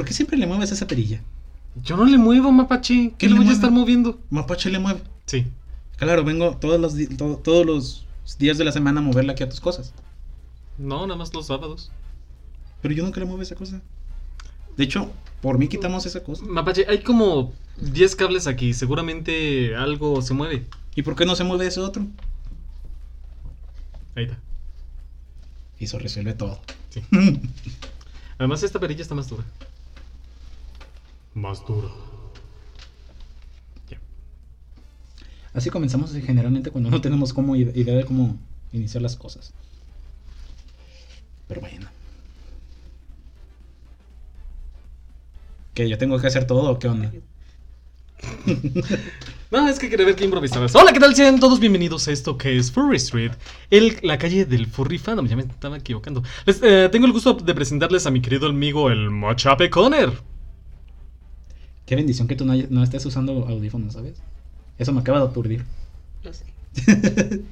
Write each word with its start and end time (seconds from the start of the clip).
¿Por 0.00 0.08
qué 0.08 0.14
siempre 0.14 0.38
le 0.38 0.46
mueves 0.46 0.72
esa 0.72 0.86
perilla? 0.86 1.20
Yo 1.84 1.94
no 1.96 2.06
le 2.06 2.16
muevo, 2.16 2.50
Mapache. 2.50 3.10
¿Qué, 3.10 3.14
¿Qué 3.18 3.26
le 3.28 3.34
le 3.34 3.40
voy 3.40 3.48
a 3.50 3.52
estar 3.52 3.70
moviendo? 3.70 4.18
Mapache 4.30 4.70
le 4.70 4.78
mueve. 4.78 5.02
Sí. 5.26 5.46
Claro, 5.98 6.24
vengo 6.24 6.56
todos 6.56 6.80
los, 6.80 6.94
di- 6.94 7.06
to- 7.06 7.36
todos 7.44 7.66
los 7.66 8.06
días 8.38 8.56
de 8.56 8.64
la 8.64 8.72
semana 8.72 9.00
a 9.00 9.02
moverle 9.02 9.32
aquí 9.32 9.42
a 9.42 9.48
tus 9.50 9.60
cosas. 9.60 9.92
No, 10.78 11.06
nada 11.06 11.18
más 11.18 11.34
los 11.34 11.46
sábados. 11.48 11.90
Pero 12.80 12.94
yo 12.94 13.04
nunca 13.04 13.20
le 13.20 13.26
muevo 13.26 13.42
esa 13.42 13.54
cosa. 13.56 13.82
De 14.76 14.84
hecho, 14.84 15.12
por 15.42 15.58
mí 15.58 15.68
quitamos 15.68 16.06
esa 16.06 16.24
cosa. 16.24 16.42
Mapache, 16.46 16.86
hay 16.88 17.02
como 17.02 17.52
10 17.76 18.16
cables 18.16 18.46
aquí. 18.46 18.72
Seguramente 18.72 19.76
algo 19.76 20.22
se 20.22 20.32
mueve. 20.32 20.64
¿Y 20.96 21.02
por 21.02 21.14
qué 21.14 21.26
no 21.26 21.36
se 21.36 21.44
mueve 21.44 21.66
ese 21.66 21.80
otro? 21.80 22.06
Ahí 24.16 24.24
está. 24.24 24.38
Y 25.78 25.84
eso 25.84 25.98
resuelve 25.98 26.32
todo. 26.32 26.58
Sí. 26.88 27.02
Además, 28.38 28.62
esta 28.62 28.80
perilla 28.80 29.02
está 29.02 29.14
más 29.14 29.28
dura. 29.28 29.44
Más 31.34 31.64
dura. 31.66 31.88
Ya. 33.88 33.98
Así 35.54 35.70
comenzamos 35.70 36.12
generalmente 36.12 36.70
cuando 36.70 36.90
no 36.90 37.00
tenemos 37.00 37.32
como 37.32 37.54
ide- 37.56 37.72
idea 37.78 37.94
de 37.96 38.04
cómo 38.04 38.36
iniciar 38.72 39.02
las 39.02 39.16
cosas. 39.16 39.52
Pero 41.48 41.60
bueno. 41.60 41.88
¿Que 45.74 45.88
yo 45.88 45.98
tengo 45.98 46.18
que 46.18 46.26
hacer 46.26 46.46
todo 46.46 46.70
o 46.70 46.78
qué 46.78 46.88
onda? 46.88 47.12
No, 49.50 49.68
es 49.68 49.80
que 49.80 49.90
quería 49.90 50.06
ver 50.06 50.14
qué 50.14 50.22
improvisabas. 50.24 50.76
Hola, 50.76 50.92
¿qué 50.92 51.00
tal? 51.00 51.12
Sean 51.16 51.40
todos 51.40 51.58
bienvenidos 51.58 52.06
a 52.06 52.12
esto 52.12 52.38
que 52.38 52.56
es 52.56 52.70
Furry 52.70 52.98
Street, 52.98 53.32
el, 53.70 53.98
la 54.02 54.16
calle 54.16 54.44
del 54.44 54.68
Furry 54.68 54.96
Fandom. 54.96 55.26
Ya 55.26 55.34
me 55.34 55.42
estaba 55.42 55.76
equivocando. 55.76 56.22
Les, 56.46 56.62
eh, 56.62 56.88
tengo 56.92 57.06
el 57.06 57.12
gusto 57.12 57.32
de 57.34 57.52
presentarles 57.52 58.06
a 58.06 58.12
mi 58.12 58.22
querido 58.22 58.46
amigo, 58.46 58.90
el 58.90 59.10
Mochape 59.10 59.68
Conner. 59.68 60.12
Qué 61.90 61.96
bendición 61.96 62.28
que 62.28 62.36
tú 62.36 62.44
no, 62.44 62.54
no 62.70 62.84
estés 62.84 63.04
usando 63.04 63.48
audífonos, 63.48 63.94
¿sabes? 63.94 64.22
Eso 64.78 64.92
me 64.92 65.00
acaba 65.00 65.18
de 65.18 65.24
aturdir. 65.24 65.64
Lo 66.22 66.32
sé. 66.32 66.44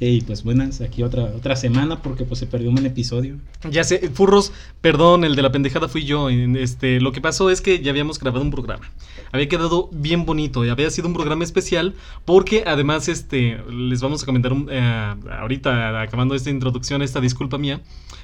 Y 0.00 0.22
pues 0.22 0.42
buenas, 0.42 0.80
aquí 0.80 1.02
otra, 1.02 1.22
otra 1.36 1.54
semana 1.54 2.02
porque 2.02 2.24
pues 2.24 2.40
se 2.40 2.46
perdió 2.46 2.68
un 2.70 2.84
episodio. 2.84 3.36
Ya 3.70 3.84
sé, 3.84 4.10
Furros, 4.12 4.52
perdón, 4.80 5.24
el 5.24 5.36
de 5.36 5.42
la 5.42 5.52
pendejada 5.52 5.88
fui 5.88 6.04
yo. 6.04 6.28
Este, 6.30 7.00
lo 7.00 7.12
que 7.12 7.20
pasó 7.20 7.48
es 7.48 7.60
que 7.60 7.80
ya 7.80 7.90
habíamos 7.92 8.18
grabado 8.18 8.42
un 8.42 8.50
programa. 8.50 8.90
Había 9.32 9.48
quedado 9.48 9.88
bien 9.92 10.26
bonito 10.26 10.64
y 10.64 10.68
había 10.70 10.90
sido 10.90 11.06
un 11.06 11.14
programa 11.14 11.44
especial 11.44 11.94
porque 12.24 12.64
además 12.66 13.08
este 13.08 13.58
les 13.70 14.00
vamos 14.00 14.22
a 14.24 14.26
comentar 14.26 14.52
un- 14.52 14.68
eh, 14.70 15.14
ahorita 15.40 16.00
acabando 16.02 16.34
esta 16.34 16.50
introducción, 16.50 17.00
esta 17.02 17.20
disculpa 17.20 17.56
mía. 17.56 17.80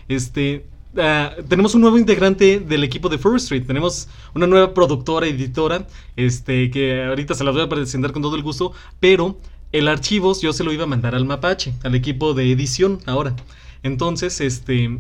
Este 0.09 0.67
ah, 0.97 1.35
tenemos 1.49 1.75
un 1.75 1.81
nuevo 1.83 1.99
integrante 1.99 2.61
del 2.61 2.85
equipo 2.85 3.09
de 3.09 3.19
Furry 3.19 3.37
Street. 3.37 3.67
Tenemos 3.67 4.09
una 4.35 4.47
nueva 4.47 4.75
productora, 4.75 5.27
editora, 5.27 5.87
este 6.17 6.71
que 6.71 7.05
ahorita 7.05 7.35
se 7.35 7.45
las 7.45 7.55
voy 7.55 7.63
a 7.63 7.69
presentar 7.69 8.13
con 8.13 8.23
todo 8.23 8.37
el 8.37 8.43
gusto, 8.43 8.73
pero 8.99 9.39
el 9.73 9.89
archivo 9.89 10.35
yo 10.41 10.53
se 10.53 10.65
lo 10.65 10.73
iba 10.73 10.85
a 10.85 10.89
mandar 10.89 11.15
al 11.15 11.25
Mapache, 11.25 11.75
al 11.85 11.95
equipo 11.95 12.35
de 12.35 12.51
edición 12.51 12.99
ahora. 13.07 13.37
Entonces, 13.83 14.41
este, 14.41 14.99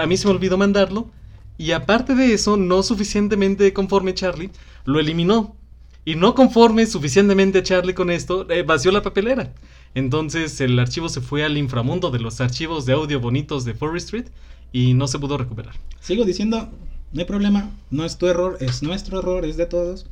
a 0.00 0.06
mí 0.06 0.16
se 0.16 0.26
me 0.26 0.34
olvidó 0.34 0.56
mandarlo. 0.56 1.10
Y 1.58 1.72
aparte 1.72 2.14
de 2.14 2.34
eso, 2.34 2.56
no 2.56 2.82
suficientemente 2.82 3.72
conforme 3.72 4.14
Charlie, 4.14 4.50
lo 4.84 5.00
eliminó. 5.00 5.56
Y 6.04 6.14
no 6.14 6.34
conforme 6.34 6.86
suficientemente 6.86 7.62
Charlie 7.62 7.94
con 7.94 8.10
esto, 8.10 8.48
eh, 8.50 8.62
vació 8.62 8.92
la 8.92 9.02
papelera. 9.02 9.52
Entonces 9.96 10.60
el 10.60 10.78
archivo 10.78 11.08
se 11.08 11.20
fue 11.20 11.42
al 11.44 11.56
inframundo 11.58 12.10
de 12.10 12.20
los 12.20 12.40
archivos 12.40 12.86
de 12.86 12.92
audio 12.92 13.18
bonitos 13.18 13.64
de 13.64 13.74
Forest 13.74 14.04
Street 14.06 14.26
y 14.72 14.94
no 14.94 15.08
se 15.08 15.18
pudo 15.18 15.38
recuperar. 15.38 15.74
Sigo 16.00 16.24
diciendo, 16.24 16.68
no 17.12 17.20
hay 17.20 17.26
problema, 17.26 17.70
no 17.90 18.04
es 18.04 18.18
tu 18.18 18.26
error, 18.28 18.58
es 18.60 18.82
nuestro 18.82 19.18
error, 19.20 19.44
es 19.44 19.56
de 19.56 19.66
todos. 19.66 20.06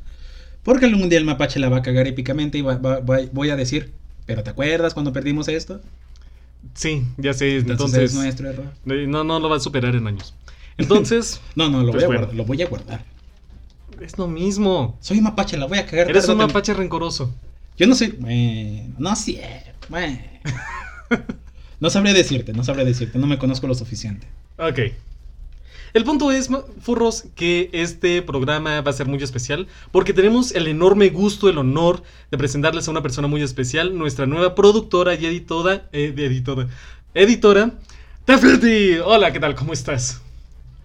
Porque 0.63 0.87
algún 0.87 1.09
día 1.09 1.19
el 1.19 1.25
mapache 1.25 1.59
la 1.59 1.69
va 1.69 1.77
a 1.77 1.81
cagar 1.83 2.07
épicamente 2.07 2.57
y 2.57 2.61
va- 2.61 2.77
va- 2.77 2.99
va- 2.99 3.19
voy 3.31 3.49
a 3.51 3.55
decir, 3.55 3.93
pero 4.25 4.43
¿te 4.43 4.49
acuerdas 4.49 4.93
cuando 4.95 5.13
perdimos 5.13 5.47
esto? 5.47 5.81
Sí, 6.73 7.03
ya 7.17 7.33
sé, 7.33 7.57
Entonces, 7.57 7.71
entonces... 7.71 8.11
es 8.11 8.15
nuestro 8.17 8.49
error. 8.49 8.73
no, 8.85 9.23
no 9.23 9.39
lo 9.39 9.49
va 9.49 9.57
a 9.57 9.59
superar 9.59 9.95
en 9.95 10.07
años. 10.07 10.33
Entonces, 10.77 11.39
No, 11.55 11.69
no, 11.69 11.83
lo, 11.83 11.91
Pues 11.91 12.05
voy, 12.05 12.15
a 12.15 12.17
guardar, 12.17 12.35
lo 12.35 12.45
voy 12.45 12.61
a 12.63 12.67
guardar. 12.67 13.05
es 14.01 14.17
lo 14.17 14.27
mismo. 14.27 14.97
Soy 15.01 15.21
mapache, 15.21 15.57
la 15.57 15.67
voy 15.67 15.77
a 15.77 15.85
cagar. 15.85 16.09
Eres 16.09 16.27
un 16.27 16.37
mapache 16.37 16.73
rencoroso. 16.73 17.33
Yo 17.77 17.87
no 17.87 17.95
soy... 17.95 18.07
Bueno, 18.19 18.95
no 18.97 19.15
sé. 19.15 19.41
Bueno. 19.89 20.17
No 21.77 21.89
sabré 21.89 22.13
decirte, 22.13 22.53
no 22.53 22.63
sabré 22.63 22.85
decirte, 22.85 23.19
no 23.19 23.27
me 23.27 23.37
conozco 23.37 23.67
lo 23.67 23.75
suficiente. 23.75 24.27
Ok. 24.57 24.79
El 25.93 26.03
punto 26.03 26.31
es, 26.31 26.49
furros, 26.81 27.25
que 27.35 27.69
este 27.73 28.21
programa 28.21 28.81
va 28.81 28.91
a 28.91 28.93
ser 28.93 29.07
muy 29.07 29.21
especial 29.21 29.67
porque 29.91 30.13
tenemos 30.13 30.53
el 30.53 30.67
enorme 30.67 31.09
gusto, 31.09 31.49
el 31.49 31.57
honor 31.57 32.01
de 32.31 32.37
presentarles 32.37 32.87
a 32.87 32.91
una 32.91 33.01
persona 33.01 33.27
muy 33.27 33.41
especial, 33.41 33.97
nuestra 33.97 34.25
nueva 34.25 34.55
productora 34.55 35.15
y 35.15 35.25
editora, 35.25 35.87
eh, 35.91 36.13
editora, 36.15 36.67
editora, 37.13 37.71
Tefleti. 38.23 38.97
Hola, 39.03 39.31
¿qué 39.31 39.39
tal? 39.39 39.55
¿Cómo 39.55 39.73
estás? 39.73 40.21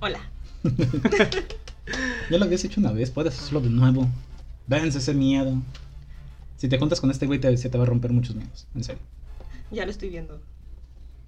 Hola. 0.00 0.20
Ya 2.30 2.38
lo 2.38 2.44
habías 2.44 2.62
hecho 2.62 2.78
una 2.78 2.92
vez, 2.92 3.10
puedes 3.10 3.36
hacerlo 3.36 3.60
de 3.60 3.70
nuevo. 3.70 4.08
Vence 4.68 4.98
ese 4.98 5.12
miedo. 5.12 5.60
Si 6.60 6.69
te 6.69 6.76
juntas 6.78 7.00
con 7.00 7.10
este 7.10 7.25
güey, 7.25 7.38
te- 7.41 7.56
se 7.56 7.71
te 7.71 7.78
va 7.78 7.84
a 7.84 7.87
romper 7.87 8.12
muchos 8.12 8.37
miedos, 8.37 8.66
en 8.75 8.84
serio. 8.84 9.00
Ya 9.71 9.87
lo 9.87 9.91
estoy 9.91 10.10
viendo. 10.10 10.38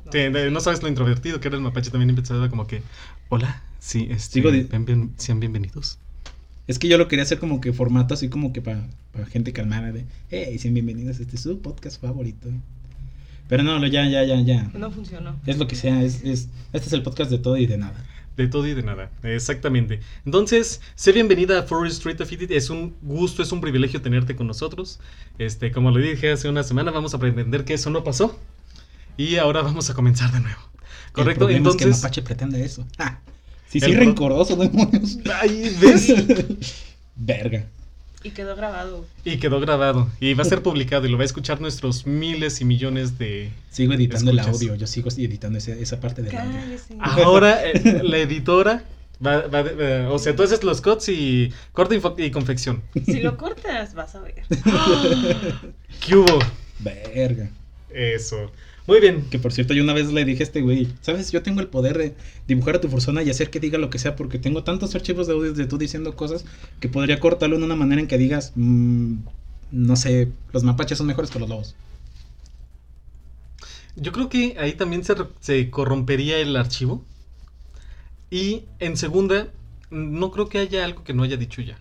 No. 0.05 0.11
De- 0.11 0.51
no 0.51 0.61
sabes 0.61 0.83
lo 0.83 0.89
introvertido 0.89 1.41
que 1.41 1.49
era 1.49 1.57
el 1.57 1.63
mapache, 1.63 1.91
también 1.91 2.11
empezaba 2.11 2.51
como 2.51 2.67
que, 2.67 2.83
hola, 3.31 3.63
sí, 3.79 4.09
este, 4.11 4.43
sean 5.17 5.41
bienvenidos. 5.41 5.99
Es 6.67 6.79
que 6.79 6.87
yo 6.87 6.99
lo 6.99 7.09
quería 7.09 7.23
hacer 7.23 7.39
como 7.39 7.63
que 7.63 7.73
formato 7.73 8.13
así 8.13 8.29
como 8.29 8.53
que 8.53 8.61
para 8.61 8.85
gente 9.31 9.55
calmada 9.55 9.91
de, 9.91 10.05
hey, 10.31 10.59
sean 10.59 10.75
bienvenidos, 10.75 11.19
este 11.19 11.37
es 11.37 11.43
su 11.43 11.61
podcast 11.61 11.99
favorito. 11.99 12.49
Pero 13.49 13.63
no, 13.63 13.85
ya, 13.87 14.07
ya, 14.07 14.25
ya, 14.25 14.39
ya. 14.43 14.65
No 14.75 14.91
funcionó. 14.91 15.37
Es 15.47 15.57
lo 15.57 15.67
que 15.67 15.77
sea, 15.77 16.03
es, 16.03 16.23
es, 16.25 16.49
este 16.75 16.89
es 16.89 16.93
el 16.93 17.03
podcast 17.03 17.31
de 17.31 17.39
todo 17.39 17.57
y 17.57 17.65
de 17.67 17.79
nada. 17.79 18.05
De 18.37 18.49
todo 18.49 18.67
y 18.67 18.73
de 18.73 18.83
nada, 18.83 19.11
exactamente. 19.23 20.01
Entonces, 20.25 20.81
sé 20.95 21.13
bienvenida 21.13 21.59
a 21.59 21.63
Forest 21.65 21.99
Street 21.99 22.19
Affinity. 22.21 22.55
Es 22.55 22.71
un 22.71 22.97
gusto, 23.03 23.43
es 23.43 23.53
un 23.53 23.61
privilegio 23.61 24.01
tenerte 24.01 24.35
con 24.35 24.47
nosotros. 24.47 25.01
Este, 25.39 25.71
como 25.71 25.91
le 25.91 26.01
dije 26.03 26.33
hace 26.33 26.49
una 26.49 26.63
semana, 26.63 26.91
vamos 26.91 27.13
a 27.13 27.19
pretender 27.19 27.65
que 27.67 27.75
eso 27.75 27.91
no 27.91 28.03
pasó. 28.05 28.39
Y 29.19 29.37
ahora 29.37 29.61
vamos 29.61 29.91
a 29.91 29.95
comenzar 29.95 30.33
de 30.33 30.41
nuevo. 30.41 30.61
Correcto, 31.13 31.49
El 31.49 31.57
entonces. 31.57 31.83
es 31.83 31.87
que 31.89 31.99
Mapache 31.99 32.23
pretende 32.23 32.65
eso. 32.65 32.87
Ah, 32.99 33.21
sí, 33.69 33.81
sí, 33.81 33.95
rencoroso, 33.95 34.57
demonios. 34.57 35.19
Ay, 35.41 35.77
¿ves? 35.79 36.15
Verga. 37.17 37.67
Y 38.25 38.31
quedó 38.31 38.55
grabado. 38.55 39.05
y 39.25 39.39
quedó 39.39 39.61
grabado. 39.61 40.09
Y 40.21 40.35
va 40.35 40.43
a 40.43 40.47
ser 40.47 40.63
publicado 40.63 41.07
y 41.07 41.11
lo 41.11 41.19
va 41.19 41.23
a 41.23 41.27
escuchar 41.27 41.61
nuestros 41.61 42.07
miles 42.07 42.61
y 42.61 42.65
millones 42.65 43.19
de. 43.19 43.51
Sigo 43.71 43.93
editando 43.93 44.31
el 44.31 44.39
audio, 44.39 44.75
yo 44.75 44.87
sigo 44.87 45.09
editando 45.11 45.59
esa, 45.59 45.73
esa 45.73 46.01
parte 46.01 46.23
del 46.23 46.37
audio. 46.37 46.79
Ahora, 47.01 47.65
eh, 47.71 48.01
la 48.03 48.19
editora. 48.19 48.85
Va, 49.25 49.47
va 49.47 49.61
eh, 49.61 50.07
o 50.11 50.19
sea, 50.19 50.35
tú 50.35 50.43
haces 50.43 50.65
los 50.65 50.81
cuts 50.81 51.09
y 51.09 51.53
corte 51.73 52.01
y, 52.19 52.31
confección. 52.33 52.83
Si 53.05 53.21
lo 53.21 53.37
cortas, 53.37 53.95
vas 53.95 54.17
a 54.17 54.21
ver. 54.21 54.43
¿Qué 56.07 56.17
hubo? 56.17 56.41
Verga. 56.81 57.49
Eso. 57.91 58.51
Muy 58.87 59.01
bien. 59.01 59.29
Que 59.31 59.39
por 59.39 59.53
cierto, 59.53 59.75
yo 59.75 59.83
una 59.85 59.93
vez 59.93 60.13
le 60.13 60.25
dije 60.25 60.43
a 60.43 60.47
este 60.47 60.61
güey, 60.61 60.89
¿sabes? 61.03 61.31
Yo 61.33 61.43
tengo 61.43 61.61
el 61.61 61.69
poder 61.69 61.99
de 61.99 62.15
dibujar 62.49 62.77
a 62.77 62.81
tu 62.81 62.89
persona 62.89 63.23
y 63.23 63.31
hacer 63.31 63.51
que 63.51 63.61
diga 63.61 63.79
lo 63.79 63.91
que 63.91 63.99
sea, 63.99 64.17
porque 64.17 64.39
tengo 64.39 64.65
tantos 64.65 64.95
archivos 64.95 65.27
de 65.27 65.35
audio 65.35 65.53
de 65.53 65.67
tú 65.67 65.79
diciendo 65.79 66.17
cosas 66.17 66.45
que 66.81 66.89
podría 66.89 67.21
cortarlo 67.21 67.57
en 67.57 67.63
una 67.63 67.77
manera 67.77 68.01
en 68.01 68.09
que 68.09 68.19
digas, 68.19 68.53
mm, 68.57 69.15
no 69.73 69.97
sé, 69.97 70.29
los 70.53 70.65
mapaches 70.65 70.99
son 70.99 71.07
mejores 71.07 71.31
que 71.31 71.39
los 71.39 71.49
lobos. 71.49 71.77
Yo 73.97 74.13
creo 74.13 74.29
que 74.29 74.57
ahí 74.59 74.75
también 74.75 75.05
se, 75.05 75.15
se 75.41 75.71
corrompería 75.71 76.39
el 76.39 76.57
archivo. 76.57 77.03
Y 78.31 78.65
en 78.81 78.97
segunda, 78.97 79.53
no 79.91 80.33
creo 80.33 80.49
que 80.49 80.59
haya 80.59 80.85
algo 80.85 81.05
que 81.05 81.15
no 81.15 81.23
haya 81.23 81.37
dicho 81.37 81.63
ya. 81.63 81.79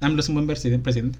AMLO 0.00 0.20
es 0.20 0.28
un 0.28 0.36
buen 0.36 0.46
presiden- 0.46 0.82
presidente. 0.84 1.18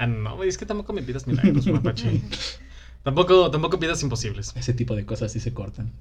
Ah, 0.00 0.06
no, 0.06 0.42
es 0.42 0.56
que 0.56 0.64
tampoco 0.66 0.92
me 0.94 1.02
pidas 1.02 1.26
milagros, 1.26 1.66
mapache. 1.66 2.20
tampoco, 3.04 3.50
tampoco 3.50 3.78
pidas 3.78 4.02
imposibles. 4.02 4.52
Ese 4.56 4.72
tipo 4.72 4.96
de 4.96 5.04
cosas 5.04 5.30
sí 5.32 5.40
se 5.40 5.52
cortan. 5.52 5.92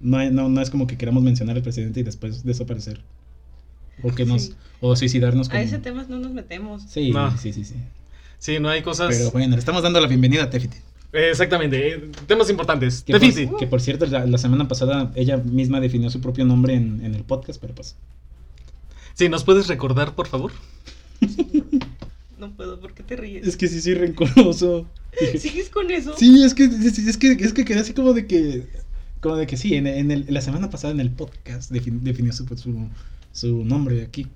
No, 0.00 0.18
hay- 0.18 0.30
no, 0.30 0.48
no 0.48 0.60
es 0.60 0.68
como 0.70 0.86
que 0.86 0.96
queramos 0.98 1.22
mencionar 1.22 1.56
al 1.56 1.62
presidente 1.62 2.00
y 2.00 2.02
después 2.02 2.42
desaparecer. 2.44 3.00
O 4.02 4.12
que 4.14 4.24
nos, 4.24 4.42
Sí. 4.46 4.54
o 4.80 4.96
suicidarnos 4.96 5.48
A 5.48 5.52
como- 5.52 5.62
ese 5.62 5.78
tema 5.78 6.04
no 6.08 6.18
nos 6.18 6.32
metemos. 6.32 6.82
Sí, 6.88 7.10
No. 7.12 7.36
sí, 7.38 7.52
sí, 7.52 7.64
sí. 7.64 7.74
Sí, 8.38 8.58
no 8.58 8.68
hay 8.70 8.82
cosas. 8.82 9.14
Pero 9.16 9.30
bueno, 9.30 9.52
le 9.54 9.58
estamos 9.60 9.82
dando 9.82 10.00
la 10.00 10.06
bienvenida 10.08 10.44
a 10.44 10.50
Tefiti. 10.50 10.78
Exactamente, 11.12 11.92
eh, 11.94 12.10
temas 12.26 12.48
importantes. 12.50 13.02
Que, 13.02 13.12
por, 13.12 13.20
Tefiti. 13.20 13.50
que 13.58 13.66
por 13.66 13.80
cierto, 13.80 14.06
la, 14.06 14.26
la 14.26 14.38
semana 14.38 14.66
pasada 14.68 15.12
ella 15.14 15.36
misma 15.36 15.78
definió 15.80 16.08
su 16.10 16.20
propio 16.20 16.44
nombre 16.46 16.74
en, 16.74 17.04
en 17.04 17.14
el 17.14 17.22
podcast, 17.24 17.60
pero 17.60 17.74
pues 17.74 17.96
Sí, 19.14 19.28
¿nos 19.28 19.44
puedes 19.44 19.68
recordar, 19.68 20.14
por 20.14 20.26
favor? 20.26 20.52
No 22.40 22.50
puedo, 22.56 22.80
¿por 22.80 22.94
qué 22.94 23.02
te 23.02 23.16
ríes? 23.16 23.46
Es 23.46 23.56
que 23.56 23.68
sí 23.68 23.80
soy 23.80 23.94
rencoroso. 23.94 24.88
¿Sigues 25.38 25.68
con 25.70 25.90
eso? 25.90 26.16
sí, 26.16 26.42
es 26.42 26.54
que, 26.54 26.64
es, 26.64 26.98
es 26.98 27.16
que, 27.18 27.32
es 27.32 27.52
que 27.52 27.64
quedé 27.64 27.80
así 27.80 27.92
como 27.94 28.12
de 28.14 28.26
que. 28.26 28.66
Como 29.20 29.36
de 29.36 29.46
que 29.46 29.56
sí, 29.58 29.74
en, 29.74 29.86
en 29.86 30.10
el- 30.10 30.24
la 30.28 30.40
semana 30.40 30.70
pasada 30.70 30.92
en 30.94 31.00
el 31.00 31.10
podcast 31.10 31.70
defin- 31.70 32.00
definió 32.00 32.32
su, 32.32 32.46
su, 32.56 32.88
su 33.32 33.64
nombre 33.64 34.02
aquí. 34.02 34.26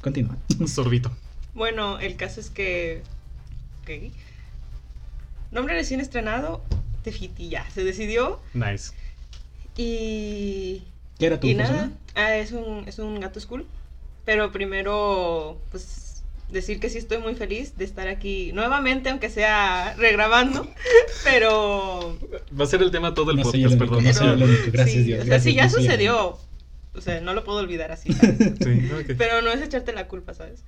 Continúa. 0.00 0.36
Sorbito. 0.66 1.10
Bueno, 1.54 1.98
el 2.00 2.16
caso 2.16 2.40
es 2.40 2.50
que. 2.50 3.02
Ok. 3.82 4.12
Nombre 5.52 5.74
recién 5.74 6.00
estrenado, 6.00 6.62
Tefiti 7.04 7.48
ya. 7.48 7.68
Se 7.70 7.84
decidió. 7.84 8.40
Nice. 8.54 8.92
Y. 9.76 10.82
¿Qué 11.18 11.26
era 11.26 11.38
tu 11.38 11.46
Y 11.46 11.54
nada. 11.54 11.92
Ah, 12.16 12.34
es 12.36 12.50
un, 12.52 12.82
es 12.88 12.98
un 12.98 13.20
gato 13.20 13.38
school. 13.40 13.66
Pero 14.24 14.52
primero, 14.52 15.58
pues. 15.70 16.00
Decir 16.50 16.78
que 16.78 16.88
sí 16.88 16.98
estoy 16.98 17.18
muy 17.18 17.34
feliz 17.34 17.76
de 17.78 17.84
estar 17.84 18.06
aquí 18.06 18.52
nuevamente, 18.52 19.08
aunque 19.08 19.28
sea 19.28 19.94
regrabando. 19.98 20.68
Pero. 21.24 22.16
Va 22.58 22.64
a 22.64 22.66
ser 22.68 22.82
el 22.82 22.90
tema 22.90 23.12
todo 23.14 23.30
el 23.32 23.38
No 23.38 23.42
podcast, 23.44 23.64
único, 23.64 23.78
perdón. 23.78 24.04
no 24.04 24.12
soy 24.12 24.28
el 24.28 24.42
único. 24.42 24.62
Gracias, 24.70 24.96
sí, 24.96 25.02
Dios. 25.04 25.18
O 25.20 25.22
sea, 25.22 25.30
gracias, 25.30 25.52
sí, 25.52 25.54
ya 25.56 25.68
sucedió. 25.68 26.38
O 26.94 27.00
sea, 27.00 27.20
no 27.20 27.34
lo 27.34 27.42
puedo 27.44 27.58
olvidar 27.58 27.90
así. 27.90 28.12
¿sabes? 28.12 28.36
Sí, 28.62 28.90
ok. 28.92 29.16
Pero 29.18 29.42
no 29.42 29.50
es 29.50 29.62
echarte 29.62 29.92
la 29.92 30.06
culpa, 30.06 30.34
¿sabes? 30.34 30.62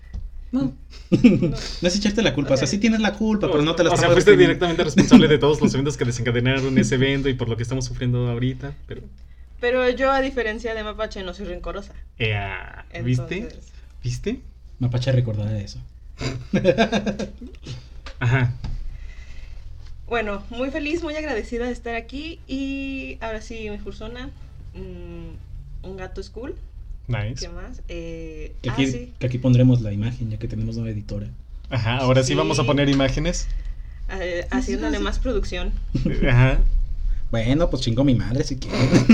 No. 0.51 0.75
No 1.11 1.89
es 1.89 1.97
echarte 1.97 2.23
la 2.23 2.35
culpa, 2.35 2.55
o 2.55 2.57
sea, 2.57 2.67
sí 2.67 2.79
tienes 2.79 3.01
la 3.01 3.13
culpa, 3.13 3.49
pero 3.49 3.63
no 3.63 3.77
te 3.77 3.85
la 3.85 3.91
O 3.91 3.97
sea, 3.97 4.11
fuiste 4.11 4.37
directamente 4.37 4.83
responsable 4.83 5.29
de 5.29 5.39
todos 5.39 5.61
los 5.61 5.73
eventos 5.75 5.97
que 5.97 6.05
desencadenaron 6.05 6.77
ese 6.79 6.97
evento 6.97 7.29
y 7.29 7.35
por 7.35 7.49
lo 7.49 7.57
que 7.57 7.63
estamos 7.63 7.85
sufriendo 7.85 8.29
ahorita. 8.29 8.75
Pero. 8.89 9.03
Pero 9.61 9.89
yo, 9.91 10.11
a 10.13 10.21
diferencia 10.21 10.75
de 10.75 10.85
Mapache, 10.85 11.23
no 11.23 11.33
soy 11.35 11.47
rencorosa. 11.47 11.93
Ea, 12.19 12.85
¿Viste? 13.03 13.39
Entonces, 13.39 13.73
¿Viste? 14.03 14.41
Mapache 14.79 15.13
recordará 15.13 15.59
eso. 15.59 15.81
Ajá. 18.21 18.53
Bueno, 20.07 20.43
muy 20.51 20.71
feliz, 20.71 21.03
muy 21.03 21.17
agradecida 21.17 21.67
de 21.67 21.73
estar 21.73 21.95
aquí. 21.95 22.39
Y 22.47 23.19
ahora 23.21 23.41
sí, 23.41 23.69
mi 23.71 23.79
persona. 23.79 24.31
mm, 24.75 25.87
un 25.87 25.97
gato 25.97 26.23
school. 26.23 26.55
¿Qué 27.07 27.13
Nice. 27.31 27.49
más? 27.49 27.83
Eh, 27.89 28.53
Que 28.63 28.71
ah, 28.71 28.73
aquí, 28.73 28.87
sí. 28.89 29.13
que 29.19 29.27
aquí 29.27 29.39
pondremos 29.39 29.81
la 29.81 29.93
imagen, 29.93 30.31
ya 30.31 30.39
que 30.39 30.49
tenemos 30.49 30.77
una 30.77 30.91
editora. 30.91 31.29
Ajá, 31.71 31.99
ahora 31.99 32.23
sí, 32.23 32.29
Sí. 32.29 32.35
vamos 32.35 32.59
a 32.59 32.65
poner 32.65 32.89
imágenes. 32.89 33.49
eh, 34.21 34.47
haciéndole 34.51 34.99
más 35.01 35.19
producción. 35.19 35.73
Ajá. 36.29 36.59
Bueno, 37.31 37.69
pues 37.69 37.83
chingo 37.83 38.05
mi 38.05 38.15
madre 38.15 38.45
si 38.45 38.57
quieres. 38.57 39.05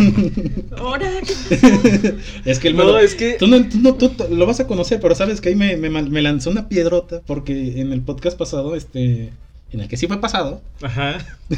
Ahora, 0.77 1.11
es 2.45 2.59
que 2.59 2.69
el 2.69 2.77
No, 2.77 2.85
malo- 2.85 2.99
es 2.99 3.15
que- 3.15 3.35
Tú, 3.39 3.47
no, 3.47 3.67
tú, 3.69 3.79
no- 3.79 3.95
tú 3.95 4.11
lo 4.31 4.47
vas 4.47 4.61
a 4.61 4.67
conocer, 4.67 5.01
pero 5.01 5.15
sabes 5.15 5.41
que 5.41 5.49
ahí 5.49 5.55
me, 5.55 5.77
me, 5.77 6.23
lanzó 6.23 6.51
una 6.51 6.69
piedrota 6.69 7.23
porque 7.27 7.81
en 7.81 7.93
el 7.93 8.03
podcast 8.03 8.37
pasado, 8.39 8.75
este... 8.77 9.33
En 9.73 9.81
el 9.81 9.89
que 9.89 9.97
sí 9.97 10.07
fue 10.07 10.21
pasado, 10.21 10.61
Ajá. 10.83 11.17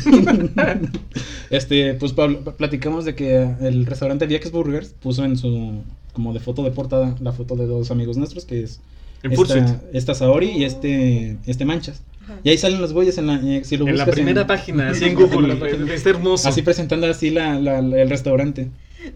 este, 1.51 1.95
pues 1.95 2.15
platicamos 2.57 3.05
de 3.05 3.17
que 3.17 3.43
el 3.61 3.87
restaurante 3.87 4.29
Vieques 4.29 4.53
Burgers 4.53 4.95
puso 5.03 5.25
en 5.25 5.37
su, 5.37 5.83
como 6.13 6.33
de 6.33 6.39
foto 6.39 6.63
de 6.63 6.71
portada, 6.71 7.17
la 7.21 7.33
foto 7.33 7.57
de 7.57 7.67
dos 7.67 7.91
amigos 7.91 8.17
nuestros, 8.17 8.45
que 8.45 8.63
es 8.63 8.81
En 9.25 9.33
esta, 9.33 9.81
esta 9.93 10.15
Saori 10.15 10.49
y 10.51 10.63
este, 10.65 11.39
este 11.47 11.65
Manchas. 11.65 12.03
Y 12.43 12.51
ahí 12.51 12.59
salen 12.59 12.81
los 12.81 12.93
güeyes 12.93 13.17
en 13.19 13.27
la, 13.27 13.35
eh, 13.37 13.63
si 13.65 13.77
lo 13.77 13.87
En 13.89 13.97
la 13.97 14.07
primera 14.07 14.47
página, 14.49 14.91
así 14.91 15.05
en 15.05 15.15
Google. 15.15 15.95
Está 15.95 16.11
hermoso. 16.11 16.49
Así 16.49 16.63
presentando 16.63 17.07
así 17.09 17.31
la, 17.31 17.59
la- 17.61 17.81
la- 17.83 18.03
el 18.03 18.11
restaurante. 18.11 18.69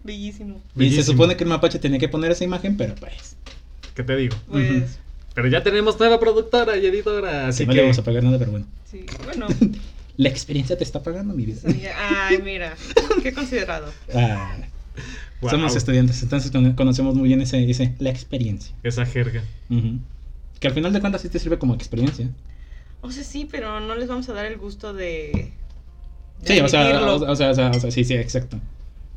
Bellísimo. 0.05 0.61
Y 0.77 0.91
se 0.91 1.03
supone 1.03 1.37
que 1.37 1.45
el 1.45 1.51
mapache 1.51 1.79
tenía 1.79 1.99
que 1.99 2.09
poner 2.09 2.31
esa 2.33 2.45
imagen, 2.45 2.77
pero 2.77 2.95
pues... 2.97 3.37
¿Qué 3.95 4.03
te 4.03 4.17
digo? 4.17 4.37
Pues, 4.51 4.99
Pero 5.35 5.49
ya 5.49 5.63
tenemos 5.63 5.99
nueva 5.99 6.21
productora 6.21 6.77
y 6.77 6.87
editora, 6.87 7.49
así 7.49 7.65
no 7.67 7.71
que. 7.73 7.77
le 7.77 7.83
vamos 7.83 7.99
a 7.99 8.05
pagar 8.05 8.23
nada, 8.23 8.39
pero 8.39 8.51
bueno. 8.53 8.67
sí, 8.91 9.05
bueno. 9.25 9.47
La 10.19 10.29
experiencia 10.29 10.77
te 10.77 10.83
está 10.83 11.01
pagando, 11.03 11.33
mi 11.33 11.47
vida. 11.47 11.59
sí, 11.65 11.83
Ay, 11.97 12.41
mira, 12.43 12.75
qué 13.23 13.33
considerado. 13.33 13.93
Ah, 14.15 14.57
Wow. 15.41 15.51
Somos 15.53 15.77
estudiantes, 15.77 16.21
entonces 16.25 16.51
cono- 16.51 16.75
conocemos 16.75 17.15
muy 17.15 17.29
bien 17.29 17.41
ese, 17.41 17.71
ese 17.71 17.95
la 18.01 18.11
experiencia. 18.11 18.75
Esa 18.83 19.07
jerga. 19.07 19.45
Que 20.59 20.67
al 20.67 20.75
final 20.75 20.93
de 20.93 20.99
cuentas 21.01 21.23
sí 21.23 21.29
te 21.29 21.39
sirve 21.39 21.57
como 21.59 21.75
experiencia. 21.77 22.29
O 23.01 23.11
sea, 23.11 23.25
sí, 23.25 23.47
pero 23.51 23.81
no 23.81 23.95
les 23.95 24.09
vamos 24.09 24.29
a 24.29 24.33
dar 24.33 24.47
el 24.47 24.59
gusto 24.59 24.93
de. 24.93 25.53
de 26.43 26.55
Sí, 26.55 26.61
o 26.61 26.69
sea, 26.69 27.01
o, 27.03 27.15
o 27.15 27.37
sea, 27.37 27.51
o 27.51 27.55
sea, 27.55 27.71
o 27.71 27.81
sea, 27.81 27.91
sí, 27.91 28.05
sí, 28.05 28.15
exacto. 28.15 28.59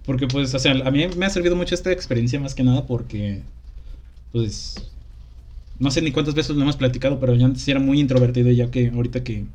Porque 0.06 0.28
pues, 0.28 0.54
o 0.54 0.60
sea, 0.60 0.72
a 0.72 0.92
mí 0.92 1.08
me 1.16 1.26
ha 1.26 1.30
servido 1.30 1.56
mucho 1.56 1.76
esta 1.76 1.92
experiencia 1.92 2.40
más 2.40 2.56
que 2.56 2.64
nada 2.64 2.86
porque, 2.86 3.42
pues, 4.32 4.76
no 5.80 5.92
sé 5.92 6.02
ni 6.02 6.12
cuántas 6.12 6.34
veces 6.34 6.56
lo 6.56 6.62
hemos 6.62 6.76
platicado, 6.76 7.20
pero 7.20 7.36
yo 7.36 7.46
antes 7.46 7.68
era 7.68 7.80
muy 7.80 8.00
introvertido 8.00 8.50
y 8.50 8.56
ya 8.56 8.72
que 8.72 8.90
ahorita 8.90 9.24
que 9.24 9.46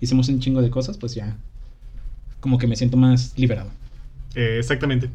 hicimos 0.00 0.28
un 0.28 0.40
chingo 0.40 0.62
de 0.62 0.70
cosas, 0.70 0.96
pues 0.96 1.14
ya, 1.14 1.36
como 2.40 2.58
que 2.58 2.66
me 2.66 2.76
siento 2.76 2.96
más 2.96 3.34
liberado. 3.36 3.70
Eh, 4.34 4.56
exactamente. 4.58 5.10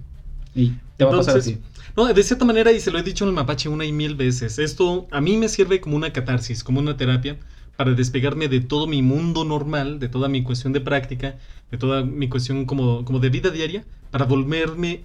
Y 0.53 0.73
te 0.97 1.03
va 1.03 1.13
a 1.13 1.17
pasar 1.17 1.35
Entonces, 1.35 1.57
así. 1.57 1.61
No, 1.97 2.13
de 2.13 2.23
cierta 2.23 2.45
manera, 2.45 2.71
y 2.71 2.79
se 2.79 2.91
lo 2.91 2.99
he 2.99 3.03
dicho 3.03 3.25
en 3.25 3.29
el 3.29 3.35
mapache 3.35 3.69
una 3.69 3.85
y 3.85 3.91
mil 3.91 4.15
veces, 4.15 4.59
esto 4.59 5.07
a 5.11 5.21
mí 5.21 5.37
me 5.37 5.49
sirve 5.49 5.79
como 5.81 5.95
una 5.95 6.13
catarsis, 6.13 6.63
como 6.63 6.79
una 6.79 6.97
terapia, 6.97 7.37
para 7.77 7.91
despegarme 7.93 8.47
de 8.47 8.61
todo 8.61 8.87
mi 8.87 9.01
mundo 9.01 9.43
normal, 9.45 9.99
de 9.99 10.09
toda 10.09 10.27
mi 10.29 10.43
cuestión 10.43 10.73
de 10.73 10.81
práctica, 10.81 11.37
de 11.71 11.77
toda 11.77 12.03
mi 12.03 12.29
cuestión 12.29 12.65
como, 12.65 13.03
como 13.05 13.19
de 13.19 13.29
vida 13.29 13.49
diaria, 13.49 13.83
para 14.11 14.25
volverme, 14.25 15.01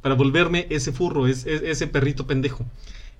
para 0.00 0.14
volverme 0.14 0.66
ese 0.70 0.92
furro, 0.92 1.26
es- 1.26 1.46
es- 1.46 1.62
ese 1.62 1.86
perrito 1.86 2.26
pendejo. 2.26 2.64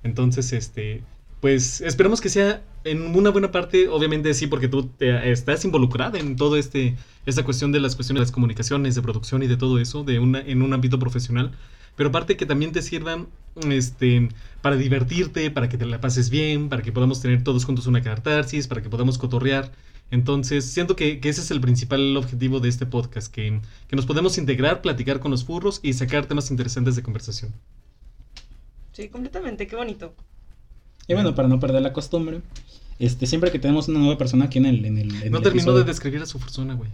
Entonces, 0.03 0.53
este, 0.53 1.03
pues 1.41 1.81
esperemos 1.81 2.21
que 2.21 2.29
sea 2.29 2.63
en 2.85 3.15
una 3.17 3.31
buena 3.31 3.51
parte, 3.53 3.89
obviamente 3.89 4.33
sí, 4.35 4.47
porque 4.47 4.69
tú 4.69 4.85
te- 4.89 5.31
estás 5.31 5.65
involucrada 5.65 6.19
en 6.19 6.37
todo 6.37 6.57
este, 6.57 6.97
esta 7.27 7.45
cuestión 7.45 7.71
de 7.73 7.81
las 7.81 7.95
cuestiones 7.97 8.21
de 8.21 8.25
las 8.25 8.33
comunicaciones, 8.33 8.95
de 8.95 9.03
producción 9.03 9.43
y 9.43 9.47
de 9.47 9.57
todo 9.57 9.79
eso, 9.79 10.05
de 10.05 10.19
una, 10.19 10.41
en 10.41 10.63
un 10.63 10.73
ámbito 10.73 10.99
profesional, 10.99 11.53
pero 11.97 12.09
aparte 12.11 12.37
que 12.37 12.47
también 12.47 12.73
te 12.73 12.83
sirvan 12.83 13.29
este, 13.69 14.29
para 14.63 14.77
divertirte, 14.77 15.51
para 15.51 15.69
que 15.69 15.77
te 15.79 15.85
la 15.87 16.01
pases 16.01 16.31
bien, 16.31 16.69
para 16.69 16.83
que 16.83 16.93
podamos 16.93 17.21
tener 17.21 17.45
todos 17.45 17.65
juntos 17.65 17.87
una 17.87 18.03
catarsis, 18.03 18.67
para 18.69 18.83
que 18.83 18.89
podamos 18.89 19.19
cotorrear. 19.19 19.73
Entonces, 20.11 20.67
siento 20.67 20.95
que, 20.95 21.21
que 21.21 21.29
ese 21.31 21.41
es 21.41 21.51
el 21.51 21.61
principal 21.61 22.17
objetivo 22.17 22.61
de 22.61 22.69
este 22.69 22.85
podcast, 22.87 23.33
que, 23.33 23.61
que 23.89 23.97
nos 23.97 24.05
podemos 24.07 24.37
integrar, 24.37 24.83
platicar 24.83 25.21
con 25.21 25.31
los 25.31 25.45
furros 25.45 25.81
y 25.83 25.95
sacar 25.95 26.27
temas 26.27 26.51
interesantes 26.51 26.97
de 26.97 27.03
conversación. 27.03 27.53
Sí, 28.93 29.09
completamente, 29.09 29.67
qué 29.67 29.75
bonito. 29.77 30.15
Y 31.09 31.15
bueno, 31.15 31.35
para 31.35 31.49
no 31.49 31.59
perder 31.59 31.81
la 31.83 31.93
costumbre, 31.95 32.43
este, 32.99 33.27
siempre 33.27 33.51
que 33.51 33.59
tenemos 33.59 33.89
una 33.89 33.99
nueva 34.01 34.19
persona 34.19 34.45
aquí 34.47 34.59
en 34.59 34.67
el, 34.67 34.85
en 34.85 34.99
el, 34.99 35.23
en 35.23 35.31
No 35.33 35.39
el 35.39 35.43
terminó 35.43 35.63
episodio- 35.65 35.79
de 35.79 35.85
describir 35.85 36.23
a 36.23 36.27
su 36.27 36.39
persona, 36.39 36.75
güey. 36.75 36.91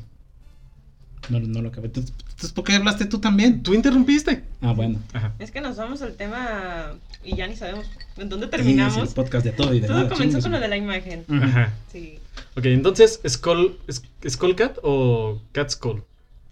No, 1.28 1.40
no 1.40 1.62
lo 1.62 1.68
acabé. 1.68 1.86
Entonces, 1.88 2.12
¿por 2.54 2.64
qué 2.64 2.74
hablaste 2.74 3.04
tú 3.06 3.18
también? 3.20 3.62
Tú 3.62 3.74
interrumpiste. 3.74 4.44
Ah, 4.60 4.72
bueno. 4.72 4.98
Ajá. 5.12 5.34
Es 5.38 5.50
que 5.50 5.60
nos 5.60 5.76
vamos 5.76 6.00
al 6.02 6.14
tema 6.14 6.92
y 7.24 7.36
ya 7.36 7.46
ni 7.46 7.56
sabemos 7.56 7.86
en 8.16 8.28
dónde 8.28 8.46
Sí, 8.46 8.50
terminamos. 8.50 8.94
sí, 8.94 9.00
el 9.00 9.08
podcast 9.08 9.44
de 9.44 9.52
todo 9.52 9.74
y 9.74 9.80
de 9.80 9.86
Todo 9.88 9.96
nada. 9.98 10.08
comenzó 10.08 10.38
chingue 10.38 10.42
con 10.42 10.52
lo 10.52 10.60
de 10.60 10.68
la 10.68 10.76
imagen. 10.76 11.24
Ajá. 11.42 11.72
Sí. 11.92 12.18
Ok, 12.56 12.64
entonces, 12.66 13.20
Skull, 13.28 13.78
¿es- 13.86 14.02
¿Skullcat 14.28 14.78
o 14.82 15.40
Cat 15.52 15.70
Skull? 15.70 16.02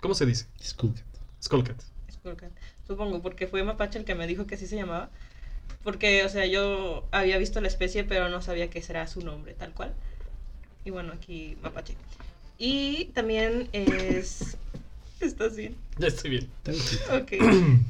¿Cómo 0.00 0.14
se 0.14 0.26
dice? 0.26 0.46
Disculpe. 0.58 1.00
Skullcat. 1.42 1.80
Skullcat. 2.12 2.50
Supongo, 2.86 3.20
porque 3.22 3.46
fue 3.46 3.62
Mapache 3.64 3.98
el 3.98 4.04
que 4.04 4.14
me 4.14 4.26
dijo 4.26 4.46
que 4.46 4.54
así 4.56 4.66
se 4.66 4.76
llamaba. 4.76 5.10
Porque, 5.82 6.24
o 6.24 6.28
sea, 6.28 6.46
yo 6.46 7.06
había 7.12 7.38
visto 7.38 7.60
la 7.60 7.68
especie, 7.68 8.04
pero 8.04 8.28
no 8.28 8.42
sabía 8.42 8.68
que 8.70 8.82
será 8.82 9.06
su 9.06 9.20
nombre, 9.22 9.54
tal 9.54 9.72
cual. 9.72 9.92
Y 10.84 10.90
bueno, 10.90 11.12
aquí 11.12 11.56
Mapache. 11.62 11.94
Y 12.58 13.06
también 13.14 13.68
es. 13.72 14.56
¿Estás 15.20 15.56
bien? 15.56 15.76
Ya 15.98 16.08
estoy 16.08 16.30
bien. 16.30 16.48
Ok. 17.12 17.32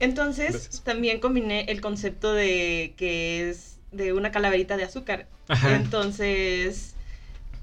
Entonces, 0.00 0.50
Gracias. 0.52 0.82
también 0.82 1.20
combiné 1.20 1.64
el 1.68 1.80
concepto 1.80 2.32
de 2.32 2.94
que 2.96 3.48
es 3.48 3.78
de 3.90 4.12
una 4.12 4.30
calaverita 4.30 4.76
de 4.76 4.84
azúcar. 4.84 5.26
Ajá. 5.48 5.74
Entonces, 5.76 6.94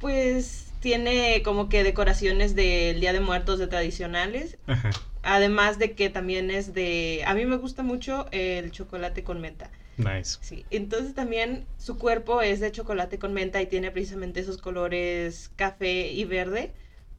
pues 0.01 0.73
tiene 0.81 1.41
como 1.43 1.69
que 1.69 1.83
decoraciones 1.83 2.55
del 2.55 2.99
Día 2.99 3.13
de 3.13 3.19
Muertos 3.19 3.57
de 3.59 3.67
tradicionales. 3.67 4.57
Ajá. 4.67 4.89
Además 5.23 5.79
de 5.79 5.93
que 5.93 6.09
también 6.09 6.51
es 6.51 6.73
de... 6.73 7.23
A 7.25 7.33
mí 7.33 7.45
me 7.45 7.55
gusta 7.55 7.83
mucho 7.83 8.27
el 8.31 8.71
chocolate 8.71 9.23
con 9.23 9.41
menta. 9.41 9.71
Nice. 9.97 10.37
Sí. 10.41 10.65
Entonces 10.71 11.15
también 11.15 11.65
su 11.77 11.97
cuerpo 11.97 12.41
es 12.41 12.59
de 12.59 12.71
chocolate 12.71 13.17
con 13.17 13.33
menta 13.33 13.61
y 13.61 13.65
tiene 13.65 13.91
precisamente 13.91 14.41
esos 14.41 14.57
colores 14.57 15.51
café 15.55 16.11
y 16.11 16.25
verde. 16.25 16.73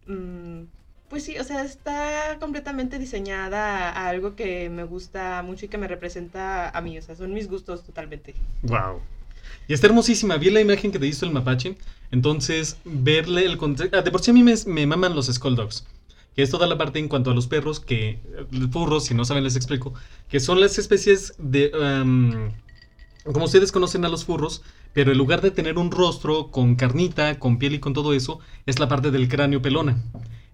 Mm, 0.07 0.65
pues 1.09 1.25
sí, 1.25 1.39
o 1.39 1.45
sea, 1.45 1.65
está 1.65 2.39
completamente 2.41 2.99
diseñada 2.99 3.91
a 3.91 4.09
algo 4.09 4.35
que 4.35 4.69
me 4.71 4.85
gusta 4.85 5.43
mucho 5.43 5.67
y 5.67 5.69
que 5.69 5.79
me 5.79 5.89
representa 5.89 6.71
a 6.71 6.81
mí. 6.81 6.99
O 6.99 7.03
sea, 7.03 7.15
son 7.15 7.33
mis 7.33 7.49
gustos 7.49 7.85
totalmente. 7.85 8.35
Wow. 8.63 9.01
Y 9.69 9.75
está 9.75 9.87
hermosísima. 9.87 10.37
Vi 10.37 10.51
la 10.51 10.61
imagen 10.61 10.93
que 10.93 10.99
te 10.99 11.07
hizo 11.07 11.27
el 11.27 11.33
mapache. 11.33 11.77
Entonces, 12.11 12.79
verle 12.85 13.45
el 13.45 13.57
contexto. 13.57 14.01
de 14.01 14.11
por 14.11 14.21
sí 14.21 14.31
a 14.31 14.35
mí 14.35 14.43
me, 14.43 14.55
me 14.67 14.87
maman 14.87 15.15
los 15.15 15.27
Skull 15.27 15.57
Dogs. 15.57 15.87
Que 16.35 16.43
es 16.43 16.51
toda 16.51 16.67
la 16.67 16.77
parte 16.77 16.99
en 16.99 17.09
cuanto 17.09 17.31
a 17.31 17.35
los 17.35 17.47
perros, 17.47 17.81
que. 17.81 18.11
eh, 18.11 18.69
Furros, 18.71 19.07
si 19.07 19.15
no 19.15 19.25
saben, 19.25 19.45
les 19.45 19.57
explico. 19.57 19.95
Que 20.29 20.41
son 20.41 20.61
las 20.61 20.79
especies 20.79 21.35
de. 21.39 21.71
como 23.25 23.47
ustedes 23.47 23.73
conocen 23.73 24.05
a 24.05 24.09
los 24.09 24.25
furros, 24.25 24.63
pero 24.93 25.13
en 25.13 25.19
lugar 25.19 25.41
de 25.41 25.51
tener 25.51 25.79
un 25.79 25.91
rostro 25.91 26.51
con 26.51 26.77
carnita, 26.77 27.39
con 27.39 27.59
piel 27.59 27.75
y 27.75 27.81
con 27.81 27.93
todo 27.93 28.13
eso, 28.13 28.39
es 28.67 28.79
la 28.79 28.89
parte 28.89 29.11
del 29.11 29.29
cráneo 29.29 29.63
pelona. 29.63 30.03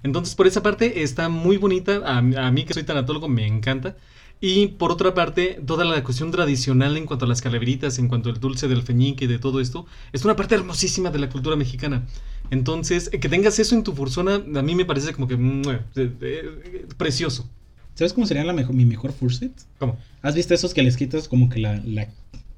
Entonces, 0.02 0.34
por 0.34 0.46
esa 0.46 0.62
parte 0.62 1.02
está 1.02 1.28
muy 1.28 1.56
bonita. 1.56 2.00
A, 2.04 2.18
a 2.18 2.50
mí 2.50 2.64
que 2.64 2.74
soy 2.74 2.82
tanatólogo 2.82 3.28
me 3.28 3.46
encanta. 3.46 3.96
Y 4.44 4.66
por 4.66 4.90
otra 4.90 5.14
parte, 5.14 5.60
toda 5.64 5.84
la 5.84 6.02
cuestión 6.02 6.32
tradicional 6.32 6.96
en 6.96 7.06
cuanto 7.06 7.26
a 7.26 7.28
las 7.28 7.40
calaveritas, 7.40 8.00
en 8.00 8.08
cuanto 8.08 8.28
al 8.28 8.40
dulce 8.40 8.66
del 8.66 8.82
feñique 8.82 9.26
y 9.26 9.28
de 9.28 9.38
todo 9.38 9.60
esto, 9.60 9.86
es 10.12 10.24
una 10.24 10.34
parte 10.34 10.56
hermosísima 10.56 11.10
de 11.10 11.20
la 11.20 11.28
cultura 11.28 11.54
mexicana. 11.54 12.02
Entonces, 12.50 13.08
que 13.08 13.28
tengas 13.28 13.60
eso 13.60 13.76
en 13.76 13.84
tu 13.84 13.92
fursona, 13.92 14.34
a 14.34 14.62
mí 14.62 14.74
me 14.74 14.84
parece 14.84 15.12
como 15.12 15.28
que 15.28 15.36
¡mua! 15.36 15.80
Eh, 15.94 16.86
precioso. 16.96 17.48
¿Sabes 17.94 18.12
cómo 18.12 18.26
sería 18.26 18.42
la 18.42 18.52
mejor, 18.52 18.74
mi 18.74 18.84
mejor 18.84 19.12
fursuit? 19.12 19.52
¿Cómo? 19.78 19.96
¿Has 20.22 20.34
visto 20.34 20.54
esos 20.54 20.74
que 20.74 20.82
les 20.82 20.96
quitas 20.96 21.28
como 21.28 21.48
que 21.48 21.60
la, 21.60 21.80
la 21.84 22.08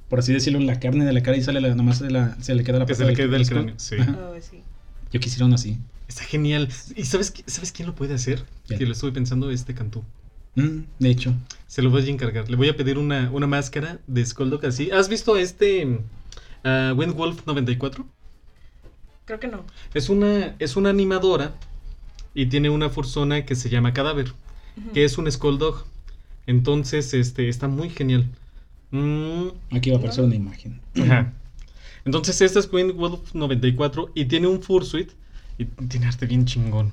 por 0.09 0.21
así 0.21 0.33
decirlo, 0.33 0.61
la 0.61 0.81
carne 0.81 1.05
de 1.05 1.13
la 1.13 1.23
cara 1.23 1.37
y 1.37 1.43
sale 1.43 1.61
la, 1.61 1.75
nomás 1.75 2.01
de 2.01 2.11
la, 2.11 2.37
se 2.41 2.55
le 2.55 2.65
queda 2.65 2.79
la 2.79 2.87
Que 2.87 2.95
se 2.95 3.05
parte 3.05 3.13
le 3.13 3.29
quede 3.29 3.37
del 3.37 3.47
cráneo, 3.47 3.75
sí. 3.77 3.97
Oh, 3.99 4.35
sí. 4.41 4.61
Yo 5.13 5.21
quisiera 5.21 5.45
uno 5.45 5.57
así. 5.57 5.79
Está 6.09 6.25
genial. 6.25 6.69
¿Y 6.97 7.05
sabes, 7.05 7.35
qui- 7.35 7.45
sabes 7.47 7.73
quién 7.73 7.87
lo 7.89 7.95
puede 7.95 8.15
hacer? 8.15 8.45
¿Quién? 8.67 8.79
Que 8.79 8.87
lo 8.87 8.93
estuve 8.93 9.13
pensando, 9.13 9.51
este 9.51 9.75
Cantú. 9.75 10.03
Mm, 10.57 10.81
de 10.99 11.11
hecho. 11.11 11.35
Se 11.67 11.83
lo 11.83 11.91
voy 11.91 12.07
a 12.07 12.11
encargar. 12.11 12.49
Le 12.49 12.57
voy 12.57 12.69
a 12.69 12.77
pedir 12.77 12.99
una, 12.99 13.31
una 13.33 13.47
máscara 13.47 13.99
de 14.07 14.25
Skulldock 14.25 14.65
así. 14.65 14.91
¿Has 14.91 15.09
visto 15.09 15.37
este 15.37 16.01
ah, 16.63 16.93
Windwolf 16.97 17.47
94? 17.47 18.07
Creo 19.25 19.41
que 19.41 19.49
no. 19.49 19.65
Es 19.95 20.09
una, 20.11 20.55
es 20.59 20.77
una 20.77 20.91
animadora 20.91 21.55
y 22.35 22.47
tiene 22.47 22.69
una 22.71 22.91
fursona 22.91 23.47
que 23.47 23.55
se 23.55 23.71
llama 23.71 23.93
Cadáver, 23.95 24.33
que 24.93 25.05
es 25.05 25.17
un 25.19 25.31
Skulldog. 25.31 25.87
Entonces, 26.47 27.15
este, 27.15 27.49
está 27.49 27.67
muy 27.69 27.89
genial. 27.89 28.27
Mm, 28.91 29.49
Aquí 29.75 29.91
va 29.91 29.97
a 29.97 29.99
aparecer 29.99 30.25
una 30.25 30.35
imagen. 30.35 30.81
ajá. 31.03 31.33
Entonces, 32.05 32.41
esta 32.43 32.59
es 32.61 32.71
Windwolf 32.71 33.35
94 33.35 34.11
y 34.15 34.27
tiene 34.27 34.47
un 34.47 34.61
fursuit 34.63 35.11
y 35.59 35.65
tiene 35.65 36.07
arte 36.07 36.27
bien 36.27 36.45
chingón. 36.45 36.93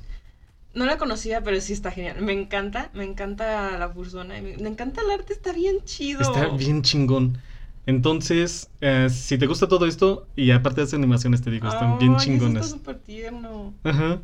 No 0.73 0.85
la 0.85 0.97
conocía, 0.97 1.41
pero 1.43 1.59
sí 1.59 1.73
está 1.73 1.91
genial. 1.91 2.21
Me 2.21 2.33
encanta, 2.33 2.89
me 2.93 3.03
encanta 3.03 3.77
la 3.77 3.89
fursona. 3.89 4.37
y 4.37 4.41
Me, 4.41 4.57
me 4.57 4.69
encanta 4.69 5.01
el 5.01 5.11
arte, 5.11 5.33
está 5.33 5.51
bien 5.51 5.83
chido. 5.83 6.21
Está 6.21 6.47
bien 6.47 6.81
chingón. 6.81 7.37
Entonces, 7.85 8.69
eh, 8.79 9.09
si 9.09 9.37
te 9.37 9.47
gusta 9.47 9.67
todo 9.67 9.85
esto, 9.85 10.27
y 10.35 10.51
aparte 10.51 10.81
de 10.81 10.85
las 10.85 10.93
animaciones, 10.93 11.41
te 11.41 11.49
digo, 11.49 11.67
están 11.67 11.97
bien 11.97 12.15
chingonas. 12.17 12.65
Está 12.65 12.77
súper 12.77 12.99
tierno. 12.99 13.73
Ajá. 13.83 14.19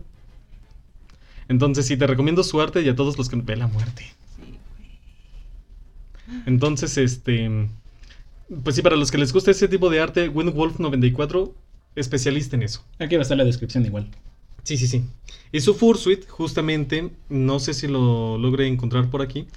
Entonces, 1.50 1.86
sí, 1.88 1.98
te 1.98 2.06
recomiendo 2.06 2.44
su 2.44 2.62
arte 2.62 2.82
y 2.82 2.90
a 2.90 2.96
todos 2.96 3.18
los 3.18 3.30
que 3.30 3.36
ve 3.38 3.56
la 3.56 3.68
muerte. 3.68 4.06
Sí. 4.36 4.58
Entonces, 6.46 6.98
este. 6.98 7.68
Pues 8.64 8.76
sí, 8.76 8.82
para 8.82 8.96
los 8.96 9.12
que 9.12 9.18
les 9.18 9.34
gusta 9.34 9.52
ese 9.52 9.68
tipo 9.68 9.90
de 9.90 10.00
arte, 10.00 10.30
Windwolf 10.30 10.80
94, 10.80 11.54
especialista 11.96 12.56
en 12.56 12.64
eso. 12.64 12.86
Aquí 13.00 13.16
va 13.16 13.22
a 13.22 13.24
estar 13.24 13.38
la 13.38 13.44
descripción 13.44 13.86
igual. 13.86 14.10
Sí, 14.68 14.76
sí, 14.76 14.86
sí. 14.86 15.02
Y 15.54 15.62
su 15.62 15.76
Fursuit, 15.76 16.28
justamente, 16.28 17.10
no 17.30 17.58
sé 17.58 17.74
si 17.74 17.88
lo 17.88 18.38
logre 18.38 18.68
encontrar 18.68 19.10
por 19.10 19.22
aquí, 19.22 19.48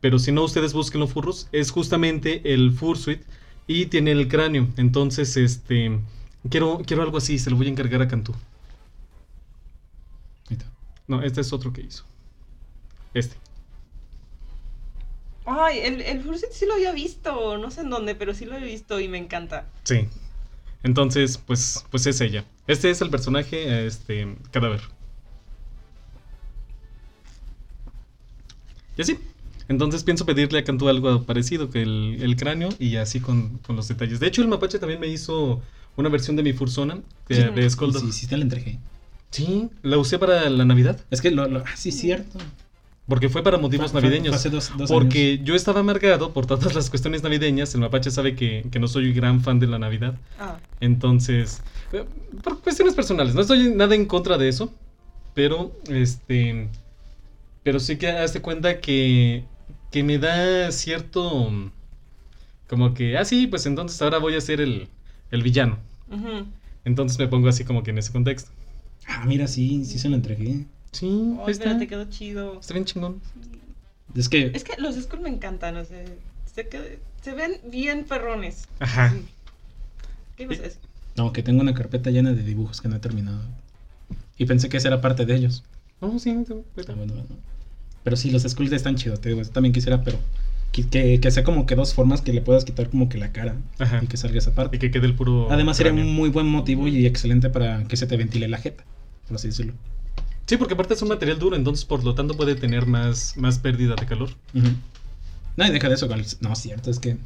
pero 0.00 0.18
si 0.18 0.32
no, 0.32 0.42
ustedes 0.42 0.72
búsquenlo, 0.72 1.06
furros. 1.06 1.48
Es 1.52 1.70
justamente 1.70 2.54
el 2.54 2.72
Fursuit 2.72 3.20
y 3.66 3.86
tiene 3.86 4.12
el 4.12 4.26
cráneo. 4.26 4.68
Entonces, 4.78 5.36
este. 5.36 6.00
Quiero, 6.48 6.80
quiero 6.86 7.02
algo 7.02 7.18
así, 7.18 7.38
se 7.38 7.50
lo 7.50 7.56
voy 7.56 7.66
a 7.66 7.70
encargar 7.72 8.00
a 8.00 8.08
Cantú. 8.08 8.34
No, 11.06 11.22
este 11.22 11.42
es 11.42 11.52
otro 11.52 11.70
que 11.74 11.82
hizo. 11.82 12.04
Este. 13.12 13.36
Ay, 15.44 15.80
el, 15.80 16.00
el 16.00 16.22
fursuit 16.22 16.52
sí 16.52 16.64
lo 16.64 16.72
había 16.72 16.92
visto. 16.92 17.58
No 17.58 17.70
sé 17.70 17.82
en 17.82 17.90
dónde, 17.90 18.14
pero 18.14 18.32
sí 18.32 18.46
lo 18.46 18.56
he 18.56 18.64
visto 18.64 18.98
y 18.98 19.08
me 19.08 19.18
encanta. 19.18 19.66
Sí. 19.82 20.08
Entonces, 20.84 21.38
pues, 21.38 21.84
pues 21.90 22.06
es 22.06 22.20
ella. 22.20 22.44
Este 22.68 22.90
es 22.90 23.00
el 23.00 23.10
personaje, 23.10 23.86
este, 23.86 24.36
cadáver. 24.52 24.80
Y 28.96 29.02
así. 29.02 29.18
Entonces 29.66 30.04
pienso 30.04 30.26
pedirle 30.26 30.58
a 30.58 30.64
Cantú 30.64 30.88
algo 30.90 31.22
parecido 31.22 31.70
que 31.70 31.82
el, 31.82 32.18
el 32.20 32.36
cráneo 32.36 32.68
y 32.78 32.96
así 32.96 33.18
con, 33.20 33.58
con 33.66 33.76
los 33.76 33.88
detalles. 33.88 34.20
De 34.20 34.26
hecho, 34.26 34.42
el 34.42 34.48
mapache 34.48 34.78
también 34.78 35.00
me 35.00 35.06
hizo 35.06 35.62
una 35.96 36.10
versión 36.10 36.36
de 36.36 36.42
mi 36.42 36.52
fursona 36.52 36.98
de, 37.28 37.34
Sí. 37.34 37.42
de 37.42 37.70
Sí, 37.70 38.12
sí, 38.12 38.26
te 38.26 38.36
la 38.36 38.42
entregué. 38.42 38.78
Sí, 39.30 39.70
la 39.82 39.96
usé 39.96 40.18
para 40.18 40.48
la 40.50 40.64
Navidad. 40.66 41.00
Es 41.10 41.22
que 41.22 41.30
lo, 41.30 41.48
lo- 41.48 41.60
ah, 41.66 41.76
sí, 41.76 41.92
cierto. 41.92 42.38
Porque 43.06 43.28
fue 43.28 43.42
para 43.42 43.58
motivos 43.58 43.92
Fue- 43.92 44.00
navideños. 44.00 44.28
fue 44.30 44.36
hace 44.36 44.50
dos- 44.50 44.72
dos 44.78 44.90
porque 44.90 45.32
años. 45.34 45.44
yo 45.46 45.54
estaba 45.54 45.80
amargado 45.80 46.32
por 46.32 46.46
todas 46.46 46.74
las 46.74 46.88
cuestiones 46.88 47.22
navideñas. 47.22 47.74
El 47.74 47.82
mapache 47.82 48.10
sabe 48.10 48.34
que, 48.34 48.64
que 48.70 48.78
no 48.78 48.88
soy 48.88 49.12
gran 49.12 49.42
fan 49.42 49.58
de 49.60 49.66
la 49.66 49.78
Navidad. 49.78 50.14
Ah, 50.38 50.58
Entonces, 50.80 51.60
eh, 51.92 52.04
por 52.42 52.60
cuestiones 52.62 52.94
personales, 52.94 53.34
no 53.34 53.42
estoy 53.42 53.70
nada 53.74 53.94
en 53.94 54.06
contra 54.06 54.38
de 54.38 54.48
eso, 54.48 54.72
pero 55.34 55.72
este, 55.90 56.68
pero 57.62 57.78
sí 57.78 57.96
que 57.98 58.08
hazte 58.08 58.40
cuenta 58.40 58.80
que, 58.80 59.44
que 59.90 60.02
me 60.02 60.18
da 60.18 60.72
cierto, 60.72 61.52
como 62.68 62.94
que, 62.94 63.18
ah, 63.18 63.24
sí, 63.26 63.46
pues 63.46 63.66
entonces 63.66 64.00
ahora 64.00 64.16
voy 64.18 64.34
a 64.34 64.40
ser 64.40 64.60
el, 64.62 64.88
el 65.30 65.42
villano. 65.42 65.78
ujú. 66.10 66.46
Entonces 66.86 67.18
me 67.18 67.28
pongo 67.28 67.48
así 67.48 67.64
como 67.64 67.82
que 67.82 67.90
en 67.90 67.98
ese 67.98 68.12
contexto. 68.12 68.50
Ah, 69.06 69.24
mira, 69.26 69.46
sí, 69.46 69.84
sí 69.84 69.98
se 69.98 70.08
lo 70.08 70.16
entregué. 70.16 70.64
Sí, 70.94 71.36
está. 71.48 71.64
pero 71.64 71.78
te 71.78 71.86
quedó 71.86 72.04
chido. 72.10 72.60
Está 72.60 72.72
bien 72.74 72.84
chingón. 72.84 73.20
Es 74.14 74.28
que, 74.28 74.52
Es 74.54 74.64
que 74.64 74.80
los 74.80 74.94
Skull 74.96 75.20
me 75.20 75.28
encantan, 75.28 75.76
o 75.76 75.84
sea, 75.84 76.04
se, 76.54 76.70
qued- 76.70 76.98
se 77.22 77.32
ven 77.34 77.58
bien 77.70 78.04
perrones. 78.04 78.68
Ajá. 78.78 79.10
Sí. 79.10 79.24
¿Qué 80.36 80.42
ibas 80.44 80.58
a 80.60 80.62
decir? 80.62 80.80
no, 81.16 81.32
que 81.32 81.42
tengo 81.42 81.60
una 81.60 81.74
carpeta 81.74 82.10
llena 82.10 82.32
de 82.32 82.42
dibujos 82.42 82.80
que 82.80 82.88
no 82.88 82.96
he 82.96 83.00
terminado. 83.00 83.40
Y 84.36 84.46
pensé 84.46 84.68
que 84.68 84.76
esa 84.78 84.88
era 84.88 85.00
parte 85.00 85.24
de 85.26 85.34
ellos. 85.34 85.62
No, 86.00 86.18
sí, 86.18 86.30
sí, 86.46 86.54
Ah, 86.88 86.92
bueno, 86.96 87.14
bueno. 87.14 87.26
Pero 88.02 88.16
sí, 88.16 88.30
los 88.30 88.42
skulls 88.42 88.72
están 88.72 88.96
chidos, 88.96 89.20
te 89.20 89.28
digo, 89.30 89.42
también 89.44 89.72
quisiera, 89.72 90.02
pero 90.02 90.18
que, 90.72 90.86
que, 90.88 91.20
que 91.20 91.30
sea 91.30 91.44
como 91.44 91.66
que 91.66 91.74
dos 91.76 91.94
formas 91.94 92.20
que 92.20 92.32
le 92.32 92.40
puedas 92.42 92.64
quitar 92.64 92.90
como 92.90 93.08
que 93.08 93.16
la 93.16 93.32
cara 93.32 93.56
Ajá. 93.78 94.00
y 94.02 94.06
que 94.08 94.16
salga 94.16 94.38
esa 94.38 94.54
parte. 94.54 94.76
Y 94.76 94.80
que 94.80 94.90
quede 94.90 95.06
el 95.06 95.14
puro. 95.14 95.50
Además 95.50 95.76
sería 95.76 95.92
cráneo. 95.92 96.08
un 96.10 96.14
muy 96.16 96.28
buen 96.30 96.46
motivo 96.46 96.86
y 96.88 97.06
excelente 97.06 97.48
para 97.48 97.84
que 97.84 97.96
se 97.96 98.06
te 98.06 98.16
ventile 98.16 98.48
la 98.48 98.58
jeta, 98.58 98.84
por 99.28 99.36
así 99.36 99.48
decirlo. 99.48 99.72
Sí, 100.46 100.56
porque 100.56 100.74
aparte 100.74 100.94
es 100.94 101.02
un 101.02 101.08
material 101.08 101.38
duro, 101.38 101.56
entonces 101.56 101.84
por 101.84 102.04
lo 102.04 102.14
tanto 102.14 102.36
puede 102.36 102.54
tener 102.54 102.86
más, 102.86 103.36
más 103.36 103.58
pérdida 103.58 103.94
de 103.96 104.06
calor. 104.06 104.30
No, 105.56 105.66
y 105.66 105.70
deja 105.70 105.88
de 105.88 105.94
eso. 105.94 106.08
No, 106.40 106.52
es 106.52 106.58
cierto, 106.58 106.90
es 106.90 106.98
que 106.98 107.16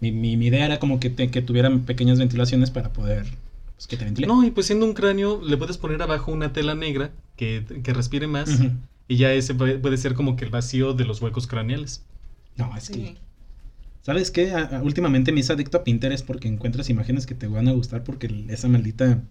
mi, 0.00 0.12
mi, 0.12 0.36
mi 0.36 0.46
idea 0.46 0.64
era 0.66 0.78
como 0.78 1.00
que, 1.00 1.10
te- 1.10 1.30
que 1.30 1.42
tuvieran 1.42 1.80
pequeñas 1.84 2.18
ventilaciones 2.18 2.70
para 2.70 2.92
poder 2.92 3.26
pues, 3.76 3.86
que 3.86 3.96
te 3.96 4.04
ventile. 4.04 4.26
No, 4.26 4.44
y 4.44 4.50
pues 4.50 4.66
siendo 4.66 4.86
un 4.86 4.94
cráneo, 4.94 5.42
le 5.42 5.56
puedes 5.56 5.76
poner 5.76 6.00
abajo 6.02 6.32
una 6.32 6.52
tela 6.52 6.74
negra 6.74 7.10
que, 7.36 7.64
que 7.82 7.92
respire 7.92 8.26
más. 8.26 8.60
Y 9.08 9.16
ya 9.16 9.32
ese 9.32 9.54
puede, 9.54 9.78
puede 9.78 9.98
ser 9.98 10.14
como 10.14 10.36
que 10.36 10.44
el 10.44 10.50
vacío 10.50 10.94
de 10.94 11.04
los 11.04 11.20
huecos 11.20 11.46
craneales. 11.46 12.02
No, 12.56 12.74
es 12.76 12.88
que. 12.88 13.16
¿Sabes 14.02 14.30
qué? 14.30 14.52
A- 14.52 14.78
a- 14.78 14.82
últimamente 14.82 15.32
me 15.32 15.40
hice 15.40 15.52
adicto 15.52 15.78
a 15.78 15.84
Pinterest 15.84 16.24
porque 16.26 16.48
encuentras 16.48 16.88
imágenes 16.90 17.26
que 17.26 17.34
te 17.34 17.46
van 17.46 17.68
a 17.68 17.72
gustar 17.72 18.04
porque 18.04 18.46
esa 18.48 18.68
maldita. 18.68 19.22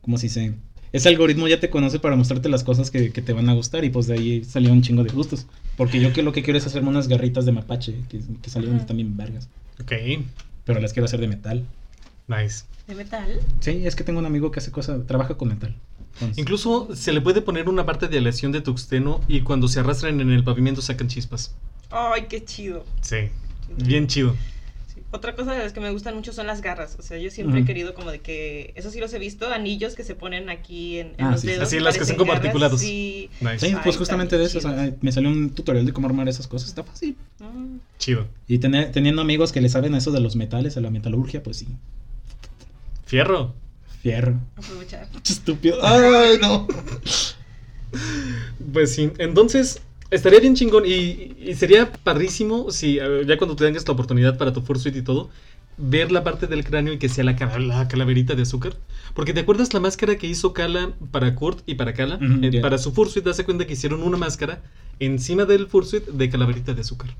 ¿Cómo 0.00 0.18
se 0.18 0.26
dice? 0.26 0.54
Ese 0.96 1.08
algoritmo 1.10 1.46
ya 1.46 1.60
te 1.60 1.68
conoce 1.70 1.98
para 1.98 2.16
mostrarte 2.16 2.48
las 2.48 2.64
cosas 2.64 2.90
que, 2.90 3.12
que 3.12 3.20
te 3.22 3.32
van 3.32 3.48
a 3.48 3.52
gustar 3.54 3.84
y 3.84 3.90
pues 3.90 4.06
de 4.06 4.14
ahí 4.14 4.44
salió 4.44 4.72
un 4.72 4.80
chingo 4.82 5.04
de 5.04 5.10
gustos. 5.12 5.46
Porque 5.76 6.00
yo 6.00 6.12
que 6.12 6.22
lo 6.22 6.32
que 6.32 6.42
quiero 6.42 6.58
es 6.58 6.66
hacerme 6.66 6.88
unas 6.88 7.06
garritas 7.08 7.44
de 7.44 7.52
mapache 7.52 7.94
que, 8.08 8.20
que 8.40 8.50
salieron 8.50 8.76
Ajá. 8.78 8.86
también 8.86 9.16
vergas. 9.16 9.48
Ok, 9.80 9.92
Pero 10.64 10.80
las 10.80 10.92
quiero 10.94 11.04
hacer 11.04 11.20
de 11.20 11.28
metal. 11.28 11.66
nice. 12.28 12.64
¿De 12.86 12.94
metal? 12.94 13.40
Sí, 13.60 13.82
es 13.84 13.94
que 13.96 14.04
tengo 14.04 14.20
un 14.20 14.26
amigo 14.26 14.50
que 14.50 14.60
hace 14.60 14.70
cosas, 14.70 15.06
trabaja 15.06 15.34
con 15.36 15.48
metal. 15.48 15.74
Entonces- 16.14 16.38
Incluso 16.38 16.88
se 16.94 17.12
le 17.12 17.20
puede 17.20 17.42
poner 17.42 17.68
una 17.68 17.84
parte 17.84 18.08
de 18.08 18.16
aleación 18.18 18.52
de 18.52 18.62
tuxteno 18.62 19.20
y 19.28 19.42
cuando 19.42 19.68
se 19.68 19.80
arrastran 19.80 20.20
en 20.20 20.30
el 20.30 20.44
pavimento 20.44 20.80
sacan 20.80 21.08
chispas. 21.08 21.54
Ay, 21.90 22.24
qué 22.28 22.42
chido. 22.42 22.84
Sí, 23.02 23.28
bien 23.84 24.06
chido. 24.06 24.34
Otra 25.12 25.36
cosa 25.36 25.52
de 25.54 25.60
las 25.60 25.72
que 25.72 25.80
me 25.80 25.90
gustan 25.90 26.14
mucho 26.16 26.32
son 26.32 26.46
las 26.48 26.60
garras. 26.62 26.96
O 26.98 27.02
sea, 27.02 27.16
yo 27.18 27.30
siempre 27.30 27.60
he 27.60 27.64
querido 27.64 27.94
como 27.94 28.10
de 28.10 28.18
que, 28.20 28.72
eso 28.74 28.90
sí 28.90 28.98
los 28.98 29.12
he 29.14 29.18
visto, 29.20 29.46
anillos 29.52 29.94
que 29.94 30.02
se 30.04 30.14
ponen 30.16 30.50
aquí 30.50 30.98
en, 30.98 31.14
en 31.16 31.26
Ah, 31.26 31.30
los 31.32 31.40
sí, 31.42 31.46
dedos. 31.46 31.62
Así, 31.68 31.78
las 31.78 31.96
que 31.96 32.04
son 32.04 32.16
como 32.16 32.32
garras. 32.32 32.44
articulados. 32.46 32.80
Sí. 32.80 33.30
Nice. 33.40 33.60
Sí, 33.60 33.66
Ay, 33.66 33.80
pues 33.84 33.96
justamente 33.96 34.36
de 34.36 34.44
eso. 34.44 34.58
o 34.58 34.60
sea, 34.60 34.74
chidos. 34.86 35.02
me 35.02 35.12
salió 35.12 35.30
un 35.30 35.50
tutorial 35.50 35.86
de 35.86 35.92
cómo 35.92 36.08
armar 36.08 36.28
esas 36.28 36.48
cosas. 36.48 36.68
Está 36.68 36.82
fácil. 36.82 37.16
Mm. 37.38 37.76
Chido. 37.98 38.26
Y 38.48 38.58
tener, 38.58 38.90
teniendo 38.92 39.22
amigos 39.22 39.52
que 39.52 39.60
le 39.60 39.68
saben 39.68 39.94
a 39.94 39.98
eso 39.98 40.10
de 40.10 40.20
los 40.20 40.34
metales, 40.36 40.76
a 40.76 40.80
la 40.80 40.90
metalurgia, 40.90 41.42
pues 41.42 41.58
sí. 41.58 41.68
Fierro. 43.06 43.54
Fierro. 44.02 44.40
Aprovechar. 44.56 45.08
Estúpido. 45.24 45.78
Ay, 45.82 46.38
no. 46.42 46.66
Pues 48.72 48.94
sí, 48.94 49.12
entonces 49.18 49.80
estaría 50.10 50.40
bien 50.40 50.54
chingón 50.54 50.84
y, 50.86 51.34
y 51.38 51.54
sería 51.54 51.92
padrísimo 51.92 52.70
si 52.70 52.96
ya 53.26 53.36
cuando 53.38 53.56
tengas 53.56 53.86
la 53.86 53.94
oportunidad 53.94 54.38
para 54.38 54.52
tu 54.52 54.60
Fursuit 54.62 54.94
y 54.96 55.02
todo, 55.02 55.30
ver 55.78 56.10
la 56.10 56.24
parte 56.24 56.46
del 56.46 56.64
cráneo 56.64 56.94
y 56.94 56.98
que 56.98 57.08
sea 57.08 57.22
la, 57.24 57.36
cara- 57.36 57.58
la 57.58 57.86
calaverita 57.88 58.34
de 58.34 58.42
azúcar. 58.42 58.76
Porque 59.14 59.32
te 59.34 59.40
acuerdas 59.40 59.72
la 59.74 59.80
máscara 59.80 60.16
que 60.16 60.26
hizo 60.26 60.52
Kala 60.52 60.92
para 61.10 61.34
Kurt 61.34 61.60
y 61.66 61.74
para 61.74 61.92
Kala? 61.94 62.18
Eh. 62.42 62.60
Para 62.60 62.78
su 62.78 62.92
Fursuit, 62.92 63.24
das 63.24 63.42
cuenta 63.42 63.66
que 63.66 63.72
hicieron 63.74 64.02
una 64.02 64.16
máscara 64.16 64.62
encima 65.00 65.44
del 65.44 65.66
Fursuit 65.66 66.04
de 66.06 66.28
calaverita 66.30 66.72
de 66.74 66.80
azúcar. 66.80 67.10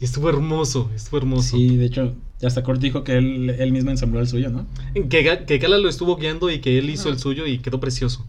Y 0.00 0.04
estuvo 0.04 0.28
hermoso, 0.28 0.90
estuvo 0.94 1.18
hermoso. 1.18 1.56
Sí, 1.56 1.76
de 1.76 1.86
hecho, 1.86 2.14
ya 2.40 2.46
hasta 2.46 2.62
Kurt 2.62 2.80
dijo 2.80 3.02
que 3.02 3.16
él, 3.18 3.50
él 3.50 3.72
mismo 3.72 3.90
ensambló 3.90 4.20
el 4.20 4.28
suyo, 4.28 4.48
¿no? 4.48 4.64
Que, 5.08 5.44
que 5.44 5.58
Kala 5.58 5.78
lo 5.78 5.88
estuvo 5.88 6.16
guiando 6.16 6.50
y 6.50 6.60
que 6.60 6.78
él 6.78 6.88
hizo 6.88 7.08
el 7.08 7.18
suyo 7.18 7.46
y 7.46 7.58
quedó 7.58 7.80
precioso. 7.80 8.24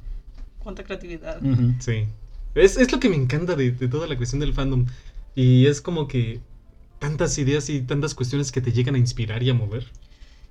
Cuánta 0.58 0.84
creatividad. 0.84 1.40
Sí. 1.80 2.06
Es, 2.56 2.78
es 2.78 2.92
lo 2.92 3.00
que 3.00 3.10
me 3.10 3.16
encanta 3.16 3.56
de, 3.56 3.72
de 3.72 3.88
toda 3.88 4.08
la 4.08 4.18
cuestión 4.18 4.40
del 4.40 4.54
fandom. 4.54 4.86
Y 5.36 5.68
es 5.68 5.82
como 5.82 6.08
que 6.08 6.42
tantas 7.00 7.38
ideas 7.38 7.70
y 7.70 7.82
tantas 7.82 8.16
cuestiones 8.16 8.52
que 8.52 8.62
te 8.62 8.72
llegan 8.74 8.96
a 8.96 9.00
inspirar 9.00 9.44
y 9.44 9.50
a 9.50 9.54
mover. 9.54 9.88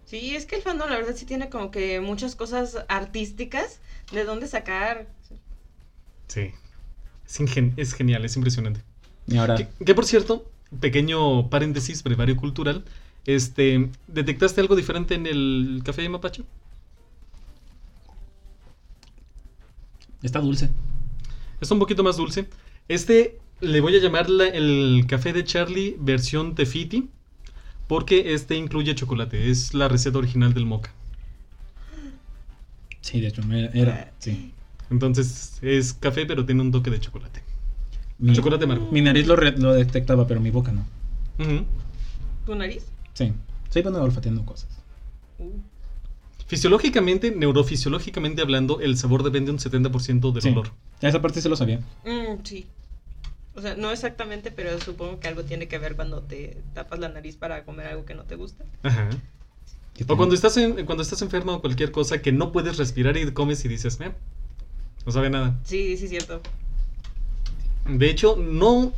Sí, 0.06 0.34
es 0.34 0.46
que 0.46 0.56
el 0.56 0.62
fandom 0.62 0.88
la 0.88 0.96
verdad 0.96 1.14
sí 1.16 1.26
tiene 1.26 1.50
como 1.50 1.70
que 1.70 2.00
muchas 2.00 2.34
cosas 2.34 2.78
artísticas 2.88 3.80
de 4.12 4.24
dónde 4.24 4.46
sacar. 4.48 5.06
Sí. 6.28 6.52
Es, 7.26 7.40
ingen- 7.40 7.74
es 7.76 7.94
genial, 7.94 8.24
es 8.24 8.36
impresionante. 8.36 8.80
Y 9.26 9.36
ahora, 9.36 9.56
Que, 9.56 9.68
que, 9.84 9.94
por 9.94 10.06
cierto, 10.06 10.50
pequeño 10.80 11.50
paréntesis, 11.50 12.02
brevario 12.02 12.36
cultural. 12.36 12.84
Este, 13.26 13.90
¿detectaste 14.06 14.60
algo 14.60 14.76
diferente 14.76 15.14
en 15.14 15.26
el 15.26 15.82
café 15.84 16.02
de 16.02 16.08
Mapacho? 16.08 16.44
está 20.22 20.40
dulce. 20.40 20.70
Está 21.60 21.74
un 21.74 21.80
poquito 21.80 22.02
más 22.02 22.16
dulce. 22.16 22.48
Este 22.88 23.38
le 23.60 23.80
voy 23.80 23.96
a 23.96 24.00
llamar 24.00 24.30
la- 24.30 24.46
el 24.48 25.04
café 25.08 25.32
de 25.32 25.44
Charlie 25.44 25.96
versión 25.98 26.54
Tefiti. 26.54 27.08
Porque 27.86 28.34
este 28.34 28.54
incluye 28.54 28.94
chocolate. 28.94 29.50
Es 29.50 29.72
la 29.74 29.88
receta 29.88 30.18
original 30.18 30.52
del 30.54 30.66
mocha. 30.66 30.92
Sí, 33.00 33.20
de 33.20 33.28
hecho, 33.28 33.42
era, 33.50 33.70
era- 33.72 34.12
sí. 34.18 34.52
Entonces 34.90 35.58
es 35.62 35.94
café, 35.94 36.26
pero 36.26 36.44
tiene 36.44 36.60
un 36.62 36.70
toque 36.70 36.90
de 36.90 37.00
chocolate. 37.00 37.42
Mi, 38.18 38.32
Chocolate 38.34 38.64
amargo. 38.64 38.88
mi 38.90 39.00
nariz 39.00 39.26
lo, 39.26 39.36
re- 39.36 39.56
lo 39.56 39.72
detectaba, 39.74 40.26
pero 40.26 40.40
mi 40.40 40.50
boca 40.50 40.72
no. 40.72 40.84
¿Tu 42.44 42.54
nariz? 42.54 42.84
Sí, 43.14 43.32
soy 43.70 43.82
bueno 43.82 44.02
olfateando 44.02 44.44
cosas. 44.44 44.68
Uh. 45.38 45.50
Fisiológicamente, 46.48 47.30
neurofisiológicamente 47.30 48.42
hablando, 48.42 48.80
el 48.80 48.96
sabor 48.96 49.22
depende 49.22 49.50
un 49.52 49.58
70% 49.58 50.32
del 50.32 50.42
Sí. 50.42 50.48
olor. 50.48 50.70
Esa 51.00 51.20
parte 51.22 51.40
sí 51.40 51.48
lo 51.48 51.56
sabía. 51.56 51.78
Mm, 52.04 52.42
sí. 52.42 52.66
O 53.54 53.60
sea, 53.60 53.74
no 53.74 53.90
exactamente, 53.92 54.50
pero 54.50 54.80
supongo 54.80 55.20
que 55.20 55.28
algo 55.28 55.44
tiene 55.44 55.68
que 55.68 55.78
ver 55.78 55.94
cuando 55.94 56.22
te 56.22 56.56
tapas 56.74 56.98
la 57.00 57.08
nariz 57.10 57.36
para 57.36 57.64
comer 57.64 57.88
algo 57.88 58.04
que 58.04 58.14
no 58.14 58.24
te 58.24 58.34
gusta. 58.36 58.64
Ajá. 58.82 59.10
O 60.08 60.16
cuando 60.16 60.34
estás, 60.34 60.56
en, 60.56 60.86
cuando 60.86 61.02
estás 61.02 61.20
enfermo 61.22 61.52
o 61.54 61.60
cualquier 61.60 61.90
cosa 61.90 62.22
que 62.22 62.32
no 62.32 62.50
puedes 62.52 62.76
respirar 62.78 63.16
y 63.16 63.30
comes 63.32 63.64
y 63.64 63.68
dices, 63.68 63.98
"Eh, 64.00 64.12
no 65.04 65.12
sabe 65.12 65.28
nada. 65.28 65.58
Sí, 65.64 65.96
sí, 65.96 66.08
cierto. 66.08 66.40
De 67.86 68.08
hecho, 68.08 68.36
no. 68.36 68.92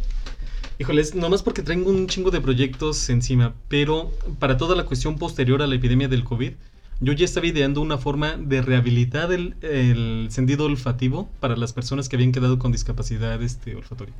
Híjoles, 0.78 1.14
nomás 1.14 1.42
porque 1.42 1.62
traigo 1.62 1.90
un 1.90 2.06
chingo 2.06 2.30
de 2.30 2.40
proyectos 2.40 3.08
encima, 3.10 3.54
pero 3.68 4.12
para 4.38 4.56
toda 4.56 4.76
la 4.76 4.84
cuestión 4.84 5.18
posterior 5.18 5.62
a 5.62 5.66
la 5.66 5.74
epidemia 5.74 6.08
del 6.08 6.22
COVID, 6.24 6.52
yo 7.00 7.12
ya 7.14 7.24
estaba 7.24 7.46
ideando 7.46 7.80
una 7.80 7.98
forma 7.98 8.36
de 8.36 8.60
rehabilitar 8.62 9.32
el, 9.32 9.56
el 9.62 10.28
sentido 10.30 10.66
olfativo 10.66 11.28
para 11.40 11.56
las 11.56 11.72
personas 11.72 12.08
que 12.08 12.16
habían 12.16 12.32
quedado 12.32 12.58
con 12.58 12.72
discapacidad 12.72 13.42
este, 13.42 13.74
olfatoria. 13.74 14.14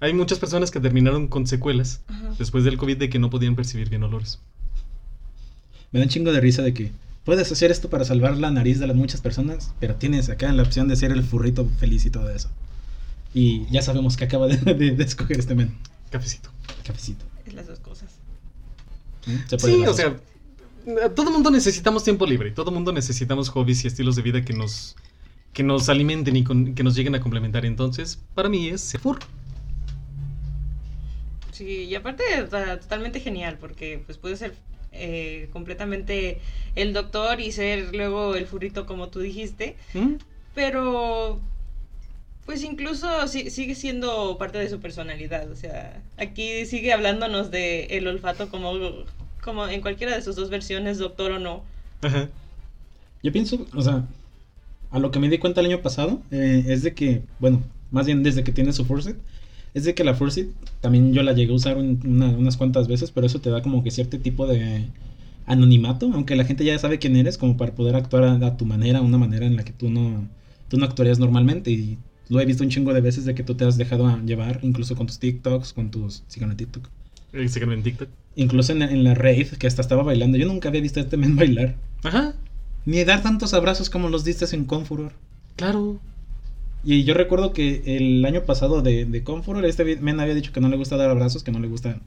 Hay 0.00 0.12
muchas 0.12 0.38
personas 0.38 0.70
que 0.70 0.78
terminaron 0.80 1.26
con 1.28 1.46
secuelas 1.46 2.02
Ajá. 2.08 2.34
después 2.38 2.64
del 2.64 2.76
COVID 2.76 2.98
de 2.98 3.08
que 3.08 3.18
no 3.18 3.30
podían 3.30 3.56
percibir 3.56 3.88
bien 3.88 4.02
olores. 4.02 4.38
Me 5.90 6.00
da 6.00 6.04
un 6.04 6.10
chingo 6.10 6.32
de 6.32 6.40
risa 6.40 6.62
de 6.62 6.74
que 6.74 6.92
puedes 7.24 7.50
hacer 7.50 7.70
esto 7.70 7.88
para 7.88 8.04
salvar 8.04 8.36
la 8.36 8.50
nariz 8.50 8.78
de 8.78 8.86
las 8.86 8.96
muchas 8.96 9.20
personas, 9.22 9.72
pero 9.80 9.94
tienes 9.94 10.28
acá 10.28 10.52
la 10.52 10.62
opción 10.62 10.86
de 10.88 10.96
ser 10.96 11.12
el 11.12 11.22
furrito 11.24 11.66
feliz 11.78 12.04
y 12.04 12.10
todo 12.10 12.28
eso. 12.30 12.50
Y 13.32 13.66
ya 13.70 13.82
sabemos 13.82 14.16
que 14.16 14.24
acaba 14.24 14.46
de, 14.48 14.56
de- 14.74 14.90
de 14.92 15.04
escoger 15.04 15.38
este 15.38 15.54
men. 15.54 15.74
Cafecito. 16.10 16.50
Cafecito. 16.84 17.24
Es 17.46 17.54
las 17.54 17.66
dos 17.66 17.80
cosas. 17.80 18.10
¿eh? 19.26 19.38
Se 19.48 19.56
puede 19.56 19.74
Sí, 19.76 19.86
o 19.86 19.94
sea, 19.94 20.16
todo 21.14 21.30
mundo 21.30 21.50
necesitamos 21.50 22.04
tiempo 22.04 22.26
libre, 22.26 22.50
todo 22.52 22.70
mundo 22.70 22.92
necesitamos 22.92 23.48
hobbies 23.48 23.84
y 23.84 23.88
estilos 23.88 24.16
de 24.16 24.22
vida 24.22 24.44
que 24.44 24.52
nos 24.52 24.96
que 25.52 25.62
nos 25.62 25.88
alimenten 25.88 26.36
y 26.36 26.44
con- 26.44 26.74
que 26.74 26.82
nos 26.82 26.94
lleguen 26.94 27.14
a 27.14 27.20
complementar. 27.20 27.64
Entonces, 27.64 28.20
para 28.34 28.48
mí 28.50 28.68
es 28.68 28.82
ser 28.82 29.00
furro. 29.00 29.20
Sí, 31.52 31.84
y 31.84 31.94
aparte 31.94 32.22
sea, 32.50 32.78
totalmente 32.78 33.20
genial, 33.20 33.56
porque 33.58 34.02
pues 34.04 34.18
puede 34.18 34.36
ser 34.36 34.54
eh, 34.92 35.48
completamente 35.52 36.40
el 36.74 36.92
doctor 36.92 37.40
y 37.40 37.52
ser 37.52 37.94
luego 37.94 38.34
el 38.36 38.46
furrito 38.46 38.84
como 38.86 39.08
tú 39.08 39.20
dijiste, 39.20 39.76
¿Mm? 39.94 40.14
pero 40.54 41.40
pues 42.44 42.62
incluso 42.62 43.26
si- 43.26 43.50
sigue 43.50 43.74
siendo 43.74 44.36
parte 44.38 44.58
de 44.58 44.68
su 44.68 44.78
personalidad, 44.80 45.50
o 45.50 45.56
sea, 45.56 46.02
aquí 46.18 46.64
sigue 46.66 46.92
hablándonos 46.92 47.50
de 47.50 47.84
el 47.86 48.06
olfato 48.06 48.48
como, 48.50 48.72
como 49.46 49.66
en 49.68 49.80
cualquiera 49.82 50.14
de 50.14 50.22
sus 50.22 50.36
dos 50.36 50.50
versiones, 50.50 50.98
doctor 50.98 51.32
o 51.32 51.40
no. 51.40 51.64
Ajá. 52.02 52.28
Yo 53.22 53.32
pienso, 53.32 53.66
o 53.74 53.82
sea, 53.82 54.06
a 54.90 55.00
lo 55.00 55.10
que 55.12 55.18
me 55.20 55.28
di 55.28 55.38
cuenta 55.38 55.60
el 55.60 55.66
año 55.68 55.82
pasado, 55.82 56.22
eh, 56.30 56.64
es 56.68 56.82
de 56.82 56.94
que, 56.94 57.22
bueno, 57.40 57.62
más 57.90 58.06
bien 58.06 58.22
desde 58.22 58.44
que 58.44 58.52
tiene 58.52 58.72
su 58.72 58.84
Furset, 58.84 59.18
es 59.74 59.84
de 59.84 59.94
que 59.94 60.04
la 60.04 60.14
Furset 60.14 60.48
también 60.80 61.12
yo 61.14 61.22
la 61.22 61.32
llegué 61.34 61.52
a 61.52 61.56
usar 61.56 61.78
un- 61.78 62.00
una- 62.06 62.30
unas 62.30 62.56
cuantas 62.56 62.88
veces, 62.88 63.10
pero 63.12 63.26
eso 63.26 63.40
te 63.40 63.50
da 63.50 63.62
como 63.62 63.84
que 63.84 63.90
cierto 63.92 64.18
tipo 64.20 64.46
de 64.46 64.90
anonimato, 65.46 66.10
aunque 66.14 66.36
la 66.36 66.44
gente 66.44 66.64
ya 66.64 66.78
sabe 66.78 66.98
quién 66.98 67.16
eres, 67.16 67.38
como 67.38 67.56
para 67.56 67.74
poder 67.74 67.96
actuar 67.96 68.24
a, 68.24 68.34
a 68.46 68.56
tu 68.56 68.66
manera, 68.66 69.02
una 69.02 69.18
manera 69.18 69.46
en 69.46 69.56
la 69.56 69.64
que 69.64 69.72
tú 69.72 69.90
no, 69.90 70.28
tú 70.68 70.78
no 70.78 70.84
actuarías 70.86 71.18
normalmente. 71.18 71.70
Y 71.70 71.98
lo 72.28 72.40
he 72.40 72.46
visto 72.46 72.64
un 72.64 72.70
chingo 72.70 72.94
de 72.94 73.00
veces 73.00 73.24
de 73.24 73.34
que 73.34 73.44
tú 73.44 73.54
te 73.56 73.64
has 73.64 73.78
dejado 73.78 74.06
a 74.08 74.20
llevar, 74.22 74.60
incluso 74.62 74.96
con 74.96 75.06
tus 75.06 75.18
TikToks, 75.20 75.72
con 75.72 75.90
tus... 75.90 76.24
Síganme 76.28 76.52
en 76.54 76.58
TikTok. 76.58 76.88
Eh, 77.32 77.48
Síganme 77.48 77.74
en 77.74 77.82
TikTok. 77.82 78.25
Incluso 78.36 78.72
en, 78.72 78.78
la- 78.80 78.90
en 78.90 79.02
la 79.02 79.14
raid, 79.14 79.48
que 79.58 79.66
hasta 79.66 79.82
estaba 79.82 80.02
bailando. 80.02 80.38
Yo 80.38 80.46
nunca 80.46 80.68
había 80.68 80.80
visto 80.80 81.00
a 81.00 81.02
este 81.02 81.16
men 81.16 81.34
bailar. 81.36 81.74
Ajá. 82.04 82.34
Ni 82.84 83.02
dar 83.04 83.22
tantos 83.22 83.52
abrazos 83.54 83.90
como 83.90 84.08
los 84.10 84.24
diste 84.24 84.44
en 84.54 84.64
Confuror. 84.64 85.12
Claro. 85.56 85.98
Y 86.84 87.02
yo 87.04 87.14
recuerdo 87.14 87.52
que 87.52 87.82
el 87.96 88.24
año 88.24 88.42
pasado 88.44 88.80
de, 88.82 89.06
de 89.06 89.24
Confuror, 89.24 89.64
este 89.64 89.96
men 89.96 90.20
había 90.20 90.34
dicho 90.34 90.52
que 90.52 90.60
no 90.60 90.68
le 90.68 90.76
gusta 90.76 90.96
dar 90.96 91.10
abrazos, 91.10 91.42
que 91.42 91.50
no 91.50 91.58
le 91.58 91.66
gusta 91.68 91.98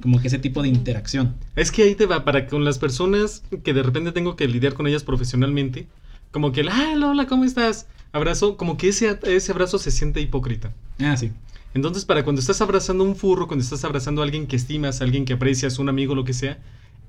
como 0.00 0.20
que 0.20 0.28
ese 0.28 0.38
tipo 0.38 0.62
de 0.62 0.68
interacción. 0.68 1.34
Es 1.56 1.70
que 1.72 1.82
ahí 1.84 1.94
te 1.94 2.06
va, 2.06 2.24
para 2.24 2.46
con 2.46 2.64
las 2.64 2.78
personas 2.78 3.42
que 3.64 3.72
de 3.72 3.82
repente 3.82 4.12
tengo 4.12 4.36
que 4.36 4.46
lidiar 4.48 4.74
con 4.74 4.86
ellas 4.86 5.02
profesionalmente, 5.04 5.86
como 6.30 6.52
que 6.52 6.60
el, 6.60 6.68
ah, 6.68 6.94
hola, 6.96 7.26
¿cómo 7.26 7.44
estás? 7.44 7.86
Abrazo, 8.12 8.56
como 8.56 8.76
que 8.76 8.88
ese, 8.88 9.18
ese 9.24 9.52
abrazo 9.52 9.78
se 9.78 9.90
siente 9.90 10.20
hipócrita. 10.20 10.72
Ah, 11.00 11.16
sí. 11.16 11.30
Entonces, 11.74 12.04
para 12.04 12.22
cuando 12.24 12.40
estás 12.40 12.60
abrazando 12.60 13.04
a 13.04 13.06
un 13.08 13.16
furro, 13.16 13.46
cuando 13.48 13.62
estás 13.64 13.84
abrazando 13.84 14.22
a 14.22 14.24
alguien 14.24 14.46
que 14.46 14.56
estimas, 14.56 15.00
a 15.00 15.04
alguien 15.04 15.24
que 15.24 15.32
aprecias, 15.34 15.78
un 15.78 15.88
amigo, 15.88 16.14
lo 16.14 16.24
que 16.24 16.32
sea, 16.32 16.58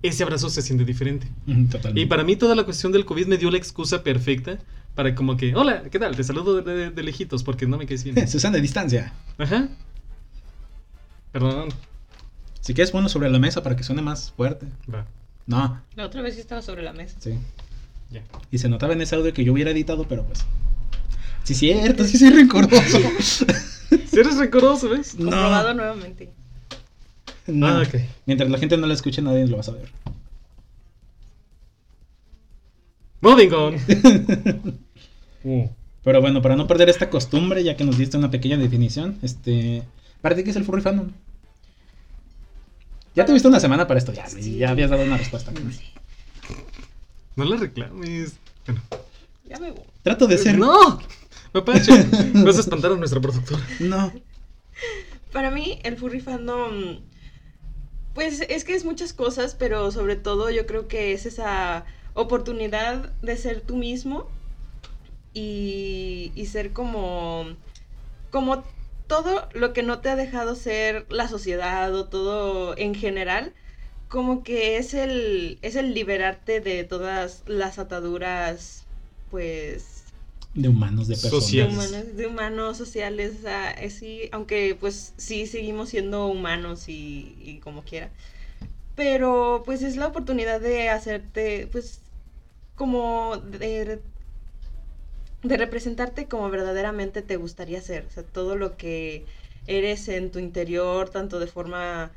ese 0.02 0.24
abrazo 0.24 0.50
se 0.50 0.62
siente 0.62 0.84
diferente. 0.86 1.28
Ujú, 1.48 1.68
Totalmente. 1.68 2.02
Y 2.02 2.06
para 2.08 2.24
mí 2.24 2.36
toda 2.36 2.56
la 2.56 2.64
cuestión 2.64 2.92
del 2.92 3.06
COVID 3.06 3.28
me 3.28 3.38
dio 3.38 3.50
la 3.52 3.58
excusa 3.58 4.04
perfecta 4.04 4.58
para 4.96 5.14
como 5.14 5.38
que, 5.38 5.56
hola, 5.56 5.84
¿qué 5.92 6.00
tal? 6.00 6.16
Te 6.16 6.24
saludo 6.24 6.62
de, 6.62 6.74
de- 6.74 6.90
de 6.92 7.04
lejitos 7.04 7.44
porque 7.44 7.68
no 7.68 7.78
me 7.78 7.86
quedé 7.86 8.12
bien. 8.12 8.28
Susana 8.28 8.56
de 8.56 8.62
distancia. 8.62 9.14
Ajá. 9.38 9.68
Perdón. 11.32 11.70
Si 12.62 12.74
quieres 12.74 12.92
ponlo 12.92 13.10
sobre 13.10 13.30
la 13.30 13.38
mesa 13.40 13.62
para 13.62 13.76
que 13.76 13.84
suene 13.84 14.02
más 14.02 14.32
fuerte. 14.32 14.66
Va, 14.92 15.06
No, 15.46 15.82
La 15.96 16.06
otra 16.06 16.22
vez 16.22 16.34
sí 16.36 16.40
estaba 16.42 16.62
sobre 16.62 16.82
la 16.82 16.94
mesa. 16.94 17.18
sí. 17.20 17.38
ya. 18.10 18.24
Y 18.52 18.58
se 18.58 18.70
notaba 18.70 18.94
en 18.94 19.02
ese 19.02 19.16
audio 19.16 19.34
que 19.34 19.44
yo 19.44 19.54
hubiera 19.54 19.72
editado, 19.72 20.08
pero 20.08 20.24
pues. 20.26 20.44
Sí, 21.44 21.54
cierto, 21.54 22.04
sí 22.06 22.18
soy 22.18 22.30
rencoroso. 22.32 22.98
Si 24.16 24.20
eres 24.22 24.38
rencoroso, 24.38 24.90
¿ves? 24.90 25.14
Comprobado 25.16 25.68
no, 25.70 25.82
nuevamente. 25.82 26.30
no. 27.48 27.68
Ah, 27.68 27.84
ok. 27.86 27.96
Mientras 28.26 28.50
la 28.50 28.58
gente 28.58 28.78
no 28.78 28.88
la 28.88 28.94
escuche, 28.94 29.22
nadie 29.22 29.46
lo 29.46 29.56
va 29.58 29.60
a 29.62 29.64
saber. 29.64 29.92
Moving 33.22 33.54
on. 33.54 33.76
Uh. 35.48 35.70
Pero 36.04 36.22
bueno, 36.22 36.42
para 36.42 36.56
no 36.56 36.66
perder 36.66 36.90
esta 36.90 37.08
costumbre, 37.12 37.64
ya 37.64 37.78
que 37.78 37.84
nos 37.84 38.00
diste 38.00 38.18
una 38.18 38.32
pequeña 38.32 38.58
definición, 38.58 39.20
este. 39.22 39.84
¿Para 40.22 40.36
ti 40.36 40.44
qué 40.44 40.50
es 40.50 40.56
el 40.56 40.66
furry 40.66 40.82
fandom? 40.82 41.12
Ya 43.16 43.28
tuviste 43.28 43.48
una 43.48 43.60
semana 43.60 43.86
para 43.86 44.00
estudiar 44.00 44.28
y 44.40 44.42
Sí. 44.42 44.58
ya 44.58 44.72
habías 44.72 44.90
dado 44.90 45.04
una 45.04 45.18
respuesta. 45.18 45.52
No 47.36 47.46
le 47.46 47.58
reclames. 47.58 48.38
Bueno. 48.66 48.82
Ya 49.48 49.60
me 49.60 49.70
voy. 49.70 49.84
Trato 50.02 50.26
de 50.26 50.40
ser. 50.40 50.58
¡No! 50.58 51.00
Mapache, 51.56 51.94
vas 52.44 52.58
a 52.58 52.60
espantar 52.60 52.92
a 52.92 52.96
nuestra 52.96 53.22
productora. 53.22 53.64
No. 53.80 54.12
Para 55.32 55.52
mí, 55.52 55.80
el 55.84 55.96
furry 55.96 56.20
fandom, 56.20 57.00
pues 58.14 58.42
es 58.42 58.66
que 58.66 58.76
es 58.76 58.84
muchas 58.84 59.14
cosas, 59.14 59.56
pero 59.56 59.90
sobre 59.92 60.18
todo 60.18 60.50
yo 60.50 60.66
creo 60.66 60.90
que 60.90 61.14
es 61.14 61.26
esa 61.26 61.86
oportunidad 62.14 63.14
de 63.22 63.38
ser 63.38 63.62
tú 63.62 63.78
mismo 63.78 64.28
y, 65.34 66.34
y 66.36 66.46
ser 66.48 66.74
como, 66.74 67.46
como 68.32 68.66
todo 69.08 69.48
lo 69.54 69.72
que 69.72 69.82
no 69.82 70.00
te 70.00 70.10
ha 70.10 70.18
dejado 70.18 70.56
ser 70.56 71.06
la 71.10 71.30
sociedad 71.30 71.96
o 71.96 72.10
todo 72.10 72.78
en 72.78 72.96
general, 72.96 73.54
como 74.10 74.44
que 74.44 74.76
es 74.76 74.94
el, 74.94 75.58
es 75.62 75.78
el 75.78 75.94
liberarte 75.94 76.60
de 76.60 76.84
todas 76.84 77.44
las 77.48 77.80
ataduras, 77.80 78.84
pues 79.32 79.95
De 80.56 80.70
humanos, 80.70 81.08
de 81.08 81.18
personas. 81.18 81.56
de 81.56 81.64
Sociales. 81.64 81.66
humanos, 81.66 82.16
de 82.16 82.28
humanos 82.28 82.78
sociales, 82.78 83.36
o 83.40 83.42
sea, 83.44 83.72
es 83.72 83.96
sí, 83.96 84.30
aunque 84.32 84.76
pues 84.80 85.14
sí 85.18 85.48
seguimos 85.48 85.90
siendo 85.90 86.28
humanos 86.28 86.88
y, 86.90 87.36
y 87.40 87.60
como 87.60 87.84
quiera. 87.84 88.12
Pero 88.96 89.64
pues 89.66 89.84
es 89.84 89.98
la 89.98 90.08
oportunidad 90.08 90.62
de 90.62 90.90
hacerte, 90.90 91.68
pues, 91.72 92.02
como 92.76 93.38
de 93.38 94.02
de 95.44 95.58
representarte 95.58 96.28
como 96.28 96.50
verdaderamente 96.50 97.22
te 97.22 97.38
gustaría 97.38 97.82
ser, 97.82 98.06
o 98.06 98.10
sea, 98.10 98.24
todo 98.24 98.56
lo 98.56 98.78
que 98.78 99.26
eres 99.68 100.08
en 100.08 100.32
tu 100.32 100.40
interior, 100.40 101.10
tanto 101.10 101.40
de 101.40 101.48
forma 101.48 102.12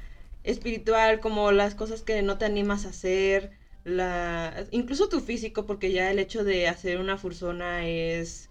espiritual 0.44 1.20
como 1.20 1.52
las 1.52 1.74
cosas 1.74 2.02
que 2.02 2.22
no 2.22 2.38
te 2.38 2.46
animas 2.46 2.86
a 2.86 2.90
hacer, 2.90 3.50
la, 3.88 4.66
incluso 4.70 5.08
tu 5.08 5.20
físico, 5.20 5.66
porque 5.66 5.92
ya 5.92 6.10
el 6.10 6.18
hecho 6.18 6.44
de 6.44 6.68
hacer 6.68 6.98
una 7.00 7.18
fursona 7.18 7.86
es 7.88 8.50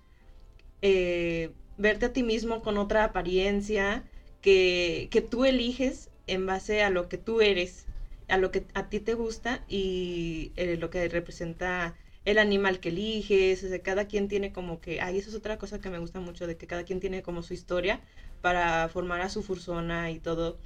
eh, 0.82 1.52
verte 1.78 2.08
a 2.08 2.13
ti 2.13 2.23
mismo 2.23 2.62
con 2.62 2.78
otra 2.78 3.04
apariencia 3.06 4.04
que, 4.41 5.08
que 5.12 5.21
tú 5.21 5.45
eliges 5.45 6.10
en 6.28 6.45
base 6.45 6.84
a 6.84 6.89
lo 6.89 7.10
que 7.10 7.17
tú 7.17 7.41
eres, 7.41 7.86
a 8.28 8.38
lo 8.38 8.52
que 8.52 8.65
a 8.73 8.89
ti 8.89 9.00
te 9.00 9.13
gusta 9.13 9.63
y 9.67 10.52
eh, 10.56 10.78
lo 10.78 10.89
que 10.89 11.08
representa 11.10 11.95
el 12.26 12.39
animal 12.39 12.80
que 12.82 12.89
eliges, 12.89 13.63
o 13.63 13.69
sea, 13.69 13.82
cada 13.82 14.08
quien 14.08 14.28
tiene 14.28 14.52
como 14.52 14.82
que, 14.82 15.00
ay, 15.02 15.17
eso 15.17 15.30
es 15.30 15.36
otra 15.36 15.58
cosa 15.58 15.80
que 15.80 15.89
me 15.89 16.00
gusta 16.00 16.19
mucho, 16.19 16.45
de 16.47 16.58
que 16.58 16.67
cada 16.67 16.84
quien 16.84 17.00
tiene 17.00 17.23
como 17.23 17.41
su 17.41 17.54
historia 17.54 18.02
para 18.41 18.89
formar 18.89 19.21
a 19.21 19.30
su 19.30 19.43
fursona 19.43 20.12
y 20.12 20.19
todo, 20.19 20.58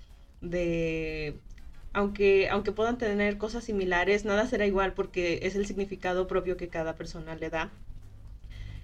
de, 0.42 1.36
aunque, 1.94 2.50
aunque 2.50 2.72
puedan 2.72 2.98
tener 2.98 3.38
cosas 3.38 3.64
similares, 3.66 4.26
nada 4.26 4.48
será 4.48 4.66
igual 4.66 4.94
porque 4.94 5.40
es 5.44 5.56
el 5.56 5.66
significado 5.66 6.28
propio 6.28 6.58
que 6.58 6.70
cada 6.70 6.96
persona 6.96 7.36
le 7.36 7.50
da. 7.50 7.72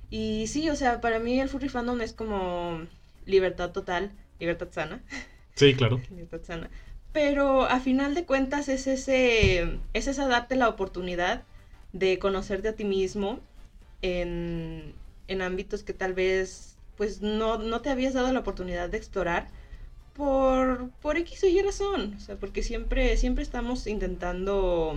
Y 0.09 0.47
sí, 0.47 0.69
o 0.69 0.75
sea, 0.75 1.01
para 1.01 1.19
mí 1.19 1.39
el 1.39 1.49
furry 1.49 1.69
fandom 1.69 2.01
es 2.01 2.13
como 2.13 2.81
libertad 3.25 3.71
total, 3.71 4.11
libertad 4.39 4.69
sana. 4.71 5.01
Sí, 5.55 5.73
claro. 5.73 5.99
libertad 6.11 6.41
sana. 6.43 6.69
Pero 7.13 7.63
a 7.63 7.79
final 7.79 8.13
de 8.13 8.25
cuentas 8.25 8.69
es 8.69 8.85
ese, 8.85 9.79
es 9.93 10.07
esa 10.07 10.27
darte 10.27 10.55
la 10.55 10.69
oportunidad 10.69 11.45
de 11.93 12.19
conocerte 12.19 12.67
a 12.67 12.75
ti 12.75 12.85
mismo 12.85 13.39
en, 14.03 14.93
en 15.27 15.41
ámbitos 15.41 15.81
que 15.81 15.93
tal 15.93 16.13
vez 16.13 16.77
pues 16.95 17.21
no, 17.21 17.57
no, 17.57 17.81
te 17.81 17.89
habías 17.89 18.13
dado 18.13 18.31
la 18.33 18.39
oportunidad 18.39 18.89
de 18.89 18.97
explorar 18.97 19.47
por, 20.17 20.89
por 21.01 21.17
X 21.17 21.43
o 21.43 21.47
Y 21.47 21.61
razón. 21.61 22.15
O 22.17 22.19
sea, 22.19 22.35
porque 22.35 22.63
siempre, 22.63 23.15
siempre 23.17 23.43
estamos 23.43 23.87
intentando 23.87 24.95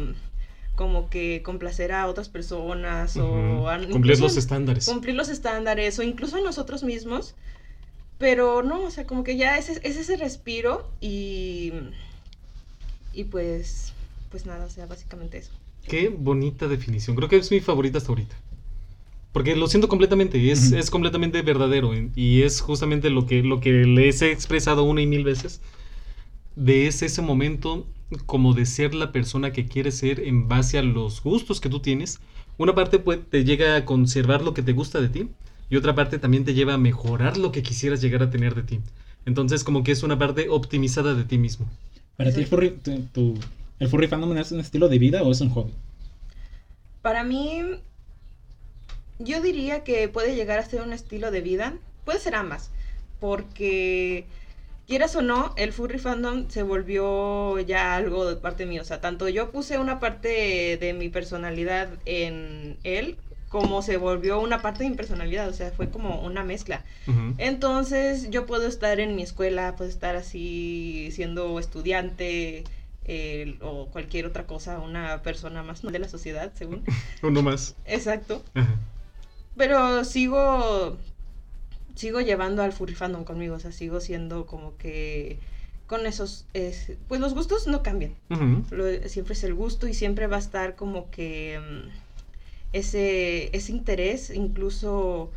como 0.75 1.11
que 1.11 1.43
complacer 1.43 1.93
a 1.93 2.07
otras 2.07 2.31
personas 2.31 3.17
o 3.17 3.67
cumplir 3.93 4.19
los 4.19 4.37
estándares. 4.37 4.87
Cumplir 4.87 5.15
los 5.15 5.29
estándares 5.29 5.99
o 5.99 6.03
incluso 6.03 6.39
a 6.39 6.41
nosotros 6.41 6.83
mismos. 6.83 7.35
Pero 8.19 8.63
no, 8.63 8.83
o 8.83 8.91
sea, 8.91 9.07
como 9.07 9.25
que 9.25 9.37
ya 9.37 9.57
es, 9.57 9.69
es 9.69 9.97
ese 9.97 10.17
respiro 10.17 10.91
y, 11.01 11.73
y 13.15 13.25
pues, 13.25 13.93
pues 14.31 14.45
nada, 14.45 14.67
o 14.67 14.71
sea, 14.71 14.87
básicamente 14.87 15.39
eso. 15.39 15.53
Qué 15.87 16.09
bonita 16.09 16.69
definición. 16.69 17.17
Creo 17.17 17.29
que 17.29 17.37
es 17.37 17.51
mi 17.51 17.61
favorita 17.61 17.99
hasta 17.99 18.11
ahorita. 18.11 18.37
Porque 19.33 19.55
lo 19.55 19.69
siento 19.69 19.89
completamente, 19.89 20.51
es, 20.51 20.73
es 20.73 20.91
completamente 20.91 21.43
verdadero 21.43 21.93
y 22.17 22.43
es 22.43 22.61
justamente 22.61 23.11
lo 23.11 23.27
que, 23.27 23.43
lo 23.43 23.61
que 23.61 23.71
les 23.85 24.23
he 24.23 24.33
expresado 24.33 24.83
una 24.83 25.03
y 25.03 25.07
mil 25.07 25.23
veces. 25.23 25.61
De 26.57 26.89
ese, 26.89 27.07
ese 27.07 27.23
momento 27.23 27.87
como 28.27 28.55
de 28.55 28.67
ser 28.67 28.95
la 28.95 29.13
persona 29.13 29.53
que 29.53 29.67
quieres 29.67 29.99
ser 29.99 30.21
en 30.21 30.49
base 30.49 30.79
a 30.79 30.83
los 30.83 31.23
gustos 31.23 31.61
que 31.61 31.69
tú 31.69 31.81
tienes. 31.81 32.21
Una 32.59 32.75
parte 32.75 32.99
te 32.99 33.45
llega 33.45 33.77
a 33.77 33.85
conservar 33.85 34.43
lo 34.43 34.53
que 34.53 34.63
te 34.63 34.73
gusta 34.73 35.01
de 35.01 35.09
ti 35.09 35.29
y 35.71 35.77
otra 35.77 35.95
parte 35.95 36.19
también 36.19 36.45
te 36.45 36.55
lleva 36.55 36.75
a 36.75 36.79
mejorar 36.79 37.37
lo 37.37 37.53
que 37.53 37.63
quisieras 37.63 38.01
llegar 38.01 38.23
a 38.23 38.31
tener 38.31 38.55
de 38.55 38.65
ti. 38.65 38.81
Entonces 39.25 39.65
como 39.65 39.85
que 39.85 39.93
es 39.93 40.03
una 40.03 40.19
parte 40.19 40.49
optimizada 40.49 41.15
de 41.15 41.25
ti 41.25 41.39
mismo. 41.39 41.69
Para 42.17 42.33
ti, 42.33 42.45
tu, 43.13 43.35
¿El 43.79 43.89
furry 43.89 44.09
fandom 44.09 44.37
es 44.37 44.53
un 44.53 44.61
estilo 44.61 44.89
de 44.89 44.99
vida 44.99 45.23
o 45.23 45.31
es 45.31 45.41
un 45.41 45.49
hobby? 45.51 45.73
Para 47.01 47.25
mí, 47.25 47.63
yo 49.21 49.41
diría 49.41 49.85
que 49.85 50.09
puede 50.09 50.35
llegar 50.35 50.59
a 50.59 50.65
ser 50.65 50.83
un 50.83 50.93
estilo 50.93 51.31
de 51.31 51.43
vida. 51.43 51.75
Puede 52.05 52.19
ser 52.19 52.35
ambas. 52.35 52.71
Porque, 53.21 54.25
quieras 54.89 55.15
o 55.15 55.23
no, 55.23 55.55
el 55.57 55.73
furry 55.73 55.99
fandom 55.99 56.49
se 56.49 56.63
volvió 56.63 57.59
ya 57.61 57.95
algo 57.95 58.29
de 58.29 58.37
parte 58.37 58.67
mía. 58.67 58.81
O 58.81 58.85
sea, 58.85 59.01
tanto 59.01 59.29
yo 59.29 59.51
puse 59.51 59.79
una 59.79 60.01
parte 60.01 60.79
de 60.79 60.93
mi 60.95 61.11
personalidad 61.11 61.91
en 62.07 62.79
él, 62.83 63.19
como 63.51 63.83
se 63.83 63.99
volvió 63.99 64.41
una 64.41 64.63
parte 64.63 64.85
de 64.85 64.91
mi 64.91 64.97
personalidad. 64.97 65.49
O 65.49 65.53
sea, 65.53 65.71
fue 65.71 65.91
como 65.91 66.23
una 66.23 66.43
mezcla. 66.43 66.85
Entonces, 67.37 68.31
yo 68.31 68.47
puedo 68.47 68.67
estar 68.67 69.01
en 69.01 69.17
mi 69.17 69.23
escuela, 69.23 69.77
puedo 69.77 69.91
estar 69.91 70.17
así 70.17 71.11
siendo 71.13 71.59
estudiante 71.59 72.65
o 73.61 73.89
cualquier 73.91 74.27
otra 74.27 74.47
cosa, 74.47 74.79
una 74.79 75.21
persona 75.23 75.63
más 75.63 75.83
de 75.83 75.99
la 75.99 76.09
sociedad, 76.09 76.53
según. 76.55 76.85
Uno 77.23 77.43
más. 77.43 77.77
Exacto. 77.85 78.43
Pero 79.57 80.05
sigo, 80.05 80.97
sigo 81.95 82.21
llevando 82.21 82.63
al 82.63 82.73
furry 82.73 82.95
fandom 82.95 83.25
conmigo, 83.25 83.57
o 83.57 83.59
sea, 83.59 83.73
sigo 83.73 84.01
siendo 84.01 84.47
como 84.47 84.77
que 84.77 85.39
con 85.87 86.07
esos, 86.07 86.47
pues 87.09 87.21
los 87.21 87.35
gustos 87.35 87.67
no 87.67 87.83
cambian. 87.83 88.15
siempre 89.07 89.35
es 89.35 89.45
el 89.45 89.55
gusto 89.55 89.89
y 89.89 89.95
siempre 89.95 90.29
va 90.29 90.37
a 90.37 90.41
estar 90.41 90.77
como 90.77 91.11
que 91.11 91.61
mm, 91.61 91.89
ese, 92.73 93.55
ese 93.57 93.73
interés, 93.73 94.31
incluso 94.31 95.33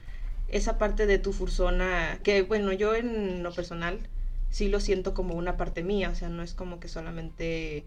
esa 0.47 0.77
parte 0.77 1.07
de 1.07 1.17
tu 1.17 1.33
fursona, 1.33 2.19
que 2.21 2.43
bueno, 2.43 2.71
yo 2.71 2.93
en 2.93 3.41
lo 3.41 3.51
personal 3.51 3.99
sí 4.51 4.67
lo 4.67 4.79
siento 4.79 5.15
como 5.15 5.33
una 5.33 5.57
parte 5.57 5.81
mía, 5.81 6.11
o 6.11 6.15
sea, 6.15 6.29
no 6.29 6.43
es 6.43 6.53
como 6.53 6.79
que 6.79 6.87
solamente 6.87 7.83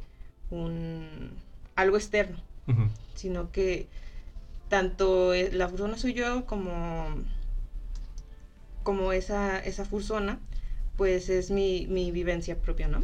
un 0.50 1.30
algo 1.76 1.96
externo, 1.96 2.38
sino 3.14 3.52
que 3.52 3.86
tanto 4.68 5.34
e, 5.34 5.52
la 5.52 5.68
fursona 5.68 5.96
soy 5.96 6.14
yo 6.14 6.46
como, 6.46 7.06
como 8.82 9.12
esa, 9.12 9.58
esa 9.58 9.84
fursona, 9.84 10.38
pues 10.96 11.28
es 11.28 11.50
mi, 11.50 11.86
mi 11.88 12.10
vivencia 12.10 12.56
propia, 12.56 12.88
¿no? 12.88 13.02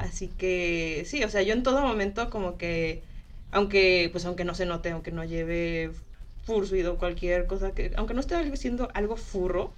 Así 0.00 0.28
que 0.28 1.04
sí, 1.06 1.24
o 1.24 1.28
sea, 1.28 1.42
yo 1.42 1.54
en 1.54 1.64
todo 1.64 1.82
momento 1.82 2.30
como 2.30 2.56
que, 2.56 3.02
aunque, 3.50 4.08
pues 4.12 4.24
aunque 4.24 4.44
no 4.44 4.54
se 4.54 4.64
note, 4.64 4.90
aunque 4.90 5.10
no 5.10 5.24
lleve 5.24 5.90
fursuido, 6.44 6.98
cualquier 6.98 7.46
cosa 7.46 7.72
que, 7.72 7.92
aunque 7.96 8.14
no 8.14 8.20
esté 8.20 8.36
haciendo 8.36 8.88
algo 8.94 9.16
furro, 9.16 9.72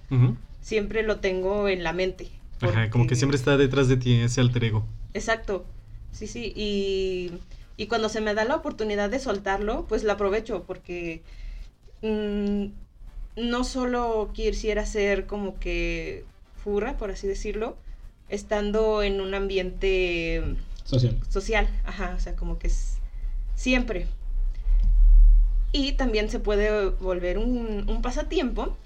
siempre 0.61 1.01
lo 1.01 1.19
tengo 1.19 1.67
en 1.67 1.83
la 1.83 1.91
mente. 1.91 2.29
Ajá, 2.61 2.89
como 2.89 3.07
que 3.07 3.15
siempre 3.15 3.35
está 3.35 3.57
detrás 3.57 3.87
de 3.87 3.97
ti 3.97 4.13
ese 4.13 4.41
alter 4.41 4.63
ego. 4.63 4.85
Exacto, 5.13 5.65
sí, 6.11 6.27
sí, 6.27 6.53
y, 6.55 7.31
y 7.77 7.87
cuando 7.87 8.09
se 8.09 8.21
me 8.21 8.33
da 8.33 8.45
la 8.45 8.55
oportunidad 8.55 9.09
de 9.09 9.19
soltarlo, 9.19 9.85
pues 9.87 10.03
la 10.03 10.13
aprovecho 10.13 10.63
porque 10.63 11.21
mm, 12.01 12.65
no 13.37 13.63
solo 13.63 14.31
quisiera 14.33 14.85
ser 14.85 15.25
como 15.25 15.59
que 15.59 16.23
furra, 16.63 16.97
por 16.97 17.11
así 17.11 17.27
decirlo, 17.27 17.75
estando 18.29 19.03
en 19.03 19.19
un 19.21 19.33
ambiente 19.33 20.55
social. 20.83 21.19
Social, 21.29 21.69
ajá, 21.85 22.13
o 22.15 22.19
sea, 22.19 22.35
como 22.35 22.57
que 22.57 22.67
es 22.67 22.97
siempre. 23.55 24.07
Y 25.73 25.93
también 25.93 26.29
se 26.29 26.39
puede 26.39 26.89
volver 26.89 27.37
un, 27.37 27.89
un 27.89 28.01
pasatiempo 28.01 28.77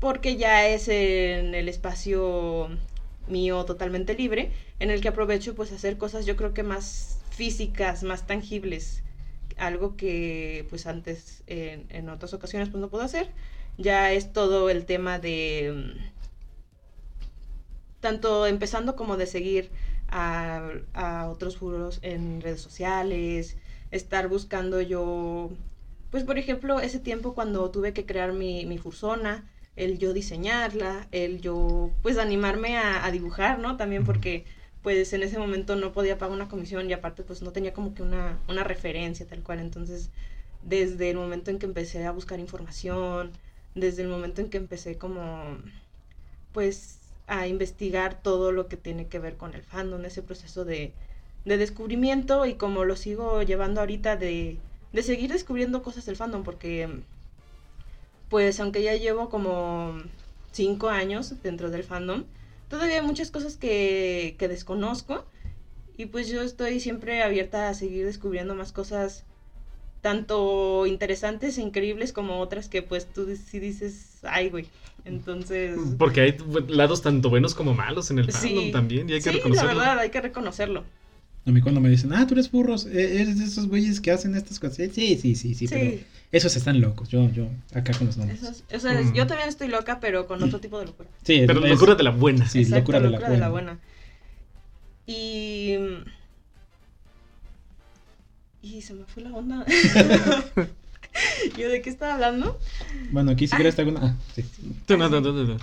porque 0.00 0.36
ya 0.36 0.68
es 0.68 0.88
en 0.88 1.54
el 1.54 1.68
espacio 1.70 2.68
mío 3.28 3.64
totalmente 3.64 4.14
libre, 4.14 4.52
en 4.78 4.90
el 4.90 5.00
que 5.00 5.08
aprovecho 5.08 5.54
pues 5.54 5.72
hacer 5.72 5.96
cosas 5.98 6.26
yo 6.26 6.36
creo 6.36 6.54
que 6.54 6.62
más 6.62 7.20
físicas, 7.30 8.02
más 8.02 8.26
tangibles, 8.26 9.02
algo 9.56 9.96
que 9.96 10.66
pues 10.70 10.86
antes 10.86 11.42
en, 11.46 12.08
otras 12.08 12.34
ocasiones 12.34 12.68
pues 12.68 12.80
no 12.80 12.88
puedo 12.88 13.04
hacer. 13.04 13.28
Ya 13.78 14.12
es 14.12 14.32
todo 14.32 14.70
el 14.70 14.84
tema 14.86 15.18
de 15.18 15.94
tanto 18.00 18.46
empezando 18.46 18.96
como 18.96 19.16
de 19.16 19.26
seguir 19.26 19.70
a, 20.08 20.70
a 20.92 21.28
otros 21.28 21.56
furos 21.56 21.98
en 22.02 22.40
redes 22.42 22.60
sociales, 22.60 23.56
estar 23.90 24.28
buscando 24.28 24.80
yo, 24.80 25.50
pues 26.10 26.24
por 26.24 26.38
ejemplo, 26.38 26.80
ese 26.80 27.00
tiempo 27.00 27.34
cuando 27.34 27.70
tuve 27.70 27.92
que 27.92 28.06
crear 28.06 28.32
mi, 28.32 28.66
mi 28.66 28.78
fursona, 28.78 29.50
el 29.76 29.98
yo 29.98 30.12
diseñarla, 30.12 31.08
el 31.12 31.40
yo 31.40 31.90
pues 32.02 32.18
animarme 32.18 32.78
a, 32.78 33.10
dibujar, 33.10 33.58
¿no? 33.58 33.76
También 33.76 34.04
porque 34.04 34.44
pues 34.82 35.12
en 35.12 35.22
ese 35.22 35.38
momento 35.38 35.76
no 35.76 35.92
podía 35.92 36.18
pagar 36.18 36.34
una 36.36 36.48
comisión 36.48 36.88
y 36.88 36.92
aparte 36.92 37.22
pues 37.22 37.42
no 37.42 37.52
tenía 37.52 37.72
como 37.72 37.94
que 37.94 38.02
una, 38.02 38.38
una 38.48 38.64
referencia 38.64 39.26
tal 39.26 39.42
cual. 39.42 39.60
Entonces 39.60 40.10
desde 40.62 41.10
el 41.10 41.16
momento 41.16 41.50
en 41.50 41.58
que 41.58 41.66
empecé 41.66 42.06
a 42.06 42.12
buscar 42.12 42.40
información, 42.40 43.32
desde 43.74 44.02
el 44.02 44.08
momento 44.08 44.40
en 44.40 44.50
que 44.50 44.58
empecé 44.58 44.98
como 44.98 45.58
pues 46.52 47.00
a 47.26 47.46
investigar 47.46 48.22
todo 48.22 48.52
lo 48.52 48.68
que 48.68 48.76
tiene 48.76 49.08
que 49.08 49.18
ver 49.18 49.36
con 49.36 49.54
el 49.54 49.62
fandom, 49.62 50.04
ese 50.04 50.22
proceso 50.22 50.64
de, 50.64 50.92
de 51.44 51.56
descubrimiento 51.56 52.46
y 52.46 52.54
como 52.54 52.84
lo 52.84 52.96
sigo 52.96 53.42
llevando 53.42 53.80
ahorita 53.80 54.16
de, 54.16 54.58
de 54.92 55.02
seguir 55.02 55.32
descubriendo 55.32 55.82
cosas 55.82 56.06
del 56.06 56.16
fandom 56.16 56.44
porque 56.44 57.02
pues 58.34 58.58
aunque 58.58 58.82
ya 58.82 58.96
llevo 58.96 59.28
como 59.28 59.94
cinco 60.50 60.88
años 60.88 61.40
dentro 61.44 61.70
del 61.70 61.84
fandom, 61.84 62.24
todavía 62.66 62.96
hay 62.96 63.06
muchas 63.06 63.30
cosas 63.30 63.56
que, 63.56 64.34
que 64.40 64.48
desconozco 64.48 65.24
y 65.96 66.06
pues 66.06 66.26
yo 66.26 66.42
estoy 66.42 66.80
siempre 66.80 67.22
abierta 67.22 67.68
a 67.68 67.74
seguir 67.74 68.04
descubriendo 68.04 68.56
más 68.56 68.72
cosas 68.72 69.24
tanto 70.00 70.84
interesantes 70.88 71.58
e 71.58 71.62
increíbles 71.62 72.12
como 72.12 72.40
otras 72.40 72.68
que 72.68 72.82
pues 72.82 73.06
tú 73.06 73.24
sí 73.36 73.60
dices, 73.60 74.18
ay, 74.24 74.50
güey. 74.50 74.66
Entonces... 75.04 75.78
Porque 75.96 76.22
hay 76.22 76.36
lados 76.66 77.02
tanto 77.02 77.30
buenos 77.30 77.54
como 77.54 77.72
malos 77.72 78.10
en 78.10 78.18
el 78.18 78.32
fandom 78.32 78.72
también 78.72 79.08
y 79.08 79.12
hay 79.12 79.20
que 79.20 79.30
sí, 79.30 79.36
reconocerlo. 79.36 79.74
la 79.74 79.78
verdad, 79.78 79.98
hay 80.00 80.10
que 80.10 80.20
reconocerlo. 80.20 80.82
A 81.46 81.50
mí 81.50 81.60
cuando 81.60 81.80
me 81.80 81.90
dicen, 81.90 82.12
ah, 82.14 82.26
tú 82.26 82.34
eres 82.34 82.50
burros, 82.50 82.86
e-, 82.86 83.20
eres 83.20 83.38
de 83.38 83.44
esos 83.44 83.68
güeyes 83.68 84.00
que 84.00 84.10
hacen 84.10 84.34
estas 84.34 84.58
cosas. 84.58 84.76
Sí, 84.92 85.16
sí, 85.16 85.34
sí, 85.34 85.54
sí, 85.54 85.68
pero 85.68 85.98
esos 86.32 86.56
están 86.56 86.80
locos. 86.80 87.10
Yo, 87.10 87.30
yo, 87.32 87.48
acá 87.74 87.92
con 87.92 88.06
los 88.06 88.16
nombres. 88.16 88.64
o 88.72 88.80
sea, 88.80 89.12
yo 89.12 89.26
también 89.26 89.48
estoy 89.48 89.68
loca, 89.68 90.00
pero 90.00 90.26
con 90.26 90.42
otro 90.42 90.58
tipo 90.58 90.78
de 90.80 90.86
locura. 90.86 91.08
Sí, 91.22 91.44
pero 91.46 91.60
locura 91.60 91.94
de 91.94 92.02
la 92.02 92.10
buena. 92.10 92.48
Sí, 92.48 92.64
locura, 92.64 93.00
de, 93.00 93.10
la 93.10 93.18
de 93.18 93.38
la 93.38 93.48
buena. 93.50 93.78
Y... 95.06 95.76
Y 98.62 98.80
se 98.80 98.94
me 98.94 99.04
fue 99.04 99.22
la 99.22 99.32
onda. 99.32 99.66
¿Yo 101.58 101.68
de 101.68 101.82
qué 101.82 101.90
estaba 101.90 102.14
hablando? 102.14 102.58
Bueno, 103.10 103.32
aquí 103.32 103.46
si 103.46 103.54
quieres 103.54 103.78
alguna... 103.78 104.00
Ah, 104.02 104.16
sí. 104.34 104.44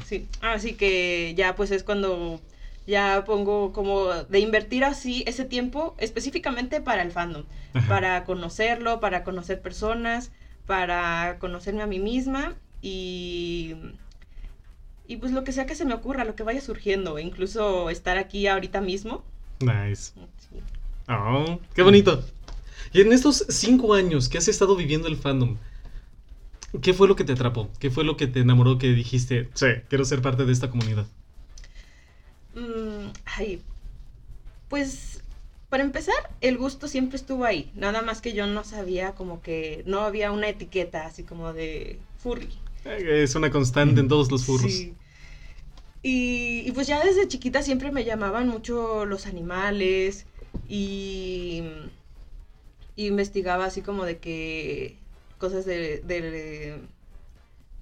Sí, 0.05 0.27
así 0.41 0.73
que 0.73 1.33
ya 1.35 1.55
pues 1.55 1.71
es 1.71 1.83
cuando 1.83 2.39
ya 2.87 3.23
pongo 3.25 3.73
como 3.73 4.07
de 4.07 4.39
invertir 4.39 4.83
así 4.83 5.23
ese 5.27 5.45
tiempo 5.45 5.95
específicamente 5.97 6.81
para 6.81 7.03
el 7.03 7.11
fandom, 7.11 7.43
para 7.87 8.23
conocerlo, 8.23 8.99
para 8.99 9.23
conocer 9.23 9.61
personas, 9.61 10.31
para 10.65 11.37
conocerme 11.39 11.83
a 11.83 11.87
mí 11.87 11.99
misma 11.99 12.55
y 12.81 13.75
y 15.07 15.17
pues 15.17 15.33
lo 15.33 15.43
que 15.43 15.51
sea 15.51 15.65
que 15.65 15.75
se 15.75 15.83
me 15.83 15.93
ocurra, 15.93 16.23
lo 16.23 16.35
que 16.35 16.43
vaya 16.43 16.61
surgiendo, 16.61 17.19
incluso 17.19 17.89
estar 17.89 18.17
aquí 18.17 18.47
ahorita 18.47 18.79
mismo. 18.79 19.23
Nice. 19.59 20.13
Oh, 21.09 21.59
qué 21.75 21.81
bonito. 21.83 22.23
Y 22.93 23.01
en 23.01 23.11
estos 23.11 23.45
cinco 23.49 23.93
años 23.93 24.29
que 24.29 24.37
has 24.37 24.47
estado 24.47 24.75
viviendo 24.75 25.09
el 25.09 25.17
fandom, 25.17 25.57
¿qué 26.81 26.93
fue 26.93 27.09
lo 27.09 27.15
que 27.15 27.25
te 27.25 27.33
atrapó? 27.33 27.69
¿Qué 27.79 27.89
fue 27.89 28.05
lo 28.05 28.15
que 28.15 28.27
te 28.27 28.39
enamoró 28.39 28.77
que 28.77 28.93
dijiste, 28.93 29.49
sí, 29.53 29.67
quiero 29.89 30.05
ser 30.05 30.21
parte 30.21 30.45
de 30.45 30.53
esta 30.53 30.69
comunidad? 30.69 31.05
Mm, 32.55 33.11
ay, 33.25 33.61
pues 34.69 35.21
para 35.71 35.83
empezar, 35.83 36.15
el 36.41 36.57
gusto 36.57 36.89
siempre 36.89 37.15
estuvo 37.15 37.45
ahí. 37.45 37.71
Nada 37.75 38.01
más 38.01 38.19
que 38.19 38.33
yo 38.33 38.45
no 38.45 38.65
sabía 38.65 39.13
como 39.13 39.41
que 39.41 39.83
no 39.85 40.01
había 40.01 40.33
una 40.33 40.49
etiqueta 40.49 41.05
así 41.05 41.23
como 41.23 41.53
de 41.53 41.97
furry. 42.17 42.49
Eh, 42.83 43.21
es 43.23 43.35
una 43.35 43.51
constante 43.51 44.01
en 44.01 44.09
todos 44.09 44.29
los 44.29 44.43
furros. 44.43 44.69
Sí. 44.69 44.93
Y, 46.03 46.63
y, 46.65 46.71
pues 46.73 46.87
ya 46.87 47.01
desde 47.01 47.27
chiquita 47.27 47.61
siempre 47.61 47.91
me 47.91 48.03
llamaban 48.03 48.49
mucho 48.49 49.05
los 49.05 49.27
animales 49.27 50.25
y, 50.67 51.63
y 52.97 53.07
investigaba 53.07 53.65
así 53.65 53.81
como 53.81 54.03
de 54.03 54.17
que 54.17 54.97
cosas 55.37 55.63
de, 55.63 55.99
de, 55.99 56.79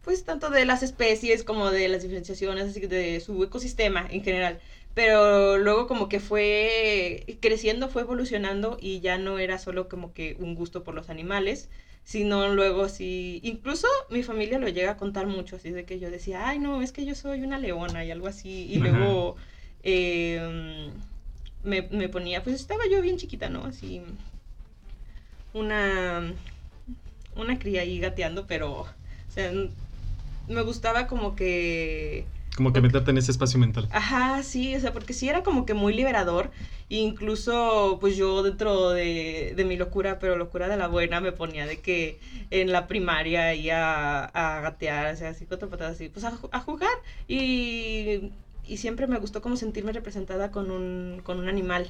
pues 0.03 0.23
tanto 0.23 0.49
de 0.49 0.65
las 0.65 0.83
especies 0.83 1.43
como 1.43 1.71
de 1.71 1.87
las 1.89 2.03
diferenciaciones, 2.03 2.69
así 2.69 2.79
de 2.81 3.19
su 3.19 3.43
ecosistema 3.43 4.07
en 4.09 4.23
general. 4.23 4.59
Pero 4.93 5.57
luego 5.57 5.87
como 5.87 6.09
que 6.09 6.19
fue 6.19 7.37
creciendo, 7.41 7.89
fue 7.89 8.01
evolucionando 8.03 8.77
y 8.81 9.01
ya 9.01 9.17
no 9.17 9.39
era 9.39 9.59
solo 9.59 9.87
como 9.87 10.13
que 10.13 10.35
un 10.39 10.55
gusto 10.55 10.83
por 10.83 10.95
los 10.95 11.09
animales, 11.09 11.69
sino 12.03 12.53
luego 12.53 12.89
sí, 12.89 13.39
incluso 13.43 13.87
mi 14.09 14.23
familia 14.23 14.57
lo 14.57 14.67
llega 14.67 14.91
a 14.91 14.97
contar 14.97 15.27
mucho, 15.27 15.57
así 15.57 15.69
de 15.69 15.85
que 15.85 15.99
yo 15.99 16.09
decía, 16.09 16.47
ay 16.47 16.59
no, 16.59 16.81
es 16.81 16.91
que 16.91 17.05
yo 17.05 17.13
soy 17.13 17.43
una 17.43 17.59
leona 17.59 18.03
y 18.03 18.11
algo 18.11 18.27
así, 18.27 18.65
y 18.69 18.77
luego 18.77 19.35
em, 19.83 20.91
me, 21.63 21.83
me 21.83 22.09
ponía, 22.09 22.43
pues 22.43 22.55
estaba 22.55 22.83
yo 22.91 23.01
bien 23.01 23.17
chiquita, 23.17 23.49
¿no? 23.49 23.65
Así, 23.65 24.01
una, 25.53 26.33
una 27.35 27.59
cría 27.59 27.81
ahí 27.81 27.99
gateando, 27.99 28.47
pero, 28.47 28.81
o 28.81 28.87
sea, 29.29 29.51
me 30.49 30.61
gustaba 30.63 31.07
como 31.07 31.35
que... 31.35 32.25
Como 32.55 32.73
que 32.73 32.81
meterte 32.81 33.11
en 33.11 33.17
ese 33.17 33.31
espacio 33.31 33.57
mental. 33.59 33.87
Ajá, 33.91 34.43
sí, 34.43 34.75
o 34.75 34.79
sea, 34.81 34.91
porque 34.91 35.13
sí 35.13 35.29
era 35.29 35.43
como 35.43 35.65
que 35.65 35.73
muy 35.73 35.93
liberador. 35.93 36.51
Incluso, 36.89 37.99
pues 38.01 38.17
yo 38.17 38.43
dentro 38.43 38.89
de, 38.89 39.53
de 39.55 39.63
mi 39.63 39.77
locura, 39.77 40.19
pero 40.19 40.35
locura 40.35 40.67
de 40.67 40.75
la 40.75 40.87
buena, 40.87 41.21
me 41.21 41.31
ponía 41.31 41.65
de 41.65 41.79
que 41.79 42.19
en 42.49 42.71
la 42.71 42.87
primaria 42.87 43.53
iba 43.53 44.25
a, 44.25 44.59
gatear, 44.61 45.13
o 45.13 45.17
sea, 45.17 45.29
así, 45.29 45.45
cuatro 45.45 45.69
patadas 45.69 45.95
así, 45.95 46.09
pues 46.09 46.25
a, 46.25 46.37
a 46.51 46.59
jugar. 46.59 46.89
Y, 47.27 48.31
y, 48.67 48.77
siempre 48.77 49.07
me 49.07 49.19
gustó 49.19 49.41
como 49.41 49.55
sentirme 49.55 49.93
representada 49.93 50.51
con 50.51 50.71
un, 50.71 51.21
con 51.23 51.39
un 51.39 51.47
animal. 51.47 51.87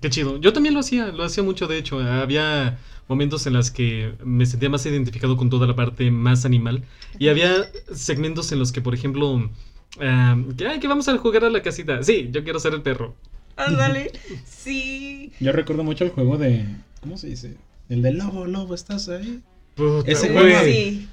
Qué 0.00 0.10
chido. 0.10 0.38
Yo 0.38 0.52
también 0.52 0.74
lo 0.74 0.80
hacía, 0.80 1.06
lo 1.06 1.24
hacía 1.24 1.42
mucho, 1.42 1.66
de 1.66 1.78
hecho. 1.78 1.98
Había 1.98 2.78
momentos 3.08 3.46
en 3.46 3.54
los 3.54 3.70
que 3.70 4.14
me 4.24 4.46
sentía 4.46 4.68
más 4.68 4.84
identificado 4.86 5.36
con 5.36 5.50
toda 5.50 5.66
la 5.66 5.74
parte 5.74 6.10
más 6.10 6.44
animal. 6.44 6.84
Y 7.18 7.28
había 7.28 7.70
segmentos 7.92 8.52
en 8.52 8.58
los 8.58 8.70
que, 8.70 8.80
por 8.80 8.94
ejemplo, 8.94 9.50
que, 9.98 10.66
ay, 10.66 10.80
que 10.80 10.88
vamos 10.88 11.08
a 11.08 11.18
jugar 11.18 11.44
a 11.44 11.50
la 11.50 11.62
casita. 11.62 12.02
Sí, 12.02 12.28
yo 12.30 12.44
quiero 12.44 12.60
ser 12.60 12.74
el 12.74 12.82
perro. 12.82 13.14
Ándale, 13.56 14.12
sí. 14.46 15.32
Yo 15.40 15.52
recuerdo 15.52 15.82
mucho 15.82 16.04
el 16.04 16.10
juego 16.10 16.38
de. 16.38 16.64
¿Cómo 17.00 17.16
se 17.16 17.28
dice? 17.28 17.56
El 17.88 18.02
de 18.02 18.12
lobo, 18.12 18.46
lobo, 18.46 18.74
¿estás 18.74 19.08
ahí? 19.08 19.40
Puta, 19.74 20.10
Ese 20.10 20.30
juego 20.30 20.58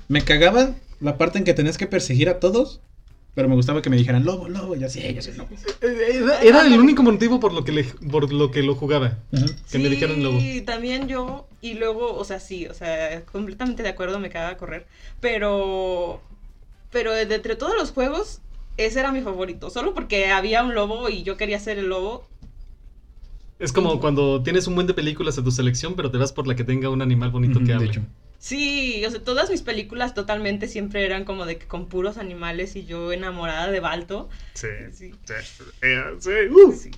me 0.07 0.21
cagaba 0.23 0.75
la 0.99 1.17
parte 1.17 1.37
en 1.37 1.43
que 1.43 1.53
tenías 1.53 1.77
que 1.77 1.87
perseguir 1.87 2.29
a 2.29 2.39
todos 2.39 2.81
pero 3.35 3.49
me 3.49 3.55
gustaba 3.55 3.81
que 3.81 3.89
me 3.89 3.97
dijeran 3.97 4.23
lobo, 4.23 4.47
lobo, 4.47 4.75
y 4.77 4.83
así, 4.85 5.13
yo 5.13 5.21
soy 5.21 5.33
lobo. 5.35 5.49
Era, 6.41 6.65
el 6.65 6.79
único 6.79 7.03
motivo 7.03 7.39
por 7.41 7.53
lo 7.53 7.65
que, 7.65 7.73
le, 7.73 7.83
por 7.83 8.31
lo, 8.31 8.49
que 8.49 8.63
lo 8.63 8.75
jugaba. 8.75 9.17
Que 9.69 9.77
me 9.77 9.89
dijeran 9.89 10.23
lobo. 10.23 10.39
Sí, 10.39 10.61
también 10.61 11.09
yo, 11.09 11.45
y 11.61 11.73
luego, 11.73 12.15
o 12.15 12.23
sea, 12.23 12.39
sí, 12.39 12.65
o 12.67 12.73
sea, 12.73 13.23
completamente 13.25 13.83
de 13.83 13.89
acuerdo, 13.89 14.19
me 14.19 14.29
quedaba 14.29 14.51
a 14.51 14.57
correr. 14.57 14.87
Pero, 15.19 16.21
pero 16.91 17.11
de 17.11 17.23
entre 17.23 17.57
todos 17.57 17.75
los 17.75 17.91
juegos, 17.91 18.39
ese 18.77 19.01
era 19.01 19.11
mi 19.11 19.19
favorito. 19.19 19.69
Solo 19.69 19.93
porque 19.93 20.27
había 20.27 20.63
un 20.63 20.73
lobo 20.73 21.09
y 21.09 21.23
yo 21.23 21.35
quería 21.35 21.59
ser 21.59 21.77
el 21.77 21.87
lobo. 21.87 22.25
Es 23.59 23.73
como 23.73 23.99
cuando 23.99 24.43
tienes 24.43 24.65
un 24.67 24.75
buen 24.75 24.87
de 24.87 24.93
películas 24.93 25.37
a 25.37 25.43
tu 25.43 25.51
selección, 25.51 25.95
pero 25.95 26.09
te 26.09 26.17
vas 26.17 26.31
por 26.31 26.47
la 26.47 26.55
que 26.55 26.63
tenga 26.63 26.89
un 26.89 27.01
animal 27.01 27.31
bonito 27.31 27.61
que 27.63 27.73
hable. 27.73 28.01
Sí, 28.39 29.03
o 29.05 29.11
sea, 29.11 29.23
todas 29.23 29.49
mis 29.49 29.61
películas 29.61 30.13
totalmente 30.13 30.67
siempre 30.67 31.05
eran 31.05 31.25
como 31.25 31.45
de 31.45 31.57
que 31.57 31.65
con 31.65 31.87
puros 31.87 32.17
animales 32.17 32.75
y 32.75 32.85
yo 32.85 33.11
enamorada 33.11 33.71
de 33.71 33.79
Balto. 33.79 34.29
Sí, 34.53 34.67
sí, 34.93 35.11
sí. 35.23 35.33
Uh. 36.51 36.71
sí, 36.71 36.91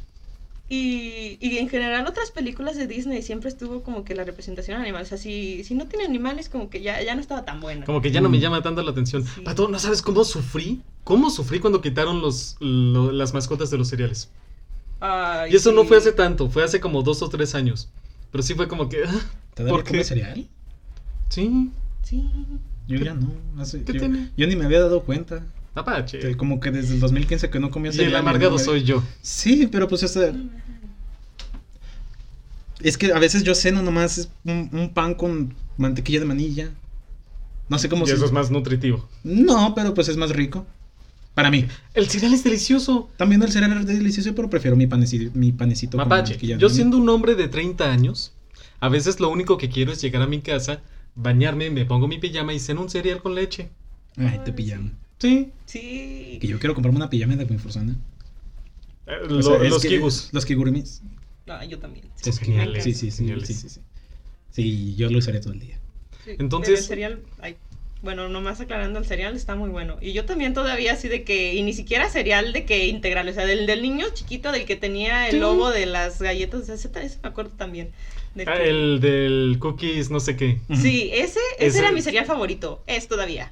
Y, 0.70 1.38
y, 1.40 1.58
en 1.60 1.70
general 1.70 2.06
otras 2.06 2.32
películas 2.32 2.76
de 2.76 2.88
Disney 2.88 3.22
siempre 3.22 3.50
estuvo 3.50 3.82
como 3.82 4.04
que 4.04 4.14
la 4.14 4.26
representación 4.26 4.82
animal. 4.82 5.04
O 5.04 5.06
sea, 5.06 5.18
si, 5.18 5.64
si 5.64 5.76
no 5.76 5.88
tiene 5.88 6.06
animales, 6.06 6.50
como 6.50 6.70
que 6.70 6.82
ya, 6.82 7.02
ya 7.02 7.16
no 7.16 7.22
estaba 7.22 7.46
tan 7.46 7.62
buena. 7.62 7.86
Como 7.86 8.02
que 8.02 8.12
ya 8.12 8.20
no 8.20 8.30
me 8.30 8.40
mm. 8.40 8.42
llama 8.42 8.62
tanto 8.62 8.82
la 8.82 8.92
atención. 8.92 9.24
Pato, 9.46 9.70
¿no 9.70 9.80
sabes 9.80 10.02
cómo 10.02 10.26
sufrí? 10.26 10.82
¿Cómo 11.04 11.30
sufrí 11.30 11.60
cuando 11.60 11.82
quitaron 11.82 12.22
los, 12.22 12.58
las 12.60 13.34
mascotas 13.34 13.70
de 13.70 13.78
los 13.78 13.88
cereales? 13.88 14.30
y 15.50 15.56
eso 15.56 15.72
no 15.72 15.86
fue 15.86 15.98
hace 15.98 16.12
tanto, 16.12 16.50
fue 16.50 16.64
hace 16.64 16.80
como 16.80 17.04
dos 17.04 17.22
o 17.22 17.30
tres 17.30 17.56
años. 17.56 17.90
Pero 18.32 18.44
sí 18.44 18.56
fue 18.56 18.68
como 18.68 18.90
que... 18.90 19.04
Ah, 19.06 19.22
¿Te 19.54 19.64
da 19.64 19.70
por 19.70 19.86
cereal? 20.04 20.48
Sí. 21.30 21.72
Sí. 22.04 22.30
Yo 22.88 22.98
ya 22.98 23.14
no. 23.14 23.32
yo, 24.38 24.48
ni 24.48 24.56
me 24.56 24.66
había 24.66 24.80
dado 24.80 25.04
cuenta. 25.04 25.44
Apache. 25.76 26.36
como 26.38 26.60
que 26.60 26.72
desde 26.72 26.96
el 26.96 27.00
2015 27.00 27.50
que 27.50 27.60
no 27.60 27.70
comía 27.70 27.92
cereal. 27.92 28.10
Y 28.10 28.14
el 28.14 28.20
amargado 28.20 28.58
soy 28.58 28.84
yo. 28.84 29.04
Sí, 29.22 29.68
pero 29.72 29.88
pues 29.88 30.04
este... 30.04 30.34
Es 32.82 32.98
que 32.98 33.12
a 33.12 33.20
veces 33.20 33.44
yo 33.44 33.54
ceno 33.56 33.82
nomás 33.82 34.18
es 34.18 34.30
un, 34.46 34.92
pan 34.94 35.16
con 35.16 35.54
mantequilla 35.78 36.20
de 36.20 36.26
manilla. 36.26 36.72
No 37.70 37.78
sé 37.78 37.90
cómo 37.90 38.08
Y 38.08 38.12
eso 38.12 38.26
es 38.26 38.32
más 38.32 38.50
nutritivo. 38.50 39.08
No, 39.24 39.74
pero 39.76 39.94
pues 39.94 40.08
es 40.08 40.18
más 40.18 40.32
rico. 40.32 40.66
Para 41.34 41.52
mí. 41.52 41.68
El 41.94 42.08
cereal 42.08 42.34
es 42.34 42.44
delicioso. 42.44 43.10
También 43.18 43.44
el 43.44 43.52
cereal 43.52 43.78
es 43.80 43.86
delicioso, 43.86 44.34
pero 44.34 44.50
prefiero 44.50 44.76
mi 44.76 44.88
panecito, 44.88 45.32
mi 45.38 45.52
panecito 45.52 45.98
Mapache, 45.98 46.38
yo 46.58 46.70
siendo 46.70 46.98
un 46.98 47.08
hombre 47.10 47.36
de 47.36 47.48
30 47.48 47.92
años, 47.92 48.34
a 48.80 48.90
veces 48.90 49.20
lo 49.20 49.30
único 49.30 49.58
que 49.58 49.70
quiero 49.70 49.92
es 49.92 50.02
llegar 50.02 50.22
a 50.22 50.28
mi 50.28 50.42
casa 50.42 50.82
bañarme, 51.18 51.70
me 51.70 51.86
pongo 51.86 52.08
mi 52.08 52.20
pijama 52.20 52.54
y 52.54 52.60
ceno 52.60 52.82
un 52.82 52.90
cereal 52.90 53.22
con 53.22 53.36
leche. 53.36 53.70
Ay, 54.16 54.40
te 54.46 54.54
pijama. 54.54 54.92
Sí. 55.20 55.52
Sí. 55.66 56.38
Que 56.40 56.48
yo 56.48 56.60
quiero 56.60 56.74
comprarme 56.74 56.98
una 56.98 57.10
pijama 57.10 57.36
de 57.36 57.44
Winforzana. 57.44 57.96
Eh, 59.08 59.18
los 59.28 59.82
kibus. 59.82 60.30
Los 60.32 60.46
kigurimis. 60.46 61.02
Ah, 61.48 61.66
yo 61.66 61.80
también. 61.80 62.06
Sí, 62.16 62.30
es 62.30 62.40
genial. 62.40 62.82
Sí, 62.82 62.94
sí, 62.94 63.12
sí, 63.12 63.28
sí, 63.28 63.54
sí, 63.54 63.70
sí. 63.70 63.82
Sí, 64.52 64.96
yo 64.96 65.10
lo 65.10 65.18
usaré 65.18 65.40
todo 65.40 65.54
el 65.54 65.60
día. 65.60 65.80
Entonces. 66.26 66.80
El 66.80 66.86
cereal, 66.86 67.22
ay, 67.40 67.58
bueno, 68.02 68.28
nomás 68.30 68.60
aclarando, 68.60 69.00
el 69.00 69.06
cereal 69.06 69.36
está 69.36 69.56
muy 69.56 69.70
bueno. 69.70 69.98
Y 70.02 70.14
yo 70.14 70.26
también 70.26 70.54
todavía 70.54 70.94
así 70.94 71.08
de 71.08 71.24
que, 71.24 71.56
y 71.56 71.64
ni 71.64 71.74
siquiera 71.74 72.10
cereal 72.10 72.54
de 72.54 72.66
que 72.66 72.88
integral, 72.88 73.28
o 73.28 73.34
sea, 73.34 73.46
del, 73.46 73.66
del 73.66 73.82
niño 73.82 74.06
chiquito 74.14 74.52
del 74.52 74.66
que 74.66 74.76
tenía 74.76 75.30
el 75.30 75.40
lobo 75.40 75.72
de 75.72 75.86
las 75.86 76.22
galletas, 76.22 76.62
o 76.62 76.66
sea, 76.66 76.76
ese, 76.76 76.90
ese 77.02 77.20
me 77.24 77.30
acuerdo 77.30 77.52
también. 77.52 77.90
Ah, 78.46 78.56
el 78.58 79.00
del 79.00 79.58
cookies, 79.60 80.10
no 80.12 80.20
sé 80.20 80.36
qué. 80.36 80.60
Sí, 80.76 81.10
ese, 81.14 81.40
ese, 81.60 81.80
era 81.80 81.92
mi 81.92 82.02
cereal 82.02 82.26
favorito. 82.26 82.84
Es 82.88 83.08
todavía. 83.08 83.52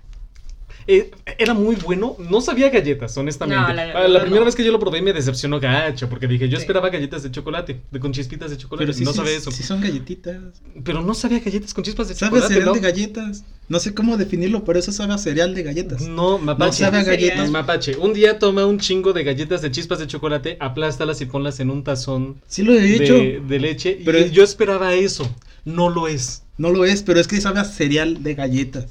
Eh, 0.87 1.09
era 1.39 1.55
muy 1.55 1.75
bueno. 1.77 2.15
No 2.19 2.41
sabía 2.41 2.69
galletas, 2.69 3.17
honestamente. 3.17 3.59
No, 3.59 3.73
la- 3.73 3.91
Ah, 4.03 4.07
la 4.07 4.19
primera 4.21 4.41
no. 4.41 4.45
vez 4.45 4.55
que 4.55 4.63
yo 4.63 4.71
lo 4.71 4.79
probé 4.79 5.01
me 5.01 5.13
decepcionó 5.13 5.59
gacho, 5.59 6.07
porque 6.07 6.27
dije, 6.27 6.47
yo 6.47 6.57
Sí. 6.57 6.61
esperaba 6.61 6.89
galletas 6.91 7.23
de 7.23 7.31
chocolate, 7.31 7.81
de, 7.89 7.99
con 7.99 8.11
chispitas 8.11 8.51
de 8.51 8.57
chocolate. 8.57 8.85
Pero 8.85 8.93
sí, 8.95 9.03
no 9.03 9.11
sí, 9.11 9.17
sabía 9.17 9.35
eso. 9.35 9.49
sí 9.49 9.63
son 9.63 9.81
galletitas. 9.81 10.35
Pero 10.83 11.01
no 11.01 11.15
sabía 11.15 11.39
galletas 11.39 11.73
con 11.73 11.83
chispas 11.83 12.07
de 12.09 12.13
Sabe 12.13 12.29
chocolate. 12.39 12.53
cereal 12.53 12.67
¿no? 12.67 12.73
de 12.75 12.79
galletas. 12.81 13.43
No 13.67 13.79
sé 13.79 13.95
cómo 13.95 14.15
definirlo, 14.17 14.63
pero 14.63 14.77
eso 14.77 14.91
sabe 14.91 15.13
a 15.13 15.17
cereal 15.17 15.55
de 15.55 15.63
galletas. 15.63 16.01
No, 16.07 16.37
mapache. 16.37 16.67
No 16.67 16.73
sabe 16.73 16.99
a 16.99 17.03
galletas. 17.03 17.49
Mapache, 17.49 17.97
un 17.97 18.13
día 18.13 18.37
toma 18.37 18.65
un 18.67 18.77
chingo 18.79 19.11
de 19.11 19.23
galletas 19.23 19.61
de 19.63 19.71
chispas 19.71 19.97
de 19.99 20.05
chocolate, 20.07 20.57
aplástalas 20.59 21.19
y 21.21 21.25
ponlas 21.25 21.59
en 21.59 21.71
un 21.71 21.83
tazón 21.83 22.41
Sí 22.47 22.61
lo 22.63 22.73
he 22.73 22.95
hecho. 22.95 23.13
de, 23.15 23.41
de 23.47 23.59
leche. 23.59 24.01
Pero 24.05 24.19
y 24.19 24.29
yo 24.29 24.43
esperaba 24.43 24.93
eso. 24.93 25.27
No 25.63 25.89
lo 25.89 26.07
es. 26.07 26.43
No 26.57 26.69
lo 26.69 26.85
es, 26.85 27.01
pero 27.01 27.19
es 27.19 27.27
que 27.27 27.41
sabe 27.41 27.59
a 27.59 27.63
cereal 27.65 28.21
de 28.21 28.35
galletas. 28.35 28.85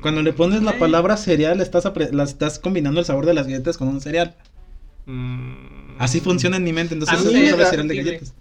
Cuando 0.00 0.20
le 0.22 0.32
pones 0.32 0.62
la 0.64 0.78
palabra 0.78 1.16
cereal, 1.16 1.60
estás, 1.60 1.84
apre- 1.84 2.10
la 2.10 2.24
estás 2.24 2.58
combinando 2.58 2.98
el 2.98 3.06
sabor 3.06 3.24
de 3.24 3.34
las 3.34 3.46
galletas 3.46 3.78
con 3.78 3.86
un 3.86 4.00
cereal. 4.00 4.34
Mm. 5.06 5.94
Así 5.98 6.20
funciona 6.20 6.56
en 6.56 6.64
mi 6.64 6.72
mente, 6.72 6.94
entonces 6.94 7.16
A 7.16 7.20
eso 7.20 7.30
mí 7.32 7.38
me 7.38 7.50
sabe 7.50 7.62
a 7.62 7.66
cereal 7.70 7.88
de 7.88 7.96
galletas. 7.96 8.34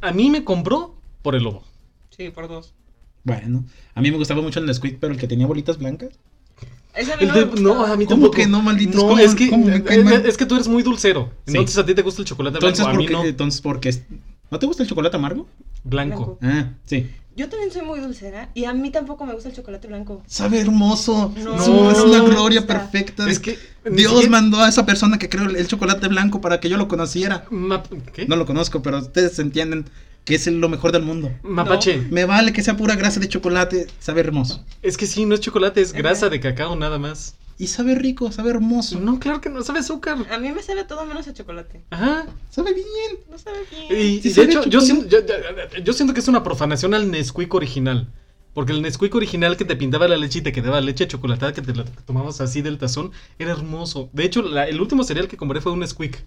A 0.00 0.12
mí 0.12 0.28
me 0.28 0.42
compró 0.42 0.96
por 1.22 1.36
el 1.36 1.44
lobo. 1.44 1.64
Sí, 2.10 2.30
por 2.30 2.48
dos. 2.48 2.74
Bueno, 3.24 3.64
a 3.94 4.00
mí 4.00 4.10
me 4.10 4.16
gustaba 4.16 4.40
mucho 4.42 4.60
el 4.60 4.66
Nesquik, 4.66 4.98
pero 4.98 5.12
el 5.12 5.18
que 5.18 5.26
tenía 5.28 5.46
bolitas 5.46 5.78
blancas. 5.78 6.10
Ese 6.94 7.12
a 7.12 7.16
mí 7.16 7.26
no, 7.26 7.34
de- 7.34 7.46
me 7.46 7.60
no, 7.60 7.84
a 7.84 7.96
mí 7.96 8.04
¿Cómo 8.06 8.30
tampoco. 8.30 8.36
que 8.36 8.46
no, 8.46 8.58
¿Cómo- 8.96 9.18
es 9.18 9.34
que, 9.34 9.50
cómo 9.50 9.68
eh, 9.68 10.02
mal? 10.02 10.26
es 10.26 10.36
que 10.36 10.46
tú 10.46 10.54
eres 10.56 10.66
muy 10.68 10.82
dulcero. 10.82 11.30
Sí. 11.46 11.52
Entonces 11.56 11.78
a 11.78 11.86
ti 11.86 11.94
te 11.94 12.02
gusta 12.02 12.22
el 12.22 12.26
chocolate 12.28 12.56
Entonces, 12.56 12.78
blanco. 12.84 12.90
A 12.90 12.92
¿por 12.92 12.98
mí 13.00 13.06
qué? 13.06 13.12
no. 13.12 13.24
Entonces, 13.24 13.60
porque 13.60 13.90
es- 13.90 14.02
¿No 14.50 14.58
te 14.58 14.66
gusta 14.66 14.82
el 14.82 14.88
chocolate 14.88 15.16
amargo? 15.16 15.46
Blanco. 15.84 16.38
Ah, 16.42 16.70
sí. 16.86 17.06
Yo 17.36 17.48
también 17.48 17.70
soy 17.70 17.82
muy 17.82 18.00
dulcera 18.00 18.48
y 18.54 18.64
a 18.64 18.72
mí 18.72 18.90
tampoco 18.90 19.24
me 19.26 19.32
gusta 19.34 19.48
el 19.50 19.54
chocolate 19.54 19.86
blanco. 19.86 20.22
Sabe 20.26 20.58
hermoso. 20.58 21.32
No, 21.44 21.54
es, 21.60 21.68
un- 21.68 21.90
es 21.90 22.00
una 22.00 22.20
gloria 22.22 22.66
perfecta. 22.66 23.26
de- 23.26 23.30
Es 23.30 23.38
que. 23.38 23.58
Dios 23.92 24.28
mandó 24.28 24.58
a 24.60 24.68
esa 24.68 24.84
persona 24.86 25.18
que 25.18 25.28
creó 25.28 25.44
el, 25.48 25.54
el 25.56 25.68
chocolate 25.68 26.08
blanco 26.08 26.40
para 26.40 26.58
que 26.58 26.68
yo 26.68 26.76
lo 26.76 26.88
conociera. 26.88 27.44
¿Qué? 28.12 28.26
No 28.26 28.34
lo 28.36 28.44
conozco, 28.46 28.82
pero 28.82 28.98
ustedes 28.98 29.38
entienden 29.38 29.84
que 30.28 30.34
es 30.34 30.46
lo 30.46 30.68
mejor 30.68 30.92
del 30.92 31.02
mundo. 31.02 31.32
Mapache. 31.42 31.96
Me 32.10 32.26
vale 32.26 32.52
que 32.52 32.62
sea 32.62 32.76
pura 32.76 32.96
grasa 32.96 33.18
de 33.18 33.28
chocolate, 33.28 33.86
sabe 33.98 34.20
hermoso. 34.20 34.62
Es 34.82 34.98
que 34.98 35.06
sí, 35.06 35.24
no 35.24 35.34
es 35.34 35.40
chocolate, 35.40 35.80
es 35.80 35.90
Ajá. 35.92 35.98
grasa 35.98 36.28
de 36.28 36.38
cacao 36.38 36.76
nada 36.76 36.98
más. 36.98 37.34
Y 37.56 37.68
sabe 37.68 37.94
rico, 37.94 38.30
sabe 38.30 38.50
hermoso. 38.50 39.00
No, 39.00 39.18
claro 39.18 39.40
que 39.40 39.48
no, 39.48 39.62
sabe 39.62 39.78
azúcar. 39.78 40.18
A 40.30 40.36
mí 40.38 40.52
me 40.52 40.62
sabe 40.62 40.84
todo 40.84 41.06
menos 41.06 41.26
a 41.28 41.32
chocolate. 41.32 41.82
Ajá. 41.88 42.26
Sabe 42.50 42.74
bien. 42.74 42.86
No 43.30 43.38
sabe 43.38 43.56
bien. 43.70 44.00
y 44.00 44.20
Sí 44.20 44.28
de 44.28 44.34
sabe 44.34 44.46
hecho, 44.48 44.64
yo 44.66 44.80
siento, 44.82 45.06
yo, 45.08 45.20
yo- 45.26 45.82
yo 45.82 45.92
siento 45.94 46.12
que 46.12 46.20
es 46.20 46.28
una 46.28 46.42
profanación 46.44 46.92
al 46.92 47.10
Nesquik 47.10 47.52
original. 47.54 48.06
Porque 48.52 48.72
el 48.72 48.82
Nesquik 48.82 49.14
original 49.14 49.56
que 49.56 49.64
te 49.64 49.76
pintaba 49.76 50.08
la 50.08 50.18
leche 50.18 50.40
y 50.40 50.42
te 50.42 50.52
quedaba 50.52 50.80
leche 50.82 51.08
chocolatada 51.08 51.54
que 51.54 51.62
te 51.62 51.74
la 51.74 51.84
tomabas 52.06 52.40
así 52.42 52.60
del 52.60 52.76
tazón 52.76 53.12
era 53.38 53.52
hermoso. 53.52 54.10
De 54.12 54.24
hecho, 54.24 54.42
la- 54.42 54.68
el 54.68 54.78
último 54.80 55.04
cereal 55.04 55.26
que 55.26 55.38
compré 55.38 55.60
fue 55.62 55.72
un 55.72 55.78
Nesquik. 55.80 56.22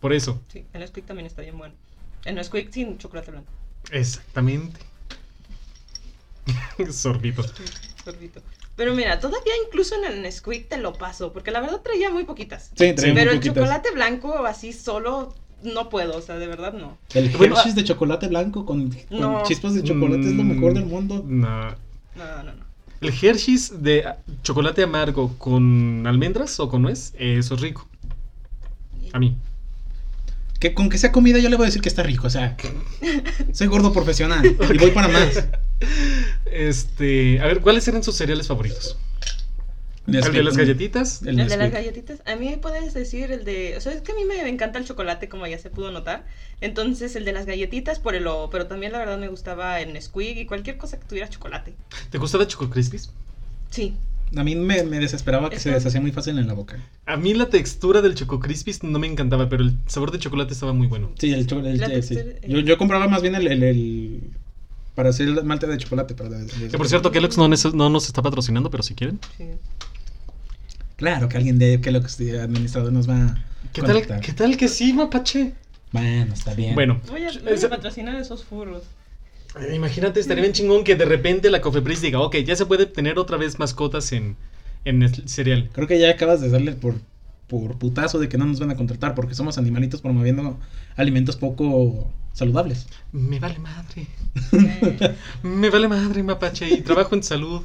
Por 0.00 0.12
eso. 0.12 0.40
Sí, 0.48 0.64
el 0.72 0.80
Nesquik 0.80 1.06
también 1.06 1.26
está 1.26 1.42
bien 1.42 1.56
bueno. 1.58 1.74
El 2.24 2.34
Nesquik 2.36 2.72
sin 2.72 2.98
chocolate 2.98 3.30
blanco. 3.30 3.50
Exactamente. 3.90 4.80
Sorbito. 6.92 7.42
Sorbito. 8.04 8.40
Pero 8.76 8.94
mira, 8.94 9.20
todavía 9.20 9.52
incluso 9.66 9.94
en 9.96 10.04
el 10.12 10.22
Nesquik 10.22 10.68
te 10.68 10.78
lo 10.78 10.92
paso, 10.94 11.32
porque 11.32 11.50
la 11.50 11.60
verdad 11.60 11.80
traía 11.80 12.10
muy 12.10 12.24
poquitas. 12.24 12.70
Sí, 12.74 12.92
trae 12.94 13.12
muy 13.12 13.14
Pero 13.14 13.30
el 13.30 13.36
poquitas. 13.38 13.54
chocolate 13.56 13.90
blanco 13.92 14.44
así 14.46 14.72
solo 14.72 15.34
no 15.62 15.88
puedo, 15.88 16.18
o 16.18 16.20
sea, 16.20 16.36
de 16.36 16.46
verdad 16.46 16.72
no. 16.74 16.98
El 17.14 17.30
Bueno, 17.30 17.54
Hershey's 17.56 17.74
de 17.74 17.84
chocolate 17.84 18.26
blanco 18.28 18.66
con, 18.66 18.90
con 18.90 19.20
No. 19.20 19.42
chispas 19.46 19.74
de 19.74 19.82
chocolate 19.84 20.26
es 20.28 20.32
lo 20.34 20.42
mejor 20.44 20.72
Mm, 20.72 20.74
del 20.74 20.86
mundo. 20.86 21.22
No. 21.26 21.70
No, 21.70 22.42
no, 22.42 22.52
no. 22.52 22.64
El 23.00 23.08
Hershey's 23.22 23.82
de 23.82 24.04
chocolate 24.42 24.82
amargo 24.82 25.34
con 25.38 26.06
almendras 26.06 26.58
o 26.60 26.68
con 26.68 26.82
nuez, 26.82 27.12
eso 27.18 27.54
es 27.54 27.60
rico. 27.60 27.86
A 29.12 29.18
mí. 29.18 29.36
Que 30.64 30.72
con 30.72 30.88
que 30.88 30.96
sea 30.96 31.12
comida 31.12 31.38
yo 31.40 31.50
le 31.50 31.56
voy 31.56 31.64
a 31.64 31.66
decir 31.66 31.82
que 31.82 31.90
está 31.90 32.02
rico, 32.02 32.26
o 32.26 32.30
sea, 32.30 32.56
soy 33.52 33.66
gordo 33.66 33.92
profesional 33.92 34.46
y 34.46 34.78
voy 34.78 34.92
para 34.92 35.08
más. 35.08 35.46
Este, 36.46 37.38
a 37.42 37.46
ver, 37.46 37.60
¿cuáles 37.60 37.86
eran 37.86 38.02
sus 38.02 38.16
cereales 38.16 38.48
favoritos? 38.48 38.96
¿El 40.06 40.22
de 40.22 40.42
las 40.42 40.56
galletitas? 40.56 41.20
El 41.20 41.38
El, 41.38 41.48
de 41.48 41.58
las 41.58 41.70
galletitas, 41.70 42.22
a 42.24 42.36
mí 42.36 42.56
puedes 42.62 42.94
decir 42.94 43.30
el 43.30 43.44
de, 43.44 43.76
o 43.76 43.80
sea, 43.82 43.92
es 43.92 44.00
que 44.00 44.12
a 44.12 44.14
mí 44.14 44.24
me 44.24 44.48
encanta 44.48 44.78
el 44.78 44.86
chocolate, 44.86 45.28
como 45.28 45.46
ya 45.46 45.58
se 45.58 45.68
pudo 45.68 45.90
notar. 45.90 46.24
Entonces, 46.62 47.14
el 47.14 47.26
de 47.26 47.32
las 47.32 47.44
galletitas 47.44 47.98
por 47.98 48.14
el 48.14 48.24
lobo, 48.24 48.48
pero 48.48 48.66
también 48.66 48.92
la 48.92 48.98
verdad 49.00 49.18
me 49.18 49.28
gustaba 49.28 49.82
el 49.82 49.92
Nesquik 49.92 50.38
y 50.38 50.46
cualquier 50.46 50.78
cosa 50.78 50.98
que 50.98 51.04
tuviera 51.04 51.28
chocolate. 51.28 51.74
¿Te 52.08 52.16
gustaba 52.16 52.46
Choco 52.46 52.70
Crispies? 52.70 53.10
Sí. 53.68 53.96
A 54.36 54.42
mí 54.44 54.54
me, 54.56 54.82
me 54.82 54.98
desesperaba 54.98 55.48
que 55.50 55.58
se 55.58 55.70
deshacía 55.70 56.00
muy 56.00 56.10
fácil 56.12 56.38
en 56.38 56.46
la 56.46 56.54
boca. 56.54 56.78
A 57.06 57.16
mí 57.16 57.34
la 57.34 57.48
textura 57.50 58.02
del 58.02 58.14
Choco 58.14 58.40
Crispies 58.40 58.82
no 58.82 58.98
me 58.98 59.06
encantaba, 59.06 59.48
pero 59.48 59.62
el 59.62 59.76
sabor 59.86 60.10
de 60.10 60.18
chocolate 60.18 60.52
estaba 60.54 60.72
muy 60.72 60.86
bueno. 60.86 61.10
Sí, 61.18 61.32
el 61.32 61.46
chocolate. 61.46 62.02
Sí. 62.02 62.14
textura- 62.16 62.40
Yo, 62.48 62.60
yo 62.60 62.76
compraba 62.78 63.06
más 63.08 63.22
bien 63.22 63.34
el, 63.36 63.46
el, 63.46 63.62
el- 63.62 64.20
para 64.94 65.10
hacer 65.10 65.28
el 65.28 65.44
malte 65.44 65.66
de 65.66 65.76
chocolate. 65.78 66.14
Pero 66.14 66.30
de- 66.30 66.44
de- 66.46 66.68
Que 66.68 66.76
por 66.78 66.88
cierto, 66.88 67.10
Kellogg's 67.12 67.36
no, 67.38 67.48
neces- 67.48 67.74
no 67.74 67.90
nos 67.90 68.06
está 68.06 68.22
patrocinando, 68.22 68.70
pero 68.70 68.82
si 68.82 68.94
quieren. 68.94 69.18
sí. 69.36 69.44
Claro 70.96 71.28
que 71.28 71.36
alguien 71.36 71.58
de 71.58 71.80
Kellogg's 71.80 72.16
de 72.18 72.40
administrador 72.40 72.92
nos 72.92 73.08
va 73.08 73.16
a 73.26 73.44
¿Qué 73.72 73.82
tal. 73.82 74.20
¿Qué 74.20 74.32
tal 74.32 74.56
que 74.56 74.68
sí, 74.68 74.92
mapache? 74.92 75.52
Bueno, 75.90 76.32
está 76.34 76.54
bien. 76.54 76.74
Bueno, 76.74 77.00
Voy 77.08 77.24
a, 77.24 77.30
voy 77.42 77.52
a 77.64 77.68
patrocinar 77.68 78.14
esos 78.16 78.44
furros. 78.44 78.82
Eh, 79.60 79.74
imagínate, 79.74 80.20
estaría 80.20 80.42
bien 80.42 80.52
chingón 80.54 80.84
que 80.84 80.96
de 80.96 81.04
repente 81.04 81.50
la 81.50 81.60
Cofepris 81.60 82.00
diga, 82.02 82.20
ok, 82.20 82.36
ya 82.38 82.56
se 82.56 82.66
puede 82.66 82.86
tener 82.86 83.18
otra 83.18 83.36
vez 83.36 83.58
mascotas 83.58 84.12
en, 84.12 84.36
en 84.84 85.02
el 85.02 85.28
cereal. 85.28 85.70
Creo 85.72 85.86
que 85.86 85.98
ya 85.98 86.10
acabas 86.10 86.40
de 86.40 86.50
darle 86.50 86.72
por, 86.72 86.94
por 87.48 87.78
putazo 87.78 88.18
de 88.18 88.28
que 88.28 88.38
no 88.38 88.46
nos 88.46 88.60
van 88.60 88.70
a 88.70 88.76
contratar 88.76 89.14
porque 89.14 89.34
somos 89.34 89.58
animalitos 89.58 90.00
promoviendo 90.00 90.58
alimentos 90.96 91.36
poco 91.36 92.08
saludables. 92.32 92.86
Me 93.12 93.38
vale 93.38 93.58
madre. 93.58 94.06
Me 95.42 95.70
vale 95.70 95.88
madre, 95.88 96.22
mapache, 96.22 96.68
y 96.68 96.80
trabajo 96.80 97.14
en 97.14 97.22
salud. 97.22 97.62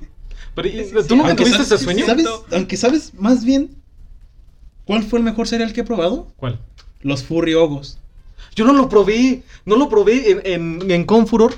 Pero, 0.55 0.67
¿y- 0.67 0.71
Sí, 0.71 0.83
sí, 0.85 1.07
¿Tú 1.07 1.15
nunca 1.15 1.29
Aunque 1.29 1.43
tuviste 1.43 1.63
sabes- 1.63 1.71
ese 1.71 1.83
sueño? 1.83 2.05
¿Sabes? 2.05 2.27
Aunque 2.51 2.77
sabes 2.77 3.13
más 3.15 3.43
bien 3.45 3.71
cuál 4.85 5.03
fue 5.03 5.19
el 5.19 5.25
mejor 5.25 5.47
cereal 5.47 5.73
que 5.73 5.81
he 5.81 5.83
probado. 5.83 6.27
¿Cuál? 6.37 6.59
Los 7.01 7.23
furriogos. 7.23 7.97
Yo 8.55 8.65
no 8.65 8.73
lo 8.73 8.89
probé, 8.89 9.43
no 9.65 9.75
lo 9.77 9.89
probé. 9.89 10.31
En, 10.31 10.41
en, 10.81 10.91
en 10.91 11.05
Confuror 11.05 11.53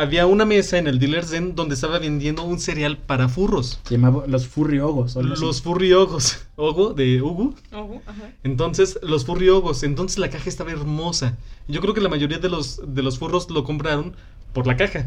había 0.00 0.26
una 0.26 0.44
mesa 0.44 0.78
en 0.78 0.86
el 0.86 0.98
Dealer's 0.98 1.30
Den 1.30 1.54
donde 1.54 1.74
estaba 1.74 1.98
vendiendo 1.98 2.42
un 2.42 2.58
cereal 2.58 2.96
para 2.98 3.28
furros. 3.28 3.80
Se 3.84 3.94
llamaba 3.94 4.24
los 4.26 4.46
furriogos. 4.46 5.14
Los 5.16 5.62
furriogos. 5.62 6.38
Ogo 6.56 6.92
de 6.94 7.22
Ugu. 7.22 7.54
ojo, 7.72 8.02
ajá. 8.06 8.30
Entonces, 8.42 8.98
los 9.02 9.24
furriogos. 9.24 9.82
Entonces 9.82 10.18
la 10.18 10.30
caja 10.30 10.48
estaba 10.48 10.70
hermosa. 10.72 11.36
Yo 11.68 11.80
creo 11.80 11.94
que 11.94 12.00
la 12.00 12.08
mayoría 12.08 12.38
de 12.38 12.48
los, 12.48 12.80
de 12.94 13.02
los 13.02 13.18
furros 13.18 13.50
lo 13.50 13.64
compraron 13.64 14.14
por 14.52 14.66
la 14.66 14.76
caja. 14.76 15.06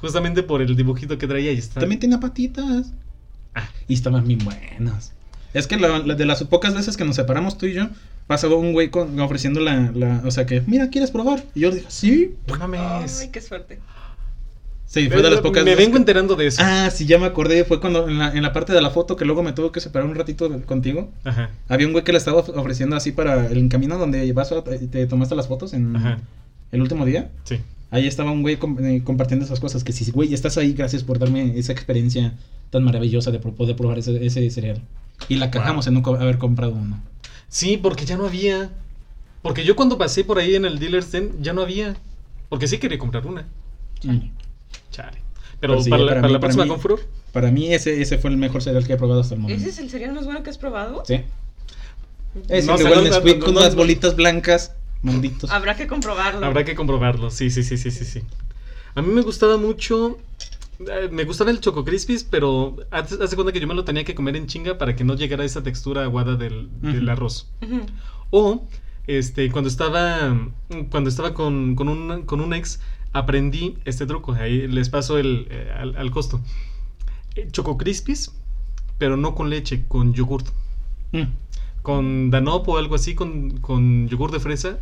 Justamente 0.00 0.42
por 0.42 0.62
el 0.62 0.76
dibujito 0.76 1.18
que 1.18 1.26
traía 1.26 1.52
y 1.52 1.58
está. 1.58 1.80
También 1.80 2.00
tenía 2.00 2.18
patitas. 2.20 2.92
Ah. 3.54 3.68
Y 3.88 3.94
estaban 3.94 4.26
bien 4.26 4.40
buenas. 4.44 5.12
Es 5.52 5.66
que 5.66 5.76
la- 5.76 5.98
la- 5.98 6.14
de 6.14 6.24
las 6.24 6.42
pocas 6.44 6.74
veces 6.74 6.96
que 6.96 7.04
nos 7.04 7.16
separamos 7.16 7.58
tú 7.58 7.66
y 7.66 7.74
yo, 7.74 7.88
pasaba 8.28 8.54
un 8.54 8.72
güey 8.72 8.90
con- 8.90 9.18
ofreciendo 9.20 9.58
la, 9.60 9.90
la- 9.92 10.22
O 10.24 10.30
sea 10.30 10.46
que, 10.46 10.62
mira, 10.66 10.88
¿quieres 10.90 11.10
probar? 11.10 11.44
Y 11.54 11.60
yo 11.60 11.70
dije, 11.72 11.86
sí. 11.88 12.34
No 12.46 12.56
mames. 12.68 13.20
Ay, 13.20 13.28
qué 13.30 13.40
suerte. 13.40 13.80
Sí, 14.92 15.08
fue 15.08 15.22
de 15.22 15.30
las 15.30 15.40
pocas 15.40 15.64
Me 15.64 15.76
vengo 15.76 15.96
enterando 15.96 16.34
de 16.34 16.48
eso. 16.48 16.60
Ah, 16.64 16.90
sí, 16.90 17.06
ya 17.06 17.16
me 17.16 17.26
acordé. 17.26 17.64
Fue 17.64 17.78
cuando 17.80 18.08
en 18.08 18.18
la, 18.18 18.32
en 18.34 18.42
la 18.42 18.52
parte 18.52 18.72
de 18.72 18.82
la 18.82 18.90
foto 18.90 19.14
que 19.14 19.24
luego 19.24 19.40
me 19.44 19.52
tuvo 19.52 19.70
que 19.70 19.78
separar 19.80 20.08
un 20.08 20.16
ratito 20.16 20.48
de- 20.48 20.62
contigo. 20.62 21.12
Ajá. 21.22 21.50
Había 21.68 21.86
un 21.86 21.92
güey 21.92 22.02
que 22.02 22.10
le 22.10 22.18
estaba 22.18 22.40
of- 22.40 22.48
ofreciendo 22.56 22.96
así 22.96 23.12
para 23.12 23.46
el 23.46 23.68
camino 23.68 23.98
donde 23.98 24.32
vas 24.32 24.50
a- 24.50 24.64
te 24.64 25.06
tomaste 25.06 25.36
las 25.36 25.46
fotos 25.46 25.74
en 25.74 25.94
Ajá. 25.94 26.18
el 26.72 26.80
último 26.82 27.04
día. 27.06 27.30
Sí. 27.44 27.60
Ahí 27.92 28.08
estaba 28.08 28.32
un 28.32 28.42
güey 28.42 28.56
com- 28.56 28.84
eh, 28.84 29.02
compartiendo 29.04 29.44
esas 29.44 29.60
cosas. 29.60 29.84
Que 29.84 29.92
sí, 29.92 30.10
güey, 30.10 30.34
estás 30.34 30.58
ahí, 30.58 30.72
gracias 30.72 31.04
por 31.04 31.20
darme 31.20 31.56
esa 31.56 31.70
experiencia 31.70 32.34
tan 32.70 32.82
maravillosa 32.82 33.30
de 33.30 33.38
pro- 33.38 33.52
poder 33.54 33.76
probar 33.76 34.00
ese, 34.00 34.26
ese 34.26 34.50
cereal. 34.50 34.82
Y 35.28 35.36
la 35.36 35.52
cagamos 35.52 35.86
en 35.86 35.94
no 35.94 36.02
co- 36.02 36.16
haber 36.16 36.38
comprado 36.38 36.72
uno. 36.72 37.00
Sí, 37.48 37.76
porque 37.80 38.06
ya 38.06 38.16
no 38.16 38.26
había. 38.26 38.70
Porque 39.42 39.64
yo 39.64 39.76
cuando 39.76 39.98
pasé 39.98 40.24
por 40.24 40.40
ahí 40.40 40.56
en 40.56 40.64
el 40.64 40.80
Dealer's 40.80 41.12
Den 41.12 41.30
ya 41.40 41.52
no 41.52 41.62
había. 41.62 41.94
Porque 42.48 42.66
sí 42.66 42.78
quería 42.78 42.98
comprar 42.98 43.24
una. 43.24 43.46
Chale. 44.90 45.18
Pero 45.60 45.74
Pues 45.74 45.84
sí, 45.84 45.90
para, 45.90 46.02
la- 46.02 46.08
para 46.08 46.20
para 46.22 46.28
mí- 46.28 46.32
la 46.32 46.40
para 46.40 46.48
próxima 46.48 46.64
mí- 46.64 46.70
Confuror. 46.70 47.00
Para 47.32 47.50
mí 47.50 47.72
ese, 47.72 48.00
ese 48.00 48.18
fue 48.18 48.30
el 48.30 48.36
mejor 48.36 48.62
cereal 48.62 48.86
que 48.86 48.94
he 48.94 48.96
probado 48.96 49.20
hasta 49.20 49.34
el 49.34 49.40
momento. 49.40 49.60
¿Ese 49.60 49.70
es 49.70 49.78
el 49.78 49.90
cereal 49.90 50.14
más 50.14 50.24
bueno 50.24 50.42
que 50.42 50.50
has 50.50 50.58
probado? 50.58 51.02
Sí. 51.06 51.20
Ese 52.48 52.66
No 52.66 52.76
de 52.78 53.38
con 53.38 53.54
no. 53.54 53.70
bolitas 53.76 54.16
blancas. 54.16 54.74
Malditos. 55.02 55.50
Habrá 55.50 55.76
que 55.76 55.86
comprobarlo. 55.86 56.44
Habrá 56.44 56.64
que 56.64 56.74
comprobarlo. 56.74 57.30
Sí, 57.30 57.50
sí, 57.50 57.62
sí, 57.62 57.76
sí, 57.78 57.90
sí, 57.90 58.04
sí. 58.04 58.22
A 58.94 59.02
mí 59.02 59.08
me 59.12 59.22
gustaba 59.22 59.56
mucho. 59.56 60.18
eh, 60.80 61.08
Me 61.10 61.24
gustaba 61.24 61.50
el 61.50 61.60
Choco 61.60 61.84
Crispies, 61.84 62.24
pero 62.24 62.76
de 62.78 63.34
cuenta 63.36 63.52
que 63.52 63.60
yo 63.60 63.66
me 63.66 63.74
lo 63.74 63.84
tenía 63.84 64.04
que 64.04 64.14
comer 64.14 64.36
en 64.36 64.46
chinga 64.46 64.76
para 64.78 64.94
que 64.96 65.04
no 65.04 65.14
llegara 65.14 65.44
esa 65.44 65.62
textura 65.62 66.02
aguada 66.04 66.36
del, 66.36 66.68
del 66.82 67.02
Ujú. 67.04 67.10
arroz. 67.10 67.48
Ujú. 67.62 67.80
O 68.30 68.68
este, 69.06 69.50
cuando 69.50 69.68
estaba 69.68 70.36
cuando 70.90 71.08
estaba 71.10 71.34
con, 71.34 71.74
con 71.76 71.88
un, 71.88 72.22
con 72.26 72.40
un 72.40 72.52
ex, 72.54 72.80
aprendí 73.12 73.76
este 73.84 74.06
truco. 74.06 74.32
Ahí 74.32 74.66
les 74.68 74.88
paso 74.88 75.18
el, 75.18 75.46
eh, 75.50 75.72
al, 75.76 75.96
al 75.96 76.10
costo. 76.10 76.40
Eh, 77.36 77.48
Choco 77.50 77.76
Crispies 77.78 78.32
pero 78.98 79.16
no 79.16 79.34
con 79.34 79.48
leche, 79.48 79.86
con 79.88 80.12
yogurt. 80.12 80.46
Mm. 81.12 81.22
Con 81.80 82.30
Danop 82.30 82.68
o 82.68 82.76
algo 82.76 82.94
así, 82.94 83.14
con, 83.14 83.56
con 83.60 84.08
yogur 84.08 84.30
de 84.30 84.40
fresa. 84.40 84.78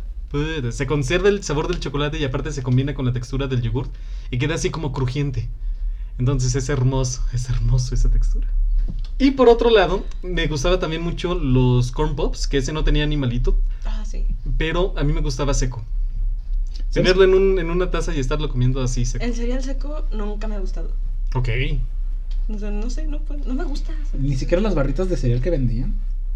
Se 0.71 0.85
conserva 0.85 1.29
el 1.29 1.41
sabor 1.41 1.69
del 1.69 1.79
chocolate 1.79 2.19
y 2.19 2.25
aparte 2.25 2.51
se 2.51 2.61
combina 2.61 2.93
con 2.93 3.05
la 3.05 3.13
textura 3.13 3.47
del 3.47 3.61
yogurt 3.61 3.89
y 4.29 4.37
queda 4.37 4.55
así 4.55 4.71
como 4.71 4.91
crujiente. 4.91 5.47
Entonces 6.17 6.53
es 6.55 6.67
hermoso, 6.67 7.23
es 7.31 7.49
hermoso 7.49 7.95
esa 7.95 8.11
textura. 8.11 8.49
Y 9.17 9.31
por 9.31 9.47
otro 9.47 9.69
lado, 9.69 10.03
me 10.21 10.47
gustaba 10.47 10.79
también 10.79 11.01
mucho 11.01 11.33
los 11.33 11.91
corn 11.93 12.17
pops, 12.17 12.45
que 12.47 12.57
ese 12.57 12.73
no 12.73 12.83
tenía 12.83 13.03
animalito, 13.05 13.57
Ah, 13.85 14.03
sí. 14.05 14.25
pero 14.57 14.93
a 14.97 15.03
mí 15.05 15.13
me 15.13 15.21
gustaba 15.21 15.53
seco. 15.53 15.81
Tenerlo 16.93 17.23
en, 17.23 17.33
un- 17.33 17.59
en 17.59 17.69
una 17.69 17.91
taza 17.91 18.13
y 18.15 18.19
estarlo 18.19 18.49
comiendo 18.49 18.81
así 18.81 19.05
seco. 19.05 19.23
El 19.23 19.35
cereal 19.35 19.63
seco 19.63 20.05
nunca 20.11 20.47
me 20.47 20.55
ha 20.55 20.59
gustado. 20.59 20.91
Ok. 21.35 21.49
O 22.49 22.57
sea, 22.57 22.71
no 22.71 22.89
sé, 22.89 23.07
no, 23.07 23.21
no 23.45 23.53
me 23.53 23.63
gusta. 23.63 23.93
Ni 24.17 24.35
siquiera 24.35 24.61
las 24.61 24.73
barritas 24.73 25.07
de 25.09 25.17
cereal 25.17 25.41
que 25.41 25.51
vendían. 25.51 25.93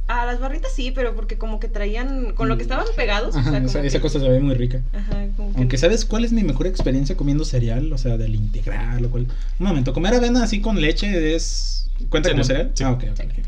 Ah, 0.08 0.26
las 0.26 0.40
barritas 0.40 0.72
sí, 0.76 0.92
pero 0.92 1.16
porque 1.16 1.38
como 1.38 1.60
que 1.60 1.68
traían, 1.70 2.34
con 2.34 2.50
lo 2.50 2.58
que 2.58 2.62
estaban 2.64 2.86
pegados. 2.96 3.36
o 3.36 3.40
Ajá, 3.40 3.50
sea, 3.52 3.60
como 3.60 3.70
esa, 3.70 3.82
que- 3.82 3.88
esa 3.88 4.02
cosa 4.02 4.20
se 4.20 4.28
ve 4.30 4.40
muy 4.42 4.54
rica. 4.54 4.82
Ajá, 4.94 5.26
como 5.36 5.54
que... 5.54 5.58
Aunque 5.60 5.78
¿sabes 5.78 6.06
cuál 6.06 6.24
es 6.26 6.34
mi 6.34 6.44
mejor 6.44 6.68
experiencia 6.68 7.16
comiendo 7.18 7.46
cereal? 7.46 7.92
O 7.92 7.98
sea, 7.98 8.18
del 8.18 8.36
integral 8.36 9.04
o 9.06 9.10
cual... 9.10 9.28
Un 9.60 9.66
momento, 9.68 9.94
comer 9.94 10.14
avena 10.14 10.44
así 10.44 10.60
con 10.62 10.80
leche 10.80 11.36
es... 11.36 11.90
¿Cuenta 12.10 12.30
como 12.32 12.44
Cereal, 12.44 12.68
cereal? 12.68 12.72
sí. 12.76 12.84
Ah, 12.84 12.92
ok, 12.92 13.04
ok, 13.14 13.20
ok. 13.26 13.40
ok. 13.40 13.48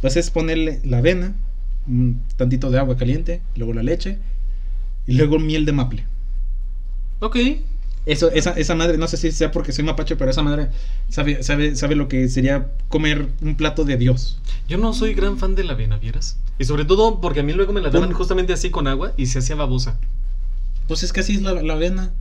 Pues 0.00 0.16
es 0.16 0.30
ponerle 0.30 0.80
la 0.84 0.98
avena, 0.98 1.34
un 1.86 2.20
tantito 2.36 2.70
de 2.70 2.78
agua 2.78 2.96
caliente, 2.96 3.40
luego 3.56 3.72
la 3.72 3.82
leche 3.82 4.18
y 5.06 5.12
luego 5.12 5.38
miel 5.38 5.64
de 5.66 5.72
maple. 5.72 6.06
Ok. 7.20 7.36
Eso, 8.06 8.30
esa, 8.32 8.50
esa 8.52 8.74
madre, 8.74 8.98
no 8.98 9.08
sé 9.08 9.16
si 9.16 9.32
sea 9.32 9.50
porque 9.50 9.72
soy 9.72 9.82
mapache, 9.84 10.14
pero 10.16 10.30
esa 10.30 10.42
madre 10.42 10.68
sabe, 11.08 11.42
sabe, 11.42 11.74
sabe 11.74 11.94
lo 11.94 12.06
que 12.06 12.28
sería 12.28 12.68
comer 12.88 13.28
un 13.40 13.54
plato 13.56 13.84
de 13.86 13.96
Dios. 13.96 14.38
Yo 14.68 14.76
no 14.76 14.92
soy 14.92 15.14
gran 15.14 15.38
fan 15.38 15.54
de 15.54 15.64
la 15.64 15.72
avena, 15.72 15.96
¿vieras? 15.96 16.36
Y 16.58 16.64
sobre 16.66 16.84
todo 16.84 17.20
porque 17.22 17.40
a 17.40 17.42
mí 17.42 17.54
luego 17.54 17.72
me 17.72 17.80
la 17.80 17.88
daban 17.90 18.12
justamente 18.12 18.52
así 18.52 18.68
con 18.70 18.86
agua 18.88 19.14
y 19.16 19.26
se 19.26 19.38
hacía 19.38 19.56
babosa. 19.56 19.98
Pues 20.86 21.02
es 21.02 21.14
que 21.14 21.20
así 21.20 21.36
es 21.36 21.42
la, 21.42 21.54
la 21.62 21.72
avena. 21.72 22.12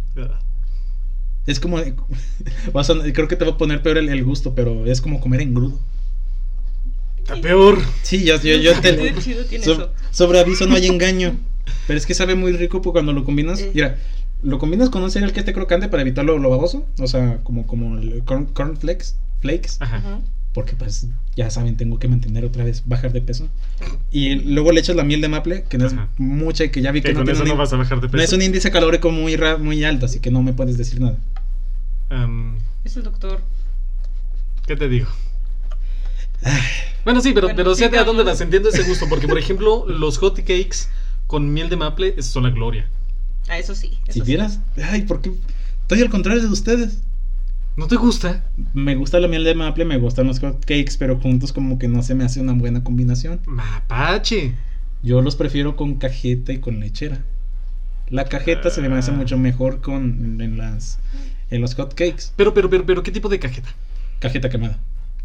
Es 1.45 1.59
como. 1.59 1.77
vas 2.73 2.89
a- 2.89 2.93
creo 3.13 3.27
que 3.27 3.35
te 3.35 3.43
va 3.43 3.51
a 3.51 3.57
poner 3.57 3.81
peor 3.81 3.97
el, 3.97 4.07
el 4.07 4.23
gusto, 4.23 4.55
pero 4.55 4.85
es 4.85 5.01
como 5.01 5.19
comer 5.19 5.41
engrudo. 5.41 5.77
Está 7.17 7.35
peor. 7.41 7.77
Sí, 8.03 8.23
yo, 8.23 8.37
yo, 8.41 8.55
yo 8.55 8.71
te. 8.81 9.61
So- 9.61 9.91
sobre 10.11 10.39
aviso 10.39 10.65
no 10.65 10.75
hay 10.75 10.87
engaño. 10.87 11.37
Pero 11.87 11.97
es 11.97 12.05
que 12.05 12.13
sabe 12.13 12.35
muy 12.35 12.53
rico 12.53 12.81
porque 12.81 12.95
cuando 12.95 13.11
lo 13.11 13.25
combinas. 13.25 13.59
Eh. 13.59 13.71
Mira, 13.73 13.97
lo 14.43 14.59
combinas 14.59 14.89
con 14.89 15.01
un 15.03 15.11
cereal 15.11 15.31
que 15.33 15.39
esté 15.39 15.53
crocante 15.53 15.87
para 15.87 16.01
evitar 16.01 16.25
lo, 16.25 16.37
lo 16.37 16.49
baboso. 16.49 16.85
O 16.99 17.07
sea, 17.07 17.39
como, 17.43 17.65
como 17.65 17.97
el 17.97 18.23
corn, 18.25 18.45
corn 18.45 18.77
flakes, 18.77 19.15
flakes. 19.41 19.77
Ajá. 19.79 20.19
Porque 20.53 20.75
pues 20.75 21.07
ya 21.35 21.49
saben, 21.49 21.77
tengo 21.77 21.97
que 21.97 22.07
mantener 22.07 22.45
otra 22.45 22.63
vez, 22.63 22.83
bajar 22.85 23.11
de 23.11 23.21
peso. 23.21 23.47
Y 24.11 24.35
luego 24.35 24.71
le 24.71 24.81
echas 24.81 24.95
la 24.95 25.03
miel 25.03 25.19
de 25.21 25.27
maple, 25.27 25.63
que 25.67 25.79
no 25.79 25.87
es 25.87 25.95
mucha 26.19 26.63
y 26.65 26.69
que 26.69 26.81
ya 26.83 26.91
vi 26.91 27.01
que, 27.01 27.07
Que 27.07 27.13
no, 27.13 27.19
con 27.21 27.25
tiene 27.25 27.39
eso 27.39 27.47
no 27.47 27.57
vas 27.57 27.73
a 27.73 27.77
bajar 27.77 27.99
de 28.01 28.07
peso. 28.07 28.17
no 28.17 28.23
es 28.23 28.33
un 28.33 28.41
índice 28.43 28.69
calórico 28.69 29.09
muy, 29.09 29.35
ra- 29.35 29.57
muy 29.57 29.83
alto, 29.83 30.05
así 30.05 30.19
que 30.19 30.29
no 30.29 30.43
me 30.43 30.53
puedes 30.53 30.77
decir 30.77 30.99
nada. 31.01 31.17
Es 32.83 32.95
el 32.97 33.03
doctor. 33.03 33.41
¿Qué 34.67 34.75
te 34.75 34.87
digo? 34.87 35.07
Bueno, 37.03 37.21
sí, 37.21 37.31
pero, 37.33 37.47
Bueno, 37.47 37.57
pero 37.57 37.75
sé 37.75 37.89
de 37.89 37.97
a 37.97 38.03
dónde 38.03 38.23
vas. 38.23 38.39
Entiendo 38.41 38.69
ese 38.69 38.83
gusto. 38.83 39.07
Porque, 39.09 39.27
por 39.27 39.37
ejemplo, 39.37 39.85
los 39.87 40.17
hot 40.19 40.37
cakes 40.37 40.87
con 41.27 41.51
miel 41.53 41.69
de 41.69 41.77
maple 41.77 42.21
son 42.21 42.43
la 42.43 42.49
gloria. 42.49 42.87
Ah, 43.49 43.57
eso 43.57 43.75
sí. 43.75 43.97
Eso 44.03 44.13
Si 44.13 44.19
sí. 44.19 44.25
vieras, 44.25 44.59
ay, 44.91 45.03
¿por 45.03 45.21
qué? 45.21 45.31
Estoy 45.81 46.01
al 46.01 46.09
contrario 46.09 46.41
de 46.41 46.47
ustedes. 46.47 46.99
¿No 47.75 47.87
te 47.87 47.95
gusta? 47.95 48.43
Me 48.73 48.95
gusta 48.95 49.19
la 49.19 49.27
miel 49.27 49.43
de 49.43 49.55
maple, 49.55 49.83
me 49.85 49.97
gustan 49.97 50.27
los 50.27 50.39
hot 50.39 50.59
cakes, 50.61 50.93
pero 50.99 51.19
juntos 51.19 51.51
como 51.51 51.79
que 51.79 51.87
no 51.87 52.03
se 52.03 52.13
me 52.13 52.23
hace 52.23 52.39
una 52.39 52.53
buena 52.53 52.83
combinación. 52.83 53.39
Mapache. 53.47 54.53
Yo 55.01 55.21
los 55.21 55.35
prefiero 55.35 55.75
con 55.75 55.95
cajeta 55.95 56.53
y 56.53 56.59
con 56.59 56.79
lechera. 56.79 57.23
La 58.09 58.25
cajeta 58.25 58.69
se 58.69 58.81
me 58.81 58.95
hace 58.95 59.11
Ah. 59.11 59.15
mucho 59.15 59.37
mejor 59.37 59.81
con 59.81 60.39
en 60.39 60.57
las 60.57 60.99
en 61.49 61.61
los 61.61 61.73
hot 61.75 61.93
cakes. 61.95 62.25
Pero, 62.35 62.53
pero, 62.53 62.69
pero, 62.69 62.85
pero, 62.85 63.03
¿qué 63.03 63.11
tipo 63.11 63.27
de 63.27 63.39
cajeta? 63.39 63.69
Cajeta 64.19 64.49
quemada. 64.49 64.77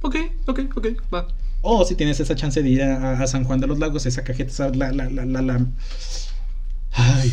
Ok, 0.03 0.16
ok, 0.47 0.61
ok, 0.77 0.87
va. 1.12 1.29
O 1.61 1.85
si 1.85 1.95
tienes 1.97 2.19
esa 2.21 2.35
chance 2.35 2.62
de 2.62 2.69
ir 2.69 2.83
a, 2.83 3.21
a 3.21 3.27
San 3.27 3.45
Juan 3.45 3.61
de 3.61 3.66
los 3.66 3.79
Lagos, 3.79 4.07
esa 4.07 4.25
cajeta, 4.25 4.51
esa- 4.51 4.69
la, 4.71 4.91
la, 4.93 5.11
la, 5.11 5.25
la, 5.27 5.43
la- 5.43 5.66
Ay. 6.93 7.33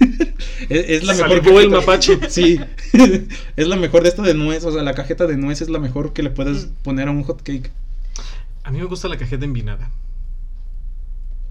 es, 0.68 1.02
es 1.02 1.04
la 1.04 1.14
mejor. 1.14 1.62
El 1.62 1.70
mapache. 1.70 2.18
Sí. 2.28 2.60
es 3.56 3.68
la 3.68 3.76
mejor 3.76 4.02
de 4.02 4.08
esta 4.08 4.22
de 4.22 4.34
nuez. 4.34 4.64
O 4.64 4.72
sea, 4.72 4.82
la 4.82 4.94
cajeta 4.94 5.26
de 5.26 5.36
nuez 5.36 5.60
es 5.60 5.68
la 5.70 5.78
mejor 5.78 6.12
que 6.12 6.22
le 6.22 6.30
puedes 6.30 6.66
Mm. 6.66 6.70
poner 6.82 7.08
a 7.08 7.10
un 7.10 7.22
hot 7.22 7.42
cake. 7.42 7.70
A 8.64 8.70
mí 8.70 8.78
me 8.78 8.84
gusta 8.84 9.08
la 9.08 9.16
cajeta 9.16 9.44
envinada. 9.44 9.90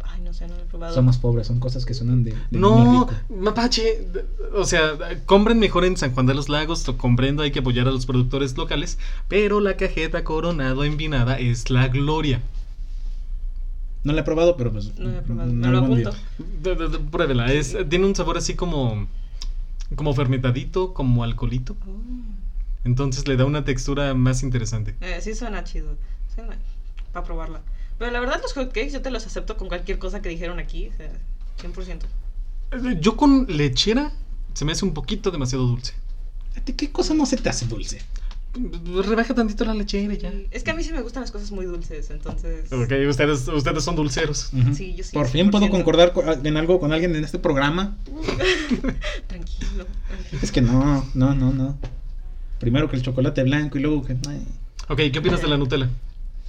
Ay, 0.04 0.22
no 0.22 0.34
sé, 0.34 0.48
no 0.48 0.56
lo 0.56 0.62
he 0.64 0.66
probado. 0.66 0.94
Somos 0.94 1.18
pobres, 1.18 1.48
son 1.48 1.60
cosas 1.60 1.86
que 1.86 1.94
suenan 1.94 2.24
de. 2.24 2.34
No, 2.52 3.08
mapache. 3.30 4.08
O 4.54 4.66
sea, 4.66 4.98
compren 5.26 5.60
mejor 5.60 5.86
en 5.86 5.98
San 5.98 6.14
Juan 6.14 6.26
de 6.26 6.34
los 6.34 6.50
Lagos. 6.50 6.88
Lo 6.88 6.98
comprendo, 6.98 7.44
hay 7.44 7.52
que 7.52 7.60
apoyar 7.60 7.88
a 7.88 7.92
los 7.92 8.06
productores 8.06 8.58
locales. 8.58 8.98
Pero 9.28 9.60
la 9.60 9.78
cajeta 9.78 10.24
coronado 10.24 10.84
envinada 10.84 11.40
es 11.40 11.70
la 11.70 11.88
gloria. 11.88 12.42
No 14.06 14.14
la 14.14 14.22
he 14.22 14.24
probado, 14.24 14.56
pero 14.56 14.72
pues. 14.72 14.98
No 14.98 15.10
lo 15.10 15.18
he 15.18 15.22
probado. 15.22 15.52
No 15.52 15.72
lo 15.72 15.78
apunto. 15.80 16.12
De- 16.62 16.76
de- 16.76 16.88
de- 16.90 17.00
pruébela. 17.00 17.52
Es, 17.52 17.76
tiene 17.90 18.06
un 18.06 18.16
sabor 18.16 18.38
así 18.38 18.54
como. 18.56 19.08
Como 19.96 20.14
fermentadito, 20.14 20.94
como 20.94 21.24
alcoholito. 21.24 21.76
Oh. 21.88 22.00
Entonces 22.86 23.28
le 23.28 23.36
da 23.36 23.46
una 23.46 23.66
textura 23.66 24.14
más 24.14 24.44
interesante. 24.44 24.96
Eh, 25.02 25.20
sí 25.22 25.34
suena 25.36 25.64
chido. 25.64 25.96
Suena 26.34 26.56
para 27.12 27.26
probarla. 27.26 27.62
Pero 27.98 28.12
la 28.12 28.20
verdad 28.20 28.40
los 28.42 28.54
hotcakes 28.54 28.92
yo 28.92 29.02
te 29.02 29.10
los 29.12 29.26
acepto 29.26 29.58
con 29.58 29.68
cualquier 29.68 29.98
cosa 30.00 30.22
que 30.22 30.30
dijeron 30.30 30.60
aquí. 30.60 30.88
O 30.90 30.94
sea, 30.98 31.10
100%. 31.62 32.00
Eh, 32.72 32.98
Yo 33.02 33.16
con 33.16 33.46
lechera 33.48 34.12
se 34.54 34.66
me 34.66 34.72
hace 34.74 34.86
un 34.86 34.94
poquito 34.94 35.32
demasiado 35.32 35.66
dulce. 35.66 35.94
¿A 36.58 36.62
ti 36.62 36.74
¿Qué 36.74 36.92
cosa 36.92 37.14
no 37.14 37.26
se 37.26 37.38
te 37.38 37.50
hace 37.50 37.66
dulce? 37.66 38.02
Rebaja 39.06 39.34
tantito 39.36 39.66
la 39.66 39.74
lechera 39.74 40.14
ya. 40.14 40.32
Es 40.52 40.64
que 40.64 40.72
a 40.72 40.74
mí 40.76 40.84
sí 40.84 40.92
me 40.94 41.02
gustan 41.02 41.22
las 41.22 41.32
cosas 41.32 41.52
muy 41.52 41.66
dulces, 41.66 42.10
entonces... 42.10 42.72
Ok, 42.72 42.92
ustedes, 43.10 43.48
ustedes 43.48 43.84
son 43.84 43.96
dulceros. 43.96 44.52
Sí, 44.74 44.96
yo 44.96 45.04
sí. 45.04 45.12
Por 45.14 45.28
fin 45.28 45.52
puedo 45.52 45.66
100%. 45.66 45.70
concordar 45.72 46.14
co- 46.14 46.24
en 46.24 46.58
algo 46.58 46.80
con 46.80 46.94
alguien 46.94 47.16
en 47.16 47.24
este 47.24 47.38
programa. 47.40 47.98
Tranquilo, 49.28 49.86
tranquilo. 50.08 50.40
Es 50.42 50.52
que 50.52 50.62
no, 50.62 51.06
no, 51.14 51.34
no, 51.36 51.52
no. 51.52 51.78
Primero 52.60 52.90
que 52.90 52.96
el 52.96 53.02
chocolate 53.02 53.44
blanco 53.44 53.78
y 53.78 53.82
luego 53.82 54.04
que. 54.04 54.16
ay. 54.30 54.42
Ok, 54.88 55.02
¿qué 55.12 55.20
opinas 55.20 55.42
de 55.42 55.48
la 55.48 55.58
Nutella? 55.58 55.90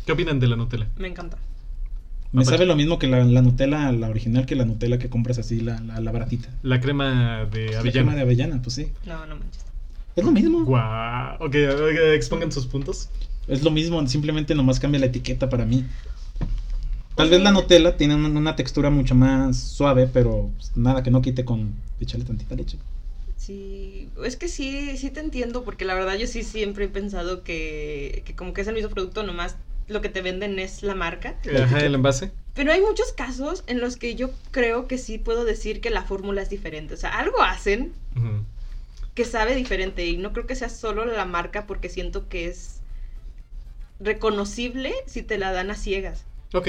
¿Qué 0.05 0.13
opinan 0.13 0.39
de 0.39 0.47
la 0.47 0.57
Nutella? 0.57 0.87
Me 0.99 1.09
encanta. 1.09 1.39
Me 2.33 2.45
sabe 2.45 2.67
lo 2.67 2.77
mismo 2.77 2.99
que 2.99 3.07
la, 3.07 3.25
la 3.25 3.41
Nutella, 3.43 3.91
la 3.93 4.09
original, 4.09 4.47
que 4.47 4.55
la 4.57 4.65
Nutella 4.65 4.99
que 4.99 5.09
compras 5.09 5.39
así, 5.39 5.61
la, 5.61 5.81
la, 5.81 6.01
la 6.01 6.13
baratita. 6.13 6.49
La 6.63 6.81
crema 6.81 7.45
de 7.51 7.67
La 7.73 7.81
crema 7.81 8.13
avellana. 8.13 8.15
de 8.15 8.21
avellana, 8.23 8.63
pues 8.63 8.75
sí. 8.75 8.89
No, 9.07 9.25
no 9.27 9.37
manches. 9.37 9.65
Es 10.17 10.25
lo 10.25 10.33
mismo. 10.33 10.65
Guau. 10.65 11.35
Ok, 11.37 11.55
ok, 11.75 12.15
expongan 12.15 12.51
sus 12.51 12.67
puntos. 12.67 13.11
Es 13.47 13.63
lo 13.63 13.71
mismo, 13.71 14.05
simplemente 14.09 14.55
nomás 14.55 14.81
cambia 14.81 14.99
la 14.99 15.07
etiqueta 15.07 15.51
para 15.51 15.67
mí. 15.67 15.85
Tal 17.15 17.31
vez 17.31 17.41
la 17.41 17.53
Nutella 17.53 17.97
tiene 17.97 18.15
una, 18.15 18.57
textura 18.57 18.91
mucho 18.91 19.15
más 19.15 19.59
suave, 19.59 20.07
pero 20.07 20.51
nada 20.75 21.03
que 21.03 21.11
no 21.11 21.23
quite 21.23 21.45
con 21.45 21.75
echarle 22.01 22.25
tantita 22.25 22.55
leche. 22.55 22.79
Sí, 23.37 24.09
es 24.25 24.37
que 24.37 24.49
sí, 24.49 24.97
sí 24.97 25.11
te 25.11 25.21
entiendo, 25.21 25.65
porque 25.65 25.85
la 25.85 25.95
verdad 25.95 26.17
yo 26.17 26.27
sí 26.27 26.43
siempre 26.43 26.87
he 26.87 26.89
pensado 26.89 27.45
que, 27.45 28.23
que 28.25 28.35
como 28.35 28.55
que 28.55 28.63
es 28.63 28.69
el 28.69 28.75
mismo 28.75 28.91
producto, 28.91 29.23
nomás 29.23 29.57
lo 29.87 30.01
que 30.01 30.09
te 30.09 30.23
venden 30.23 30.59
es 30.59 30.83
la 30.83 30.95
marca. 30.95 31.37
Ajá, 31.63 31.81
el 31.81 31.95
envase. 31.95 32.33
Pero 32.55 32.73
hay 32.73 32.81
muchos 32.81 33.13
casos 33.13 33.65
en 33.67 33.81
los 33.81 33.97
que 33.97 34.15
yo 34.15 34.31
creo 34.51 34.89
que 34.89 34.97
sí 34.97 35.19
puedo 35.19 35.45
decir 35.45 35.81
que 35.83 35.91
la 35.91 36.03
fórmula 36.03 36.41
es 36.41 36.49
diferente. 36.49 36.95
O 36.95 36.97
sea, 36.97 37.11
algo 37.19 37.43
hacen 37.43 37.93
Ujú. 38.17 38.43
Que 39.17 39.25
sabe 39.25 39.57
diferente 39.57 40.07
y 40.07 40.19
no 40.19 40.33
creo 40.35 40.47
que 40.47 40.55
sea 40.55 40.69
solo 40.69 41.07
la 41.07 41.25
marca 41.25 41.67
porque 41.67 41.89
siento 41.89 42.29
que 42.29 42.47
es 42.47 42.83
reconocible 43.99 44.93
si 45.07 45.23
te 45.23 45.39
la 45.39 45.53
dan 45.53 45.71
a 45.71 45.75
ciegas. 45.75 46.27
Ok. 46.53 46.69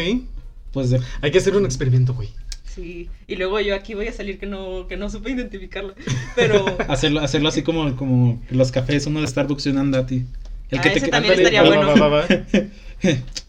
Pues 0.71 0.95
Hay 1.21 1.31
que 1.31 1.39
hacer 1.39 1.57
un 1.57 1.65
experimento, 1.65 2.13
güey. 2.13 2.29
Sí, 2.63 3.09
y 3.27 3.35
luego 3.35 3.59
yo 3.59 3.75
aquí 3.75 3.95
voy 3.95 4.07
a 4.07 4.13
salir 4.13 4.39
que 4.39 4.45
no, 4.45 4.87
que 4.87 4.95
no 4.95 5.09
supe 5.09 5.31
identificarla. 5.31 5.93
Pero 6.35 6.77
hacerlo, 6.87 7.19
hacerlo 7.19 7.49
así 7.49 7.63
como, 7.63 7.93
como 7.97 8.41
los 8.49 8.71
cafés, 8.71 9.05
uno 9.07 9.19
de 9.19 9.27
Starbucks 9.27 9.65
y 9.65 9.69
un 9.69 9.79
Andati. 9.79 10.25
Ah, 10.71 10.81
ese 10.85 11.07
también 11.07 11.15
ándale, 11.15 11.35
estaría 11.35 11.63
va, 11.63 11.67
bueno. 11.67 11.87
va, 11.87 11.95
va, 11.95 12.07
va, 12.07 12.21
va. 12.21 12.27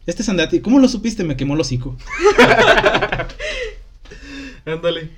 Este 0.07 0.22
es 0.22 0.28
Andati. 0.28 0.61
¿Cómo 0.61 0.80
lo 0.80 0.88
supiste? 0.88 1.22
Me 1.22 1.36
quemó 1.36 1.55
el 1.55 1.61
hocico. 1.61 1.96
Ándale. 4.64 5.11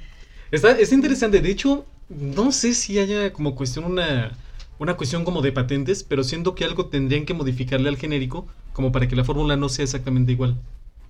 Está, 0.51 0.73
está 0.73 0.95
interesante. 0.95 1.41
De 1.41 1.51
hecho, 1.51 1.87
no 2.11 2.53
sé 2.53 2.75
si 2.75 2.99
haya 2.99 3.33
como 3.33 3.55
cuestión 3.55 3.85
una, 3.85 4.37
una 4.79 4.95
cuestión 4.97 5.25
como 5.25 5.43
de 5.43 5.53
patentes, 5.53 6.03
pero 6.03 6.25
siento 6.25 6.55
que 6.55 6.65
algo 6.65 6.87
tendrían 6.87 7.25
que 7.25 7.35
modificarle 7.35 7.89
al 7.89 7.97
genérico 7.97 8.47
como 8.73 8.93
para 8.93 9.09
que 9.09 9.17
la 9.17 9.25
fórmula 9.25 9.57
no 9.57 9.69
sea 9.69 9.85
exactamente 9.85 10.33
igual. 10.33 10.57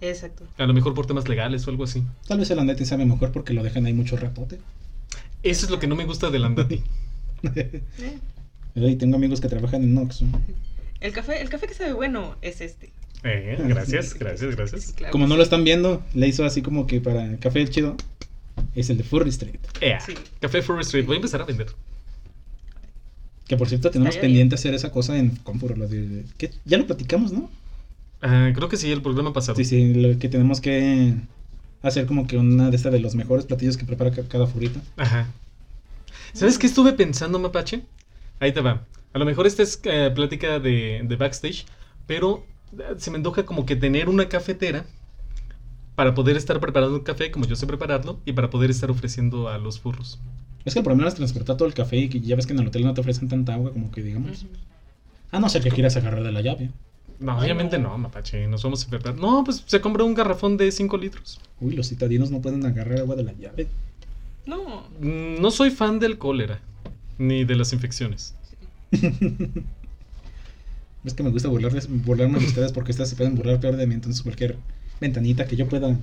exacto. 0.01 0.44
A 0.59 0.66
lo 0.66 0.74
mejor 0.74 0.94
por 0.94 1.07
temas 1.07 1.28
legales 1.28 1.66
o 1.66 1.70
algo 1.70 1.84
así. 1.84 2.03
Tal 2.28 2.38
vez 2.38 2.51
el 2.51 2.59
Andati 2.59 2.84
sabe 2.84 3.07
mejor 3.07 3.32
porque 3.32 3.53
lo 3.55 3.62
dejan 3.62 3.86
ahí 3.86 3.92
mucho 3.92 4.16
ratote. 4.16 4.59
Eso 5.42 5.64
es 5.64 5.70
lo 5.70 5.78
que 5.78 5.86
no 5.86 5.96
me 5.96 6.05
gusta 6.05 6.30
del 6.30 6.44
Andati. 6.44 6.82
Eh, 8.76 8.86
Ay, 8.86 8.96
tengo 8.96 9.16
amigos 9.16 9.40
que 9.40 9.48
trabajan 9.48 9.82
en 9.82 9.96
Oxxo. 9.98 10.26
El 11.01 11.12
café, 11.12 11.40
el 11.40 11.48
café 11.48 11.66
que 11.66 11.72
sabe 11.72 11.94
bueno 11.94 12.36
es 12.42 12.61
este. 12.61 12.92
Eh, 13.24 13.57
gracias, 13.66 14.12
gracias, 14.14 14.55
gracias. 14.55 14.92
Claro 14.96 15.12
Como 15.12 15.26
no 15.26 15.36
lo 15.36 15.42
están 15.42 15.64
viendo, 15.64 16.05
le 16.12 16.28
hizo 16.28 16.44
así 16.44 16.61
como 16.61 16.86
que 16.86 17.01
para 17.01 17.38
café 17.38 17.66
chido. 17.68 17.96
Es 18.74 18.90
el 18.90 18.96
de 18.98 19.04
Furry 19.04 19.30
Street. 19.30 19.61
Sí. 20.06 20.14
Café 20.40 20.62
Furry 20.62 20.82
Street. 20.82 21.06
Voy 21.06 21.14
a 21.14 21.18
empezar 21.18 21.40
a 21.42 21.44
vender. 21.44 21.68
Que 23.46 23.56
por 23.56 23.68
cierto 23.68 23.90
tenemos 23.90 24.16
pendiente 24.16 24.54
hacer 24.54 24.74
esa 24.74 24.90
cosa 24.92 25.18
en 25.18 25.30
Confuro. 25.36 25.74
Lo 25.76 25.88
de, 25.88 26.24
¿qué? 26.38 26.50
Ya 26.64 26.78
lo 26.78 26.86
platicamos, 26.86 27.32
¿no? 27.32 27.50
Ah, 28.22 28.50
creo 28.54 28.68
que 28.68 28.76
sí, 28.76 28.90
el 28.92 29.02
programa 29.02 29.32
pasado. 29.32 29.56
Sí, 29.56 29.64
sí, 29.64 29.94
lo 29.94 30.18
que 30.18 30.28
tenemos 30.28 30.61
que 30.61 31.14
hacer 31.82 32.06
como 32.06 32.26
que 32.26 32.36
una 32.36 32.70
de 32.70 32.76
estas 32.76 32.92
de 32.92 33.00
los 33.00 33.14
mejores 33.14 33.46
platillos 33.46 33.76
que 33.76 33.84
prepara 33.86 34.11
ca- 34.12 34.28
cada 34.28 34.46
furrita. 34.46 34.80
Ajá. 34.96 35.26
¿Sabes 36.32 36.58
qué 36.58 36.66
estuve 36.66 36.92
pensando, 36.92 37.38
Mapache? 37.38 37.82
Ahí 38.38 38.52
te 38.52 38.61
va. 38.61 38.84
A 39.12 39.18
lo 39.18 39.24
mejor 39.24 39.46
esta 39.46 39.62
es 39.64 39.80
eh, 39.84 40.12
plática 40.14 40.61
de, 40.61 41.02
de 41.04 41.16
backstage, 41.16 41.64
pero 42.06 42.44
eh, 42.78 42.94
se 42.98 43.11
me 43.11 43.16
antoja 43.16 43.44
como 43.44 43.66
que 43.66 43.74
tener 43.74 44.08
una 44.08 44.28
cafetera 44.28 44.84
para 46.01 46.14
poder 46.14 46.38
estar 46.38 46.59
preparando 46.61 46.96
un 46.96 47.03
café 47.03 47.30
como 47.30 47.44
yo 47.44 47.55
sé 47.57 47.66
prepararlo 47.66 48.20
y 48.24 48.32
para 48.32 48.48
poder 48.48 48.70
estar 48.70 48.90
ofreciendo 48.90 49.51
a 49.51 49.59
los 49.59 49.78
furros. 49.80 50.18
Es 50.64 50.72
que 50.72 50.78
el 50.80 50.82
problema 50.82 51.07
es 51.07 51.14
transportar 51.14 51.59
todo 51.59 51.68
el 51.68 51.74
café 51.74 51.98
y 51.98 52.09
que 52.09 52.20
ya 52.20 52.36
ves 52.36 52.46
que 52.46 52.55
en 52.55 52.59
el 52.61 52.68
hotel 52.68 52.86
no 52.86 52.94
te 52.94 53.03
ofrecen 53.03 53.28
tanta 53.28 53.53
agua 53.53 53.70
como 53.70 53.90
que 53.90 54.03
digamos. 54.03 54.44
Ujú. 54.44 54.51
A 55.30 55.40
no 55.40 55.51
ser 55.51 55.62
que 55.62 55.68
quieras 55.70 55.96
agarrar 55.98 56.22
de 56.22 56.32
la 56.32 56.40
llave. 56.40 56.70
No, 57.18 57.38
obviamente 57.38 57.78
no. 57.78 57.98
Mapache, 57.98 58.46
nos 58.46 58.62
vamos 58.62 58.82
a 58.82 58.88
preparar. 58.88 59.18
No, 59.20 59.44
pues 59.44 59.62
se 59.66 59.82
compra 59.82 60.03
un 60.05 60.14
garrafón 60.14 60.57
de 60.57 60.72
5 60.72 60.96
litros. 60.96 61.38
Uy, 61.61 61.76
los 61.76 61.90
citadinos 61.90 62.30
no 62.30 62.40
pueden 62.40 62.64
agarrar 62.64 63.01
agua 63.01 63.14
de 63.14 63.24
la 63.24 63.34
llave. 63.34 63.66
No. 64.46 64.84
Mm, 65.01 65.38
No 65.42 65.51
soy 65.51 65.68
fan 65.70 65.98
del 65.98 66.16
cólera, 66.16 66.62
ni 67.18 67.44
de 67.44 67.57
las 67.57 67.74
infecciones. 67.74 68.34
Es 71.05 71.14
que 71.14 71.22
me 71.22 71.30
gusta 71.30 71.48
burlarles, 71.48 71.88
burlarme 71.90 72.38
de 72.38 72.46
ustedes 72.46 72.72
porque 72.72 72.90
ustedes 72.90 73.11
se 73.11 73.16
pueden 73.16 73.34
burlar 73.34 73.61
peor 73.61 73.76
de 73.76 73.86
mí. 73.86 73.92
Entonces 73.94 74.22
cualquier 74.22 74.57
ventanita 75.01 75.46
que 75.46 75.57
yo 75.57 75.66
pueda... 75.68 75.96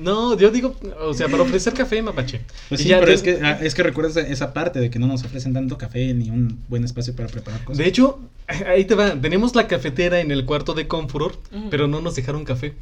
No, 0.00 0.36
yo 0.36 0.50
digo, 0.50 0.74
o 1.00 1.12
sea, 1.14 1.28
para 1.28 1.42
ofrecer 1.42 1.74
café, 1.74 2.00
Mapache. 2.02 2.40
Pues 2.70 2.80
sí, 2.80 2.88
ya 2.88 2.98
pero 3.00 3.12
es 3.12 3.22
que, 3.22 3.38
ah, 3.42 3.58
es 3.62 3.74
que 3.74 3.82
recuerdas 3.82 4.16
esa 4.16 4.52
parte 4.54 4.80
de 4.80 4.88
que 4.90 4.98
no 4.98 5.06
nos 5.06 5.22
ofrecen 5.24 5.52
tanto 5.52 5.76
café 5.76 6.14
ni 6.14 6.30
un 6.30 6.58
buen 6.68 6.84
espacio 6.84 7.14
para 7.14 7.28
preparar 7.28 7.62
cosas. 7.64 7.78
De 7.78 7.86
hecho, 7.86 8.18
ahí 8.66 8.84
te 8.86 8.94
va. 8.94 9.14
Tenemos 9.20 9.54
la 9.54 9.68
cafetera 9.68 10.20
en 10.20 10.30
el 10.30 10.46
cuarto 10.46 10.72
de 10.74 10.88
Confuror, 10.88 11.38
Ujú. 11.54 11.68
pero 11.70 11.86
no 11.86 12.00
nos 12.00 12.16
dejaron 12.16 12.44
café. 12.44 12.74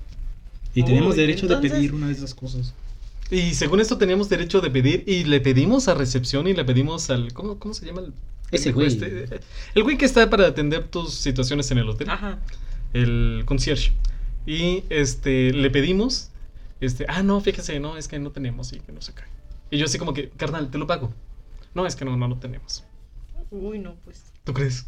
y 0.75 0.85
tenemos 0.85 1.15
Uy, 1.15 1.21
derecho 1.21 1.47
entonces- 1.47 1.71
de 1.73 1.77
pedir 1.77 1.93
una 1.95 2.07
de 2.07 2.13
esas 2.13 2.35
cosas. 2.35 2.73
Y 3.31 3.55
según 3.55 3.81
esto 3.81 3.99
teníamos 3.99 4.29
derecho 4.29 4.61
de 4.61 4.71
pedir 4.71 5.03
y 5.07 5.25
le 5.25 5.41
pedimos 5.41 5.89
a 5.89 5.95
recepción 5.95 6.47
y 6.47 6.55
le 6.55 6.65
pedimos 6.65 7.11
al... 7.11 7.33
¿Cómo, 7.33 7.59
cómo 7.59 7.75
se 7.75 7.85
llama? 7.85 8.01
El, 8.03 8.13
Ese 8.53 8.73
pendejo 8.73 8.77
güey. 8.77 8.87
este? 9.25 9.41
el 9.75 9.83
güey 9.83 9.99
que 9.99 10.05
está 10.05 10.31
para 10.31 10.47
atender 10.47 10.85
tus 10.85 11.15
situaciones 11.15 11.69
en 11.73 11.79
el 11.79 11.89
hotel. 11.89 12.09
Ajá. 12.11 12.39
El 12.95 13.43
concierge. 13.45 13.93
Y 14.49 14.85
este, 14.89 15.53
le 15.53 15.71
pedimos... 15.71 16.31
Este, 16.81 17.05
ah, 17.09 17.23
no, 17.23 17.41
fíjese, 17.41 17.81
no, 17.81 17.97
es 17.97 18.09
que 18.09 18.19
no 18.19 18.31
tenemos 18.31 18.73
y 18.73 18.79
que 18.81 18.93
no 18.93 19.03
se 19.03 19.13
cae. 19.13 19.27
Y 19.71 19.77
yo 19.79 19.85
así 19.85 19.99
como 19.99 20.15
que, 20.15 20.31
carnal, 20.31 20.71
te 20.71 20.79
lo 20.79 20.87
pago. 20.87 21.13
No, 21.75 21.87
es 21.87 21.97
que 21.97 22.05
no, 22.05 22.17
no 22.17 22.29
lo 22.29 22.37
tenemos. 22.39 22.85
Uy, 23.51 23.79
no, 23.79 23.97
pues. 24.05 24.33
¿Tú 24.45 24.55
crees? 24.55 24.87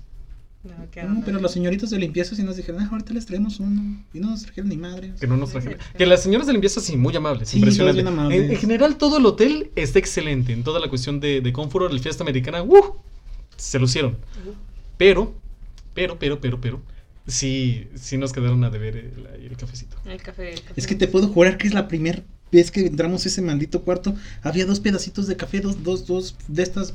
No, 0.63 0.73
No, 1.09 1.23
pero 1.25 1.41
los 1.41 1.53
señoritos 1.53 1.91
de 1.91 1.99
limpieza 1.99 2.35
sí 2.37 2.43
nos 2.43 2.57
dijeron, 2.57 2.81
ah, 2.83 2.89
ahorita 2.93 3.13
les 3.13 3.27
traemos 3.27 3.61
uno. 3.61 4.03
Y 4.15 4.21
no 4.21 4.31
nos 4.31 4.43
trajeron 4.45 4.71
ni 4.71 4.77
madre. 4.77 5.13
Que 5.21 5.27
no 5.27 5.37
nos 5.37 5.51
trajeron. 5.51 5.79
Que 5.99 6.07
las 6.07 6.23
señoras 6.23 6.47
de 6.47 6.53
limpieza 6.55 6.81
sí, 6.81 6.97
muy 6.97 7.15
amables, 7.17 7.49
Sí, 7.51 7.59
impresionante. 7.59 8.03
bien 8.03 8.07
amables. 8.15 8.41
En, 8.45 8.51
en 8.53 8.57
general, 8.57 8.97
todo 8.97 9.19
el 9.19 9.27
hotel 9.27 9.71
está 9.75 9.99
excelente. 9.99 10.53
En 10.53 10.63
toda 10.63 10.81
la 10.81 10.89
cuestión 10.89 11.19
de, 11.21 11.41
de 11.41 11.53
confort, 11.53 11.93
la 11.93 11.99
fiesta 11.99 12.23
americana, 12.25 12.63
¡uh! 12.63 12.95
Se 13.57 13.79
lucieron. 13.79 14.13
Ujú. 14.13 14.55
Pero, 14.97 15.35
pero, 15.93 16.19
pero, 16.19 16.41
pero, 16.41 16.61
pero, 16.61 16.83
sí, 17.27 17.89
sí 17.95 18.17
nos 18.19 18.33
quedaron 18.33 18.63
a 18.65 18.71
deber 18.71 18.97
el, 18.97 19.27
el 19.51 19.57
cafecito. 19.57 19.97
El 20.05 20.21
café. 20.23 20.53
el 20.53 20.61
café. 20.63 20.75
Es 20.77 20.87
que 20.87 20.95
te 20.95 21.09
puedo 21.09 21.29
jurar 21.29 21.59
que 21.59 21.67
es 21.69 21.75
la 21.75 21.89
primera 21.89 22.23
vez 22.53 22.71
que 22.71 22.87
entramos 22.87 23.25
a 23.25 23.29
ese 23.29 23.43
maldito 23.43 23.83
cuarto. 23.83 24.15
Había 24.43 24.67
dos 24.67 24.81
pedacitos 24.81 25.27
de 25.27 25.37
café, 25.37 25.61
dos, 25.61 25.83
dos, 25.85 26.07
dos 26.07 26.37
de 26.49 26.63
estas 26.63 26.95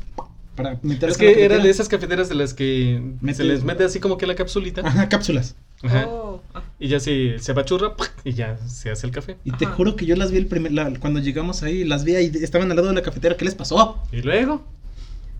para 0.55 0.79
meter 0.83 1.09
Es 1.09 1.17
que 1.17 1.43
era 1.43 1.57
de 1.57 1.69
esas 1.69 1.89
cafeteras 1.89 2.29
de 2.29 2.35
las 2.35 2.53
que 2.53 3.01
Mete- 3.21 3.35
se 3.37 3.43
les 3.43 3.63
mete 3.63 3.83
así 3.83 3.99
como 3.99 4.17
que 4.17 4.25
la 4.25 4.35
capsulita. 4.35 4.81
Ajá, 4.85 5.09
cápsulas. 5.09 5.55
Ajá, 5.83 6.07
Oh, 6.07 6.41
ah, 6.53 6.63
Y 6.79 6.87
ya 6.87 6.99
se, 7.01 7.37
se 7.39 7.51
apachurra 7.51 7.95
¡pac! 7.97 8.13
y 8.23 8.31
ya 8.33 8.57
se 8.67 8.89
hace 8.89 9.05
el 9.05 9.11
café. 9.11 9.35
Y 9.43 9.51
te 9.51 9.65
Ajá. 9.65 9.75
juro 9.75 9.95
que 9.97 10.05
yo 10.05 10.15
las 10.15 10.31
vi 10.31 10.37
el 10.37 10.47
primer, 10.47 10.71
la- 10.71 10.97
cuando 10.99 11.19
llegamos 11.19 11.61
ahí, 11.63 11.83
las 11.83 12.05
vi 12.05 12.15
ahí, 12.15 12.31
estaban 12.41 12.69
al 12.71 12.77
lado 12.77 12.87
de 12.89 12.95
la 12.95 13.01
cafetera. 13.01 13.35
¿Qué 13.35 13.43
les 13.45 13.53
pasó? 13.55 14.01
Y 14.13 14.21
luego, 14.21 14.65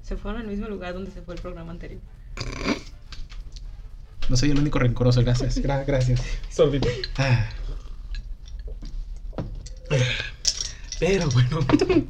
se 0.03 0.17
fueron 0.17 0.41
al 0.41 0.47
mismo 0.47 0.67
lugar 0.67 0.93
donde 0.93 1.11
se 1.11 1.21
fue 1.21 1.35
el 1.35 1.41
programa 1.41 1.71
anterior. 1.71 2.01
No 4.29 4.37
soy 4.37 4.51
el 4.51 4.59
único 4.59 4.79
rencoroso, 4.79 5.21
gracias. 5.21 5.61
Gra- 5.61 5.85
gracias. 5.85 6.21
sorbito. 6.49 6.87
Ah, 7.17 7.47
Pero 10.99 11.29
bueno, 11.29 11.59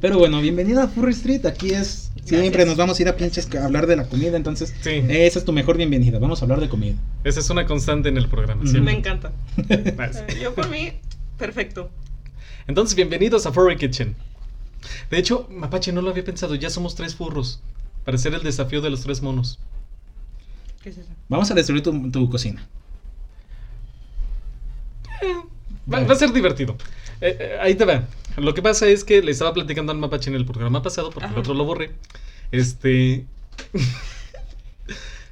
Pero 0.00 0.18
bueno, 0.18 0.40
bienvenida 0.40 0.84
a 0.84 0.88
Furry 0.88 1.12
Street. 1.12 1.44
Aquí 1.46 1.70
es. 1.70 2.10
Siempre 2.24 2.48
Gracias. 2.50 2.66
nos 2.68 2.76
vamos 2.76 2.98
a 2.98 3.02
ir 3.02 3.08
a 3.08 3.16
pinches 3.16 3.48
a 3.54 3.64
hablar 3.64 3.86
de 3.86 3.96
la 3.96 4.08
comida. 4.08 4.36
Entonces, 4.36 4.74
sí, 4.80 5.02
esa 5.08 5.38
es 5.38 5.44
tu 5.44 5.52
mejor 5.52 5.76
bienvenida. 5.76 6.18
Vamos 6.18 6.40
a 6.40 6.44
hablar 6.44 6.60
de 6.60 6.68
comida. 6.68 6.96
esa 7.24 7.40
es 7.40 7.50
una 7.50 7.66
constante 7.66 8.08
en 8.08 8.16
el 8.16 8.28
programa. 8.28 8.62
Siempre. 8.62 8.92
Me 8.92 8.98
encanta. 8.98 9.32
Eh, 9.68 10.38
Yo 10.42 10.54
por 10.54 10.68
mí, 10.70 10.92
perfecto. 11.38 11.90
Entonces, 12.66 12.96
bienvenidos 12.96 13.46
a 13.46 13.52
Furry 13.52 13.76
Kitchen. 13.76 14.16
De 15.10 15.18
hecho, 15.18 15.48
Mapache 15.50 15.92
no 15.92 16.00
lo 16.02 16.10
había 16.10 16.24
pensado, 16.24 16.54
ya 16.54 16.70
somos 16.70 16.94
tres 16.94 17.14
furros. 17.14 17.60
Para 18.04 18.16
hacer 18.16 18.34
el 18.34 18.42
desafío 18.42 18.80
de 18.80 18.90
los 18.90 19.02
tres 19.02 19.20
monos. 19.22 19.58
¿Qué 20.86 20.90
es 20.90 20.98
eso? 20.98 21.10
Vamos 21.28 21.50
a 21.50 21.54
destruir 21.54 21.82
tu, 21.82 22.12
tu 22.12 22.30
cocina. 22.30 22.64
Va, 25.92 26.04
va 26.04 26.12
a 26.12 26.16
ser 26.16 26.32
divertido. 26.32 26.76
Eh, 27.20 27.36
eh, 27.40 27.58
ahí 27.60 27.74
te 27.74 27.84
va. 27.84 28.06
Lo 28.36 28.54
que 28.54 28.62
pasa 28.62 28.86
es 28.86 29.02
que 29.02 29.20
le 29.20 29.32
estaba 29.32 29.52
platicando 29.52 29.90
al 29.90 29.98
Mapache 29.98 30.30
en 30.30 30.36
el 30.36 30.46
programa 30.46 30.82
pasado, 30.82 31.10
porque 31.10 31.26
el 31.26 31.32
Ajá. 31.32 31.40
otro 31.40 31.54
lo 31.54 31.64
borré. 31.64 31.90
Este. 32.52 33.24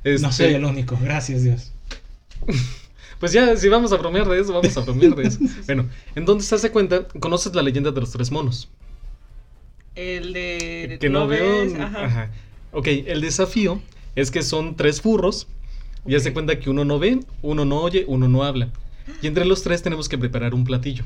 No 0.05 0.11
Este, 0.11 0.33
soy 0.33 0.55
el 0.55 0.65
único, 0.65 0.99
gracias 1.01 1.45
Dios. 1.45 1.73
Pues 3.21 3.33
ya, 3.33 3.57
si 3.57 3.69
vamos 3.69 3.93
a 3.93 3.97
bromear 3.97 4.29
de 4.29 4.41
eso, 4.41 4.53
vamos 4.53 4.77
a 4.77 4.81
bromear 4.81 5.15
de 5.15 5.29
eso. 5.29 5.39
Bueno, 5.67 5.89
entonces, 6.17 6.53
haz 6.53 6.63
de 6.63 6.73
cuenta, 6.73 7.07
conoces 7.21 7.55
la 7.55 7.63
leyenda 7.63 7.93
de 7.93 8.01
los 8.01 8.11
tres 8.11 8.33
monos. 8.33 8.69
El 9.95 10.33
de. 10.33 10.99
que 11.01 11.09
no, 11.09 11.29
veo. 11.29 11.73
Ajá. 11.81 12.29
Ok, 12.73 12.89
el 12.89 13.21
desafío 13.21 13.81
es 14.17 14.31
que 14.31 14.43
son 14.43 14.77
tres 14.77 15.01
furros. 15.01 15.47
Y 16.07 16.15
haz 16.15 16.25
de 16.25 16.31
Ok. 16.31 16.35
cuenta 16.35 16.59
que 16.61 16.69
uno 16.69 16.85
no 16.85 16.99
ve, 16.99 17.21
uno 17.43 17.65
no 17.65 17.79
oye, 17.81 18.05
uno 18.07 18.29
no 18.29 18.45
habla. 18.45 18.69
Y 19.23 19.27
entre 19.27 19.45
los 19.47 19.63
tres 19.63 19.83
tenemos 19.83 20.09
que 20.09 20.19
preparar 20.19 20.53
un 20.55 20.65
platillo. 20.65 21.05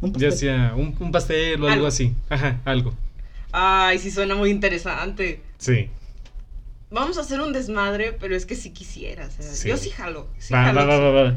Un 0.00 0.12
Ya 0.14 0.30
sea 0.32 0.74
un, 0.76 0.94
un 0.98 1.12
pastel 1.12 1.54
o 1.62 1.66
algo, 1.66 1.68
Algo. 1.74 1.86
así. 1.86 2.12
Ajá, 2.28 2.60
algo. 2.64 2.92
Ay, 3.52 3.98
sí 3.98 4.10
suena 4.10 4.34
muy 4.34 4.50
interesante. 4.50 5.40
Sí. 5.58 5.88
Vamos 6.90 7.18
a 7.18 7.22
hacer 7.22 7.40
un 7.40 7.52
desmadre, 7.52 8.12
pero 8.12 8.36
es 8.36 8.46
que 8.46 8.54
si 8.56 8.70
quisiera. 8.70 9.26
o 9.26 9.30
sea, 9.30 9.42
Sí. 9.54 9.68
Yo 9.68 9.76
sí 9.76 9.90
jalo. 9.90 10.28
Sí 10.38 10.52
Va, 10.52 10.64
jalo. 10.64 10.80
va, 10.80 10.98
va, 10.98 11.10
va, 11.10 11.22
va. 11.22 11.34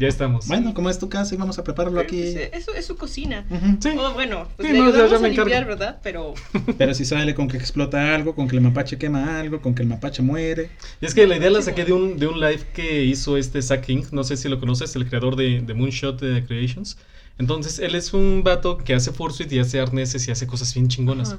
Ya 0.00 0.08
estamos. 0.08 0.48
Bueno, 0.48 0.72
como 0.72 0.88
es 0.88 0.98
tu 0.98 1.08
casa 1.10 1.34
y 1.34 1.38
vamos 1.38 1.58
a 1.58 1.62
prepararlo 1.64 1.98
Pero, 2.00 2.08
aquí. 2.08 2.22
eso 2.52 2.72
es 2.74 2.86
su 2.86 2.96
cocina. 2.96 3.44
Sí. 3.80 3.90
Oh, 3.98 4.14
bueno, 4.14 4.48
pues 4.56 4.66
Sí, 4.68 4.72
le 4.72 4.78
no, 4.80 4.86
ya- 4.86 4.90
ayudamos 5.04 5.10
ya 5.10 5.18
me 5.18 5.26
a 5.26 5.30
limpiar, 5.30 5.48
encargo. 5.62 5.68
¿verdad? 5.68 6.00
Pero 6.02 6.34
Pero 6.78 6.94
si 6.94 7.04
sale 7.04 7.34
con 7.34 7.48
que 7.48 7.58
explota 7.58 8.14
algo, 8.14 8.34
con 8.34 8.48
que 8.48 8.56
el 8.56 8.62
mapache 8.62 8.96
quema 8.96 9.38
algo, 9.38 9.60
con 9.60 9.74
que 9.74 9.82
el 9.82 9.88
mapache 9.88 10.22
muere. 10.22 10.70
Y 11.02 11.06
es 11.06 11.14
que 11.14 11.26
la 11.26 11.36
idea 11.36 11.50
la 11.50 11.60
saqué 11.60 11.84
de 11.84 11.92
un, 11.92 12.18
de 12.18 12.26
un 12.26 12.40
live 12.40 12.62
que 12.72 13.04
hizo 13.04 13.36
este 13.36 13.60
Zack 13.60 13.84
King. 13.84 14.04
No 14.10 14.24
sé 14.24 14.38
si 14.38 14.48
lo 14.48 14.58
conoces, 14.58 14.96
el 14.96 15.06
creador 15.06 15.36
de, 15.36 15.60
de 15.60 15.74
Moonshot 15.74 16.22
eh, 16.22 16.44
Creations. 16.48 16.96
Entonces, 17.38 17.78
él 17.78 17.94
es 17.94 18.14
un 18.14 18.42
vato 18.42 18.78
que 18.78 18.94
hace 18.94 19.12
fursuit 19.12 19.52
y 19.52 19.58
hace 19.58 19.80
arneses 19.80 20.26
y 20.28 20.30
hace 20.30 20.46
cosas 20.46 20.72
bien 20.74 20.88
chingonas. 20.88 21.36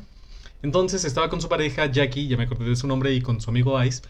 Entonces 0.64 1.04
estaba 1.06 1.30
con 1.30 1.42
su 1.42 1.50
pareja 1.50 1.88
Jackie, 1.92 2.28
ya 2.28 2.38
me 2.38 2.44
acordé 2.44 2.66
de 2.70 2.76
su 2.76 2.86
nombre, 2.88 3.12
y 3.14 3.22
con 3.22 3.42
su 3.42 3.50
amigo 3.50 3.84
Ice. 3.84 4.02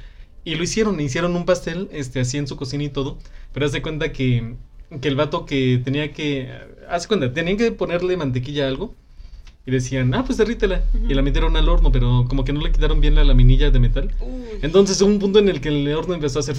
Y 0.43 0.55
lo 0.55 0.63
hicieron, 0.63 0.99
hicieron 0.99 1.35
un 1.35 1.45
pastel, 1.45 1.89
este, 1.91 2.21
así 2.21 2.37
en 2.37 2.47
su 2.47 2.55
cocina 2.55 2.83
y 2.83 2.89
todo. 2.89 3.17
Pero 3.53 3.65
haz 3.65 3.71
de 3.71 3.81
cuenta 3.81 4.11
que, 4.11 4.55
que 4.99 5.07
el 5.07 5.15
vato 5.15 5.45
que 5.45 5.81
tenía 5.83 6.11
que. 6.13 6.49
Haz 6.89 7.03
de 7.03 7.07
cuenta, 7.07 7.33
tenían 7.33 7.57
que 7.57 7.71
ponerle 7.71 8.17
mantequilla 8.17 8.65
a 8.65 8.67
algo. 8.67 8.95
Y 9.63 9.69
decían, 9.69 10.11
ah, 10.15 10.25
pues 10.25 10.39
derrítela. 10.39 10.83
Y 11.07 11.13
la 11.13 11.21
metieron 11.21 11.55
al 11.55 11.69
horno, 11.69 11.91
pero 11.91 12.25
como 12.27 12.43
que 12.43 12.51
no 12.51 12.61
le 12.61 12.71
quitaron 12.71 12.99
bien 12.99 13.13
la 13.13 13.23
laminilla 13.23 13.69
de 13.69 13.79
metal. 13.79 14.11
Uy. 14.19 14.57
Entonces 14.63 14.99
hubo 15.01 15.09
un 15.09 15.19
punto 15.19 15.37
en 15.37 15.49
el 15.49 15.61
que 15.61 15.69
el 15.69 15.93
horno 15.93 16.15
empezó 16.15 16.39
a 16.39 16.41
hacer 16.41 16.55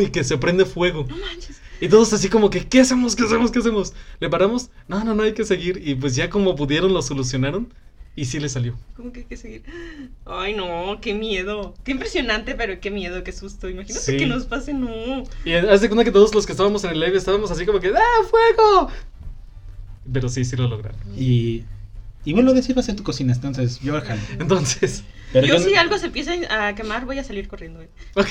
y 0.00 0.06
que 0.10 0.22
se 0.22 0.38
prende 0.38 0.64
fuego. 0.64 1.06
No 1.08 1.16
manches. 1.16 1.60
Y 1.80 1.88
todos 1.88 2.12
así 2.12 2.28
como 2.28 2.50
que, 2.50 2.68
¿qué 2.68 2.80
hacemos? 2.80 3.16
¿Qué 3.16 3.24
hacemos? 3.24 3.50
¿Qué 3.50 3.58
hacemos? 3.58 3.94
¿Le 4.20 4.30
paramos? 4.30 4.70
No, 4.86 5.02
no, 5.02 5.14
no, 5.14 5.24
hay 5.24 5.34
que 5.34 5.44
seguir. 5.44 5.82
Y 5.84 5.96
pues 5.96 6.14
ya 6.14 6.30
como 6.30 6.54
pudieron 6.54 6.94
lo 6.94 7.02
solucionaron 7.02 7.74
y 8.16 8.24
sí 8.26 8.38
le 8.40 8.48
salió. 8.48 8.78
¿Cómo 8.96 9.12
que 9.12 9.20
hay 9.20 9.26
que 9.26 9.36
seguir? 9.36 9.62
Ay, 10.24 10.54
no, 10.54 10.98
qué 11.00 11.14
miedo. 11.14 11.74
Qué 11.84 11.92
impresionante, 11.92 12.54
pero 12.54 12.78
qué 12.80 12.90
miedo, 12.90 13.24
qué 13.24 13.32
susto. 13.32 13.68
Imagínate 13.68 14.04
Sí. 14.04 14.16
que 14.16 14.26
nos 14.26 14.44
pase, 14.44 14.72
no. 14.74 15.24
Y 15.44 15.52
haz 15.54 15.80
de 15.80 15.88
cuenta 15.88 16.04
que 16.04 16.10
todos 16.12 16.34
los 16.34 16.46
que 16.46 16.52
estábamos 16.52 16.84
en 16.84 16.90
el 16.92 17.00
live 17.00 17.16
estábamos 17.16 17.50
así 17.50 17.66
como 17.66 17.80
que, 17.80 17.88
¡ah, 17.88 18.24
fuego! 18.30 18.88
Pero 20.12 20.28
sí, 20.28 20.44
sí 20.44 20.56
lo 20.56 20.68
lograron. 20.68 20.98
Y. 21.16 21.64
Y 22.26 22.32
vuelvo 22.32 22.52
a 22.52 22.54
decir, 22.54 22.74
va 22.76 22.80
a 22.80 22.84
ser 22.84 22.96
tu 22.96 23.02
cocina, 23.02 23.34
entonces 23.34 23.80
yo 23.80 24.00
jalo. 24.00 24.20
Entonces, 24.38 25.04
Pero, 25.32 25.46
yo 25.46 25.56
yo- 25.58 25.60
si 25.60 25.74
algo 25.74 25.98
se 25.98 26.06
empieza 26.06 26.32
a 26.50 26.74
quemar, 26.74 27.04
voy 27.04 27.18
a 27.18 27.24
salir 27.24 27.48
corriendo. 27.48 27.82
eh. 27.82 27.88
ok. 28.14 28.28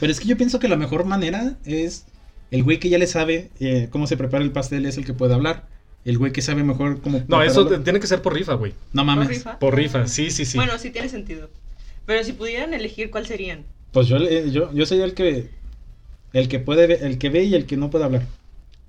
pero 0.00 0.10
es 0.10 0.18
que 0.18 0.26
yo 0.26 0.36
pienso 0.36 0.58
que 0.58 0.66
la 0.68 0.76
mejor 0.76 1.04
manera 1.04 1.56
es 1.64 2.06
El 2.50 2.64
güey 2.64 2.78
que 2.80 2.88
ya 2.88 2.98
le 2.98 3.06
sabe 3.06 3.50
eh, 3.60 3.88
cómo 3.90 4.06
se 4.08 4.16
prepara 4.16 4.42
el 4.42 4.50
pastel 4.50 4.86
es 4.86 4.96
el 4.98 5.04
que 5.04 5.12
puede 5.14 5.34
hablar. 5.34 5.68
El 6.04 6.18
güey 6.18 6.32
que 6.32 6.42
sabe 6.42 6.62
mejor 6.62 7.00
cómo. 7.00 7.24
No, 7.28 7.42
eso 7.42 7.66
tiene 7.82 7.98
que 8.00 8.06
ser 8.06 8.20
por 8.20 8.34
rifa, 8.34 8.54
güey. 8.54 8.74
No 8.92 9.04
mames. 9.04 9.26
¿Por 9.26 9.34
rifa? 9.36 9.58
Por 9.58 9.74
rifa, 9.76 10.06
sí, 10.06 10.30
sí, 10.30 10.44
sí. 10.44 10.58
Bueno, 10.58 10.78
sí 10.78 10.90
tiene 10.90 11.08
sentido. 11.08 11.48
Pero 12.06 12.22
si 12.24 12.32
pudieran 12.34 12.74
elegir, 12.74 13.10
¿cuál 13.10 13.26
serían? 13.26 13.64
Pues 13.92 14.08
yo, 14.08 14.16
eh, 14.18 14.50
yo, 14.50 14.72
yo 14.74 14.84
soy 14.86 15.00
el 15.00 15.14
que. 15.14 15.48
El 16.34 16.48
que 16.48 16.58
puede 16.58 16.86
ver- 16.86 17.02
el 17.04 17.16
que 17.18 17.30
ve 17.30 17.44
y 17.44 17.54
el 17.54 17.64
que 17.64 17.76
no 17.76 17.90
puede 17.90 18.04
hablar. 18.04 18.26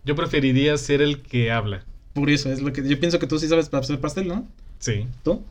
Yo 0.04 0.16
preferiría 0.16 0.76
ser 0.78 1.02
el 1.02 1.22
que 1.22 1.52
habla. 1.52 1.86
Por 2.14 2.30
eso, 2.30 2.52
es 2.52 2.62
lo 2.62 2.74
que. 2.74 2.88
Yo 2.88 3.00
pienso 3.00 3.18
que 3.20 3.28
tú 3.28 3.40
sí 3.40 3.48
sabes 3.48 3.74
hacer 3.74 4.00
pastel, 4.00 4.28
¿no? 4.28 4.46
Sí. 4.80 5.06
¿Tú? 5.24 5.42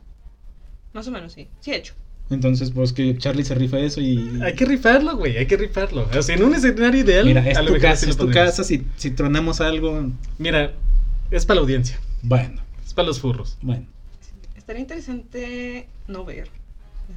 Más 0.93 1.07
o 1.07 1.11
menos, 1.11 1.33
sí. 1.33 1.47
Sí 1.61 1.71
he 1.71 1.77
hecho. 1.77 1.93
Entonces, 2.29 2.71
pues 2.71 2.91
que 2.93 3.17
Charlie 3.17 3.43
se 3.43 3.55
rifa 3.55 3.79
eso 3.79 4.01
y. 4.01 4.39
Hay 4.43 4.53
que 4.53 4.65
rifarlo, 4.65 5.15
güey, 5.17 5.37
hay 5.37 5.45
que 5.45 5.57
rifarlo. 5.57 6.07
O 6.15 6.21
sea, 6.21 6.35
en 6.35 6.43
un 6.43 6.53
escenario 6.55 7.01
ideal. 7.01 7.25
Mira, 7.25 7.47
es 7.49 7.57
a 7.57 7.61
lo 7.61 7.67
tu 7.67 7.73
mejor 7.73 7.89
casa, 7.89 8.09
es 8.09 8.17
tu 8.17 8.29
casa. 8.31 8.63
Si, 8.63 8.83
si 8.97 9.11
tronamos 9.11 9.61
algo. 9.61 10.11
Mira, 10.37 10.73
es 11.31 11.45
para 11.45 11.55
la 11.55 11.61
audiencia, 11.61 11.99
Bueno, 12.21 12.61
es 12.85 12.93
para 12.93 13.07
los 13.07 13.19
furros. 13.19 13.57
bueno. 13.61 13.85
Estaría 14.55 14.81
interesante 14.81 15.87
no 16.07 16.25
ver, 16.25 16.49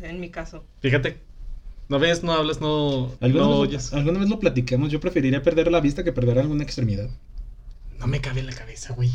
en 0.03 0.21
mi 0.21 0.29
caso. 0.31 0.65
Fíjate, 0.81 1.19
no 1.89 1.99
ves, 1.99 2.23
no 2.23 2.33
hablas, 2.33 2.61
no, 2.61 3.13
¿Alguna, 3.21 3.45
no 3.45 3.61
vez, 3.63 3.69
oyes. 3.71 3.93
lo, 3.93 3.99
alguna 3.99 4.19
vez 4.21 4.29
lo 4.29 4.39
platicamos. 4.39 4.91
Yo 4.93 5.01
preferiría 5.01 5.43
perder 5.43 5.71
la 5.73 5.81
vista 5.81 6.05
que 6.05 6.13
perder 6.13 6.39
alguna 6.39 6.63
extremidad. 6.63 7.09
No 7.99 8.07
me 8.07 8.21
cabe 8.21 8.41
en 8.41 8.47
la 8.47 8.53
cabeza, 8.53 8.93
güey. 8.95 9.11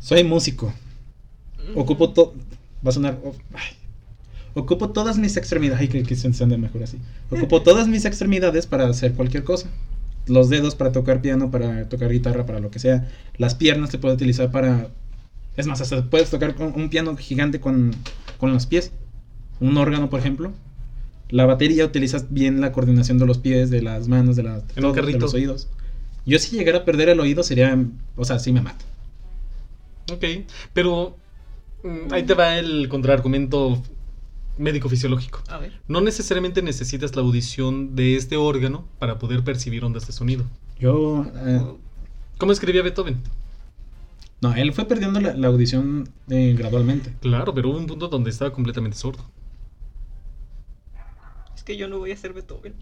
Soy 0.00 0.22
músico. 0.22 0.72
Mm. 1.74 1.78
Ocupo 1.78 2.10
todo. 2.12 2.34
Va 2.86 2.90
a 2.90 2.92
sonar. 2.92 3.18
oh, 3.24 3.34
ay. 3.54 3.74
Ocupo 4.52 4.90
todas 4.90 5.16
mis 5.16 5.36
extremidades. 5.38 5.80
Ay, 5.80 5.88
que, 5.88 6.02
que 6.02 6.14
se 6.14 6.26
entiende 6.26 6.58
mejor 6.58 6.82
así. 6.82 6.98
Ocupo 7.30 7.62
todas 7.64 7.88
mis 7.88 8.04
extremidades 8.04 8.66
para 8.66 8.86
hacer 8.86 9.14
cualquier 9.14 9.44
cosa. 9.44 9.70
Los 10.26 10.48
dedos 10.48 10.74
para 10.74 10.92
tocar 10.92 11.20
piano, 11.20 11.50
para 11.50 11.88
tocar 11.88 12.10
guitarra, 12.10 12.46
para 12.46 12.60
lo 12.60 12.70
que 12.70 12.78
sea. 12.78 13.10
Las 13.36 13.54
piernas 13.54 13.90
se 13.90 13.98
puede 13.98 14.14
utilizar 14.14 14.50
para. 14.50 14.88
Es 15.56 15.66
más, 15.66 15.80
hasta 15.80 16.04
puedes 16.04 16.30
tocar 16.30 16.54
con 16.54 16.72
un 16.74 16.88
piano 16.88 17.16
gigante 17.16 17.60
con, 17.60 17.94
con 18.38 18.52
los 18.52 18.66
pies. 18.66 18.92
Un 19.60 19.76
órgano, 19.76 20.10
por 20.10 20.20
ejemplo. 20.20 20.52
La 21.30 21.46
batería 21.46 21.84
utilizas 21.84 22.32
bien 22.32 22.60
la 22.60 22.72
coordinación 22.72 23.18
de 23.18 23.26
los 23.26 23.38
pies, 23.38 23.70
de 23.70 23.82
las 23.82 24.08
manos, 24.08 24.36
de, 24.36 24.42
de 24.42 24.80
todo, 24.80 24.94
los 24.94 25.34
oídos. 25.34 25.68
Yo 26.26 26.38
si 26.38 26.56
llegara 26.56 26.78
a 26.78 26.84
perder 26.84 27.08
el 27.10 27.20
oído 27.20 27.42
sería. 27.42 27.78
O 28.16 28.24
sea, 28.24 28.38
sí 28.38 28.52
me 28.52 28.62
mata. 28.62 28.84
Ok, 30.12 30.24
pero 30.72 31.16
mm, 31.82 32.12
ahí 32.12 32.24
te 32.24 32.34
va 32.34 32.58
el 32.58 32.88
contraargumento 32.88 33.82
médico-fisiológico. 34.58 35.42
A 35.48 35.58
ver. 35.58 35.80
No 35.88 36.00
necesariamente 36.00 36.62
necesitas 36.62 37.14
la 37.16 37.22
audición 37.22 37.94
de 37.96 38.16
este 38.16 38.36
órgano 38.36 38.86
para 38.98 39.18
poder 39.18 39.42
percibir 39.44 39.84
ondas 39.84 40.06
de 40.06 40.12
sonido. 40.12 40.44
Yo. 40.78 41.26
eh, 41.34 41.60
¿Cómo 42.38 42.52
escribía 42.52 42.82
Beethoven? 42.82 43.20
no, 44.40 44.54
él 44.54 44.72
fue 44.74 44.84
perdiendo 44.86 45.20
la, 45.20 45.34
la 45.34 45.46
audición 45.48 46.08
eh, 46.28 46.54
gradualmente. 46.58 47.14
Claro, 47.20 47.54
pero 47.54 47.70
hubo 47.70 47.78
un 47.78 47.86
punto 47.86 48.08
donde 48.08 48.28
estaba 48.30 48.52
completamente 48.52 48.96
sordo. 48.96 49.24
Es 51.56 51.62
que 51.62 51.76
yo 51.76 51.88
no 51.88 51.98
voy 51.98 52.12
a 52.12 52.16
ser 52.16 52.32
Beethoven. 52.34 52.74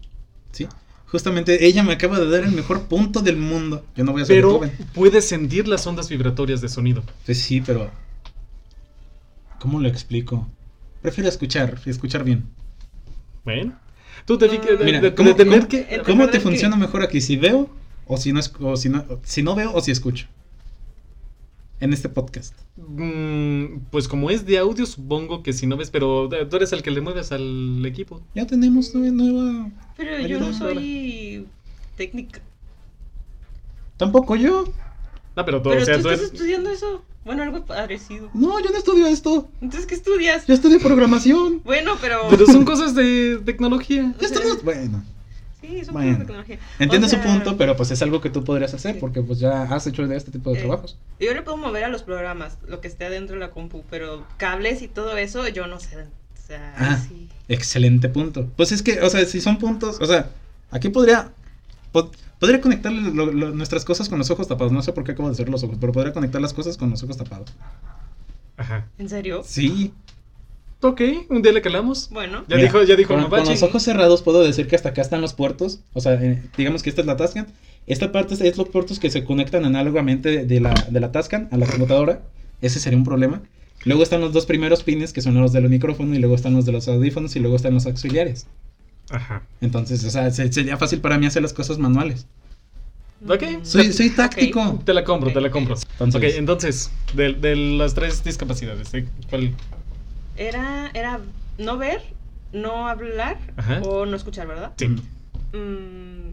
¿Sí? 0.51 0.67
Justamente 1.07 1.65
ella 1.67 1.83
me 1.83 1.93
acaba 1.93 2.19
de 2.19 2.29
dar 2.29 2.43
el 2.43 2.51
mejor 2.51 2.87
punto 2.87 3.21
del 3.21 3.37
mundo. 3.37 3.85
Yo 3.95 4.03
no 4.03 4.11
voy 4.11 4.23
a 4.23 4.25
ser 4.25 4.37
Pero 4.37 4.59
Beethoven. 4.59 4.87
puedes 4.93 5.25
sentir 5.27 5.67
las 5.67 5.85
ondas 5.87 6.09
vibratorias 6.09 6.59
de 6.59 6.67
sonido. 6.69 7.03
Pues 7.25 7.39
sí, 7.41 7.61
pero. 7.61 7.89
¿Cómo 9.59 9.79
lo 9.79 9.87
explico? 9.87 10.47
Prefiero 11.03 11.29
escuchar, 11.29 11.79
escuchar 11.85 12.23
bien. 12.23 12.45
Bueno, 13.45 13.77
tú 14.25 14.37
te 14.39 14.49
fijas 14.49 14.79
de, 14.79 14.85
Mira, 14.85 14.99
de- 15.01 15.09
de 15.11 15.15
¿cómo, 15.15 15.35
que... 15.35 15.43
Te 15.43 16.31
que- 16.31 16.39
funciona 16.39 16.75
mejor 16.77 17.03
aquí? 17.03 17.21
¿Si 17.21 17.37
veo 17.37 17.69
o 18.07 18.17
si 18.17 18.33
no, 18.33 18.39
es- 18.39 18.51
o 18.59 18.75
si 18.77 18.89
no, 18.89 19.05
si 19.23 19.43
no 19.43 19.53
veo 19.53 19.71
o 19.73 19.81
si 19.81 19.91
escucho? 19.91 20.25
En 21.79 21.91
este 21.91 22.07
podcast. 22.07 22.53
Mm, 22.77 23.79
pues 23.91 24.07
como 24.07 24.29
es 24.29 24.45
de 24.45 24.57
audio, 24.57 24.85
supongo 24.85 25.43
que 25.43 25.51
si 25.51 25.67
no 25.67 25.75
ves, 25.75 25.89
pero 25.91 26.33
eh, 26.33 26.45
tú 26.45 26.55
eres 26.55 26.71
el 26.71 26.81
que 26.81 26.91
le 26.91 27.01
mueves 27.01 27.33
al 27.33 27.85
equipo. 27.85 28.21
Ya 28.33 28.47
tenemos 28.47 28.95
nue- 28.95 29.11
nueva. 29.11 29.69
Pero 29.97 30.25
yo 30.25 30.39
no 30.39 30.53
soy 30.53 31.45
técnica. 31.97 32.39
Tampoco 33.97 34.35
yo. 34.37 34.71
No, 35.35 35.43
pero 35.45 35.61
tú, 35.61 35.69
Pero 35.71 35.81
o 35.81 35.85
sea, 35.85 35.97
tú 35.97 36.03
tú 36.03 36.09
estás 36.09 36.21
eres- 36.27 36.33
estudiando 36.33 36.69
eso. 36.69 37.03
Bueno, 37.25 37.43
algo 37.43 37.63
parecido. 37.65 38.29
No, 38.33 38.59
yo 38.59 38.69
no 38.71 38.77
estudio 38.77 39.07
esto. 39.07 39.49
Entonces, 39.61 39.87
¿qué 39.87 39.95
estudias? 39.95 40.45
Yo 40.45 40.53
estudio 40.53 40.79
programación. 40.79 41.61
Bueno, 41.63 41.93
pero... 42.01 42.27
Pero 42.29 42.45
son 42.45 42.65
cosas 42.65 42.93
de 42.95 43.39
tecnología. 43.45 44.13
Ya 44.19 44.27
estamos. 44.27 44.63
Bueno. 44.63 45.03
Sí, 45.61 45.85
son 45.85 45.93
Bueno. 45.93 46.07
cosas 46.09 46.19
de 46.19 46.25
tecnología. 46.25 46.59
Entiendo 46.79 47.07
O 47.07 47.09
su 47.09 47.19
punto, 47.19 47.55
pero 47.57 47.77
pues 47.77 47.91
es 47.91 48.01
algo 48.01 48.19
que 48.19 48.29
tú 48.29 48.43
podrías 48.43 48.73
hacer 48.73 48.95
Sí. 48.95 48.99
porque 48.99 49.21
pues 49.21 49.39
ya 49.39 49.63
has 49.63 49.87
hecho 49.87 50.05
de 50.05 50.17
este 50.17 50.31
tipo 50.31 50.51
de 50.51 50.57
Eh, 50.57 50.61
trabajos. 50.63 50.97
Yo 51.21 51.33
le 51.33 51.41
puedo 51.41 51.55
mover 51.55 51.85
a 51.85 51.87
los 51.87 52.03
programas, 52.03 52.57
lo 52.67 52.81
que 52.81 52.89
esté 52.89 53.05
adentro 53.05 53.35
de 53.35 53.39
la 53.39 53.51
compu, 53.51 53.83
pero 53.89 54.25
cables 54.35 54.81
y 54.81 54.89
todo 54.89 55.15
eso, 55.15 55.47
yo 55.47 55.67
no 55.67 55.79
sé. 55.79 55.95
O 56.01 56.45
sea, 56.47 56.75
Ah. 56.77 56.97
sí. 57.07 57.29
Excelente 57.47 58.09
punto. 58.09 58.49
Pues 58.57 58.73
es 58.73 58.81
que, 58.83 58.99
o 58.99 59.09
sea, 59.09 59.23
si 59.25 59.39
son 59.39 59.57
puntos, 59.57 59.97
o 60.01 60.05
sea, 60.05 60.29
aquí 60.71 60.89
podría 60.89 61.31
pod- 61.93 62.11
podría 62.43 62.59
conectar 62.59 62.91
lo- 62.91 63.31
lo- 63.31 63.51
nuestras 63.51 63.85
cosas 63.85 64.09
con 64.09 64.17
los 64.19 64.29
ojos 64.29 64.49
tapados. 64.49 64.73
No 64.73 64.81
sé 64.81 64.91
por 64.91 65.05
qué 65.05 65.13
acabo 65.13 65.29
de 65.29 65.33
hacer 65.33 65.47
los 65.47 65.63
ojos, 65.63 65.77
pero 65.79 65.93
podría 65.93 66.11
conectar 66.11 66.41
las 66.41 66.51
cosas 66.51 66.75
con 66.75 66.89
los 66.89 67.01
ojos 67.01 67.15
tapados. 67.15 67.53
Ajá. 68.57 68.87
¿En 68.97 69.07
serio? 69.07 69.43
Sí. 69.45 69.93
Ok, 70.81 71.01
un 71.29 71.41
día 71.41 71.53
le 71.53 71.61
calamos. 71.61 72.09
Bueno, 72.11 72.43
Ya 72.49 72.57
Mira, 72.57 72.67
dijo, 72.67 72.83
ya 72.83 72.97
dijo 72.97 73.13
con, 73.13 73.29
con 73.29 73.45
los 73.45 73.63
ojos 73.63 73.81
cerrados 73.81 74.21
puedo 74.21 74.43
decir 74.43 74.67
que 74.67 74.75
hasta 74.75 74.89
acá 74.89 75.01
están 75.01 75.21
los 75.21 75.33
puertos. 75.33 75.79
O 75.93 76.01
sea, 76.01 76.15
eh, 76.21 76.43
digamos 76.57 76.83
que 76.83 76.89
esta 76.89 76.99
es 76.99 77.07
la 77.07 77.15
Tascam. 77.15 77.45
Esta 77.87 78.11
parte 78.11 78.33
es, 78.33 78.41
es 78.41 78.57
los 78.57 78.67
puertos 78.67 78.99
que 78.99 79.09
se 79.09 79.23
conectan 79.23 79.63
análogamente 79.63 80.43
de 80.45 80.59
la, 80.59 80.73
de 80.89 80.99
la 80.99 81.13
Tascam 81.13 81.47
a 81.51 81.57
la 81.57 81.65
computadora. 81.65 82.23
Ese 82.61 82.81
sería 82.81 82.97
un 82.97 83.05
problema. 83.05 83.41
Luego 83.85 84.03
están 84.03 84.19
los 84.19 84.33
dos 84.33 84.45
primeros 84.45 84.83
pines 84.83 85.13
que 85.13 85.21
son 85.21 85.35
los 85.35 85.53
del 85.53 85.69
micrófono 85.69 86.13
y 86.15 86.19
luego 86.19 86.35
están 86.35 86.53
los 86.53 86.65
de 86.65 86.73
los 86.73 86.87
audífonos 86.89 87.35
y 87.37 87.39
luego 87.39 87.55
están 87.55 87.73
los 87.73 87.85
auxiliares. 87.85 88.47
Ajá. 89.09 89.43
Entonces, 89.61 90.03
o 90.05 90.09
sea, 90.09 90.31
se- 90.31 90.51
sería 90.51 90.77
fácil 90.77 91.01
para 91.01 91.17
mí 91.17 91.25
hacer 91.25 91.41
las 91.41 91.53
cosas 91.53 91.77
manuales. 91.77 92.25
Ok. 93.27 93.41
Mm, 93.61 93.65
Soy, 93.65 93.93
soy 93.93 94.09
táctico. 94.09 94.81
Te 94.85 94.93
la 94.93 95.03
compro, 95.03 95.31
te 95.31 95.39
la 95.41 95.49
compro. 95.51 95.75
Entonces- 95.99 96.15
ok, 96.33 96.37
entonces, 96.37 96.91
de, 97.13 97.33
de 97.33 97.55
las 97.55 97.93
tres 97.93 98.23
discapacidades, 98.23 98.93
¿eh? 98.93 99.07
¿cuál? 99.29 99.53
Era, 100.35 100.89
era 100.93 101.19
no 101.57 101.77
ver, 101.77 102.01
no 102.51 102.87
hablar 102.87 103.37
Ajá. 103.55 103.81
o 103.81 104.05
no 104.05 104.15
escuchar, 104.15 104.47
¿verdad? 104.47 104.73
Sí. 104.77 104.87
Mm, 104.87 106.31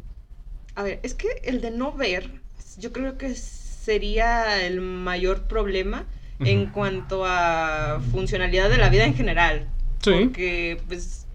a 0.74 0.82
ver, 0.82 1.00
es 1.02 1.14
que 1.14 1.28
el 1.44 1.60
de 1.60 1.70
no 1.70 1.92
ver, 1.92 2.30
yo 2.78 2.92
creo 2.92 3.18
que 3.18 3.34
sería 3.34 4.64
el 4.66 4.80
mayor 4.80 5.42
problema 5.42 6.04
en 6.42 6.66
cuanto 6.66 7.26
a 7.26 8.00
funcionalidad 8.12 8.70
de 8.70 8.78
la 8.78 8.88
vida 8.88 9.04
en 9.04 9.14
general. 9.14 9.68
Sí. 10.02 10.10
Porque, 10.12 10.80
pues, 10.88 11.26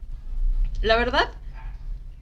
la 0.86 0.96
verdad, 0.98 1.32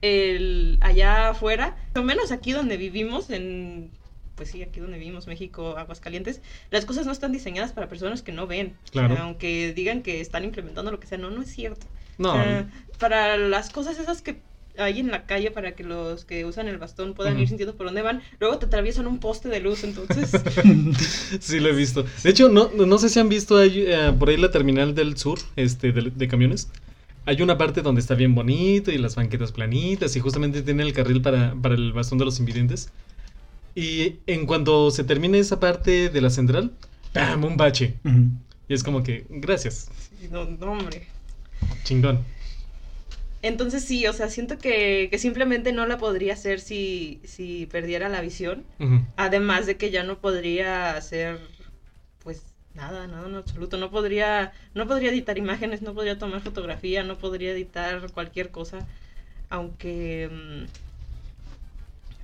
el 0.02 0.78
allá 0.80 1.30
afuera, 1.30 1.76
o 1.94 2.02
menos 2.02 2.32
aquí 2.32 2.52
donde 2.52 2.76
vivimos, 2.76 3.30
en, 3.30 3.90
pues 4.34 4.50
sí, 4.50 4.62
aquí 4.62 4.80
donde 4.80 4.98
vivimos, 4.98 5.26
México, 5.26 5.76
Aguascalientes, 5.76 6.40
las 6.70 6.84
cosas 6.84 7.06
no 7.06 7.12
están 7.12 7.32
diseñadas 7.32 7.72
para 7.72 7.88
personas 7.88 8.22
que 8.22 8.32
no 8.32 8.46
ven. 8.46 8.74
Claro. 8.90 9.16
aunque 9.18 9.72
digan 9.72 10.02
que 10.02 10.20
están 10.20 10.44
implementando 10.44 10.90
lo 10.90 11.00
que 11.00 11.06
sea, 11.06 11.18
no, 11.18 11.30
no 11.30 11.42
es 11.42 11.50
cierto. 11.50 11.86
No, 12.18 12.34
para 12.98 13.36
las 13.36 13.70
cosas 13.70 13.98
esas 13.98 14.22
que 14.22 14.40
hay 14.76 15.00
en 15.00 15.10
la 15.10 15.24
calle 15.26 15.50
para 15.50 15.74
que 15.74 15.84
los 15.84 16.24
que 16.24 16.44
usan 16.44 16.68
el 16.68 16.78
bastón 16.78 17.14
puedan 17.14 17.38
ir 17.38 17.48
sintiendo 17.48 17.76
por 17.76 17.86
dónde 17.86 18.02
van, 18.02 18.22
luego 18.40 18.58
te 18.58 18.66
atraviesan 18.66 19.06
un 19.06 19.18
poste 19.18 19.48
de 19.48 19.60
luz, 19.60 19.84
entonces... 19.84 20.30
sí 21.40 21.60
lo 21.60 21.68
he 21.68 21.72
visto. 21.72 22.04
De 22.22 22.30
hecho, 22.30 22.48
no, 22.48 22.70
no 22.70 22.98
sé 22.98 23.08
si 23.08 23.20
han 23.20 23.28
visto 23.28 23.56
ahí, 23.56 23.84
eh, 23.86 24.12
por 24.18 24.28
ahí 24.28 24.36
la 24.36 24.50
terminal 24.50 24.94
del 24.94 25.16
sur, 25.16 25.38
este, 25.56 25.92
de, 25.92 26.10
de 26.14 26.28
camiones. 26.28 26.68
Hay 27.26 27.40
una 27.40 27.56
parte 27.56 27.82
donde 27.82 28.00
está 28.00 28.14
bien 28.14 28.34
bonito 28.34 28.90
y 28.90 28.98
las 28.98 29.14
banquetas 29.14 29.52
planitas 29.52 30.14
y 30.16 30.20
justamente 30.20 30.62
tiene 30.62 30.82
el 30.82 30.92
carril 30.92 31.22
para, 31.22 31.54
para 31.54 31.74
el 31.74 31.92
bastón 31.92 32.18
de 32.18 32.24
los 32.26 32.38
invidentes. 32.38 32.90
Y 33.74 34.16
en 34.26 34.46
cuanto 34.46 34.90
se 34.90 35.04
termine 35.04 35.38
esa 35.38 35.58
parte 35.58 36.08
de 36.10 36.20
la 36.20 36.30
central, 36.30 36.72
¡pam! 37.12 37.44
Un 37.44 37.56
bache. 37.56 37.94
Y 38.68 38.74
es 38.74 38.84
como 38.84 39.02
que, 39.02 39.26
gracias, 39.28 39.90
no, 40.30 40.44
no, 40.44 40.72
hombre. 40.72 41.06
chingón. 41.82 42.20
Entonces 43.42 43.84
sí, 43.84 44.06
o 44.06 44.12
sea, 44.14 44.30
siento 44.30 44.56
que, 44.58 45.08
que 45.10 45.18
simplemente 45.18 45.72
no 45.72 45.86
la 45.86 45.98
podría 45.98 46.32
hacer 46.32 46.60
si, 46.60 47.20
si 47.24 47.66
perdiera 47.66 48.08
la 48.08 48.22
visión. 48.22 48.64
Además 49.16 49.66
de 49.66 49.76
que 49.76 49.90
ya 49.90 50.02
no 50.02 50.18
podría 50.18 50.96
hacer, 50.96 51.40
pues, 52.22 52.53
nada, 52.74 53.06
nada 53.06 53.28
en 53.28 53.34
absoluto. 53.36 53.76
No 53.76 53.90
podría, 53.90 54.52
no 54.74 54.86
podría 54.86 55.10
editar 55.10 55.38
imágenes, 55.38 55.82
no 55.82 55.94
podría 55.94 56.18
tomar 56.18 56.40
fotografía, 56.40 57.02
no 57.02 57.18
podría 57.18 57.52
editar 57.52 58.10
cualquier 58.12 58.50
cosa. 58.50 58.86
Aunque, 59.50 60.30
mm, 60.32 60.64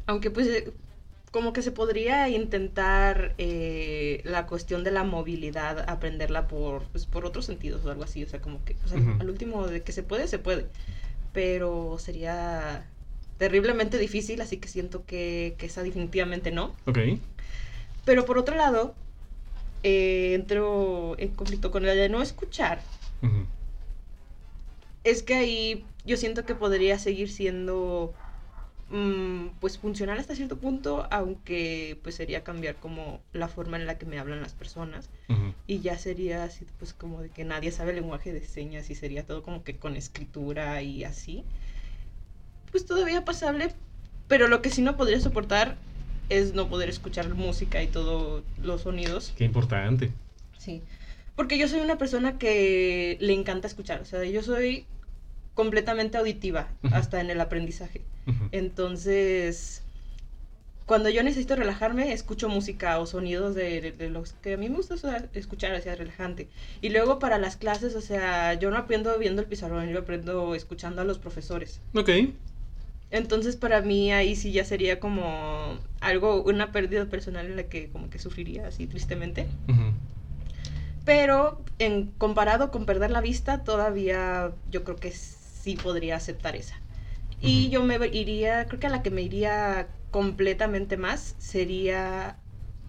aunque 0.06 0.30
pues, 0.30 0.46
eh, 0.48 0.72
como 1.30 1.52
que 1.52 1.62
se 1.62 1.70
podría 1.70 2.28
intentar 2.28 3.34
eh, 3.38 4.20
la 4.24 4.46
cuestión 4.46 4.82
de 4.82 4.90
la 4.90 5.04
movilidad, 5.04 5.88
aprenderla 5.88 6.48
por, 6.48 6.82
pues, 6.84 7.06
por 7.06 7.24
otros 7.24 7.46
sentidos 7.46 7.84
o 7.84 7.90
algo 7.90 8.04
así. 8.04 8.24
O 8.24 8.28
sea, 8.28 8.40
como 8.40 8.64
que, 8.64 8.76
o 8.84 8.88
sea, 8.88 8.98
al 9.20 9.30
último 9.30 9.66
de 9.66 9.82
que 9.82 9.92
se 9.92 10.02
puede, 10.02 10.26
se 10.26 10.38
puede. 10.38 10.66
Pero 11.32 11.96
sería, 12.00 12.84
terriblemente 13.38 13.96
difícil, 13.98 14.40
así 14.40 14.58
que 14.58 14.68
siento 14.68 15.06
que, 15.06 15.54
que 15.58 15.66
esa 15.66 15.82
definitivamente 15.82 16.50
no. 16.50 16.74
Ok. 16.86 16.98
Pero 18.04 18.26
por 18.26 18.36
otro 18.36 18.56
lado, 18.56 18.94
eh, 19.82 20.34
entro 20.34 21.14
en 21.18 21.28
conflicto 21.28 21.70
con 21.70 21.86
el 21.86 21.96
de 21.96 22.08
no 22.08 22.22
escuchar. 22.22 22.80
Es 25.02 25.22
que 25.22 25.34
ahí 25.34 25.84
yo 26.04 26.16
siento 26.16 26.44
que 26.44 26.54
podría 26.54 26.98
seguir 26.98 27.30
siendo 27.30 28.12
mm, 28.90 29.48
pues 29.60 29.78
funcional 29.78 30.18
hasta 30.18 30.34
cierto 30.34 30.58
punto, 30.58 31.06
aunque 31.10 31.98
pues 32.02 32.14
sería 32.14 32.44
cambiar 32.44 32.76
como 32.76 33.20
la 33.32 33.48
forma 33.48 33.76
en 33.78 33.86
la 33.86 33.98
que 33.98 34.06
me 34.06 34.18
hablan 34.18 34.42
las 34.42 34.52
personas. 34.52 35.08
Y 35.66 35.80
ya 35.80 35.96
sería 35.96 36.42
así, 36.42 36.66
pues 36.78 36.92
como 36.92 37.22
de 37.22 37.28
que 37.28 37.44
nadie 37.44 37.70
sabe 37.70 37.90
el 37.90 37.96
lenguaje 37.96 38.32
de 38.32 38.44
señas 38.44 38.90
y 38.90 38.96
sería 38.96 39.24
todo 39.24 39.42
como 39.42 39.62
que 39.62 39.76
con 39.76 39.96
escritura 39.96 40.82
y 40.82 41.04
así. 41.04 41.44
Pues 42.72 42.84
todavía 42.86 43.24
pasable, 43.24 43.72
pero 44.26 44.48
lo 44.48 44.62
que 44.62 44.70
sí 44.70 44.82
no 44.82 44.96
podría 44.96 45.20
soportar 45.20 45.76
es 46.30 46.54
no 46.54 46.68
poder 46.68 46.88
escuchar 46.88 47.28
música 47.34 47.82
y 47.82 47.86
todos 47.88 48.42
los 48.62 48.80
sonidos. 48.82 49.32
Qué 49.36 49.44
importante. 49.44 50.10
Sí. 50.58 50.82
Porque 51.36 51.58
yo 51.58 51.68
soy 51.68 51.80
una 51.80 51.98
persona 51.98 52.38
que 52.38 53.16
le 53.20 53.32
encanta 53.34 53.66
escuchar, 53.66 54.00
o 54.00 54.04
sea, 54.04 54.24
yo 54.24 54.42
soy 54.42 54.86
completamente 55.54 56.16
auditiva 56.18 56.68
hasta 56.92 57.20
en 57.20 57.30
el 57.30 57.40
aprendizaje. 57.40 58.00
Entonces, 58.52 59.82
cuando 60.86 61.08
yo 61.08 61.22
necesito 61.22 61.56
relajarme, 61.56 62.12
escucho 62.12 62.48
música 62.48 62.98
o 62.98 63.06
sonidos 63.06 63.54
de, 63.54 63.80
de- 63.80 63.92
de 63.92 64.10
los 64.10 64.32
que 64.34 64.54
a 64.54 64.56
mí 64.56 64.68
me 64.68 64.76
gusta 64.76 64.94
o 64.94 64.98
sea, 64.98 65.24
escuchar, 65.34 65.72
o 65.74 65.80
sea, 65.80 65.94
relajante. 65.96 66.48
Y 66.80 66.90
luego 66.90 67.18
para 67.18 67.38
las 67.38 67.56
clases, 67.56 67.94
o 67.94 68.00
sea, 68.00 68.54
yo 68.54 68.70
no 68.70 68.76
aprendo 68.78 69.16
viendo 69.18 69.40
el 69.42 69.48
pizarrón, 69.48 69.88
yo 69.88 69.98
aprendo 70.00 70.54
escuchando 70.54 71.00
a 71.02 71.04
los 71.04 71.18
profesores. 71.18 71.80
Ok. 71.94 72.10
Entonces, 73.10 73.56
para 73.56 73.80
mí 73.80 74.12
ahí 74.12 74.36
sí 74.36 74.52
ya 74.52 74.64
sería 74.64 75.00
como 75.00 75.78
algo, 76.00 76.42
una 76.42 76.70
pérdida 76.70 77.06
personal 77.06 77.46
en 77.46 77.56
la 77.56 77.64
que 77.64 77.90
como 77.90 78.08
que 78.08 78.18
sufriría 78.18 78.68
así 78.68 78.86
tristemente. 78.86 79.46
Pero 81.04 81.64
en 81.78 82.12
comparado 82.18 82.70
con 82.70 82.86
perder 82.86 83.10
la 83.10 83.20
vista, 83.20 83.64
todavía 83.64 84.52
yo 84.70 84.84
creo 84.84 84.96
que 84.96 85.10
sí 85.10 85.76
podría 85.76 86.16
aceptar 86.16 86.56
esa. 86.56 86.76
Y 87.42 87.70
yo 87.70 87.82
me 87.82 87.96
iría, 88.12 88.66
creo 88.66 88.78
que 88.78 88.86
a 88.86 88.90
la 88.90 89.02
que 89.02 89.10
me 89.10 89.22
iría 89.22 89.88
completamente 90.10 90.96
más 90.96 91.34
sería 91.38 92.36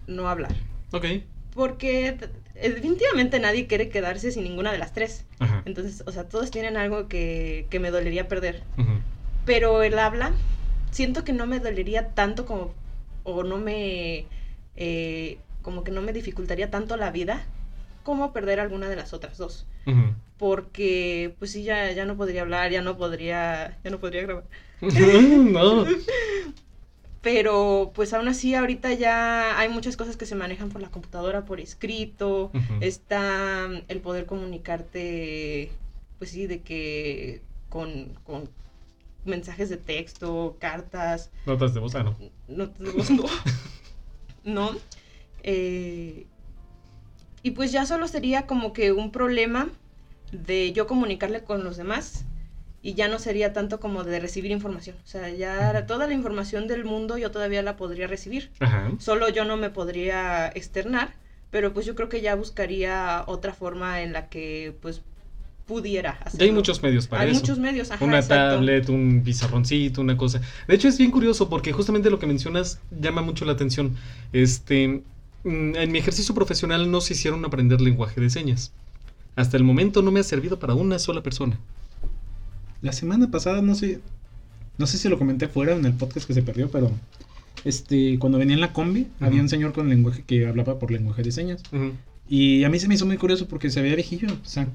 no 0.08 0.28
hablar. 0.28 0.54
Ok. 0.92 1.06
Porque 1.54 2.18
definitivamente 2.54 3.40
nadie 3.40 3.68
quiere 3.68 3.90
quedarse 3.90 4.32
sin 4.32 4.44
ninguna 4.44 4.72
de 4.72 4.78
las 4.78 4.94
tres. 4.94 5.26
Ajá. 5.40 5.64
Entonces, 5.66 6.04
o 6.06 6.12
sea, 6.12 6.28
todos 6.28 6.52
tienen 6.52 6.78
algo 6.78 7.08
que, 7.08 7.66
que 7.70 7.80
me 7.80 7.92
dolería 7.92 8.28
perder. 8.28 8.64
Pero 9.46 9.84
el 9.84 9.98
habla, 9.98 10.32
siento 10.92 11.24
que 11.24 11.34
no 11.34 11.48
me 11.48 11.60
dolería 11.60 12.10
tanto 12.10 12.46
como, 12.46 12.74
o 13.24 13.44
no 13.44 13.58
me, 13.58 14.26
eh, 14.76 15.38
como 15.62 15.84
que 15.84 15.92
no 15.92 16.02
me 16.02 16.14
dificultaría 16.14 16.70
tanto 16.70 16.98
la 16.98 17.12
vida 17.12 17.46
como 18.04 18.34
perder 18.34 18.60
alguna 18.60 18.90
de 18.90 18.96
las 18.96 19.14
otras 19.14 19.38
dos. 19.38 19.66
Porque, 20.38 21.36
pues 21.38 21.52
sí, 21.52 21.64
ya, 21.64 21.92
ya 21.92 22.06
no 22.06 22.18
podría 22.18 22.42
hablar, 22.42 22.72
ya 22.72 22.82
no 22.82 22.98
podría, 22.98 23.78
ya 23.84 23.92
no 23.92 24.00
podría 24.00 24.24
grabar. 24.24 24.46
no. 24.82 25.86
Pero, 27.22 27.92
pues 27.94 28.14
aún 28.14 28.28
así, 28.28 28.56
ahorita 28.56 28.94
ya 28.94 29.60
hay 29.60 29.70
muchas 29.70 29.96
cosas 29.96 30.18
que 30.18 30.26
se 30.26 30.34
manejan 30.34 30.70
por 30.70 30.82
la 30.82 30.90
computadora, 30.90 31.46
por 31.46 31.60
escrito. 31.60 32.52
Está 32.80 33.70
el 33.88 34.00
poder 34.00 34.26
comunicarte, 34.26 35.72
pues 36.18 36.32
sí, 36.32 36.48
de 36.48 36.62
que 36.62 37.42
con, 37.70 38.18
con 38.24 38.50
mensajes 39.26 39.70
de 39.70 39.78
texto, 39.78 40.58
cartas, 40.60 41.32
Notas 41.46 41.74
de 41.74 41.80
voz, 41.80 41.96
ah, 41.96 42.04
no. 42.04 42.18
no 42.48 42.70
te 42.70 42.84
gustó. 42.92 43.26
¿No? 44.44 44.72
Eh, 45.44 46.26
y 47.44 47.52
pues 47.52 47.72
ya 47.72 47.86
solo 47.86 48.08
sería 48.08 48.46
como 48.48 48.74
que 48.74 48.92
un 48.92 49.12
problema 49.12 49.70
de 50.32 50.72
yo 50.74 50.88
comunicarle 50.88 51.44
con 51.44 51.64
los 51.64 51.78
demás 51.78 52.26
y 52.84 52.94
ya 52.96 53.08
no 53.08 53.20
sería 53.20 53.54
tanto 53.54 53.80
como 53.80 54.04
de 54.04 54.20
recibir 54.20 54.52
información. 54.52 54.96
O 55.04 55.08
sea, 55.08 55.30
ya 55.30 55.86
toda 55.86 56.08
la 56.08 56.14
información 56.14 56.68
del 56.68 56.84
mundo 56.86 57.18
yo 57.18 57.30
todavía 57.32 57.62
la 57.62 57.76
podría 57.76 58.08
recibir. 58.08 58.52
Ajá. 58.60 58.92
Solo 59.00 59.30
yo 59.30 59.46
no 59.46 59.58
me 59.58 59.70
podría 59.70 60.48
externar, 60.50 61.14
pero 61.52 61.74
pues 61.74 61.86
yo 61.86 61.96
creo 61.96 62.10
que 62.10 62.22
ya 62.22 62.36
buscaría 62.36 63.24
otra 63.28 63.54
forma 63.54 64.02
en 64.02 64.14
la 64.14 64.30
que 64.30 64.76
pues 64.82 65.02
pudiera 65.72 66.12
hacerlo. 66.12 66.40
Ya 66.40 66.46
hay 66.46 66.52
muchos 66.52 66.84
medios 66.84 67.08
para 67.08 67.24
Hay 67.24 67.32
eso. 67.32 67.40
muchos 67.40 67.58
medios, 67.58 67.92
ajá, 67.92 68.04
una 68.04 68.20
exacto. 68.20 68.56
tablet, 68.56 68.90
un 68.90 69.22
pizarroncito, 69.24 70.02
una 70.02 70.18
cosa. 70.18 70.42
De 70.68 70.76
hecho, 70.76 70.90
es 70.90 70.98
bien 70.98 71.12
curioso 71.12 71.48
porque 71.48 71.72
justamente 71.72 72.10
lo 72.10 72.20
que 72.20 72.28
mencionas 72.28 72.82
llama 73.00 73.22
mucho 73.22 73.46
la 73.46 73.54
atención. 73.54 73.96
Este, 74.34 75.02
mm, 75.46 75.76
en 75.78 75.92
mi 75.94 75.98
ejercicio 76.00 76.36
profesional 76.36 76.92
no 76.92 77.00
se 77.00 77.14
hicieron 77.14 77.46
aprender 77.46 77.80
lenguaje 77.80 78.20
de 78.20 78.30
señas. 78.30 78.74
Hasta 79.38 79.56
el 79.56 79.64
momento 79.64 80.02
no 80.02 80.12
me 80.12 80.20
ha 80.20 80.24
servido 80.24 80.60
para 80.60 80.74
una 80.74 81.00
sola 81.00 81.24
persona. 81.24 81.58
La 82.82 82.92
semana 82.92 83.32
pasada, 83.32 83.62
no 83.62 83.74
sé, 83.74 84.02
no 84.78 84.88
sé 84.88 84.98
si 84.98 85.08
lo 85.08 85.18
comenté 85.18 85.48
fuera 85.48 85.74
en 85.74 85.86
el 85.86 85.94
podcast 85.94 86.28
que 86.28 86.34
se 86.34 86.44
perdió, 86.44 86.70
pero 86.70 86.92
este, 87.64 88.20
cuando 88.20 88.40
venía 88.40 88.56
en 88.56 88.62
la 88.62 88.74
combi, 88.74 89.08
había 89.22 89.36
Ujú. 89.36 89.44
un 89.44 89.50
señor 89.50 89.72
con 89.72 89.88
lenguaje 89.88 90.24
que 90.28 90.48
hablaba 90.48 90.80
por 90.80 90.92
lenguaje 90.92 91.24
de 91.24 91.32
señas. 91.32 91.64
Ujú. 91.72 91.94
Y 92.34 92.64
a 92.64 92.70
mí 92.70 92.80
se 92.80 92.88
me 92.88 92.94
hizo 92.94 93.06
muy 93.06 93.18
curioso 93.18 93.46
porque 93.50 93.70
se 93.70 93.82
veía 93.82 93.94
viejillo, 93.96 94.30
o 94.32 94.48
sea, 94.48 94.66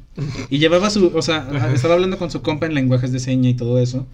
y 0.50 0.58
llevaba 0.58 0.90
su, 0.90 1.10
o 1.14 1.22
sea, 1.22 1.72
estaba 1.72 1.94
hablando 1.94 2.18
con 2.18 2.30
su 2.30 2.42
compa 2.42 2.66
en 2.66 2.74
lenguajes 2.74 3.12
de 3.12 3.18
seña 3.18 3.48
y 3.48 3.54
todo 3.54 3.78
eso, 3.78 4.06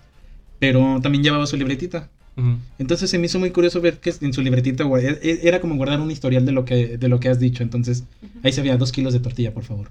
pero 0.61 1.01
también 1.03 1.25
llevaba 1.25 1.45
su 1.49 1.57
libretita. 1.57 2.09
Ujú. 2.37 2.59
Entonces 2.79 3.11
se 3.11 3.19
me 3.19 3.27
hizo 3.27 3.41
muy 3.41 3.51
curioso 3.51 3.81
ver 3.81 3.99
que 3.99 4.15
en 4.21 4.33
su 4.33 4.43
libretita 4.43 4.85
e- 4.85 5.19
e- 5.21 5.41
era 5.43 5.61
como 5.61 5.75
guardar 5.75 6.01
un 6.01 6.13
historial 6.13 6.47
de 6.47 6.53
lo 6.53 6.65
que 6.65 6.97
de 6.97 7.09
lo 7.09 7.19
que 7.19 7.31
has 7.31 7.41
dicho. 7.41 7.65
Entonces 7.65 8.05
ahí 8.45 8.53
se 8.53 8.63
veía 8.63 8.77
dos 8.77 8.93
kilos 8.93 9.13
de 9.13 9.19
tortilla, 9.19 9.53
por 9.53 9.65
favor. 9.65 9.91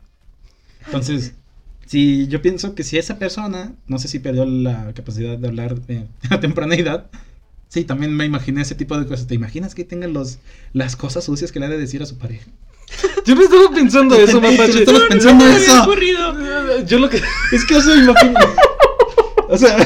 Entonces, 0.86 1.34
si 1.86 2.28
yo 2.28 2.42
pienso 2.42 2.74
que 2.74 2.84
si 2.84 2.98
esa 2.98 3.20
persona, 3.20 3.74
no 3.86 4.00
sé 4.00 4.08
si 4.08 4.20
perdió 4.20 4.46
la 4.46 4.94
capacidad 4.94 5.38
de 5.38 5.48
hablar 5.50 5.76
eh, 5.90 6.06
a 6.30 6.40
temprana 6.40 6.76
edad, 6.76 7.08
sí, 7.68 7.84
también 7.84 8.16
me 8.16 8.24
imaginé 8.24 8.62
ese 8.62 8.76
tipo 8.76 8.98
de 8.98 9.06
cosas. 9.06 9.28
¿Te 9.28 9.36
imaginas 9.36 9.76
que 9.76 9.84
tenga 9.84 10.08
los 10.08 10.40
las 10.72 10.96
cosas 10.96 11.26
sucias 11.26 11.52
que 11.52 11.60
le 11.60 11.66
ha 11.66 11.70
de 11.70 11.78
decir 11.78 12.02
a 12.02 12.06
su 12.06 12.18
pareja? 12.18 12.50
Yo 13.26 13.36
no 13.36 13.42
estaba 13.44 13.70
pensando 13.74 14.16
eso, 14.16 14.42
mapache. 14.42 14.80
estabas 14.80 15.04
pensando 15.10 15.46
No 15.46 15.52
eso. 15.56 15.84
ocurrido. 15.84 16.86
Yo 16.86 17.00
lo 17.00 17.10
que. 17.10 17.22
Es 17.52 17.66
que 17.66 17.78
eso 17.78 17.96
imagino. 17.96 18.40
O 19.50 19.58
sea, 19.58 19.78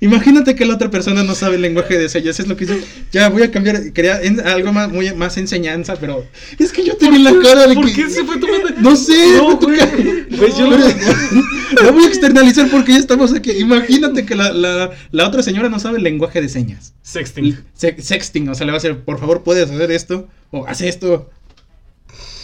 imagínate 0.00 0.54
que 0.54 0.64
la 0.66 0.74
otra 0.74 0.90
persona 0.90 1.22
no 1.22 1.34
sabe 1.34 1.56
el 1.56 1.62
lenguaje 1.62 1.98
de 1.98 2.08
señas. 2.08 2.38
Es 2.40 2.48
lo 2.48 2.56
que 2.56 2.64
hizo. 2.64 2.74
Ya 3.12 3.28
voy 3.28 3.42
a 3.42 3.50
cambiar. 3.50 3.92
Quería 3.92 4.20
en- 4.20 4.40
algo 4.46 4.72
más, 4.72 4.90
muy, 4.90 5.12
más 5.14 5.36
enseñanza, 5.36 5.96
pero 5.96 6.26
es 6.58 6.72
que 6.72 6.84
yo 6.84 6.96
tenía 6.96 7.30
la 7.32 7.40
cara 7.42 7.66
de 7.68 7.74
¿Por 7.74 7.86
que. 7.86 7.92
qué 7.94 8.10
se 8.10 8.24
fue 8.24 8.36
mente? 8.36 8.74
No 8.80 8.96
sé, 8.96 9.36
No, 9.36 9.44
fue 9.46 9.56
tu 9.60 9.66
güey. 9.66 10.26
Güey, 10.30 10.52
yo 10.58 10.66
lo- 10.70 10.76
voy 11.92 12.04
a 12.04 12.08
externalizar 12.08 12.68
porque 12.70 12.92
ya 12.92 12.98
estamos 12.98 13.32
aquí. 13.32 13.52
Imagínate 13.52 14.24
que 14.26 14.34
la, 14.34 14.52
la, 14.52 14.90
la 15.10 15.28
otra 15.28 15.42
señora 15.42 15.68
no 15.68 15.78
sabe 15.78 15.98
el 15.98 16.04
lenguaje 16.04 16.40
de 16.40 16.48
señas. 16.48 16.94
Sexting. 17.02 17.58
Se- 17.74 18.00
sexting, 18.00 18.48
o 18.48 18.54
sea, 18.54 18.66
le 18.66 18.72
va 18.72 18.76
a 18.76 18.78
hacer, 18.78 18.98
por 19.04 19.18
favor, 19.18 19.42
puedes 19.42 19.70
hacer 19.70 19.90
esto 19.92 20.28
o 20.50 20.66
haz 20.66 20.80
esto. 20.82 21.30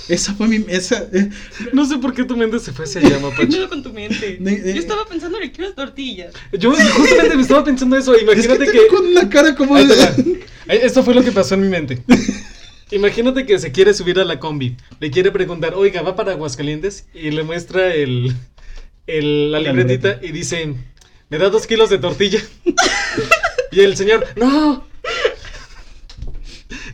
Esa 0.08 0.34
fue 0.34 0.48
mi. 0.48 0.64
Esa, 0.68 1.06
eh, 1.12 1.28
No 1.72 1.84
sé 1.86 1.98
por 1.98 2.14
qué 2.14 2.24
tu 2.24 2.36
mente 2.36 2.58
se 2.58 2.72
fue 2.72 2.84
hacia 2.86 3.00
allá, 3.00 3.16
¿Qué 3.16 3.22
mapache. 3.22 3.46
pedo 3.46 3.68
con 3.68 3.82
tu 3.82 3.92
mente? 3.92 4.38
Eh. 4.46 4.72
Yo 4.74 4.80
estaba 4.80 5.04
pensando 5.06 5.38
en 5.38 5.44
el 5.44 5.52
kilo 5.52 5.68
de 5.68 5.74
tortillas. 5.74 6.34
Yo 6.52 6.72
justamente 6.72 7.36
me 7.36 7.42
estaba 7.42 7.62
pensando 7.64 7.96
eso. 7.96 8.14
es 8.14 8.20
que 8.20 8.24
Imagínate 8.24 8.64
te 8.66 8.72
que. 8.72 8.78
veo 8.78 8.88
con 8.88 9.14
la 9.14 9.28
cara 9.28 9.54
como 9.54 9.74
Ahí 9.76 9.86
de. 9.86 10.40
Esto 10.68 11.02
fue 11.02 11.14
lo 11.14 11.22
que 11.22 11.32
pasó 11.32 11.54
en 11.54 11.62
mi 11.62 11.68
mente. 11.68 12.02
Imagínate 12.90 13.44
que 13.44 13.58
se 13.58 13.70
quiere 13.70 13.92
subir 13.92 14.18
a 14.18 14.24
la 14.24 14.38
combi. 14.40 14.76
Le 15.00 15.10
quiere 15.10 15.30
preguntar, 15.30 15.74
oiga, 15.74 16.00
¿va 16.02 16.16
para 16.16 16.32
Aguascalientes? 16.32 17.06
Y 17.12 17.30
le 17.30 17.42
muestra 17.42 17.94
el, 17.94 18.32
el- 19.06 19.52
la 19.52 19.60
libretita 19.60 20.18
y 20.22 20.32
dice, 20.32 20.74
¿me 21.28 21.38
da 21.38 21.50
dos 21.50 21.66
kilos 21.66 21.90
de 21.90 21.98
tortilla? 21.98 22.40
y 23.72 23.80
el 23.80 23.96
señor, 23.96 24.26
¡no! 24.36 24.86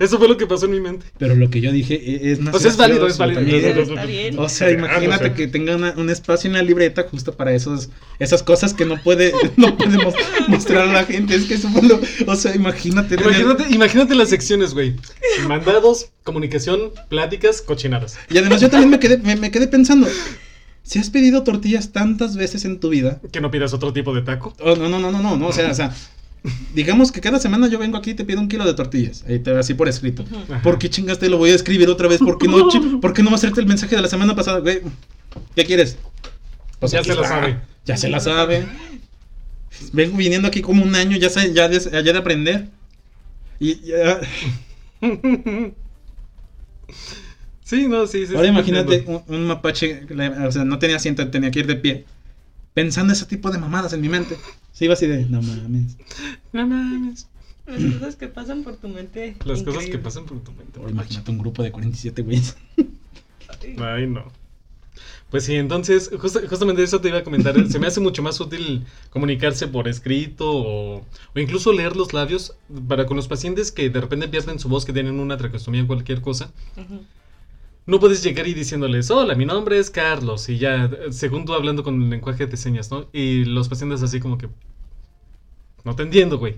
Eso 0.05 0.19
fue 0.19 0.29
lo 0.29 0.37
que 0.37 0.47
pasó 0.47 0.67
en 0.67 0.73
mi 0.73 0.81
mente. 0.81 1.07
Pero 1.19 1.35
lo 1.35 1.51
que 1.51 1.61
yo 1.61 1.73
dije 1.73 1.95
e- 1.95 2.33
es 2.33 2.41
más 2.41 2.55
O 2.55 2.59
sea, 2.59 2.71
es 2.71 2.77
válido, 2.77 3.07
es 3.07 3.19
válido. 3.19 3.41
también. 3.41 3.65
Está 3.79 4.05
bien. 4.07 4.39
O 4.39 4.49
sea, 4.49 4.69
Ah, 4.69 4.73
imagínate 4.73 5.31
no 5.31 5.35
que 5.35 5.47
tenga 5.49 5.77
una- 5.77 5.95
un 5.97 6.11
espacio 6.11 6.49
en 6.49 6.55
la 6.55 6.63
libreta 6.63 7.05
justo 7.11 7.35
para 7.35 7.53
esos, 7.53 7.89
esas 8.19 8.43
cosas 8.43 8.75
que 8.75 8.85
no 8.85 9.03
puede, 9.03 9.33
no 9.57 9.77
podemos 9.77 10.15
mostrar 10.49 10.89
a 10.89 10.93
la 10.93 11.05
gente. 11.05 11.35
Es 11.35 11.45
que 11.45 11.55
eso 11.55 11.69
fue 11.71 11.83
lo, 11.83 12.01
o 12.27 12.37
sea, 12.37 12.55
imagínate. 12.55 13.17
tener- 13.17 13.25
Imagínate, 13.41 13.65
imagínate 13.75 14.15
las 14.15 14.29
secciones, 14.29 14.75
güey. 14.75 14.95
Mandados, 15.49 16.11
comunicación, 16.23 16.93
pláticas, 17.09 17.61
cochinadas. 17.63 18.17
Y 18.31 18.39
además 18.39 18.61
yo 18.61 18.71
también 18.71 18.91
me 18.91 18.99
quedé, 18.99 19.19
me, 19.19 19.37
me 19.37 19.51
quedé 19.51 19.67
pensando, 19.67 20.07
si 20.83 20.99
has 20.99 21.11
pedido 21.11 21.43
tortillas 21.45 21.93
tantas 21.93 22.37
veces 22.37 22.65
en 22.65 22.79
tu 22.81 22.89
vida, 22.91 23.21
Que 23.33 23.41
no 23.41 23.51
pidas 23.51 23.73
otro 23.73 23.93
tipo 23.93 24.15
de 24.15 24.23
taco. 24.23 24.55
oh, 24.61 24.77
no, 24.77 24.89
no, 24.89 24.99
no, 25.01 25.11
no, 25.11 25.21
no, 25.23 25.37
no, 25.37 25.47
o 25.49 25.53
sea, 25.53 25.71
o 25.71 25.75
sea, 25.75 25.95
digamos 26.75 27.11
que 27.11 27.21
cada 27.21 27.39
semana 27.41 27.69
yo 27.69 27.79
vengo 27.79 27.97
aquí 27.97 28.11
y 28.11 28.15
te 28.15 28.25
pido 28.25 28.41
un 28.41 28.49
kilo 28.49 28.65
de 28.65 28.75
tortillas, 28.75 29.25
ahí 29.29 29.39
te 29.39 29.51
así 29.57 29.75
por 29.75 29.89
escrito. 29.89 30.25
Ajá. 30.49 30.63
¿Por 30.63 30.79
qué 30.79 30.91
chingaste 30.91 31.29
lo 31.29 31.39
voy 31.39 31.51
a 31.51 31.55
escribir 31.55 31.89
otra 31.89 32.09
vez? 32.09 32.19
¿Por 32.19 32.39
qué 32.39 32.49
no, 32.49 32.69
¿por 33.01 33.13
qué 33.13 33.23
no 33.23 33.31
va 33.31 33.35
a 33.35 33.39
hacerte 33.39 33.61
el 33.61 33.67
mensaje 33.67 33.97
de 33.97 34.03
la 34.03 34.09
semana 34.09 34.35
pasada, 34.37 34.59
güey? 34.61 34.81
¿Qué 35.57 35.65
quieres? 35.65 35.97
Pues 36.81 36.93
Ya 36.93 37.03
se 37.03 37.09
la 37.15 37.23
está. 37.23 37.29
sabe. 37.29 37.57
Ya 37.87 37.97
se 37.97 38.09
la 38.09 38.21
sabe. 38.21 38.67
Vengo 39.93 40.17
viniendo 40.17 40.47
aquí 40.49 40.61
como 40.63 40.83
un 40.85 40.95
año, 40.95 41.17
ya 41.17 41.31
sé, 41.31 41.53
ya 41.53 41.69
de, 41.69 41.81
ya 41.81 42.03
de 42.03 42.17
aprender. 42.19 42.69
Y 43.59 43.81
ya- 43.81 44.21
Sí, 47.65 47.89
no, 47.89 48.07
sí, 48.07 48.27
sí. 48.27 48.35
ahora 48.35 48.47
sí, 48.49 48.53
imagínate 48.53 49.05
un, 49.07 49.23
un 49.27 49.47
mapache, 49.47 50.03
o 50.47 50.53
sea, 50.53 50.65
no 50.65 50.79
tenía 50.79 50.97
asiento, 50.97 51.27
tenía 51.31 51.51
que 51.51 51.61
ir 51.61 51.67
de 51.67 51.77
pie. 51.77 52.05
Pensando 52.75 53.13
ese 53.13 53.27
tipo 53.27 53.51
de 53.51 53.59
mamadas 53.59 53.93
en 53.93 54.01
mi 54.01 54.09
mente. 54.09 54.37
Se 54.73 54.85
iba 54.85 54.95
así 54.95 55.07
de, 55.07 55.25
no 55.27 55.41
mames. 55.41 55.97
No 56.53 56.67
mames. 56.67 57.29
Las 57.67 57.83
cosas 57.95 58.17
que 58.17 58.29
pasan 58.29 58.63
por 58.65 58.77
tu 58.77 58.89
mente. 58.89 59.37
Las 59.45 59.63
cosas 59.63 59.87
que 59.87 59.99
pasan 59.99 60.25
por 60.27 60.41
tu 60.41 60.53
mente. 60.53 60.79
Ahora 60.81 60.91
imagínate 60.91 61.31
un 61.31 61.39
grupo 61.39 61.63
de 61.63 61.71
47 61.73 62.23
güeyes. 62.23 62.57
Ay, 63.63 63.77
Ay, 63.79 64.07
no. 64.07 64.25
Pues 65.31 65.45
sí, 65.45 65.55
entonces, 65.55 66.11
justa- 66.21 66.43
justamente 66.49 66.83
eso 66.83 67.01
te 67.01 67.09
iba 67.09 67.19
a 67.19 67.25
comentar. 67.25 67.55
Se 67.69 67.79
me 67.79 67.87
hace 67.87 68.01
mucho 68.01 68.23
más 68.23 68.39
útil 68.41 68.85
comunicarse 69.11 69.67
por 69.67 69.89
escrito 69.89 70.49
o, 70.51 70.99
o 71.35 71.39
incluso 71.41 71.73
leer 71.73 71.97
los 71.97 72.13
labios 72.13 72.55
para 72.87 73.07
con 73.07 73.17
los 73.17 73.27
pacientes 73.27 73.73
que 73.73 73.89
de 73.91 74.01
repente 74.01 74.29
pierden 74.29 74.59
su 74.59 74.69
voz, 74.69 74.85
que 74.85 74.93
tienen 74.93 75.19
una 75.19 75.37
traqueostomía 75.37 75.83
o 75.85 75.87
cualquier 75.87 76.21
cosa. 76.21 76.53
ujú. 76.77 77.03
No 77.87 78.01
puedes 78.01 78.23
llegar 78.23 78.47
y 78.49 78.55
diciéndoles, 78.55 79.11
hola, 79.11 79.35
mi 79.35 79.45
nombre 79.45 79.79
es 79.79 79.91
Carlos, 79.91 80.49
y 80.49 80.57
ya, 80.57 80.91
según 81.11 81.45
tú 81.45 81.53
hablando 81.53 81.83
con 81.83 82.03
el 82.03 82.09
lenguaje 82.09 82.47
de 82.47 82.57
señas, 82.57 82.91
¿no? 82.91 83.11
Y 83.13 83.45
los 83.45 83.69
pacientes 83.69 84.03
así 84.03 84.21
como 84.21 84.39
que, 84.39 84.49
no 85.85 85.95
te 85.95 86.03
entiendo, 86.03 86.39
güey. 86.39 86.57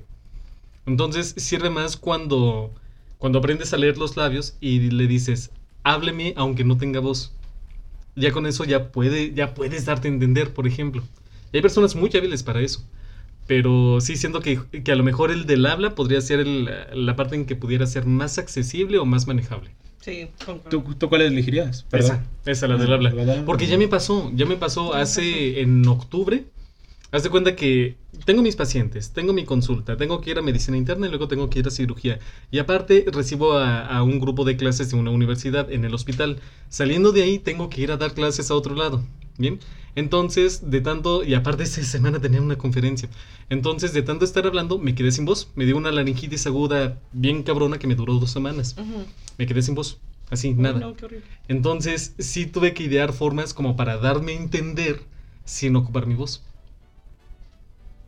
Entonces 0.87 1.35
sirve 1.37 1.69
más 1.69 1.97
cuando, 1.97 2.73
cuando 3.19 3.41
aprendes 3.41 3.73
a 3.73 3.77
leer 3.77 3.99
los 3.99 4.17
labios 4.17 4.57
y 4.61 4.91
le 4.91 5.09
dices, 5.09 5.51
hábleme 5.83 6.33
aunque 6.37 6.63
no 6.63 6.77
tenga 6.77 7.01
voz. 7.01 7.33
Ya 8.15 8.31
con 8.31 8.47
eso 8.47 8.65
ya, 8.65 8.93
puede, 8.93 9.35
ya 9.35 9.53
puedes 9.55 9.85
darte 9.85 10.07
a 10.07 10.13
entender, 10.13 10.55
por 10.55 10.69
ejemplo. 10.69 11.03
Y 11.53 11.57
hay 11.57 11.63
personas 11.63 11.97
muy 11.97 12.11
hábiles 12.15 12.45
para 12.45 12.61
eso. 12.61 12.85
Pero 13.49 14.01
sí 14.01 14.17
siento 14.17 14.41
que, 14.41 14.61
que 14.85 14.93
a 14.93 14.97
lo 14.97 15.03
mejor 15.03 15.33
el 15.33 15.47
del 15.47 15.67
habla 15.67 15.97
podría 15.97 16.21
ser 16.21 16.47
la 16.47 17.17
parte 17.17 17.35
en 17.35 17.47
que 17.47 17.57
pudiera 17.57 17.87
ser 17.87 18.07
más 18.07 18.39
accesible 18.39 18.99
o 18.99 19.05
más 19.05 19.27
manejable. 19.27 19.73
Sí. 20.07 20.29
¿Tú, 20.71 20.85
tú 20.97 21.09
cuáles 21.09 21.33
elegirías? 21.33 21.85
Esa, 21.91 22.25
esa, 22.45 22.69
la 22.69 22.77
del 22.77 22.93
habla. 22.93 23.11
La 23.11 23.23
del 23.23 23.31
habla. 23.31 23.45
Porque 23.45 23.67
ya 23.67 23.77
me 23.77 23.89
pasó, 23.89 24.31
ya 24.37 24.47
me 24.47 24.57
pasó 24.57 24.95
hace 24.95 25.61
en 25.61 25.85
octubre. 25.89 26.45
Haz 27.11 27.25
de 27.25 27.31
cuenta 27.31 27.57
que 27.57 27.97
tengo 28.25 28.41
mis 28.41 28.55
pacientes, 28.55 29.11
tengo 29.11 29.33
mi 29.33 29.45
consulta, 29.45 29.97
tengo 29.97 30.21
que 30.21 30.31
ir 30.31 30.39
a 30.39 30.43
medicina 30.43 30.77
interna 30.77 31.09
y 31.09 31.11
luego 31.11 31.27
tengo 31.27 31.51
que 31.51 31.59
ir 31.59 31.67
a 31.67 31.73
cirugía. 31.73 32.21
Y 32.53 32.61
aparte 32.61 33.05
recibo 33.13 33.55
a, 33.55 33.85
a 33.85 34.05
un 34.05 34.21
grupo 34.21 34.45
de 34.45 34.57
clases 34.57 34.93
de 34.93 34.97
una 34.97 35.11
universidad 35.11 35.73
en 35.73 35.85
el 35.85 35.93
hospital. 35.93 36.39
Saliendo 36.69 37.11
de 37.11 37.25
ahí 37.25 37.41
tengo 37.41 37.69
que 37.69 37.81
ir 37.81 37.91
a 37.91 37.97
dar 37.97 38.15
clases 38.15 38.53
a 38.53 38.55
otro 38.55 38.77
lado. 38.77 39.05
Bien, 39.39 39.59
entonces 39.97 40.71
de 40.71 40.81
tanto, 40.83 41.25
y 41.25 41.35
aparte 41.35 41.65
esa 41.65 41.83
semana 41.83 42.21
tenía 42.21 42.41
una 42.41 42.57
conferencia. 42.57 43.09
Entonces 43.49 43.93
de 43.93 44.03
tanto 44.03 44.25
estar 44.25 44.47
hablando 44.47 44.79
me 44.79 44.95
quedé 44.95 45.11
sin 45.11 45.25
voz. 45.25 45.51
Me 45.57 45.65
dio 45.65 45.77
una 45.77 45.91
laringitis 45.91 46.47
aguda 46.47 47.01
bien 47.13 47.43
cabrona 47.43 47.79
que 47.79 47.87
me 47.87 47.95
duró 47.95 48.15
dos 48.15 48.31
semanas. 48.31 48.77
Me 49.39 49.47
quedé 49.47 49.63
sin 49.63 49.75
voz. 49.75 49.99
Así, 50.31 50.55
nada. 50.55 50.81
no, 50.81 50.95
qué 50.97 51.05
horrible. 51.05 51.27
Entonces, 51.49 52.15
sí 52.19 52.47
tuve 52.47 52.75
que 52.75 52.83
idear 52.83 53.13
formas 53.13 53.55
como 53.55 53.77
para 53.77 53.97
darme 53.97 54.33
a 54.33 54.37
entender 54.37 55.01
sin 55.45 55.77
ocupar 55.77 56.07
mi 56.07 56.15
voz. 56.15 56.43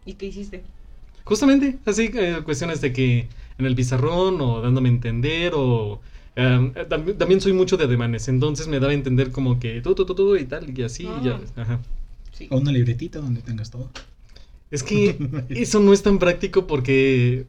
¿Y 0.05 0.14
qué 0.14 0.26
hiciste? 0.26 0.64
Justamente, 1.24 1.78
así, 1.86 2.11
eh, 2.14 2.41
cuestiones 2.45 2.80
de 2.80 2.93
que 2.93 3.28
en 3.59 3.66
el 3.66 3.74
pizarrón 3.74 4.41
o 4.41 4.61
dándome 4.61 4.89
a 4.89 4.93
entender 4.93 5.53
o... 5.55 6.01
eh, 6.39 6.86
tam- 6.89 7.16
también 7.16 7.41
soy 7.41 7.53
mucho 7.53 7.76
de 7.76 7.84
ademanes, 7.84 8.28
entonces 8.28 8.68
me 8.68 8.78
daba 8.80 8.93
a 8.93 8.95
entender 8.95 9.30
como 9.32 9.59
que 9.61 9.80
tú, 9.80 9.95
tú, 9.95 10.07
tú, 10.07 10.14
tú 10.14 10.36
y 10.36 10.45
tal, 10.45 10.76
y 10.78 10.82
así, 10.82 11.03
y 11.05 11.24
ya. 11.24 11.41
Ah. 11.57 11.62
Ajá. 11.62 11.80
Sí. 12.32 12.47
O 12.51 12.59
una 12.59 12.70
libretita 12.72 13.18
donde 13.18 13.41
tengas 13.43 13.70
todo. 13.70 13.91
Es 14.70 14.82
que 14.82 15.16
eso 15.49 15.80
no 15.80 15.93
es 15.95 16.03
tan 16.03 16.18
práctico 16.18 16.66
porque 16.66 17.47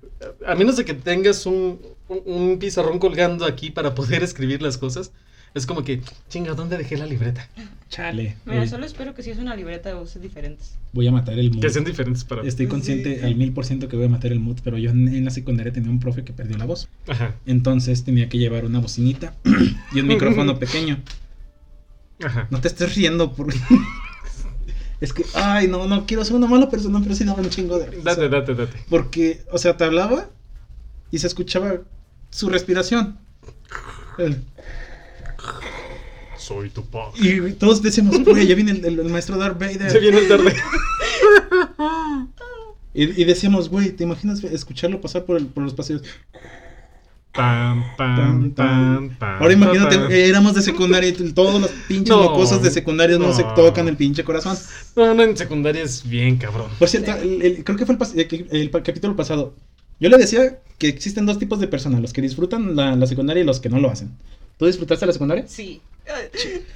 a 0.48 0.56
menos 0.56 0.78
de 0.78 0.86
que 0.86 0.94
tengas 0.94 1.46
un, 1.46 1.80
un- 2.08 2.22
un 2.26 2.60
pizarrón 2.60 2.98
colgando 2.98 3.46
aquí 3.46 3.70
para 3.72 3.94
poder 3.94 4.24
escribir 4.24 4.62
las 4.62 4.78
cosas, 4.78 5.12
es 5.54 5.66
como 5.66 5.84
que, 5.84 6.02
chinga, 6.30 6.54
¿dónde 6.54 6.78
dejé 6.78 6.96
la 6.98 7.06
libreta? 7.06 7.48
Chale. 7.90 8.36
Mira, 8.46 8.60
voy, 8.60 8.68
solo 8.68 8.86
espero 8.86 9.16
que 9.16 9.24
si 9.24 9.32
es 9.32 9.40
una 9.40 9.56
libreta 9.56 9.96
uses 9.98 10.22
diferentes. 10.22 10.76
voy 10.94 11.08
a 11.08 11.12
matar 11.12 11.38
el 11.40 11.52
mood. 11.52 11.62
Que 11.62 11.70
sean 11.70 11.86
diferentes 11.86 12.24
para... 12.24 12.44
Estoy 12.44 12.68
consciente 12.68 13.20
Sí. 13.20 13.26
al 13.26 13.36
mil 13.36 13.52
por 13.52 13.66
ciento 13.66 13.88
que 13.88 13.96
voy 13.96 14.06
a 14.06 14.10
matar 14.10 14.32
el 14.32 14.40
mood, 14.40 14.60
pero 14.64 14.78
yo 14.78 14.92
en, 14.92 15.08
en 15.08 15.26
la 15.26 15.32
secundaria 15.32 15.74
tenía 15.74 15.90
un 15.90 16.00
profe 16.00 16.24
que 16.24 16.32
perdió 16.34 16.58
la 16.58 16.66
voz. 16.66 16.88
Ajá, 17.08 17.36
Entonces 17.48 18.04
tenía 18.04 18.30
que 18.30 18.38
llevar 18.38 18.66
una 18.66 18.80
bocinita 18.80 19.34
y 19.94 20.00
un 20.02 20.08
micrófono 20.08 20.60
pequeño. 20.60 21.02
ajá. 22.24 22.48
No 22.52 22.62
te 22.62 22.68
estés 22.68 22.96
riendo 22.96 23.34
por... 23.34 23.52
es 25.02 25.14
que, 25.14 25.24
ay, 25.34 25.68
no, 25.68 25.88
no 25.88 26.06
quiero 26.06 26.24
ser 26.26 26.36
una 26.36 26.48
mala 26.48 26.70
persona, 26.70 27.00
pero 27.02 27.16
sí 27.16 27.24
daba 27.24 27.42
un 27.42 27.50
chingo 27.50 27.80
de 27.80 27.88
risa. 27.88 28.04
Date, 28.04 28.30
date, 28.30 28.54
date. 28.54 28.78
Porque, 28.90 29.42
o 29.52 29.58
sea, 29.58 29.78
te 29.78 29.84
hablaba 29.86 30.30
y 31.10 31.18
se 31.20 31.26
escuchaba 31.28 31.74
su 32.30 32.50
respiración. 32.50 33.18
El- 34.20 34.44
Soy 36.40 36.70
tu 36.70 36.84
padre. 36.86 37.20
y 37.22 37.54
todos 37.54 37.82
decíamos, 37.82 38.24
güey, 38.24 38.48
ya 38.48 38.56
viene 38.56 38.72
el, 38.72 38.86
el- 38.86 39.00
el 39.00 39.10
maestro 39.10 39.38
Darth 39.38 39.60
Vader. 39.60 39.92
Se 39.92 40.00
viene 40.00 40.22
tarde. 40.24 40.54
Y, 42.94 43.22
y 43.22 43.24
decíamos, 43.26 43.70
güey, 43.70 43.92
¿te 43.92 44.04
imaginas 44.04 44.44
escucharlo 44.44 45.00
pasar 45.00 45.24
por, 45.24 45.38
el- 45.38 45.46
por 45.46 45.64
los 45.64 45.74
pasillos? 45.76 46.02
Pam, 47.32 47.84
pam, 47.96 48.52
pam, 48.52 49.10
pam. 49.18 49.38
Ahora 49.42 49.54
imagínate, 49.54 49.96
eh, 50.10 50.28
éramos 50.28 50.56
de 50.56 50.64
secundaria 50.64 51.10
y 51.10 51.14
t- 51.14 51.32
todos 51.34 51.62
los 51.62 51.70
pinches 51.88 52.10
No, 52.10 52.24
mocosos 52.24 52.64
de 52.64 52.72
secundaria 52.72 53.20
no, 53.20 53.32
se 53.32 53.44
no. 53.44 53.54
tocan 53.54 53.88
el 53.88 53.96
pinche 53.96 54.24
corazón. 54.24 54.58
No, 54.96 55.14
no, 55.14 55.22
en 55.24 55.38
secundaria 55.38 55.84
es 55.84 56.04
bien 56.10 56.38
cabrón. 56.38 56.68
Por 56.80 56.90
cierto, 56.90 57.14
el- 57.16 57.42
el- 57.44 57.64
creo 57.64 57.78
que 57.78 57.86
fue 57.86 57.96
el, 57.96 58.28
el- 58.50 58.58
el 58.62 58.72
capítulo 58.72 59.16
pasado. 59.16 59.54
Yo 60.00 60.10
le 60.10 60.18
decía 60.18 60.60
que 60.80 60.88
existen 60.88 61.28
dos 61.28 61.38
tipos 61.38 61.60
de 61.60 61.68
personas, 61.68 62.02
los 62.02 62.12
que 62.12 62.22
disfrutan 62.24 62.76
la, 62.76 62.96
la 62.96 63.06
secundaria 63.06 63.44
y 63.44 63.46
los 63.46 63.60
que 63.60 63.70
no 63.70 63.80
lo 63.80 63.92
hacen. 63.92 64.10
¿Tú 64.60 64.66
disfrutaste 64.66 65.06
la 65.06 65.14
secundaria? 65.14 65.46
Sí. 65.48 65.82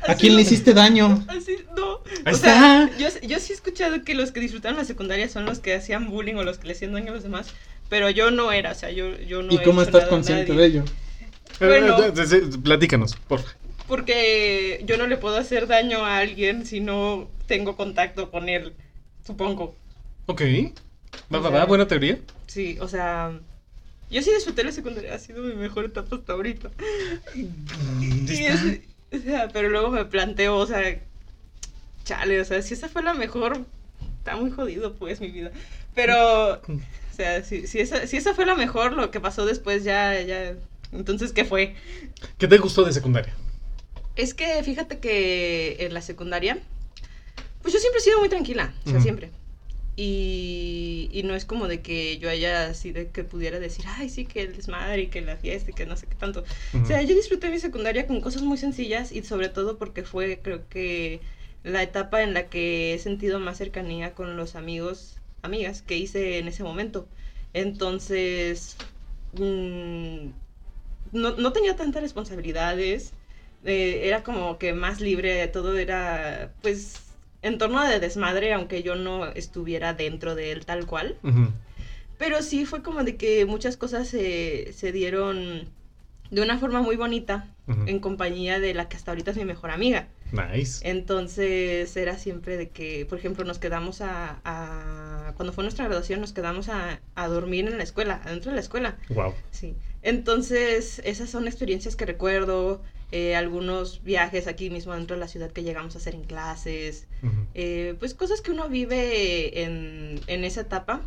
¿A 0.08 0.14
Así 0.14 0.22
quién 0.22 0.38
le 0.38 0.44
hiciste 0.44 0.74
daño? 0.74 1.26
Así, 1.28 1.58
no. 1.76 2.00
Ahí 2.24 2.34
o 2.34 2.38
sea, 2.38 2.86
está. 2.86 2.98
yo, 2.98 3.28
yo 3.28 3.40
sí 3.40 3.52
he 3.52 3.56
escuchado 3.56 4.06
que 4.06 4.16
los 4.16 4.32
que 4.32 4.40
disfrutaron 4.40 4.78
la 4.78 4.86
secundaria 4.86 5.28
son 5.28 5.46
los 5.46 5.60
que 5.60 5.76
hacían 5.76 6.10
bullying 6.10 6.36
o 6.36 6.44
los 6.44 6.60
que 6.60 6.68
le 6.68 6.74
hacían 6.74 6.94
daño 6.94 7.12
a 7.12 7.16
los 7.16 7.24
demás. 7.24 7.48
Pero 7.90 8.10
yo 8.10 8.32
no 8.32 8.54
era, 8.54 8.72
o 8.72 8.76
sea, 8.76 8.90
yo, 8.90 9.18
yo 9.20 9.44
no 9.44 9.52
¿Y 9.52 9.58
he 9.58 9.64
cómo 9.64 9.82
estás 9.82 10.06
consciente 10.06 10.54
de 10.54 10.66
ello? 10.66 10.86
Bueno. 11.60 12.02
Eh, 12.02 12.14
eh, 12.16 12.24
eh, 12.32 12.58
Platícanos, 12.64 13.18
porfa. 13.28 13.52
Porque 13.86 14.82
yo 14.86 14.98
no 14.98 15.06
le 15.06 15.18
puedo 15.18 15.36
hacer 15.36 15.68
daño 15.68 16.06
a 16.06 16.20
alguien 16.20 16.66
si 16.66 16.80
no 16.80 17.28
tengo 17.48 17.76
contacto 17.76 18.32
con 18.32 18.48
él, 18.48 18.74
supongo. 19.28 19.76
Ok. 20.28 20.42
Va, 21.34 21.40
va, 21.40 21.50
sea, 21.50 21.60
va, 21.60 21.66
buena 21.66 21.86
teoría. 21.86 22.18
Sí, 22.48 22.78
o 22.80 22.88
sea, 22.88 23.34
yo 24.14 24.22
sí 24.22 24.32
disfruté 24.34 24.64
la 24.64 24.72
secundaria, 24.72 25.14
ha 25.16 25.20
sido 25.20 25.42
mi 25.44 25.56
mejor 25.56 25.86
etapa 25.86 26.16
hasta 26.16 26.34
ahorita. 26.34 26.70
Y 27.36 28.46
es- 28.46 28.80
o 29.12 29.18
sea, 29.24 29.48
pero 29.50 29.70
luego 29.70 29.90
me 29.92 30.06
planteo, 30.06 30.56
o 30.58 30.66
sea, 30.66 31.00
chale, 32.04 32.42
o 32.42 32.46
sea, 32.46 32.62
si 32.62 32.74
esa 32.74 32.90
fue 32.90 33.04
la 33.04 33.14
mejor, 33.14 33.66
está 34.20 34.36
muy 34.36 34.52
jodido 34.52 34.94
pues 34.96 35.22
mi 35.22 35.30
vida. 35.30 35.52
Pero, 35.96 36.54
o 36.54 37.16
sea, 37.16 37.44
si, 37.44 37.68
si, 37.68 37.80
esa, 37.80 38.08
si 38.08 38.18
esa 38.18 38.34
fue 38.34 38.46
la 38.46 38.56
mejor, 38.56 38.94
lo 38.94 39.12
que 39.12 39.20
pasó 39.20 39.46
después 39.46 39.84
ya, 39.84 40.20
ya, 40.22 40.56
entonces, 40.92 41.32
¿qué 41.34 41.46
fue? 41.46 41.76
¿Qué 42.38 42.48
te 42.48 42.58
gustó 42.58 42.84
de 42.84 42.92
secundaria? 42.94 43.34
Es 44.16 44.34
que 44.34 44.62
fíjate 44.64 45.00
que 45.00 45.78
en 45.80 45.94
la 45.94 46.02
secundaria, 46.02 46.58
pues 47.62 47.74
yo 47.74 47.80
siempre 47.80 48.00
he 48.00 48.04
sido 48.04 48.20
muy 48.20 48.30
tranquila, 48.30 48.74
o 48.86 48.90
sea, 48.90 49.00
siempre. 49.02 49.32
Y, 49.96 51.10
y 51.14 51.22
no 51.22 51.36
es 51.36 51.46
como 51.46 51.68
de 51.68 51.82
que 51.82 52.18
yo 52.18 52.30
haya 52.30 52.66
así 52.66 52.92
de 52.92 53.10
que 53.10 53.24
pudiera 53.24 53.60
decir, 53.60 53.86
ay, 53.88 54.10
sí, 54.10 54.26
que 54.26 54.42
el 54.42 54.56
desmadre 54.56 55.04
y 55.04 55.08
que 55.08 55.22
la 55.22 55.38
fiesta 55.38 55.70
y 55.70 55.74
que 55.74 55.86
no 55.86 55.96
sé 55.96 56.08
qué 56.08 56.16
tanto. 56.16 56.44
O 56.82 56.86
sea, 56.86 57.02
yo 57.04 57.16
disfruté 57.16 57.50
mi 57.50 57.60
secundaria 57.60 58.08
con 58.08 58.20
cosas 58.20 58.42
muy 58.42 58.58
sencillas 58.58 59.12
y 59.12 59.22
sobre 59.24 59.50
todo 59.50 59.78
porque 59.78 60.04
fue, 60.04 60.40
creo 60.42 60.68
que, 60.68 61.22
la 61.64 61.82
etapa 61.82 62.22
en 62.22 62.34
la 62.34 62.48
que 62.50 62.94
he 62.94 63.00
sentido 63.00 63.40
más 63.40 63.58
cercanía 63.58 64.14
con 64.14 64.36
los 64.36 64.56
amigos, 64.56 65.18
amigas 65.42 65.82
que 65.82 65.98
hice 65.98 66.40
en 66.40 66.48
ese 66.48 66.64
momento. 66.64 67.08
Entonces, 67.54 68.76
mm, 69.34 70.30
no, 71.14 71.36
no 71.38 71.54
tenía 71.54 71.76
tantas 71.76 72.02
responsabilidades, 72.02 73.14
eh, 73.64 74.02
era 74.04 74.24
como 74.24 74.58
que 74.58 74.74
más 74.74 75.00
libre, 75.00 75.48
todo 75.48 75.78
era, 75.78 76.54
pues, 76.62 77.03
en 77.44 77.58
torno 77.58 77.84
de 77.84 78.00
desmadre, 78.00 78.54
aunque 78.54 78.82
yo 78.82 78.96
no 78.96 79.28
estuviera 79.28 79.94
dentro 79.94 80.34
de 80.34 80.52
él 80.52 80.66
tal 80.66 80.88
cual. 80.88 81.18
Pero 82.18 82.42
sí 82.42 82.66
fue 82.66 82.82
como 82.82 83.04
de 83.04 83.18
que 83.18 83.46
muchas 83.46 83.78
cosas 83.78 84.08
se, 84.08 84.74
se 84.74 84.92
dieron 84.92 85.68
de 86.32 86.42
una 86.42 86.58
forma 86.58 86.82
muy 86.82 86.96
bonita 86.96 87.48
en 87.88 88.00
compañía 88.00 88.60
de 88.60 88.74
la 88.74 88.90
que 88.90 88.98
hasta 88.98 89.12
ahorita 89.12 89.32
es 89.32 89.38
mi 89.38 89.46
mejor 89.46 89.72
amiga. 89.72 90.08
Nice. 90.32 90.86
Entonces 90.90 91.96
era 91.96 92.18
siempre 92.18 92.58
de 92.58 92.70
que, 92.70 93.06
por 93.06 93.20
ejemplo, 93.20 93.46
nos 93.46 93.60
quedamos 93.60 94.02
a... 94.02 94.42
a- 94.44 95.34
cuando 95.36 95.54
fue 95.54 95.64
nuestra 95.64 95.86
graduación 95.86 96.20
nos 96.22 96.34
quedamos 96.34 96.70
a, 96.70 97.00
a 97.16 97.28
dormir 97.28 97.68
en 97.68 97.78
la 97.78 97.84
escuela, 97.84 98.22
adentro 98.26 98.52
de 98.52 98.56
la 98.56 98.62
escuela. 98.62 98.98
Wow. 99.10 99.34
Sí. 99.52 99.76
Entonces 100.02 101.02
esas 101.06 101.30
son 101.30 101.48
experiencias 101.48 101.96
que 101.96 102.06
recuerdo, 102.06 102.82
eh, 103.12 103.36
algunos 103.36 104.04
viajes 104.04 104.48
aquí 104.48 104.70
mismo 104.70 104.94
dentro 104.94 105.16
de 105.16 105.20
la 105.20 105.28
ciudad 105.28 105.52
que 105.52 105.64
llegamos 105.64 105.96
a 105.96 106.00
hacer 106.00 106.16
en 106.16 106.24
clases. 106.24 107.08
eh, 107.54 107.96
pues 108.00 108.14
cosas 108.14 108.42
que 108.42 108.52
uno 108.52 108.68
vive 108.70 109.64
en, 109.64 110.20
en 110.28 110.44
esa 110.44 110.62
etapa, 110.62 111.02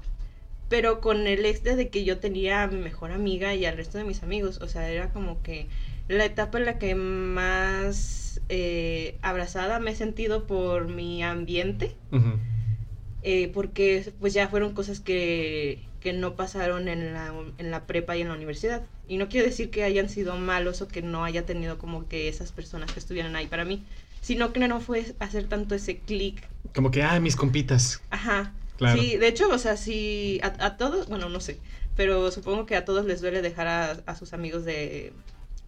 pero 0.69 1.01
con 1.01 1.27
el 1.27 1.45
este 1.45 1.77
de 1.77 1.89
que 1.89 2.05
yo 2.05 2.19
tenía 2.19 2.63
a 2.63 2.67
mi 2.67 2.79
mejor 2.79 3.13
amiga 3.13 3.55
y 3.55 3.65
al 3.65 3.77
resto 3.77 3.99
de 3.99 4.05
mis 4.05 4.23
amigos, 4.23 4.59
o 4.61 4.69
sea, 4.69 4.89
era 4.91 5.13
como 5.13 5.43
que 5.43 5.69
la 6.09 6.25
etapa 6.25 6.59
en 6.59 6.65
la 6.65 6.79
que 6.79 6.95
más 6.95 8.41
eh, 8.49 9.17
abrazada 9.23 9.79
me 9.81 9.93
he 9.93 9.97
sentido 9.97 10.47
por 10.47 10.89
mi 10.89 11.23
ambiente, 11.23 11.95
eh, 13.23 13.51
porque 13.53 14.13
pues 14.21 14.35
ya 14.35 14.49
fueron 14.49 14.73
cosas 14.73 15.01
que, 15.01 15.81
que 16.01 16.13
no 16.13 16.37
pasaron 16.37 16.89
en 16.89 17.13
la, 17.13 17.33
en 17.59 17.71
la 17.71 17.87
prepa 17.87 18.17
y 18.17 18.23
en 18.23 18.29
la 18.29 18.35
universidad. 18.35 18.83
Y 19.09 19.19
no 19.19 19.29
quiero 19.29 19.47
decir 19.47 19.71
que 19.71 19.85
hayan 19.85 20.09
sido 20.09 20.37
malos 20.37 20.83
o 20.83 20.89
que 20.89 21.03
no 21.03 21.25
haya 21.25 21.47
tenido 21.47 21.79
como 21.79 22.09
que 22.09 22.29
esas 22.29 22.53
personas 22.53 22.93
que 22.93 23.01
estuvieran 23.01 23.37
ahí 23.37 23.47
para 23.47 23.65
mí, 23.65 23.85
sino 24.21 24.53
que 24.53 24.67
no 24.67 24.81
fue 24.81 25.15
hacer 25.21 25.47
tanto 25.49 25.75
ese 25.75 25.99
clic. 25.99 26.49
Como 26.75 26.91
que, 26.91 27.03
ah, 27.03 27.19
mis 27.21 27.37
compitas. 27.37 28.01
Ajá. 28.11 28.53
Claro. 28.77 29.01
Sí, 29.01 29.17
de 29.17 29.29
hecho, 29.29 29.49
o 29.49 29.59
sea, 29.59 29.77
sí, 29.77 30.39
a, 30.43 30.67
a 30.67 30.77
todos, 30.77 31.09
bueno, 31.09 31.29
no 31.29 31.41
sé, 31.41 31.59
pero 31.97 32.31
supongo 32.31 32.67
que 32.67 32.77
a 32.77 32.85
todos 32.85 33.07
les 33.07 33.21
duele 33.23 33.41
dejar 33.43 33.67
a, 33.69 33.91
a 34.07 34.17
sus 34.17 34.33
amigos 34.35 34.65
de 34.65 35.13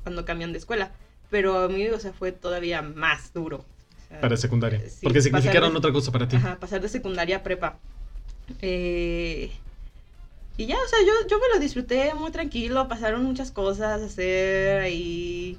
cuando 0.03 0.25
cambian 0.25 0.53
de 0.53 0.59
escuela. 0.59 0.93
Pero 1.31 1.59
a 1.59 1.69
mí, 1.69 1.87
o 1.89 2.01
sea, 2.01 2.13
fue 2.13 2.33
todavía 2.33 2.81
más 2.83 3.33
duro. 3.35 3.59
O 3.59 4.09
sea, 4.09 4.21
Para 4.21 4.37
secundaria. 4.37 4.81
sí, 4.89 5.01
porque 5.03 5.21
significaron 5.21 5.73
de- 5.73 5.79
otra 5.79 5.93
cosa 5.93 6.11
para 6.13 6.27
ti. 6.29 6.37
Ajá, 6.37 6.59
pasar 6.59 6.81
de 6.81 6.89
secundaria 6.89 7.37
a 7.39 7.43
prepa. 7.43 7.79
Eh, 8.63 9.51
y 10.57 10.67
ya, 10.67 10.75
o 10.77 10.89
sea, 10.89 10.99
yo, 11.07 11.13
yo 11.29 11.39
me 11.39 11.55
lo 11.55 11.61
disfruté 11.61 12.13
muy 12.15 12.31
tranquilo, 12.33 12.89
pasaron 12.89 13.25
muchas 13.25 13.51
cosas, 13.53 14.03
hacer 14.03 14.81
ahí 14.81 15.57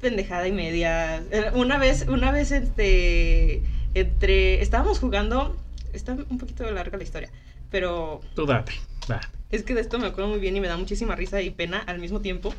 pendejada 0.00 0.48
y 0.48 0.52
media. 0.52 1.22
Una 1.54 1.78
vez, 1.78 2.06
una 2.08 2.32
vez, 2.32 2.50
este, 2.50 3.62
entre, 3.94 4.62
estábamos 4.62 4.98
jugando, 4.98 5.56
está 5.96 6.12
un 6.12 6.38
poquito 6.38 6.70
larga 6.70 6.96
la 6.98 7.04
historia, 7.04 7.30
pero 7.70 8.20
Tú 8.34 8.46
date. 8.46 8.72
Va. 9.10 9.20
es 9.52 9.62
que 9.62 9.74
de 9.74 9.80
esto 9.80 10.00
me 10.00 10.06
acuerdo 10.08 10.30
muy 10.30 10.40
bien 10.40 10.56
y 10.56 10.60
me 10.60 10.66
da 10.66 10.76
muchísima 10.76 11.14
risa 11.14 11.40
y 11.40 11.50
pena 11.50 11.78
al 11.78 12.00
mismo 12.00 12.20
tiempo. 12.20 12.52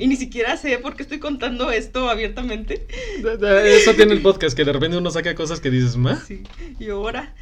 Y 0.00 0.08
ni 0.08 0.16
siquiera 0.16 0.56
sé 0.56 0.76
por 0.78 0.96
qué 0.96 1.02
estoy 1.04 1.20
contando 1.20 1.70
esto 1.70 2.10
abiertamente. 2.10 2.86
Eso 3.64 3.94
tiene 3.94 4.12
el 4.14 4.20
podcast, 4.22 4.56
que 4.56 4.64
de 4.64 4.72
repente 4.72 4.96
uno 4.96 5.10
saca 5.12 5.34
cosas 5.36 5.60
que 5.60 5.70
dices, 5.70 5.96
¿ma? 5.96 6.16
Sí, 6.26 6.42
y 6.80 6.88
ahora, 6.90 7.34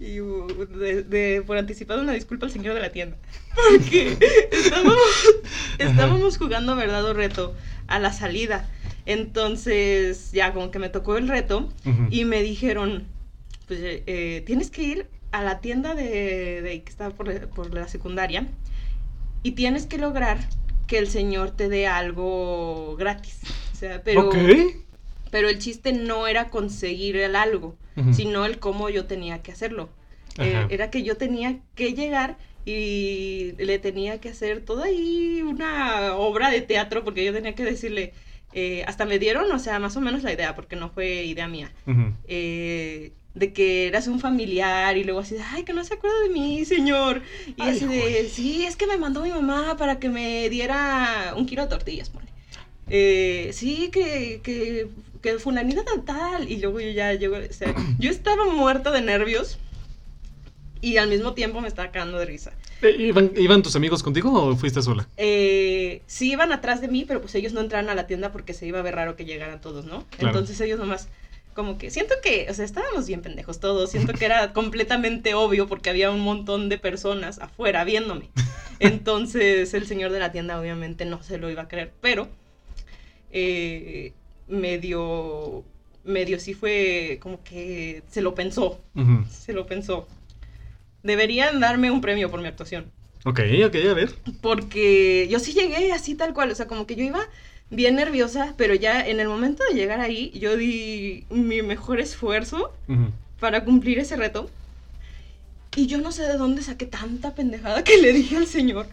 y 0.00 0.20
uh, 0.20 0.46
de, 0.76 1.02
de- 1.04 1.42
por 1.46 1.56
anticipado 1.58 2.02
una 2.02 2.12
disculpa 2.12 2.46
al 2.46 2.52
señor 2.52 2.74
de 2.74 2.80
la 2.80 2.90
tienda. 2.90 3.16
Porque 3.70 4.16
estábamos, 4.50 4.96
estábamos 5.78 6.38
jugando 6.38 6.74
verdad 6.74 7.04
o 7.04 7.14
reto 7.14 7.54
a 7.86 7.98
la 8.00 8.12
salida. 8.12 8.68
Entonces, 9.06 10.32
ya 10.32 10.52
como 10.52 10.70
que 10.70 10.78
me 10.78 10.88
tocó 10.88 11.16
el 11.16 11.28
reto 11.28 11.68
y 12.10 12.24
me 12.24 12.42
dijeron, 12.42 13.04
pues 13.72 14.02
eh, 14.06 14.42
tienes 14.46 14.70
que 14.70 14.82
ir 14.82 15.10
a 15.30 15.42
la 15.42 15.60
tienda 15.60 15.94
de, 15.94 16.62
de- 16.62 16.82
que 16.84 16.90
está 16.90 17.10
por, 17.10 17.48
por 17.50 17.72
la 17.74 17.88
secundaria 17.88 18.46
y 19.42 19.52
tienes 19.52 19.86
que 19.86 19.98
lograr 19.98 20.38
que 20.86 20.98
el 20.98 21.08
señor 21.08 21.52
te 21.52 21.68
dé 21.68 21.86
algo 21.86 22.96
gratis. 22.96 23.40
O 23.72 23.76
sea, 23.76 24.02
pero... 24.02 24.28
Ok. 24.28 24.34
Pero 25.30 25.48
el 25.48 25.58
chiste 25.58 25.94
no 25.94 26.26
era 26.26 26.50
conseguir 26.50 27.16
el 27.16 27.36
algo, 27.36 27.78
Ujú. 27.96 28.12
sino 28.12 28.44
el 28.44 28.58
cómo 28.58 28.90
yo 28.90 29.06
tenía 29.06 29.42
que 29.42 29.50
hacerlo. 29.52 29.88
Eh, 30.38 30.66
era 30.70 30.90
que 30.90 31.02
yo 31.02 31.16
tenía 31.16 31.60
que 31.74 31.94
llegar 31.94 32.36
y 32.66 33.52
le 33.58 33.78
tenía 33.78 34.20
que 34.20 34.28
hacer 34.28 34.62
toda 34.62 34.84
ahí 34.86 35.40
una 35.42 36.16
obra 36.16 36.50
de 36.50 36.60
teatro, 36.60 37.02
porque 37.02 37.24
yo 37.24 37.32
tenía 37.32 37.54
que 37.54 37.64
decirle, 37.64 38.12
eh, 38.52 38.84
hasta 38.86 39.06
me 39.06 39.18
dieron, 39.18 39.50
o 39.50 39.58
sea, 39.58 39.78
más 39.78 39.96
o 39.96 40.02
menos 40.02 40.22
la 40.22 40.32
idea, 40.34 40.54
porque 40.54 40.76
no 40.76 40.90
fue 40.90 41.24
idea 41.24 41.48
mía, 41.48 41.72
Ujú. 41.86 42.12
eh, 42.28 43.12
de 43.34 43.52
que 43.52 43.86
eras 43.86 44.06
un 44.08 44.20
familiar 44.20 44.96
y 44.96 45.04
luego 45.04 45.20
así, 45.20 45.34
de, 45.34 45.42
ay, 45.42 45.64
que 45.64 45.72
no 45.72 45.84
se 45.84 45.94
acuerda 45.94 46.20
de 46.20 46.28
mí, 46.28 46.64
señor. 46.64 47.22
Y 47.56 47.62
Ay, 47.62 47.76
así 47.76 47.86
de, 47.86 48.28
sí, 48.28 48.64
es 48.64 48.76
que 48.76 48.86
me 48.86 48.98
mandó 48.98 49.22
mi 49.22 49.30
mamá 49.30 49.76
para 49.76 49.98
que 49.98 50.08
me 50.08 50.48
diera 50.50 51.34
un 51.36 51.46
kilo 51.46 51.62
de 51.62 51.68
tortillas, 51.68 52.10
pone. 52.10 52.26
Eh, 52.88 53.50
sí, 53.52 53.88
que, 53.90 54.40
que, 54.42 54.88
que 55.22 55.38
fulanita 55.38 55.84
tal 55.84 56.04
tal. 56.04 56.50
Y 56.50 56.58
luego 56.58 56.80
yo 56.80 56.90
ya 56.90 57.14
llego, 57.14 57.36
o 57.36 57.52
sea, 57.52 57.74
yo 57.98 58.10
estaba 58.10 58.44
muerta 58.52 58.90
de 58.90 59.00
nervios 59.00 59.58
y 60.82 60.96
al 60.98 61.08
mismo 61.08 61.32
tiempo 61.32 61.60
me 61.60 61.68
estaba 61.68 61.90
cagando 61.90 62.18
de 62.18 62.26
risa. 62.26 62.52
Eh, 62.82 62.96
¿Iban, 62.98 63.30
¿Iban 63.36 63.62
tus 63.62 63.76
amigos 63.76 64.02
contigo 64.02 64.32
o 64.32 64.56
fuiste 64.56 64.82
sola? 64.82 65.08
Eh, 65.16 66.02
sí 66.06 66.32
iban 66.32 66.52
atrás 66.52 66.80
de 66.80 66.88
mí, 66.88 67.04
pero 67.06 67.20
pues 67.20 67.34
ellos 67.36 67.52
no 67.52 67.60
entraron 67.60 67.88
a 67.88 67.94
la 67.94 68.06
tienda 68.08 68.32
porque 68.32 68.52
se 68.52 68.66
iba 68.66 68.80
a 68.80 68.82
ver 68.82 68.96
raro 68.96 69.16
que 69.16 69.24
llegaran 69.24 69.60
todos, 69.60 69.84
¿no? 69.84 70.04
Claro. 70.10 70.28
Entonces 70.28 70.60
ellos 70.60 70.80
nomás, 70.80 71.08
como 71.54 71.78
que, 71.78 71.90
siento 71.90 72.14
que, 72.22 72.46
o 72.50 72.54
sea, 72.54 72.64
estábamos 72.64 73.06
bien 73.06 73.22
pendejos 73.22 73.60
todos, 73.60 73.90
siento 73.90 74.12
que 74.12 74.24
era 74.24 74.52
completamente 74.54 75.34
obvio 75.34 75.66
porque 75.66 75.90
había 75.90 76.10
un 76.10 76.20
montón 76.20 76.68
de 76.68 76.78
personas 76.78 77.38
afuera 77.38 77.84
viéndome. 77.84 78.30
Entonces 78.78 79.74
el 79.74 79.86
señor 79.86 80.12
de 80.12 80.18
la 80.18 80.32
tienda 80.32 80.58
obviamente 80.58 81.04
no 81.04 81.22
se 81.22 81.38
lo 81.38 81.50
iba 81.50 81.62
a 81.62 81.68
creer, 81.68 81.92
pero 82.00 82.28
eh, 83.30 84.12
medio, 84.48 85.64
medio 86.04 86.38
sí 86.38 86.54
fue 86.54 87.18
como 87.22 87.42
que 87.42 88.02
se 88.08 88.22
lo 88.22 88.34
pensó, 88.34 88.80
se 89.30 89.52
lo 89.52 89.66
pensó. 89.66 90.08
Deberían 91.02 91.60
darme 91.60 91.90
un 91.90 92.00
premio 92.00 92.30
por 92.30 92.40
mi 92.40 92.48
actuación. 92.48 92.90
Ok, 93.24 93.40
ok, 93.66 93.74
a 93.88 93.94
ver. 93.94 94.14
Porque 94.40 95.28
yo 95.30 95.38
sí 95.38 95.52
llegué 95.52 95.92
así 95.92 96.14
tal 96.14 96.34
cual, 96.34 96.50
o 96.50 96.54
sea, 96.54 96.66
como 96.66 96.86
que 96.86 96.96
yo 96.96 97.04
iba 97.04 97.28
bien 97.72 97.96
nerviosa, 97.96 98.54
pero 98.56 98.74
ya 98.74 99.04
en 99.04 99.18
el 99.18 99.26
momento 99.28 99.64
de 99.64 99.74
llegar 99.74 100.00
ahí, 100.00 100.30
yo 100.38 100.56
di 100.56 101.24
mi 101.30 101.62
mejor 101.62 101.98
esfuerzo 101.98 102.72
para 103.40 103.64
cumplir 103.64 103.98
ese 103.98 104.14
reto. 104.16 104.48
Y 105.74 105.86
yo 105.86 105.98
no 105.98 106.12
sé 106.12 106.22
de 106.22 106.36
dónde 106.36 106.62
saqué 106.62 106.86
tanta 106.86 107.34
pendejada 107.34 107.82
que 107.82 107.96
le 107.96 108.12
dije 108.12 108.36
al 108.36 108.46
señor. 108.46 108.86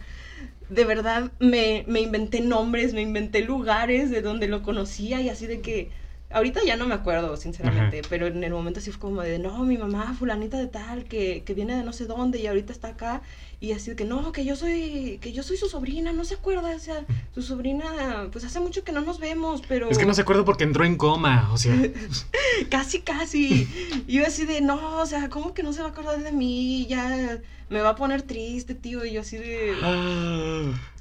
De 0.70 0.84
verdad, 0.84 1.30
me, 1.38 1.84
me 1.86 2.00
inventé 2.00 2.40
nombres, 2.40 2.94
me 2.94 3.02
inventé 3.02 3.42
lugares 3.42 4.10
de 4.10 4.22
donde 4.22 4.48
lo 4.48 4.62
conocía 4.62 5.20
y 5.20 5.28
así 5.28 5.46
de 5.46 5.60
que... 5.60 5.90
Ahorita 6.32 6.60
ya 6.64 6.76
no 6.76 6.86
me 6.86 6.94
acuerdo, 6.94 7.36
sinceramente, 7.36 7.98
Ajá. 7.98 8.06
pero 8.08 8.28
en 8.28 8.44
el 8.44 8.52
momento 8.52 8.80
sí 8.80 8.92
fue 8.92 9.00
como 9.00 9.20
de, 9.20 9.40
no, 9.40 9.64
mi 9.64 9.76
mamá, 9.76 10.14
fulanita 10.16 10.58
de 10.58 10.68
tal, 10.68 11.06
que, 11.06 11.42
que 11.44 11.54
viene 11.54 11.74
de 11.74 11.82
no 11.82 11.92
sé 11.92 12.06
dónde 12.06 12.38
y 12.38 12.46
ahorita 12.46 12.72
está 12.72 12.86
acá. 12.86 13.20
Y 13.62 13.72
así 13.72 13.90
de 13.90 13.96
que, 13.96 14.06
no, 14.06 14.32
que 14.32 14.46
yo 14.46 14.56
soy, 14.56 15.18
que 15.20 15.32
yo 15.32 15.42
soy 15.42 15.58
su 15.58 15.68
sobrina, 15.68 16.14
no 16.14 16.24
se 16.24 16.34
acuerda, 16.34 16.74
o 16.74 16.78
sea, 16.78 17.04
su 17.34 17.42
sobrina, 17.42 18.28
pues 18.32 18.42
hace 18.44 18.58
mucho 18.58 18.84
que 18.84 18.92
no 18.92 19.02
nos 19.02 19.20
vemos, 19.20 19.62
pero... 19.68 19.90
Es 19.90 19.98
que 19.98 20.06
no 20.06 20.14
se 20.14 20.22
acuerda 20.22 20.46
porque 20.46 20.64
entró 20.64 20.86
en 20.86 20.96
coma, 20.96 21.52
o 21.52 21.58
sea. 21.58 21.76
Casi, 22.70 23.00
casi. 23.00 23.68
Y 24.06 24.14
yo 24.14 24.26
así 24.26 24.44
de, 24.44 24.60
no, 24.60 24.98
o 24.98 25.06
sea, 25.06 25.28
¿cómo 25.28 25.54
que 25.54 25.62
no 25.62 25.72
se 25.72 25.80
va 25.80 25.88
a 25.88 25.90
acordar 25.90 26.22
de 26.22 26.32
mí? 26.32 26.86
Ya 26.88 27.38
me 27.70 27.80
va 27.80 27.90
a 27.90 27.96
poner 27.96 28.22
triste, 28.22 28.74
tío. 28.74 29.04
Y 29.04 29.12
yo 29.12 29.22
así 29.22 29.38
de, 29.38 29.74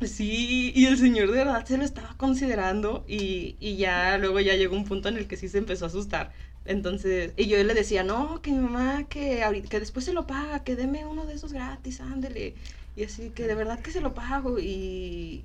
sí. 0.07 0.71
Y 0.75 0.85
el 0.85 0.97
señor 0.97 1.31
de 1.31 1.39
verdad 1.39 1.65
se 1.65 1.77
lo 1.77 1.83
estaba 1.83 2.15
considerando. 2.17 3.03
Y, 3.07 3.55
y 3.59 3.75
ya 3.77 4.17
luego 4.17 4.39
ya 4.39 4.55
llegó 4.55 4.75
un 4.75 4.85
punto 4.85 5.09
en 5.09 5.17
el 5.17 5.27
que 5.27 5.37
sí 5.37 5.49
se 5.49 5.57
empezó 5.57 5.85
a 5.85 5.89
asustar. 5.89 6.31
Entonces, 6.69 7.33
y 7.35 7.47
yo 7.47 7.63
le 7.63 7.73
decía, 7.73 8.03
no, 8.03 8.43
que 8.43 8.51
mi 8.51 8.59
mamá, 8.59 9.05
que, 9.09 9.41
ahorita, 9.41 9.69
que 9.69 9.79
después 9.79 10.05
se 10.05 10.13
lo 10.13 10.27
paga, 10.27 10.63
que 10.63 10.75
deme 10.75 11.03
uno 11.03 11.25
de 11.25 11.33
esos 11.33 11.51
gratis, 11.51 11.99
ándele. 11.99 12.53
Y 12.95 13.05
así, 13.05 13.31
que 13.31 13.47
de 13.47 13.55
verdad 13.55 13.79
que 13.79 13.89
se 13.89 14.01
lo 14.01 14.13
pago. 14.13 14.59
Y, 14.59 15.43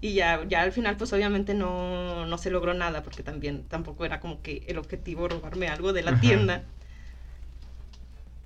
y 0.00 0.14
ya, 0.14 0.46
ya 0.48 0.62
al 0.62 0.72
final, 0.72 0.96
pues 0.96 1.12
obviamente 1.12 1.52
no, 1.52 2.24
no 2.24 2.38
se 2.38 2.50
logró 2.50 2.72
nada, 2.72 3.02
porque 3.02 3.22
también 3.22 3.64
tampoco 3.64 4.06
era 4.06 4.18
como 4.18 4.40
que 4.40 4.64
el 4.66 4.78
objetivo 4.78 5.28
robarme 5.28 5.68
algo 5.68 5.92
de 5.92 6.02
la 6.02 6.12
Ajá. 6.12 6.20
tienda. 6.22 6.64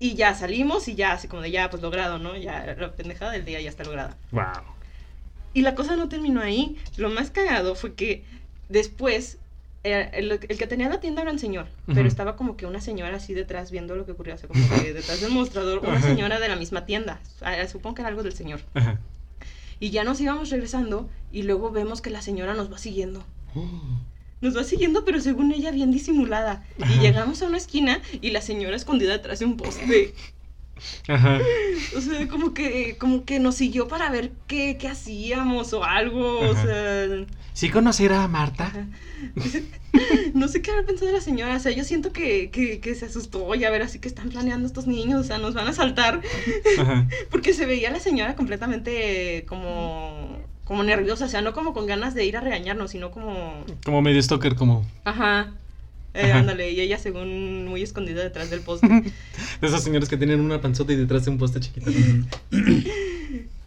Y 0.01 0.15
ya 0.15 0.35
salimos 0.35 0.89
y 0.89 0.97
ya, 0.97 1.13
así 1.13 1.29
como 1.29 1.43
de 1.43 1.53
ya, 1.53 1.71
pues 1.71 1.81
logrado, 1.81 2.19
¿no? 2.19 2.37
Ya 2.37 2.75
la 2.77 2.91
pendejada 2.91 3.31
del 3.31 3.45
día 3.45 3.61
ya 3.61 3.71
está 3.71 3.85
lograda. 3.85 4.17
Wow. 4.33 4.65
Y 5.55 5.63
la 5.63 5.77
cosa 5.77 5.95
no 5.95 6.09
terminó 6.09 6.41
ahí. 6.41 6.77
Lo 6.97 7.09
más 7.09 7.31
cagado 7.31 7.77
fue 7.77 7.95
que 7.95 8.25
después, 8.69 9.39
eh, 9.83 10.11
el, 10.13 10.33
el 10.33 10.59
que 10.59 10.67
tenía 10.67 10.89
la 10.89 11.01
tienda 11.01 11.23
era 11.23 11.31
un 11.31 11.39
señor, 11.39 11.67
pero 11.87 12.07
estaba 12.07 12.37
como 12.37 12.57
que 12.57 12.67
una 12.67 12.81
señora 12.81 13.17
así 13.17 13.33
detrás 13.33 13.71
viendo 13.71 13.97
lo 13.97 14.05
que 14.05 14.13
ocurría, 14.13 14.35
o 14.35 14.39
sea, 14.39 14.49
como 14.49 14.63
que 14.69 14.93
detrás 14.93 15.21
del 15.21 15.31
mostrador, 15.33 15.79
una 15.79 15.97
Ajá. 15.97 16.09
señora 16.09 16.39
de 16.39 16.49
la 16.49 16.57
misma 16.57 16.85
tienda. 16.85 17.21
Supongo 17.71 17.95
que 17.95 18.03
era 18.03 18.09
algo 18.09 18.23
del 18.23 18.35
señor. 18.35 18.61
Ajá. 18.75 18.99
Y 19.79 19.91
ya 19.91 20.05
nos 20.05 20.21
íbamos 20.21 20.51
regresando 20.51 21.09
y 21.33 21.45
luego 21.45 21.71
vemos 21.71 22.03
que 22.03 22.11
la 22.11 22.21
señora 22.21 22.53
nos 22.55 22.71
va 22.71 22.79
siguiendo. 22.79 23.25
Nos 24.43 24.57
va 24.57 24.65
siguiendo, 24.65 25.05
pero 25.05 25.21
según 25.21 25.53
ella 25.53 25.71
bien 25.71 25.91
disimulada. 25.91 26.65
Y 26.79 26.99
llegamos 27.01 27.43
a 27.43 27.47
una 27.47 27.59
esquina 27.59 28.01
y 28.23 28.31
la 28.31 28.41
señora 28.41 28.75
escondida 28.75 29.13
detrás 29.13 29.41
de 29.41 29.45
un 29.45 29.59
poste. 29.59 30.15
Ajá. 31.09 31.39
O 31.97 32.01
sea, 32.01 32.27
como 32.27 32.55
que, 32.55 32.97
como 32.97 33.27
que 33.27 33.39
nos 33.39 33.57
siguió 33.57 33.87
para 33.87 34.09
ver 34.09 34.33
qué, 34.47 34.79
qué 34.79 34.89
hacíamos 34.89 35.75
o 35.75 35.85
algo. 35.85 36.41
O 36.41 36.55
sea, 36.55 37.07
¿Sí 37.61 37.69
conocerá 37.69 38.25
a 38.25 38.29
Marta? 38.29 38.73
No 40.33 40.49
sé 40.49 40.63
qué 40.63 40.71
habrá 40.71 40.87
pensado 40.87 41.13
la 41.13 41.21
señora, 41.21 41.57
o 41.57 41.61
sea, 41.61 41.73
yo 41.73 41.85
siento 41.85 42.11
que, 42.11 42.49
que, 42.51 42.81
que 42.81 42.95
se 42.95 43.05
asustó 43.05 43.55
y 43.55 43.65
a 43.65 43.71
ver 43.71 43.83
así 43.83 43.99
que 43.99 44.09
están 44.09 44.31
planeando 44.31 44.67
estos 44.67 44.87
niños, 44.87 45.21
o 45.21 45.25
sea, 45.25 45.37
nos 45.37 45.53
van 45.53 45.69
a 45.69 45.75
saltar, 45.75 46.23
Ajá. 46.79 47.07
porque 47.31 47.53
se 47.53 47.67
veía 47.67 47.91
la 47.91 48.01
señora 48.01 48.35
completamente 48.35 49.45
como, 49.47 50.39
como 50.65 50.85
nerviosa, 50.85 51.27
o 51.27 51.29
sea, 51.29 51.43
no 51.43 51.53
como 51.53 51.75
con 51.75 51.85
ganas 51.87 52.15
de 52.15 52.25
ir 52.25 52.39
a 52.39 52.41
regañarnos, 52.41 52.93
sino 52.93 53.11
como, 53.11 53.63
Como 53.85 54.01
medio 54.01 54.23
stalker, 54.23 54.55
como. 54.55 54.87
ajá, 55.05 55.53
Eh, 56.15 56.23
Ajá. 56.31 56.39
ándale, 56.39 56.71
y 56.73 56.81
ella 56.81 56.97
según 56.99 57.67
muy 57.67 57.83
escondida 57.83 58.23
detrás 58.23 58.49
del 58.49 58.61
poste. 58.61 58.87
De 59.61 59.67
esos 59.67 59.83
señores 59.83 60.09
que 60.09 60.17
tienen 60.17 60.41
una 60.41 60.63
panzota 60.63 60.95
y 60.95 60.97
detrás 60.97 61.27
de 61.27 61.31
un 61.33 61.37
poste 61.39 61.61
chiquito. 61.61 61.91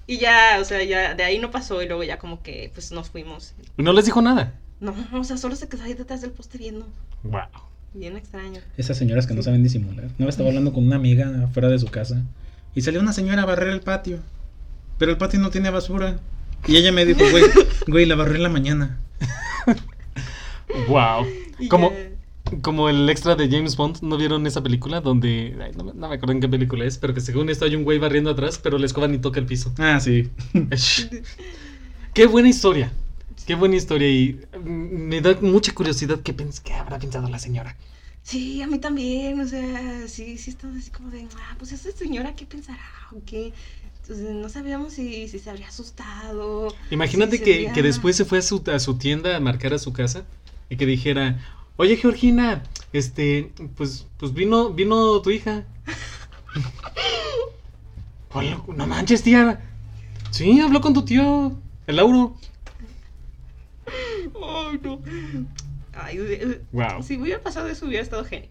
Y 0.07 0.17
ya, 0.17 0.57
o 0.59 0.65
sea, 0.65 0.83
ya 0.83 1.13
de 1.15 1.23
ahí 1.23 1.39
no 1.39 1.51
pasó 1.51 1.81
y 1.81 1.87
luego 1.87 2.03
ya 2.03 2.17
como 2.19 2.41
que 2.41 2.69
pues 2.73 2.91
nos 2.91 3.09
fuimos. 3.09 3.53
Y 3.77 3.83
no 3.83 3.93
les 3.93 4.05
dijo 4.05 4.21
nada. 4.21 4.53
No, 4.79 4.93
o 5.13 5.23
sea, 5.23 5.37
solo 5.37 5.55
se 5.55 5.67
quedó 5.69 5.83
ahí 5.83 5.93
detrás 5.93 6.21
del 6.21 6.31
poste 6.31 6.57
viendo. 6.57 6.87
Wow. 7.23 7.41
Bien 7.93 8.17
extraño. 8.17 8.59
Esas 8.77 8.97
señoras 8.97 9.27
que 9.27 9.33
no 9.33 9.43
saben 9.43 9.63
disimular. 9.63 10.09
No 10.17 10.27
estaba 10.27 10.49
hablando 10.49 10.73
con 10.73 10.85
una 10.85 10.95
amiga 10.97 11.31
afuera 11.45 11.69
de 11.69 11.79
su 11.79 11.87
casa. 11.87 12.21
Y 12.75 12.81
salió 12.81 12.99
una 12.99 13.13
señora 13.13 13.43
a 13.43 13.45
barrer 13.45 13.69
el 13.69 13.81
patio. 13.81 14.19
Pero 14.97 15.11
el 15.11 15.17
patio 15.17 15.39
no 15.39 15.51
tiene 15.51 15.69
basura. 15.69 16.17
Y 16.67 16.77
ella 16.77 16.91
me 16.91 17.05
dijo, 17.05 17.19
güey, 17.29 17.43
güey, 17.87 18.05
la 18.05 18.15
barré 18.15 18.37
en 18.37 18.43
la 18.43 18.49
mañana. 18.49 18.97
Wow. 20.87 21.25
Y 21.59 21.67
Como, 21.67 21.91
ya- 21.91 22.09
como 22.61 22.89
el 22.89 23.09
extra 23.09 23.35
de 23.35 23.49
James 23.49 23.75
Bond, 23.75 24.01
¿no 24.01 24.17
vieron 24.17 24.45
esa 24.47 24.61
película? 24.63 25.01
Donde. 25.01 25.55
ay, 25.61 25.71
no, 25.77 25.83
me- 25.85 25.93
no 25.93 26.07
me 26.09 26.15
acuerdo 26.15 26.33
en 26.33 26.41
qué 26.41 26.49
película 26.49 26.85
es, 26.85 26.97
pero 26.97 27.13
que 27.13 27.21
según 27.21 27.49
esto 27.49 27.65
hay 27.65 27.75
un 27.75 27.83
güey 27.83 27.99
barriendo 27.99 28.29
atrás, 28.31 28.59
pero 28.61 28.77
la 28.77 28.85
escoba 28.85 29.07
ni 29.07 29.17
toca 29.19 29.39
el 29.39 29.45
piso. 29.45 29.73
Ah, 29.77 29.99
sí. 29.99 30.29
Qué 32.13 32.27
buena 32.27 32.49
historia. 32.49 32.91
Qué 33.45 33.55
buena 33.55 33.75
historia. 33.75 34.07
Y 34.09 34.39
me 34.63 35.19
da 35.21 35.37
mucha 35.41 35.73
curiosidad 35.73 36.19
qué, 36.21 36.35
pens- 36.35 36.61
qué 36.61 36.73
habrá 36.73 36.99
pensado 36.99 37.27
la 37.29 37.39
señora. 37.39 37.75
Sí, 38.21 38.61
a 38.61 38.67
mí 38.67 38.79
también, 38.79 39.39
o 39.41 39.45
sea, 39.47 40.07
sí, 40.07 40.37
sí 40.37 40.51
estaba 40.51 40.73
así 40.77 40.89
como 40.91 41.09
de, 41.09 41.27
ah, 41.35 41.55
pues 41.59 41.73
esa 41.73 41.91
señora, 41.91 42.33
¿qué 42.35 42.45
pensará? 42.45 42.79
¿O 43.11 43.21
qué? 43.25 43.51
Entonces, 44.01 44.29
no 44.33 44.47
sabíamos 44.49 44.93
si, 44.93 45.27
si 45.27 45.39
se 45.39 45.49
habría 45.49 45.67
asustado. 45.67 46.73
Imagínate 46.89 47.37
si 47.37 47.43
que, 47.43 47.71
que 47.73 47.81
después 47.83 48.15
se 48.15 48.23
fue 48.25 48.37
a 48.37 48.41
su, 48.41 48.63
a 48.73 48.79
su 48.79 48.97
tienda 48.97 49.35
a 49.35 49.39
marcar 49.41 49.73
a 49.73 49.79
su 49.79 49.91
casa 49.91 50.23
y 50.69 50.77
que 50.77 50.85
dijera, 50.85 51.37
oye 51.77 51.97
Georgina, 51.97 52.63
este, 52.91 53.51
pues, 53.75 54.07
pues 54.17 54.33
vino, 54.33 54.69
vino 54.71 55.21
tu 55.21 55.31
hija. 55.31 55.63
No 58.75 58.87
manches, 58.87 59.21
tía. 59.23 59.61
Sí, 60.31 60.59
habló 60.59 60.81
con 60.81 60.93
tu 60.93 61.05
tío, 61.05 61.55
el 61.85 61.95
Lauro. 61.95 62.35
Ay, 63.85 64.79
no. 64.83 65.01
Ay, 65.93 66.61
Wow. 66.71 67.03
Si 67.03 67.17
hubiera 67.17 67.41
pasado 67.41 67.67
eso, 67.67 67.85
hubiera 67.85 68.01
estado 68.03 68.25
genial. 68.25 68.49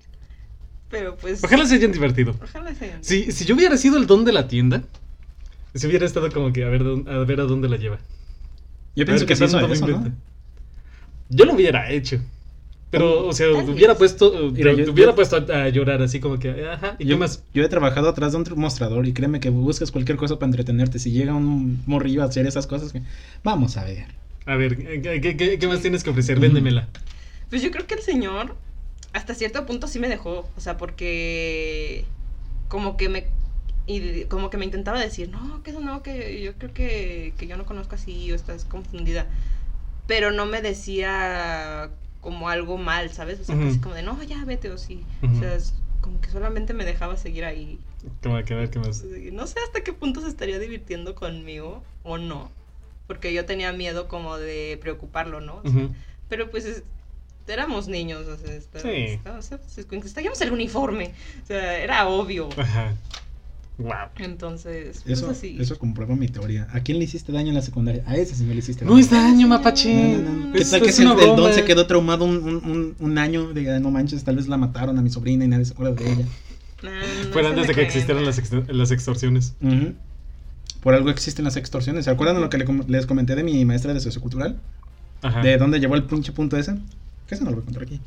Pero 0.89 1.17
pues. 1.17 1.43
Ojalá 1.43 1.67
se 1.67 1.75
hayan 1.75 1.91
divertido. 1.91 2.37
Ojalá 2.43 2.75
se 2.75 2.85
hayan- 2.85 3.03
Si, 3.03 3.33
si 3.33 3.45
yo 3.45 3.55
hubiera 3.57 3.77
sido 3.77 3.97
el 3.97 4.07
don 4.07 4.25
de 4.25 4.33
la 4.33 4.47
tienda, 4.47 4.85
si 5.75 5.87
hubiera 5.87 6.07
estado 6.07 6.31
como 6.31 6.53
que 6.53 6.65
a 6.65 6.69
ver, 6.69 6.83
a 6.83 7.19
ver 7.25 7.41
a 7.41 7.45
dónde 7.45 7.69
la 7.69 7.77
lleva. 7.79 7.99
Yo 8.95 9.05
A 9.05 9.07
pienso 9.07 9.27
que 9.27 9.35
sí 9.35 9.45
eso, 9.45 9.59
¿no? 9.61 10.13
Yo 11.31 11.45
lo 11.47 11.55
hubiera 11.55 11.91
hecho. 11.91 12.21
Pero, 12.93 13.27
o 13.27 13.33
sea, 13.33 13.49
hubiera 13.51 13.97
puesto, 13.97 14.33
eh, 14.49 14.51
Mira, 14.53 14.71
te 14.77 14.85
yo- 14.85 14.93
hubiera 14.93 15.13
yo- 15.13 15.17
puesto 15.17 15.37
a, 15.37 15.63
a 15.65 15.69
llorar 15.71 16.03
así 16.03 16.21
como 16.21 16.39
que, 16.39 16.51
ajá, 16.69 16.95
¿y 16.99 17.05
qué 17.05 17.11
Yo, 17.11 17.17
más? 17.19 17.43
yo 17.55 17.65
he 17.65 17.69
trabajado 17.69 18.09
atrás 18.11 18.33
de 18.33 18.39
un 18.39 18.45
mostrador 18.57 19.07
y 19.07 19.15
créeme 19.15 19.41
que 19.41 19.49
buscas 19.49 19.91
cualquier 19.91 20.19
cosa 20.19 20.37
para 20.39 20.49
entretenerte. 20.49 20.99
Si 20.99 21.11
llega 21.11 21.33
un 21.35 21.83
morrillo 21.87 22.23
a 22.23 22.27
hacer 22.27 22.47
esas 22.47 22.67
cosas, 22.67 22.93
que- 22.93 23.01
vamos 23.43 23.79
a 23.79 23.85
ver. 23.85 24.05
A 24.45 24.57
ver, 24.57 24.77
¿qué, 24.77 25.21
qué- 25.23 25.37
qué- 25.39 25.59
qué 25.59 25.67
más 25.69 25.81
tienes 25.81 26.05
que 26.05 26.11
ofrecer? 26.11 26.37
Ujú. 26.37 26.43
Véndemela. 26.43 26.87
Pues 27.49 27.63
yo 27.63 27.71
creo 27.71 27.87
que 27.87 27.95
el 27.95 28.03
señor, 28.03 28.57
hasta 29.15 29.35
cierto 29.35 29.65
punto 29.65 29.87
sí 29.89 29.99
me 29.99 30.09
dejó. 30.09 30.47
O 30.57 30.61
sea, 30.61 30.77
porque. 30.77 32.05
Como 32.69 32.97
que 32.99 33.09
me. 33.09 33.25
Y 33.87 34.25
como 34.25 34.51
que 34.51 34.59
me 34.59 34.65
intentaba 34.67 35.01
decir, 35.01 35.29
no, 35.31 35.63
que 35.63 35.71
eso 35.71 35.81
no, 35.81 36.03
que 36.03 36.43
yo 36.43 36.53
creo 36.55 36.73
que, 36.75 37.33
que 37.39 37.47
yo 37.47 37.57
no 37.57 37.65
conozco 37.65 37.95
así 37.95 38.31
o 38.31 38.35
estás 38.35 38.65
confundida. 38.65 39.27
Pero 40.07 40.31
no 40.31 40.45
me 40.47 40.61
decía 40.63 41.89
como 42.23 42.49
algo 42.49 42.79
mal, 42.79 43.11
¿sabes? 43.13 43.39
O 43.41 43.45
sea, 43.45 43.59
casi 43.59 43.79
como 43.81 43.95
de, 43.95 44.03
no, 44.03 44.23
ya 44.23 44.43
vete 44.47 44.71
o 44.71 44.79
sí. 44.79 45.05
O 45.23 45.39
sea, 45.39 45.55
es 45.55 45.75
como 46.01 46.21
que 46.23 46.31
solamente 46.31 46.73
me 46.73 46.85
dejaba 46.87 47.17
seguir 47.19 47.45
ahí. 47.45 47.79
Como 48.23 48.43
que 48.45 48.55
ver, 48.55 48.71
¿qué 48.71 48.79
más? 48.79 49.05
No 49.33 49.47
sé 49.47 49.59
hasta 49.67 49.83
qué 49.85 49.93
punto 49.93 50.21
se 50.23 50.29
estaría 50.29 50.59
divirtiendo 50.59 51.15
conmigo 51.15 51.83
o 52.05 52.17
no. 52.17 52.51
Porque 53.07 53.35
yo 53.35 53.45
tenía 53.45 53.73
miedo 53.73 54.09
como 54.09 54.39
de 54.39 54.79
preocuparlo, 54.81 55.41
¿no? 55.41 55.57
O 55.57 55.63
sea, 55.63 55.71
Ujú. 55.85 55.95
Pero 56.29 56.51
pues 56.51 56.65
es- 56.65 56.83
éramos 57.47 57.89
niños, 57.89 58.27
o 58.27 58.37
sea, 58.39 58.55
está- 58.55 58.79
Sí. 58.79 58.89
está- 58.89 59.37
o 59.37 59.43
sea, 59.43 59.59
pues, 59.59 60.15
traíamos 60.15 60.41
el 60.41 60.53
uniforme. 60.53 61.13
O 61.43 61.47
sea, 61.47 61.79
era 61.79 62.09
obvio. 62.09 62.49
Ajá. 62.57 62.95
Wow. 63.83 63.93
Entonces, 64.19 65.01
pues 65.05 65.19
Eso, 65.19 65.31
así. 65.31 65.57
eso 65.61 65.79
comprueba 65.79 66.15
mi 66.17 66.29
teoría. 66.29 66.67
¿A 66.73 66.81
quién 66.81 66.99
le 66.99 67.05
hiciste 67.05 67.33
daño 67.33 67.49
en 67.49 67.55
la 67.55 67.63
secundaria? 67.63 68.03
A 68.07 68.17
ese 68.17 68.35
señor 68.35 68.55
le 68.55 68.61
hiciste 68.61 68.85
No 68.85 68.99
es 68.99 69.11
daño. 69.11 69.23
daño, 69.25 69.49
No, 69.49 69.49
mapache. 69.49 70.19
No, 70.19 70.31
no, 70.31 70.47
no. 70.47 70.53
¿Qué 70.53 70.59
Es- 70.61 70.71
tal 70.71 70.83
que 70.83 70.89
es 70.91 70.97
si 70.97 71.03
el 71.03 71.17
del 71.17 71.37
don 71.37 71.53
se 71.53 71.65
quedó 71.65 71.87
traumado 71.87 72.25
un, 72.25 72.37
un, 72.37 72.55
un, 72.65 72.95
un 72.99 73.19
año? 73.19 73.53
De, 73.53 73.81
no 73.81 73.91
manches, 73.91 74.25
tal 74.25 74.37
vez 74.37 74.49
la 74.49 74.57
mataron 74.57 74.99
a 74.99 75.03
mi 75.03 75.11
sobrina 75.11 75.45
y 75.45 75.49
nadie 75.49 75.65
se 75.65 75.73
acuerda 75.73 75.93
de 75.95 76.13
ella. 76.13 76.25
No 76.83 76.91
Fue 77.33 77.47
antes 77.47 77.63
me 77.63 77.67
de 77.69 77.75
que 77.75 77.83
existieran 77.83 78.25
las, 78.25 78.39
ex- 78.39 78.51
las 78.69 78.91
extorsiones. 78.91 79.55
Por 80.83 80.95
algo 80.95 81.11
existen 81.11 81.45
las 81.45 81.57
extorsiones. 81.57 82.05
¿Se 82.07 82.11
acuerdan 82.11 82.37
de 82.37 82.43
lo 82.43 82.51
que 82.51 82.59
les 82.89 83.07
comenté 83.07 83.35
de 83.37 83.45
mi 83.45 83.65
maestra 83.65 83.95
de 83.95 84.01
sociocultural? 84.01 84.59
Ajá. 85.23 85.41
¿De 85.43 85.57
dónde 85.57 85.79
llevó 85.79 85.95
el 85.95 86.03
pinche 86.05 86.33
punto 86.33 86.57
ese? 86.57 86.75
Que 87.29 87.37
eso 87.37 87.45
no 87.45 87.51
lo 87.51 87.57
voy 87.57 87.63
a 87.63 87.65
contar 87.67 87.83
aquí. 87.85 88.01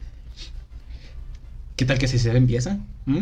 ¿Qué 1.77 1.85
tal 1.85 1.97
que 1.97 2.07
si 2.07 2.19
se 2.19 2.35
empieza? 2.35 2.77
¿Mm? 3.05 3.19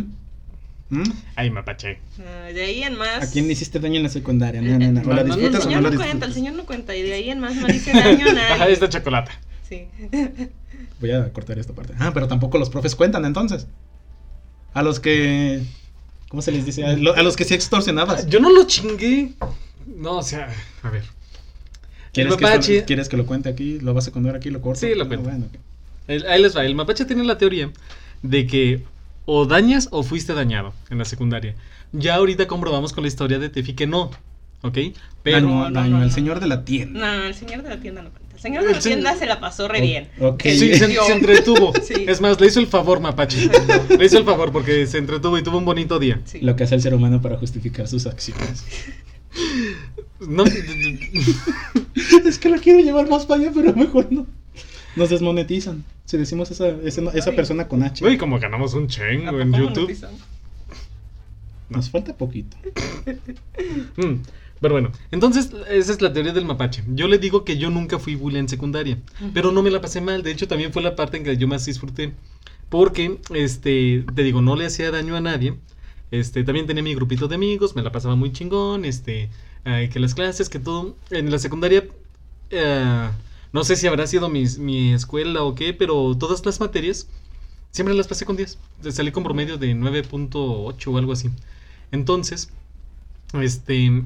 ¿Mm? 0.94 1.04
Ay, 1.36 1.50
mapache. 1.50 1.98
Ah, 2.20 2.48
de 2.54 2.64
ahí 2.64 2.84
en 2.84 2.96
más. 2.98 3.24
¿A 3.24 3.32
quién 3.32 3.48
le 3.48 3.54
hiciste 3.54 3.80
daño 3.80 3.98
en 3.98 4.04
la 4.04 4.10
secundaria? 4.10 4.62
No, 4.62 4.78
no, 4.78 4.92
no. 4.92 5.02
¿O 5.10 5.14
la 5.14 5.24
No, 5.24 5.36
no, 5.36 5.48
El 5.48 5.62
señor 5.62 5.82
no 5.82 5.96
cuenta, 5.96 6.26
el 6.26 6.34
señor 6.34 6.54
no 6.54 6.66
cuenta. 6.66 6.96
Y 6.96 7.02
de 7.02 7.14
ahí 7.14 7.30
en 7.30 7.40
más 7.40 7.56
no 7.56 7.68
le 7.68 7.76
hice 7.76 7.92
daño 7.94 8.26
a 8.28 8.32
Ajá, 8.32 8.58
nadie. 8.60 8.74
es 8.74 8.80
de 8.80 8.90
chocolate. 8.90 9.32
Sí. 9.68 9.88
Voy 11.00 11.12
a 11.12 11.32
cortar 11.34 11.58
esta 11.60 11.74
parte. 11.74 11.94
Ah, 12.00 12.12
pero 12.14 12.28
tampoco 12.28 12.58
los 12.58 12.70
profes 12.70 12.96
cuentan 12.96 13.26
entonces. 13.26 13.66
A 14.74 14.84
los 14.84 15.00
que. 15.00 15.62
¿Cómo 16.30 16.42
se 16.42 16.52
les 16.52 16.66
dice? 16.66 16.86
A, 16.86 16.94
lo- 16.96 17.16
a 17.16 17.24
los 17.24 17.36
que 17.36 17.44
sí 17.46 17.54
extorsionabas. 17.54 18.28
Yo 18.28 18.40
no 18.40 18.50
lo 18.52 18.66
chingué. 18.66 19.34
No, 19.86 20.18
o 20.18 20.24
sea, 20.24 20.50
a 20.84 20.90
ver. 20.90 21.04
¿Quieres, 22.12 22.34
el 22.34 22.40
que 22.40 22.46
mapache- 22.46 22.74
esto- 22.76 22.86
¿Quieres 22.88 23.10
que 23.10 23.18
lo 23.18 23.26
cuente 23.26 23.50
aquí? 23.50 23.80
¿Lo 23.80 23.94
vas 23.94 24.08
a 24.08 24.12
contar 24.12 24.36
aquí? 24.36 24.50
¿Lo 24.52 24.62
corto? 24.62 24.80
Sí, 24.82 24.94
lo 24.96 25.04
Ah, 25.04 25.08
cuento. 25.08 25.30
bueno, 25.30 25.46
ok. 25.46 25.60
El- 26.08 26.26
ahí 26.28 26.42
les 26.42 26.56
va. 26.56 26.64
El 26.66 26.76
mapache 26.76 27.06
tiene 27.06 27.24
la 27.24 27.38
teoría 27.38 27.72
de 28.22 28.48
que 28.48 28.84
o 29.26 29.46
dañas 29.46 29.88
o 29.92 30.04
fuiste 30.04 30.34
dañado 30.34 30.74
en 30.90 30.98
la 30.98 31.06
secundaria. 31.06 31.56
Ya 31.92 32.16
ahorita 32.16 32.48
comprobamos 32.48 32.92
con 32.94 33.04
la 33.04 33.08
historia 33.08 33.40
de 33.40 33.50
Tefi 33.50 33.74
que 33.74 33.88
no. 33.88 34.12
¿Ok? 34.62 34.78
Pero. 35.24 35.42
no, 35.42 35.70
daño 35.72 35.90
no, 35.92 35.98
al 35.98 36.08
no. 36.08 36.14
señor 36.14 36.40
de 36.40 36.48
la 36.48 36.64
tienda. 36.66 37.00
No, 37.18 37.24
el 37.26 37.36
señor 37.36 37.64
de 37.64 37.70
la 37.70 37.80
tienda 37.80 38.02
no 38.02 38.10
cuenta. 38.12 38.36
El 38.36 38.42
señor 38.42 38.64
de 38.64 38.70
El 38.70 38.76
la 38.76 38.82
tienda 38.82 39.16
se 39.16 39.26
la 39.26 39.40
pasó 39.40 39.68
re 39.68 39.80
O- 39.80 39.82
bien. 39.82 40.10
ok. 40.20 40.42
Sí, 40.44 40.74
se, 40.76 40.88
se 40.88 41.12
entretuvo. 41.14 41.74
Sí. 41.84 42.06
Es 42.08 42.20
más, 42.22 42.40
le 42.40 42.48
hizo 42.48 42.60
el 42.62 42.68
favor, 42.68 43.00
Mapache. 43.02 43.50
Le 43.98 44.06
hizo 44.06 44.18
el 44.18 44.26
favor 44.26 44.52
porque 44.52 44.88
se 44.88 44.98
entretuvo 44.98 45.38
y 45.38 45.44
tuvo 45.44 45.58
un 45.58 45.66
bonito 45.66 46.00
día. 46.00 46.22
Sí. 46.26 46.40
Lo 46.42 46.56
que 46.56 46.64
hace 46.64 46.76
el 46.76 46.82
ser 46.82 46.94
humano 46.94 47.22
para 47.22 47.38
justificar 47.38 47.88
sus 47.88 48.06
acciones. 48.06 48.66
No, 50.22 50.44
es 52.26 52.38
que 52.40 52.50
la 52.50 52.58
quiero 52.58 52.80
llevar 52.80 53.10
más 53.10 53.26
para 53.26 53.42
allá, 53.42 53.52
pero 53.54 53.74
mejor 53.76 54.08
no. 54.12 54.26
Nos 54.96 55.10
desmonetizan. 55.10 55.84
Si 56.06 56.18
decimos 56.18 56.52
esa, 56.52 56.70
esa, 56.70 57.02
esa 57.14 57.30
Ay. 57.32 57.36
persona 57.36 57.68
con 57.68 57.84
H. 57.84 58.06
Uy, 58.06 58.18
como 58.18 58.40
ganamos 58.40 58.74
un 58.74 58.86
¿A 58.86 58.88
chengo 58.88 59.26
poco 59.32 59.42
en 59.42 59.52
no 59.52 59.58
YouTube. 59.58 59.82
monetizan? 59.84 60.12
Nos 61.70 61.90
falta 61.90 62.16
poquito. 62.16 62.56
Mm, 63.98 64.22
Pero 64.62 64.74
bueno, 64.76 64.92
entonces 65.12 65.52
esa 65.70 65.92
es 65.92 66.02
la 66.02 66.12
teoría 66.14 66.34
del 66.34 66.46
mapache. 66.46 66.84
Yo 66.88 67.08
le 67.08 67.18
digo 67.20 67.44
que 67.44 67.58
yo 67.58 67.70
nunca 67.70 68.00
fui 68.00 68.16
bully 68.16 68.40
en 68.40 68.48
secundaria, 68.50 68.98
pero 69.34 69.52
no 69.52 69.62
me 69.62 69.70
la 69.72 69.82
pasé 69.82 70.02
mal. 70.02 70.24
De 70.24 70.32
hecho, 70.32 70.48
también 70.48 70.72
fue 70.74 70.82
la 70.82 70.96
parte 70.96 71.18
en 71.18 71.24
que 71.24 71.38
yo 71.38 71.48
más 71.48 71.66
disfruté. 71.66 72.14
Porque, 72.70 73.20
este, 73.36 74.04
te 74.16 74.24
digo, 74.24 74.42
no 74.42 74.56
le 74.56 74.66
hacía 74.66 74.90
daño 74.90 75.16
a 75.16 75.22
nadie. 75.22 75.56
Este, 76.12 76.44
también 76.44 76.66
tenía 76.66 76.82
mi 76.84 76.96
grupito 76.96 77.28
de 77.28 77.36
amigos, 77.36 77.76
me 77.76 77.82
la 77.84 77.92
pasaba 77.92 78.16
muy 78.16 78.32
chingón, 78.32 78.86
este, 78.86 79.30
eh, 79.66 79.90
que 79.92 80.00
las 80.00 80.16
clases, 80.16 80.50
que 80.50 80.60
todo. 80.60 80.96
En 81.12 81.30
la 81.30 81.40
secundaria, 81.40 81.84
eh, 82.50 83.10
no 83.54 83.64
sé 83.64 83.76
si 83.78 83.88
habrá 83.88 84.08
sido 84.08 84.30
mis- 84.30 84.58
mi 84.60 84.94
escuela 84.94 85.44
o 85.44 85.56
qué, 85.56 85.74
pero 85.74 86.16
todas 86.18 86.46
las 86.46 86.60
materias 86.60 87.08
siempre 87.72 87.96
las 87.96 88.08
pasé 88.08 88.26
con 88.26 88.36
10. 88.36 88.58
Salí 88.92 89.12
con 89.12 89.24
promedio 89.24 89.58
de 89.58 89.74
9.8 89.76 90.92
o 90.92 90.98
algo 90.98 91.14
así. 91.14 91.30
Entonces, 91.92 92.50
este, 93.34 94.04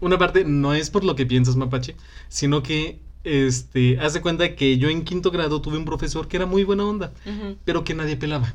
una 0.00 0.18
parte 0.18 0.44
no 0.44 0.74
es 0.74 0.90
por 0.90 1.04
lo 1.04 1.14
que 1.16 1.26
piensas, 1.26 1.56
Mapache, 1.56 1.96
sino 2.28 2.62
que, 2.62 2.98
este, 3.24 3.98
haz 4.00 4.14
de 4.14 4.20
cuenta 4.20 4.56
que 4.56 4.78
yo 4.78 4.88
en 4.88 5.04
quinto 5.04 5.30
grado 5.30 5.60
tuve 5.60 5.78
un 5.78 5.84
profesor 5.84 6.26
que 6.28 6.36
era 6.38 6.46
muy 6.46 6.64
buena 6.64 6.84
onda, 6.84 7.12
pero 7.64 7.84
que 7.84 7.94
nadie 7.94 8.16
pelaba. 8.16 8.54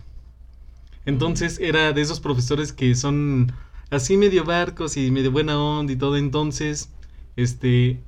Entonces 1.06 1.60
era 1.60 1.94
de 1.94 2.02
esos 2.02 2.20
profesores 2.20 2.74
que 2.74 2.94
son 2.96 3.54
así 3.90 4.18
medio 4.18 4.44
barcos 4.44 4.98
y 4.98 5.10
medio 5.12 5.32
buena 5.32 5.58
onda 5.62 5.94
y 5.94 5.96
todo. 5.96 6.18
Entonces, 6.18 6.90
este, 7.38 8.00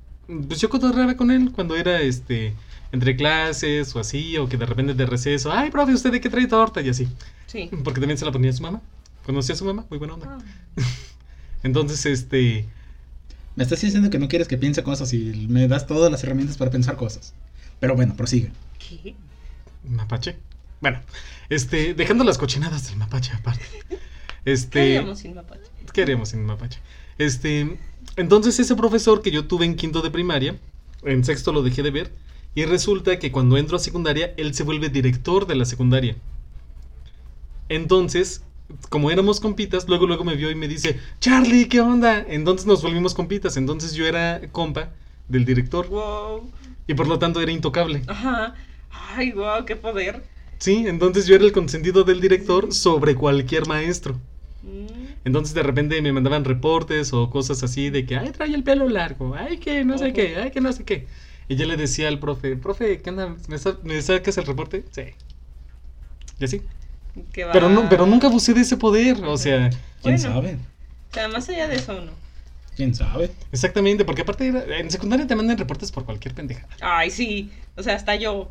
pues 0.47 0.59
yo 0.59 0.69
cotorreaba 0.69 1.15
con 1.15 1.31
él 1.31 1.51
cuando 1.51 1.75
era, 1.75 2.01
este, 2.01 2.53
entre 2.91 3.15
clases 3.15 3.95
o 3.95 3.99
así, 3.99 4.37
o 4.37 4.47
que 4.47 4.57
de 4.57 4.65
repente 4.65 4.93
de 4.93 5.05
receso, 5.05 5.51
ay, 5.51 5.71
profe, 5.71 5.93
¿usted 5.93 6.11
de 6.11 6.21
qué 6.21 6.29
trae 6.29 6.47
torta? 6.47 6.81
Y 6.81 6.89
así. 6.89 7.07
Sí. 7.47 7.69
Porque 7.83 7.99
también 7.99 8.17
se 8.17 8.25
la 8.25 8.31
ponía 8.31 8.51
a 8.51 8.53
su 8.53 8.63
mamá. 8.63 8.81
Conocía 9.25 9.55
a 9.55 9.57
su 9.57 9.65
mamá, 9.65 9.85
muy 9.89 9.99
buena 9.99 10.13
onda. 10.15 10.37
Ah. 10.39 10.43
Entonces, 11.63 12.05
este, 12.05 12.65
Me 13.55 13.63
estás 13.63 13.81
diciendo 13.81 14.09
que 14.09 14.19
no 14.19 14.27
quieres 14.27 14.47
que 14.47 14.57
piense 14.57 14.83
cosas 14.83 15.11
y 15.13 15.47
me 15.49 15.67
das 15.67 15.87
todas 15.87 16.11
las 16.11 16.23
herramientas 16.23 16.57
para 16.57 16.71
pensar 16.71 16.95
cosas. 16.95 17.33
Pero 17.79 17.95
bueno, 17.95 18.15
prosigue. 18.15 18.51
¿Qué? 18.77 19.15
Mapache. 19.83 20.37
Bueno, 20.81 20.99
este, 21.49 21.93
dejando 21.93 22.23
las 22.23 22.37
cochinadas 22.37 22.87
del 22.87 22.97
mapache 22.97 23.33
aparte. 23.33 23.65
Este, 24.45 24.79
¿Qué 24.79 24.97
haríamos 24.97 25.19
sin 25.19 25.35
mapache? 25.35 25.63
¿Qué 25.91 26.01
haríamos 26.01 26.29
sin 26.29 26.45
mapache? 26.45 26.79
Este, 27.17 27.77
entonces 28.15 28.59
ese 28.59 28.75
profesor 28.75 29.21
que 29.21 29.31
yo 29.31 29.45
tuve 29.45 29.65
en 29.65 29.75
quinto 29.75 30.01
de 30.01 30.11
primaria, 30.11 30.57
en 31.03 31.23
sexto 31.23 31.51
lo 31.51 31.63
dejé 31.63 31.83
de 31.83 31.91
ver, 31.91 32.11
y 32.55 32.65
resulta 32.65 33.19
que 33.19 33.31
cuando 33.31 33.57
entro 33.57 33.77
a 33.77 33.79
secundaria, 33.79 34.33
él 34.37 34.53
se 34.53 34.63
vuelve 34.63 34.89
director 34.89 35.45
de 35.47 35.55
la 35.55 35.65
secundaria. 35.65 36.15
Entonces, 37.69 38.43
como 38.89 39.11
éramos 39.11 39.39
compitas, 39.39 39.87
luego 39.87 40.07
luego 40.07 40.23
me 40.23 40.35
vio 40.35 40.49
y 40.51 40.55
me 40.55 40.67
dice, 40.67 40.99
Charlie, 41.19 41.67
¿qué 41.67 41.81
onda? 41.81 42.25
Entonces 42.27 42.65
nos 42.65 42.81
volvimos 42.81 43.13
compitas, 43.13 43.57
entonces 43.57 43.93
yo 43.93 44.05
era 44.05 44.41
compa 44.51 44.89
del 45.27 45.45
director 45.45 45.87
Wow. 45.87 46.49
y 46.87 46.93
por 46.95 47.07
lo 47.07 47.19
tanto 47.19 47.41
era 47.41 47.51
intocable. 47.51 48.01
Ajá. 48.07 48.55
Ay, 49.15 49.31
wow, 49.31 49.65
qué 49.65 49.75
poder. 49.75 50.23
Sí, 50.57 50.85
entonces 50.87 51.25
yo 51.27 51.35
era 51.35 51.45
el 51.45 51.51
consentido 51.51 52.03
del 52.03 52.19
director 52.19 52.73
sobre 52.73 53.15
cualquier 53.15 53.67
maestro. 53.67 54.19
Mm. 54.63 54.98
Entonces 55.25 55.53
de 55.53 55.63
repente 55.63 56.01
me 56.01 56.13
mandaban 56.13 56.45
reportes 56.45 57.13
o 57.13 57.29
cosas 57.29 57.61
así 57.63 57.89
de 57.89 58.05
que, 58.05 58.17
ay, 58.17 58.31
trae 58.31 58.53
el 58.53 58.63
pelo 58.63 58.87
largo, 58.89 59.35
ay, 59.35 59.57
que 59.59 59.83
no 59.85 59.97
sé 59.97 60.13
qué, 60.13 60.37
ay, 60.37 60.51
que 60.51 60.61
no 60.61 60.71
sé 60.73 60.85
qué. 60.85 61.07
Y 61.47 61.55
yo 61.55 61.65
le 61.65 61.77
decía 61.77 62.07
al 62.07 62.19
profe, 62.19 62.55
profe, 62.55 63.01
¿qué 63.01 63.09
onda? 63.09 63.35
¿Me, 63.47 63.57
sa- 63.57 63.77
me 63.83 64.01
sacas 64.01 64.37
el 64.37 64.45
reporte? 64.45 64.85
Sí. 64.91 65.03
Y 66.39 66.45
así. 66.45 66.61
Qué 67.33 67.45
Pero, 67.51 67.69
no, 67.69 67.89
pero 67.89 68.05
nunca 68.05 68.27
abusé 68.27 68.53
de 68.53 68.61
ese 68.61 68.77
poder, 68.77 69.23
o 69.25 69.37
sea, 69.37 69.69
¿Quién 70.01 70.17
Bueno. 70.17 70.19
sabe? 70.19 70.57
O 71.11 71.13
sea, 71.13 71.27
más 71.27 71.49
allá 71.49 71.67
de 71.67 71.75
eso, 71.77 71.93
no. 72.01 72.11
¿Quién 72.75 72.95
sabe? 72.95 73.25
exactamente, 73.51 74.05
porque 74.05 74.21
aparte 74.23 74.47
en 74.79 74.89
secundaria 74.89 75.27
te 75.27 75.35
mandan 75.35 75.57
reportes 75.57 75.91
por 75.91 76.05
cualquier 76.05 76.33
pendejada. 76.33 76.75
Ay, 76.81 77.09
sí. 77.11 77.51
O 77.75 77.83
sea, 77.83 77.95
hasta 77.95 78.15
yo. 78.15 78.49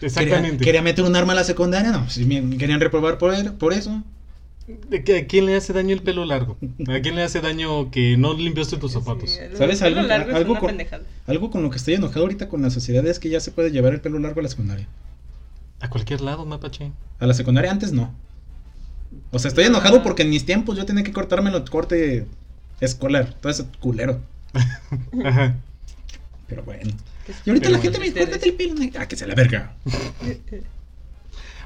Exactamente. 0.00 0.58
¿Quería, 0.58 0.64
quería 0.64 0.82
meter 0.82 1.04
un 1.04 1.16
arma 1.16 1.32
a 1.32 1.36
la 1.36 1.44
secundaria? 1.44 1.90
No, 1.90 2.08
si 2.08 2.24
me 2.24 2.40
me 2.42 2.56
querían 2.58 2.80
reprobar 2.80 3.18
por 3.18 3.72
eso. 3.72 4.02
¿De 4.66 5.04
que- 5.04 5.18
¿A 5.18 5.26
quién 5.26 5.44
le 5.46 5.56
hace 5.56 5.72
daño 5.74 5.94
el 5.94 6.02
pelo 6.02 6.24
largo? 6.24 6.56
¿A 6.88 7.00
quién 7.00 7.14
le 7.16 7.22
hace 7.22 7.40
daño 7.42 7.90
que 7.90 8.16
no 8.16 8.32
limpiaste 8.34 8.78
tus 8.78 8.92
zapatos? 8.92 9.30
Sí, 9.30 9.40
el 9.40 9.56
¿Sabes 9.56 9.80
pelo 9.80 10.00
algo- 10.00 10.34
algo 10.36 10.50
una 10.52 10.60
con-. 10.60 10.78
Algo 11.26 11.50
con 11.50 11.62
lo 11.62 11.70
que 11.70 11.76
estoy 11.76 11.94
enojado 11.94 12.22
ahorita 12.22 12.48
con 12.48 12.62
la 12.62 12.70
sociedad 12.70 13.06
es 13.06 13.18
que 13.18 13.28
ya 13.28 13.40
se 13.40 13.50
puede 13.50 13.70
llevar 13.70 13.92
el 13.92 14.00
pelo 14.00 14.18
largo 14.18 14.40
a 14.40 14.42
la 14.42 14.48
secundaria. 14.48 14.88
A 15.80 15.90
cualquier 15.90 16.22
lado, 16.22 16.46
mapache. 16.46 16.92
A 17.18 17.26
la 17.26 17.34
secundaria 17.34 17.70
antes 17.70 17.92
no. 17.92 18.14
O 19.32 19.38
sea, 19.38 19.48
estoy 19.50 19.64
Ah. 19.64 19.68
enojado 19.68 20.02
porque 20.02 20.22
en 20.22 20.30
mis 20.30 20.46
tiempos 20.46 20.76
yo 20.78 20.86
tenía 20.86 21.04
que 21.04 21.12
cortarme 21.12 21.50
el 21.50 21.64
corte 21.70 22.26
escolar. 22.80 23.34
Todo 23.34 23.52
ese 23.52 23.66
culero. 23.80 24.20
Ajá. 25.24 25.56
Pero 26.48 26.62
bueno. 26.62 26.90
Y 27.44 27.50
ahorita 27.50 27.66
Pero 27.68 27.76
la 27.76 27.82
gente 27.82 27.98
me 27.98 28.12
corta 28.12 28.36
el 28.46 28.54
pelo. 28.54 28.74
Ah, 28.98 29.06
que 29.08 29.16
se 29.16 29.26
la 29.26 29.34
verga. 29.34 29.74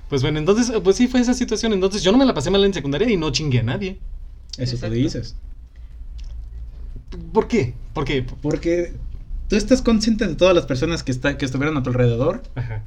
Pues 0.08 0.22
bueno, 0.22 0.38
entonces, 0.38 0.72
pues 0.82 0.96
sí 0.96 1.06
fue 1.08 1.20
esa 1.20 1.34
situación. 1.34 1.72
Entonces 1.72 2.02
yo 2.02 2.12
no 2.12 2.18
me 2.18 2.24
la 2.24 2.34
pasé 2.34 2.50
mal 2.50 2.64
en 2.64 2.72
secundaria 2.74 3.08
y 3.10 3.16
no 3.16 3.30
chingué 3.30 3.60
a 3.60 3.62
nadie. 3.62 3.98
Eso 4.56 4.74
Exacto. 4.76 4.94
te 4.94 5.00
dices. 5.00 5.36
¿Por 7.32 7.48
qué? 7.48 7.74
¿Por 7.94 8.04
qué? 8.04 8.22
Porque 8.42 8.94
tú 9.48 9.56
estás 9.56 9.82
consciente 9.82 10.26
de 10.26 10.34
todas 10.34 10.54
las 10.54 10.66
personas 10.66 11.02
que, 11.02 11.12
está, 11.12 11.36
que 11.38 11.44
estuvieron 11.44 11.76
a 11.76 11.82
tu 11.82 11.90
alrededor. 11.90 12.42
Ajá. 12.54 12.82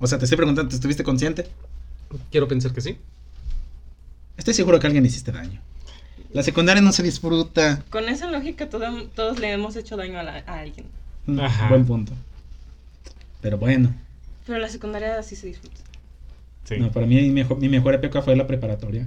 O 0.00 0.06
sea, 0.06 0.18
te 0.18 0.24
estoy 0.24 0.36
preguntando, 0.36 0.68
¿te 0.68 0.74
estuviste 0.76 1.04
consciente? 1.04 1.46
Quiero 2.30 2.48
pensar 2.48 2.72
que 2.72 2.80
sí. 2.80 2.98
Estoy 4.36 4.54
seguro 4.54 4.78
que 4.80 4.86
a 4.86 4.88
alguien 4.88 5.02
le 5.04 5.08
hiciste 5.08 5.32
daño. 5.32 5.60
La 6.32 6.42
secundaria 6.42 6.82
no 6.82 6.92
se 6.92 7.02
disfruta. 7.04 7.84
Con 7.90 8.08
esa 8.08 8.28
lógica 8.30 8.68
todo- 8.68 9.06
todos 9.14 9.38
le 9.38 9.52
hemos 9.52 9.76
hecho 9.76 9.96
daño 9.96 10.18
a, 10.18 10.22
la- 10.24 10.44
a 10.46 10.58
alguien. 10.60 10.86
Mm, 11.26 11.40
Ajá. 11.40 11.68
Buen 11.68 11.84
punto. 11.86 12.12
Pero 13.40 13.58
bueno. 13.58 13.94
Pero 14.46 14.58
la 14.58 14.68
secundaria 14.68 15.22
sí 15.22 15.36
se 15.36 15.46
disfruta. 15.46 15.76
Sí. 16.64 16.76
No, 16.78 16.90
para 16.90 17.06
mí 17.06 17.16
mi 17.16 17.30
mejor, 17.30 17.58
mi 17.58 17.68
mejor 17.68 17.94
época 17.94 18.22
fue 18.22 18.36
la 18.36 18.46
preparatoria. 18.46 19.06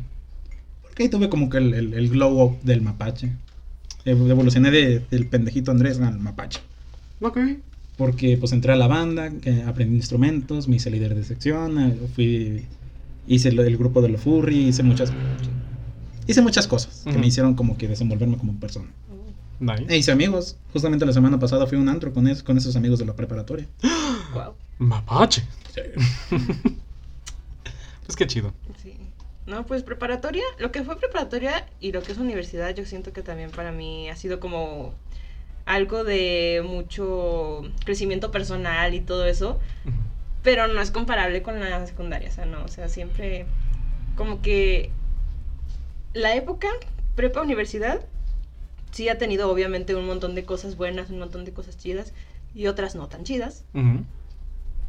Porque 0.84 1.04
ahí 1.04 1.10
tuve 1.10 1.30
como 1.30 1.50
que 1.50 1.58
el, 1.58 1.74
el- 1.74 1.94
el 1.94 2.10
glow 2.10 2.42
up 2.44 2.62
del 2.64 2.82
mapache. 2.82 3.32
Ev- 4.06 4.30
Evolucioné 4.30 4.72
de- 4.72 5.00
del 5.12 5.28
pendejito 5.28 5.72
Andrés 5.72 6.00
al 6.00 6.20
mapache. 6.20 6.60
Ok. 7.22 7.38
Porque 7.98 8.38
pues 8.38 8.52
entré 8.52 8.74
a 8.74 8.76
la 8.76 8.88
banda, 8.88 9.32
aprendí 9.66 9.96
instrumentos, 9.96 10.68
me 10.68 10.76
hice 10.76 10.92
líder 10.92 11.16
de 11.16 11.24
sección, 11.24 11.80
eh, 11.80 11.98
fui, 12.14 12.64
hice 13.28 13.50
el, 13.50 13.60
el 13.60 13.76
grupo 13.76 14.04
de 14.04 14.10
los 14.10 14.22
furry, 14.22 14.68
hice 14.68 14.84
muchas, 14.84 15.12
hice 16.28 16.42
muchas 16.44 16.68
cosas 16.68 17.02
que 17.06 17.18
me 17.18 17.26
hicieron 17.26 17.56
como 17.56 17.76
que 17.76 17.88
desenvolverme 17.88 18.38
como 18.38 18.54
persona. 18.60 18.88
Nice. 19.60 19.86
E 19.90 19.98
hice 19.98 20.12
amigos, 20.12 20.58
justamente 20.72 21.08
la 21.08 21.14
semana 21.14 21.40
pasada 21.40 21.66
fui 21.66 21.80
a 21.80 21.82
un 21.82 21.90
antro 21.90 22.14
con, 22.14 22.28
es- 22.28 22.44
con 22.44 22.56
esos 22.60 22.76
amigos 22.76 23.00
de 23.00 23.06
la 23.08 23.16
preparatoria. 23.16 23.66
Wow. 24.36 24.54
Mapache. 24.78 25.42
Pues 28.08 28.16
qué 28.16 28.26
chido. 28.26 28.54
Sí. 28.82 28.98
No, 29.46 29.66
pues 29.66 29.84
preparatoria, 29.84 30.44
lo 30.60 30.72
que 30.72 30.84
fue 30.84 30.98
preparatoria 30.98 31.68
y 31.80 31.92
lo 31.92 32.02
que 32.02 32.14
es 32.14 32.18
universidad, 32.18 32.74
yo 32.74 32.86
siento 32.86 33.14
que 33.14 33.22
también 33.22 33.52
para 33.52 33.72
mí 33.72 34.10
ha 34.10 34.16
sido 34.16 34.40
como 34.40 34.94
algo 35.66 36.04
de 36.04 36.64
mucho 36.66 37.62
crecimiento 37.86 38.32
personal 38.32 38.94
y 38.94 39.02
todo 39.02 39.26
eso, 39.26 39.60
pero 40.42 40.68
no 40.68 40.82
es 40.82 40.92
comparable 40.92 41.42
con 41.44 41.60
la 41.60 41.86
secundaria, 41.86 42.30
o 42.30 42.32
sea, 42.32 42.46
no, 42.46 42.64
o 42.64 42.68
sea, 42.70 42.90
siempre 42.90 43.46
como 44.16 44.42
que 44.42 44.92
la 46.14 46.36
época 46.36 46.68
prepa 47.16 47.42
universidad 47.42 48.02
sí 48.92 49.10
ha 49.10 49.18
tenido 49.18 49.50
obviamente 49.50 49.96
un 49.96 50.08
montón 50.08 50.36
de 50.36 50.46
cosas 50.46 50.76
buenas, 50.76 51.10
un 51.10 51.20
montón 51.20 51.46
de 51.46 51.54
cosas 51.54 51.78
chidas 51.78 52.14
y 52.54 52.68
otras 52.68 52.96
no 52.96 53.08
tan 53.08 53.24
chidas, 53.24 53.64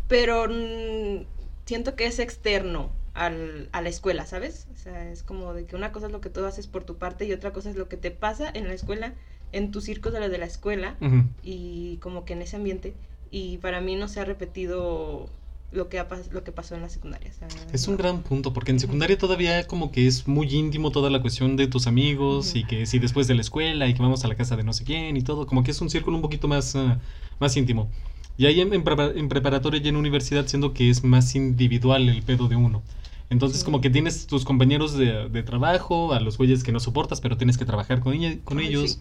pero 0.06 0.48
mm, 0.48 1.26
siento 1.64 1.94
que 1.94 2.06
es 2.06 2.18
externo 2.18 2.97
al- 3.26 3.68
a 3.72 3.82
la 3.82 3.88
escuela, 3.88 4.26
¿sabes? 4.26 4.66
O 4.72 4.76
sea, 4.76 5.10
es 5.10 5.22
como 5.22 5.52
de 5.54 5.66
que 5.66 5.76
una 5.76 5.92
cosa 5.92 6.06
es 6.06 6.12
lo 6.12 6.20
que 6.20 6.30
tú 6.30 6.44
haces 6.44 6.66
por 6.66 6.84
tu 6.84 6.96
parte 6.96 7.24
y 7.26 7.32
otra 7.32 7.52
cosa 7.52 7.70
es 7.70 7.76
lo 7.76 7.88
que 7.88 7.96
te 7.96 8.10
pasa 8.10 8.50
en 8.52 8.68
la 8.68 8.74
escuela, 8.74 9.14
en 9.52 9.70
tus 9.70 9.84
círculos 9.84 10.20
de 10.20 10.38
la 10.38 10.44
escuela 10.46 10.96
Ujú. 11.00 11.24
y 11.42 11.96
como 11.98 12.24
que 12.24 12.32
en 12.34 12.42
ese 12.42 12.56
ambiente. 12.56 12.94
Y 13.30 13.58
para 13.58 13.80
mí 13.80 13.96
no 13.96 14.08
se 14.08 14.20
ha 14.20 14.24
repetido 14.24 15.28
lo 15.70 15.88
que, 15.90 15.98
ha 15.98 16.08
lo 16.32 16.44
que 16.44 16.52
pasó 16.52 16.74
en 16.76 16.82
la 16.82 16.88
secundaria. 16.88 17.30
o 17.30 17.38
sea, 17.38 17.48
Es 17.72 17.86
no. 17.86 17.92
un 17.92 17.98
gran 17.98 18.22
punto, 18.22 18.52
porque 18.54 18.70
en 18.70 18.80
secundaria 18.80 19.18
todavía 19.18 19.66
como 19.66 19.92
que 19.92 20.06
es 20.06 20.26
muy 20.26 20.46
íntimo 20.54 20.90
toda 20.90 21.10
la 21.10 21.20
cuestión 21.20 21.56
de 21.56 21.66
tus 21.66 21.86
amigos 21.86 22.54
y 22.56 22.64
que 22.64 22.86
si 22.86 22.98
después 22.98 23.26
de 23.26 23.34
la 23.34 23.42
escuela 23.42 23.86
y 23.86 23.94
que 23.94 24.00
vamos 24.02 24.24
a 24.24 24.28
la 24.28 24.34
casa 24.34 24.56
de 24.56 24.64
no 24.64 24.72
sé 24.72 24.84
quién 24.84 25.16
y 25.16 25.22
todo, 25.22 25.46
como 25.46 25.62
que 25.62 25.72
es 25.72 25.80
un 25.82 25.90
círculo 25.90 26.16
un 26.16 26.22
poquito 26.22 26.48
más, 26.48 26.74
ah, 26.76 26.98
más 27.38 27.54
íntimo. 27.56 27.90
Y 28.38 28.46
ahí 28.46 28.60
en, 28.60 28.72
en 28.72 28.84
en 29.16 29.28
preparatoria 29.28 29.80
y 29.82 29.88
en 29.88 29.96
universidad 29.96 30.46
siendo 30.46 30.72
que 30.72 30.88
es 30.88 31.02
más 31.04 31.34
individual 31.34 32.08
el 32.08 32.22
pedo 32.22 32.48
de 32.48 32.56
uno. 32.56 32.82
Entonces 33.30 33.62
Sí. 33.62 33.64
como 33.64 33.80
que 33.80 33.90
tienes 33.90 34.26
tus 34.26 34.44
compañeros 34.44 34.96
de, 34.96 35.28
de 35.28 35.42
trabajo, 35.42 36.12
a 36.14 36.20
los 36.20 36.38
güeyes 36.38 36.64
que 36.64 36.72
no 36.72 36.80
soportas, 36.80 37.20
pero 37.20 37.36
tienes 37.36 37.58
que 37.58 37.64
trabajar 37.66 38.00
con, 38.00 38.14
con 38.44 38.58
Ay, 38.58 38.66
ellos. 38.66 38.98
sí. 38.98 39.00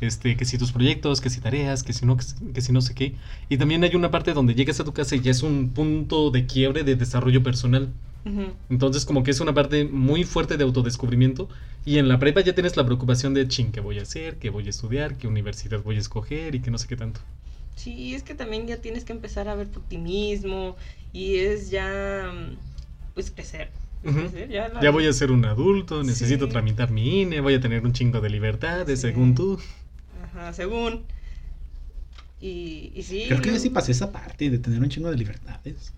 Este, 0.00 0.36
que 0.36 0.44
si 0.44 0.58
tus 0.58 0.72
proyectos, 0.72 1.20
que 1.20 1.30
si 1.30 1.40
tareas, 1.40 1.82
que 1.84 1.92
si 1.92 2.06
no, 2.06 2.16
que 2.16 2.24
si, 2.24 2.34
que 2.54 2.60
si 2.60 2.72
no 2.72 2.80
sé 2.80 2.94
qué. 2.94 3.14
Y 3.48 3.56
también 3.58 3.84
hay 3.84 3.94
una 3.94 4.10
parte 4.10 4.34
donde 4.34 4.54
llegas 4.54 4.80
a 4.80 4.84
tu 4.84 4.92
casa 4.92 5.14
y 5.16 5.20
ya 5.20 5.30
es 5.30 5.42
un 5.44 5.70
punto 5.70 6.30
de 6.30 6.46
quiebre 6.46 6.82
de 6.84 6.96
desarrollo 6.96 7.42
personal. 7.42 7.92
Entonces 8.70 9.04
como 9.04 9.22
que 9.22 9.30
es 9.32 9.40
una 9.40 9.54
parte 9.54 9.84
muy 9.84 10.24
fuerte 10.24 10.56
de 10.56 10.64
autodescubrimiento 10.64 11.48
y 11.84 11.98
en 11.98 12.08
la 12.08 12.18
prepa 12.18 12.40
ya 12.40 12.54
tienes 12.54 12.76
la 12.76 12.84
preocupación 12.86 13.34
de 13.34 13.46
ching, 13.48 13.72
¿qué 13.72 13.80
voy 13.80 13.98
a 13.98 14.02
hacer? 14.02 14.38
¿Qué 14.38 14.50
voy 14.50 14.66
a 14.66 14.70
estudiar? 14.70 15.18
¿Qué 15.18 15.28
universidad 15.28 15.82
voy 15.82 15.96
a 15.96 16.00
escoger? 16.00 16.54
Y 16.54 16.62
que 16.62 16.70
no 16.70 16.78
sé 16.78 16.88
qué 16.88 16.96
tanto. 16.96 17.20
Sí, 17.74 18.14
es 18.14 18.22
que 18.22 18.34
también 18.34 18.66
ya 18.66 18.80
tienes 18.80 19.04
que 19.04 19.12
empezar 19.12 19.48
a 19.48 19.54
ver 19.54 19.70
por 19.70 19.82
ti 19.88 19.98
mismo 19.98 20.76
y 21.12 21.36
es 21.36 21.70
ya, 21.70 22.30
mm, 23.12 23.14
pues, 23.14 23.30
crecer. 23.30 23.70
Ya, 24.50 24.68
la- 24.68 24.80
Ya 24.82 24.90
voy 24.90 25.06
a 25.06 25.12
ser 25.12 25.30
un 25.30 25.44
adulto, 25.44 26.02
necesito 26.02 26.46
Sí. 26.46 26.50
tramitar 26.52 26.90
mi 26.90 27.22
INE, 27.22 27.40
voy 27.40 27.54
a 27.54 27.60
tener 27.60 27.84
un 27.84 27.92
chingo 27.92 28.20
de 28.20 28.30
libertades 28.30 29.00
Sí. 29.00 29.08
según 29.08 29.34
tú. 29.34 29.60
Ajá, 30.24 30.52
según. 30.52 31.02
Y, 32.40 32.90
y 32.96 33.02
sí. 33.04 33.24
Creo 33.28 33.40
que 33.40 33.52
yo 33.52 33.58
sí 33.60 33.70
pasé 33.70 33.92
esa 33.92 34.10
parte 34.10 34.50
de 34.50 34.58
tener 34.58 34.80
un 34.80 34.88
chingo 34.88 35.10
de 35.10 35.16
libertades. 35.16 35.92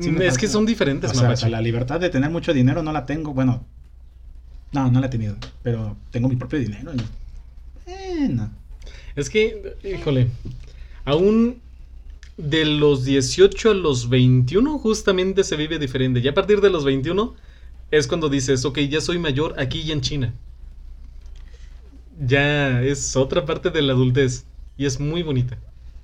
Sí 0.00 0.10
me 0.12 0.26
es 0.26 0.38
que 0.38 0.46
son 0.46 0.66
diferentes, 0.66 1.10
O 1.10 1.14
sea, 1.14 1.22
o 1.22 1.24
mapache. 1.24 1.40
sea, 1.40 1.48
la 1.50 1.60
libertad 1.60 1.98
de 2.00 2.10
tener 2.10 2.30
mucho 2.30 2.52
dinero 2.54 2.82
no 2.82 2.92
la 2.92 3.04
tengo. 3.06 3.32
Bueno, 3.34 3.64
no, 4.72 4.90
no 4.90 5.00
la 5.00 5.06
he 5.06 5.10
tenido. 5.10 5.36
Pero 5.64 5.96
tengo 6.12 6.28
mi 6.28 6.36
propio 6.36 6.58
dinero. 6.60 6.92
y- 6.94 7.88
Bueno. 8.18 8.50
Es 9.16 9.28
que, 9.30 9.76
híjole, 9.82 10.28
aún 11.04 11.60
de 12.38 12.64
los 12.64 13.04
18 13.04 13.70
a 13.70 13.74
los 13.74 14.08
21 14.08 14.78
justamente 14.78 15.44
se 15.44 15.56
vive 15.56 15.78
diferente. 15.78 16.22
Ya 16.22 16.30
a 16.30 16.34
partir 16.34 16.60
de 16.62 16.70
los 16.70 16.84
21 16.84 17.34
es 17.90 18.06
cuando 18.06 18.28
dices, 18.30 18.64
ok, 18.64 18.78
ya 18.80 19.00
soy 19.00 19.18
mayor 19.18 19.54
aquí 19.58 19.80
y 19.80 19.92
en 19.92 20.00
China. 20.00 20.32
Ya 22.20 22.82
es 22.82 23.14
otra 23.16 23.44
parte 23.44 23.70
de 23.70 23.82
la 23.82 23.92
adultez 23.92 24.44
y 24.76 24.86
es 24.86 24.98
muy 25.00 25.22
bonita. 25.22 25.58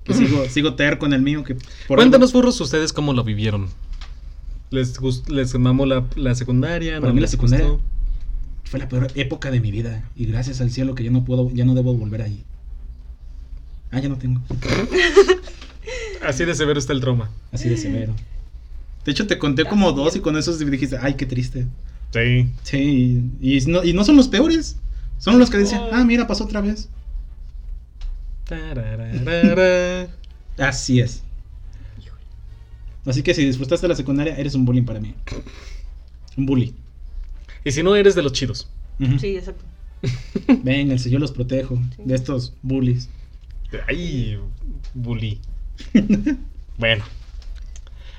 Que 0.05 0.15
sigo, 0.15 0.44
sigo 0.48 0.74
terco 0.74 1.06
en 1.06 1.12
el 1.15 1.23
mío. 1.23 1.43
Que 1.44 1.56
por 1.89 1.98
Cuéntanos, 1.98 2.32
furros, 2.32 2.61
ustedes 2.61 2.93
cómo 2.93 3.12
lo 3.12 3.24
vivieron. 3.24 3.69
¿Les, 4.70 5.01
gust- 5.01 5.28
les 5.28 5.55
mamó 5.59 5.86
la, 5.86 6.05
la 6.16 6.35
secundaria? 6.35 6.97
Para 7.01 7.09
¿No 7.09 7.15
mí 7.15 7.20
la 7.20 7.27
secundaria- 7.28 7.66
gustó? 7.69 7.81
Fue 8.65 8.81
la 8.81 8.89
peor 8.89 9.09
época 9.15 9.51
de 9.51 9.61
mi 9.61 9.70
vida. 9.70 10.09
Y 10.16 10.27
gracias 10.27 10.61
al 10.61 10.70
cielo 10.70 10.94
que 10.94 11.05
ya 11.05 11.11
no 11.11 11.24
puedo, 11.24 11.51
ya 11.52 11.65
no 11.65 11.74
debo 11.74 11.94
volver 11.94 12.23
ahí. 12.23 12.43
Ah, 13.90 14.01
ya 14.01 14.09
no 14.09 14.16
tengo. 14.19 14.40
Así 16.27 16.45
de 16.45 16.55
severo 16.55 16.79
está 16.79 16.93
el 16.93 17.01
trauma. 17.01 17.31
Así 17.53 17.69
de 17.69 17.77
severo. 17.77 18.15
De 19.05 19.13
hecho, 19.13 19.27
te 19.27 19.39
conté 19.39 19.65
como 19.65 19.93
dos 19.93 20.17
y 20.17 20.21
con 20.21 20.37
esos 20.37 20.59
dijiste, 20.59 20.97
ay, 21.01 21.15
qué 21.15 21.27
triste. 21.27 21.67
Sí. 22.13 22.49
Sí, 22.63 23.23
y, 23.41 23.59
y 23.59 23.67
no, 23.67 23.85
y 23.85 23.93
no 23.93 24.05
son 24.05 24.17
los 24.17 24.29
peores. 24.29 24.77
Son 25.19 25.39
los 25.39 25.51
que 25.51 25.59
dicen, 25.59 25.79
Oh. 25.83 25.91
ah, 25.93 26.05
mira, 26.05 26.27
pasó 26.27 26.45
otra 26.45 26.61
vez. 26.61 26.89
Así 30.59 31.01
es. 31.01 31.23
Así 33.07 33.23
que 33.23 33.35
si 33.35 33.45
disfrutaste 33.45 33.85
de 33.87 33.89
la 33.89 33.97
secundaria, 33.97 34.35
eres 34.37 34.55
un 34.55 34.65
bullying 34.65 34.85
para 34.85 35.01
mí. 35.01 35.15
Un 36.37 36.47
bully. 36.47 36.75
y 37.65 37.71
si 37.71 37.83
no, 37.83 37.95
eres 37.97 38.15
de 38.15 38.23
los 38.23 38.33
chidos. 38.33 38.69
Sí, 39.19 39.37
exacto. 39.37 39.65
Vénganse, 40.63 41.11
yo 41.11 41.19
los 41.19 41.33
protejo 41.33 41.79
de 41.99 42.15
estos 42.15 42.55
bullies. 42.63 43.09
Ay, 43.89 44.39
bully. 44.95 45.41
bueno. 46.79 47.05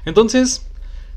Entonces, 0.05 0.65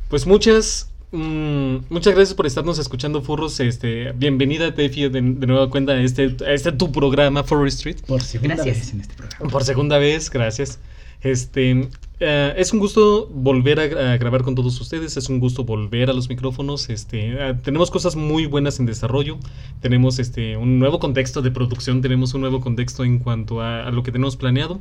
pues 0.08 0.26
muchas 0.26 0.90
mm, 1.12 1.76
muchas 1.90 2.14
gracias 2.14 2.34
por 2.34 2.46
estarnos 2.46 2.78
escuchando, 2.78 3.22
furros. 3.22 3.60
Este, 3.60 4.12
bienvenida, 4.12 4.74
Tefi, 4.74 5.02
de, 5.02 5.20
de 5.20 5.46
nueva 5.46 5.70
cuenta 5.70 5.92
a 5.92 6.00
este, 6.00 6.36
a 6.46 6.52
este 6.52 6.72
tu 6.72 6.90
programa, 6.92 7.44
Forest 7.44 7.78
Street. 7.78 7.98
Por 8.06 8.22
segunda 8.22 8.56
Gracias. 8.56 8.78
vez 8.78 8.92
en 8.92 9.00
este 9.00 9.14
programa. 9.14 9.50
Por 9.50 9.64
segunda 9.64 9.98
vez, 9.98 10.30
gracias. 10.30 10.78
Este, 11.20 11.88
eh, 12.20 12.54
es 12.56 12.72
un 12.72 12.78
gusto 12.78 13.26
volver 13.32 13.80
a, 13.80 13.86
gra- 13.86 14.14
a 14.14 14.16
grabar 14.18 14.42
con 14.42 14.54
todos 14.54 14.80
ustedes, 14.80 15.16
es 15.16 15.28
un 15.28 15.40
gusto 15.40 15.64
volver 15.64 16.10
a 16.10 16.12
los 16.12 16.28
micrófonos. 16.28 16.88
Este, 16.90 17.32
eh, 17.32 17.54
tenemos 17.62 17.90
cosas 17.90 18.16
muy 18.16 18.46
buenas 18.46 18.78
en 18.80 18.86
desarrollo, 18.86 19.38
tenemos 19.80 20.18
este, 20.18 20.56
un 20.56 20.78
nuevo 20.78 20.98
contexto 20.98 21.42
de 21.42 21.50
producción, 21.50 22.00
tenemos 22.02 22.34
un 22.34 22.40
nuevo 22.42 22.60
contexto 22.60 23.04
en 23.04 23.18
cuanto 23.18 23.60
a, 23.60 23.90
lo 23.90 24.02
que 24.02 24.12
tenemos 24.12 24.36
planeado. 24.36 24.80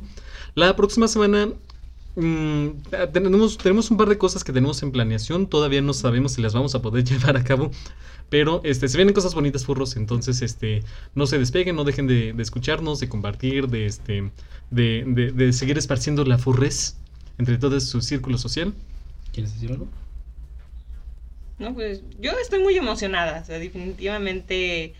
La 0.54 0.74
próxima 0.76 1.08
semana 1.08 1.48
mm, 2.16 2.68
tenemos, 3.12 3.58
tenemos 3.58 3.90
un 3.90 3.96
par 3.96 4.08
de 4.08 4.18
cosas 4.18 4.44
que 4.44 4.52
tenemos 4.52 4.82
en 4.82 4.92
planeación, 4.92 5.46
todavía 5.46 5.82
no 5.82 5.92
sabemos 5.94 6.32
si 6.32 6.42
las 6.42 6.54
vamos 6.54 6.74
a 6.74 6.82
poder 6.82 7.04
llevar 7.08 7.36
a 7.36 7.44
cabo. 7.44 7.70
Pero 8.28 8.60
este, 8.64 8.88
se 8.88 8.96
vienen 8.98 9.14
cosas 9.14 9.34
bonitas, 9.34 9.64
furros. 9.64 9.96
Entonces, 9.96 10.42
este, 10.42 10.84
no 11.14 11.26
se 11.26 11.38
despeguen, 11.38 11.76
no 11.76 11.84
dejen 11.84 12.06
de, 12.06 12.32
de 12.34 12.42
escucharnos, 12.42 13.00
de 13.00 13.08
compartir, 13.08 13.68
de, 13.68 13.86
este, 13.86 14.32
de, 14.70 15.04
de- 15.06 15.32
de 15.32 15.52
seguir 15.52 15.78
esparciendo 15.78 16.24
la 16.24 16.38
furrez 16.38 16.96
entre 17.38 17.58
todo 17.58 17.78
su 17.80 18.00
círculo 18.02 18.38
social. 18.38 18.74
¿Quieres 19.32 19.54
decir 19.54 19.70
algo? 19.72 19.88
No, 21.58 21.74
pues 21.74 22.02
yo 22.18 22.32
estoy 22.40 22.60
muy 22.62 22.76
emocionada, 22.76 23.40
o 23.42 23.44
sea, 23.44 23.58
definitivamente 23.58 24.94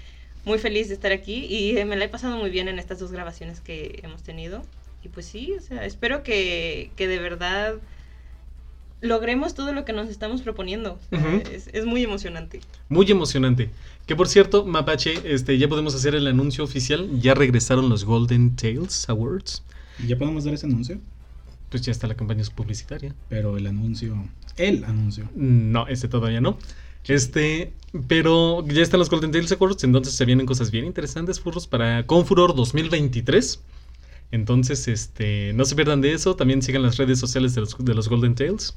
muy 0.44 0.58
feliz 0.58 0.88
de 0.88 0.94
estar 0.94 1.12
aquí 1.12 1.46
y 1.46 1.76
eh, 1.78 1.84
me 1.84 1.96
la 1.96 2.06
he 2.06 2.08
pasado 2.08 2.36
muy 2.36 2.50
bien 2.50 2.68
en 2.68 2.78
estas 2.80 2.98
dos 2.98 3.12
grabaciones 3.12 3.60
que 3.60 4.00
hemos 4.02 4.22
tenido. 4.24 4.68
Y 5.00 5.10
pues 5.10 5.26
sí, 5.26 5.54
o 5.56 5.60
sea, 5.60 5.84
espero 5.84 6.22
que, 6.24 6.94
que 6.96 7.06
de 7.06 7.18
verdad 7.20 7.80
logremos 9.00 9.54
todo 9.54 9.72
lo 9.72 9.84
que 9.84 9.92
nos 9.92 10.08
estamos 10.08 10.42
proponiendo. 10.42 10.98
Es, 11.52 11.68
es 11.72 11.86
muy 11.86 12.02
emocionante. 12.02 12.60
Muy 12.88 13.10
emocionante. 13.10 13.70
Que 14.06 14.16
por 14.16 14.28
cierto, 14.28 14.64
Mapache, 14.64 15.20
este, 15.24 15.58
ya 15.58 15.68
podemos 15.68 15.94
hacer 15.94 16.14
el 16.14 16.26
anuncio 16.26 16.64
oficial. 16.64 17.20
Ya 17.20 17.34
regresaron 17.34 17.88
los 17.88 18.04
Golden 18.04 18.56
Tales 18.56 19.08
Awards. 19.08 19.62
¿Y 20.02 20.06
ya 20.06 20.16
podemos 20.16 20.44
dar 20.44 20.54
ese 20.54 20.66
anuncio? 20.66 20.98
Pues 21.70 21.82
ya 21.82 21.92
está 21.92 22.06
la 22.06 22.14
campaña 22.14 22.42
publicitaria. 22.54 23.14
Pero 23.28 23.56
el 23.56 23.66
anuncio. 23.66 24.16
El 24.56 24.84
anuncio. 24.84 25.28
No, 25.34 25.86
este 25.88 26.08
todavía 26.08 26.40
no. 26.40 26.58
Este, 27.04 27.72
pero 28.06 28.66
ya 28.66 28.82
están 28.82 28.98
los 28.98 29.08
Golden 29.08 29.32
Tales 29.32 29.52
Awards, 29.52 29.82
entonces 29.84 30.14
se 30.14 30.24
vienen 30.24 30.46
cosas 30.46 30.70
bien 30.70 30.84
interesantes, 30.84 31.40
furros, 31.40 31.66
para 31.66 32.06
Confuror 32.06 32.54
2023. 32.54 33.60
Entonces, 34.30 34.88
este, 34.88 35.52
no 35.54 35.64
se 35.64 35.74
pierdan 35.74 36.00
de 36.00 36.12
eso. 36.12 36.36
También 36.36 36.62
sigan 36.62 36.82
las 36.82 36.96
redes 36.96 37.18
sociales 37.18 37.54
de 37.54 37.62
los, 37.62 37.76
de 37.78 37.94
los 37.94 38.08
Golden 38.08 38.34
Tales. 38.34 38.74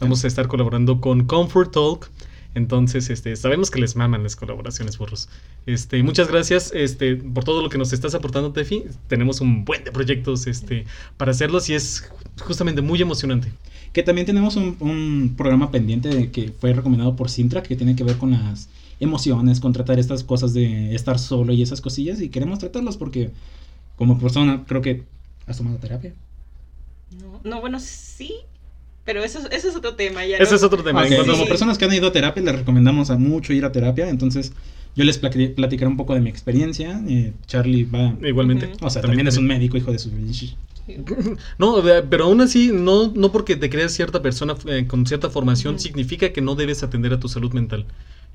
Vamos 0.00 0.24
a 0.24 0.26
estar 0.26 0.48
colaborando 0.48 1.00
con 1.00 1.24
Comfort 1.24 1.72
Talk. 1.72 2.10
Entonces, 2.54 3.10
este, 3.10 3.34
sabemos 3.34 3.70
que 3.70 3.80
les 3.80 3.96
maman 3.96 4.22
las 4.22 4.36
colaboraciones, 4.36 4.96
burros. 4.96 5.28
Este, 5.66 6.02
muchas 6.02 6.28
gracias, 6.28 6.72
este, 6.72 7.16
por 7.16 7.42
todo 7.42 7.62
lo 7.62 7.68
que 7.68 7.78
nos 7.78 7.92
estás 7.92 8.14
aportando, 8.14 8.52
Tefi. 8.52 8.84
Tenemos 9.08 9.40
un 9.40 9.64
buen 9.64 9.82
de 9.82 9.90
proyectos, 9.90 10.46
este, 10.46 10.84
para 11.16 11.32
hacerlos 11.32 11.68
y 11.68 11.74
es 11.74 12.08
justamente 12.40 12.80
muy 12.80 13.02
emocionante. 13.02 13.52
Que 13.92 14.02
también 14.02 14.26
tenemos 14.26 14.56
un, 14.56 15.34
programa 15.36 15.70
pendiente 15.70 16.30
que 16.30 16.52
fue 16.52 16.72
recomendado 16.72 17.16
por 17.16 17.28
Sintra 17.28 17.62
que 17.62 17.76
tiene 17.76 17.96
que 17.96 18.04
ver 18.04 18.18
con 18.18 18.30
las 18.30 18.68
emociones, 19.00 19.58
con 19.58 19.72
tratar 19.72 19.98
estas 19.98 20.22
cosas 20.22 20.54
de 20.54 20.94
estar 20.94 21.18
solo 21.18 21.52
y 21.52 21.62
esas 21.62 21.80
cosillas. 21.80 22.20
Y 22.20 22.28
queremos 22.28 22.60
tratarlos 22.60 22.96
porque, 22.96 23.30
como 23.96 24.18
persona, 24.18 24.64
creo 24.66 24.82
que 24.82 25.02
has 25.46 25.56
tomado 25.58 25.76
terapia. 25.78 26.12
No, 27.20 27.40
no 27.44 27.60
bueno, 27.60 27.78
sí, 27.80 28.34
pero 29.04 29.22
eso, 29.22 29.38
es- 29.38 29.48
eso 29.52 29.68
es 29.68 29.76
otro 29.76 29.94
tema. 29.94 30.24
Ya 30.26 30.36
Ese 30.38 30.50
no- 30.52 30.56
es 30.56 30.62
otro 30.62 30.82
tema. 30.82 31.00
Ok, 31.02 31.06
En 31.10 31.14
cuanto- 31.16 31.32
Como 31.32 31.46
personas 31.46 31.78
que 31.78 31.84
han 31.84 31.92
ido 31.92 32.08
a 32.08 32.12
terapia, 32.12 32.42
les 32.42 32.56
recomendamos 32.56 33.10
a 33.10 33.16
mucho 33.18 33.52
ir 33.52 33.64
a 33.64 33.72
terapia. 33.72 34.08
Entonces, 34.08 34.52
yo 34.96 35.04
les 35.04 35.20
plati- 35.20 35.54
platicaré 35.54 35.88
un 35.88 35.96
poco 35.96 36.14
de 36.14 36.20
mi 36.20 36.30
experiencia. 36.30 37.00
eh, 37.08 37.32
Charlie 37.46 37.84
va. 37.84 38.14
Igualmente. 38.26 38.72
O 38.80 38.90
sea, 38.90 39.02
también, 39.02 39.26
es 39.28 39.36
un 39.36 39.46
médico, 39.46 39.76
hijo 39.76 39.92
de 39.92 39.98
su. 39.98 40.10
No, 41.58 41.82
pero 42.10 42.24
aún 42.24 42.40
así, 42.40 42.70
no, 42.72 43.08
no 43.14 43.32
porque 43.32 43.56
te 43.56 43.70
creas 43.70 43.92
cierta 43.92 44.20
persona 44.22 44.54
eh, 44.66 44.86
con 44.86 45.06
cierta 45.06 45.30
formación, 45.30 45.78
significa 45.78 46.32
que 46.32 46.40
no 46.42 46.54
debes 46.56 46.82
atender 46.82 47.12
a 47.12 47.20
tu 47.20 47.28
salud 47.28 47.52
mental. 47.52 47.86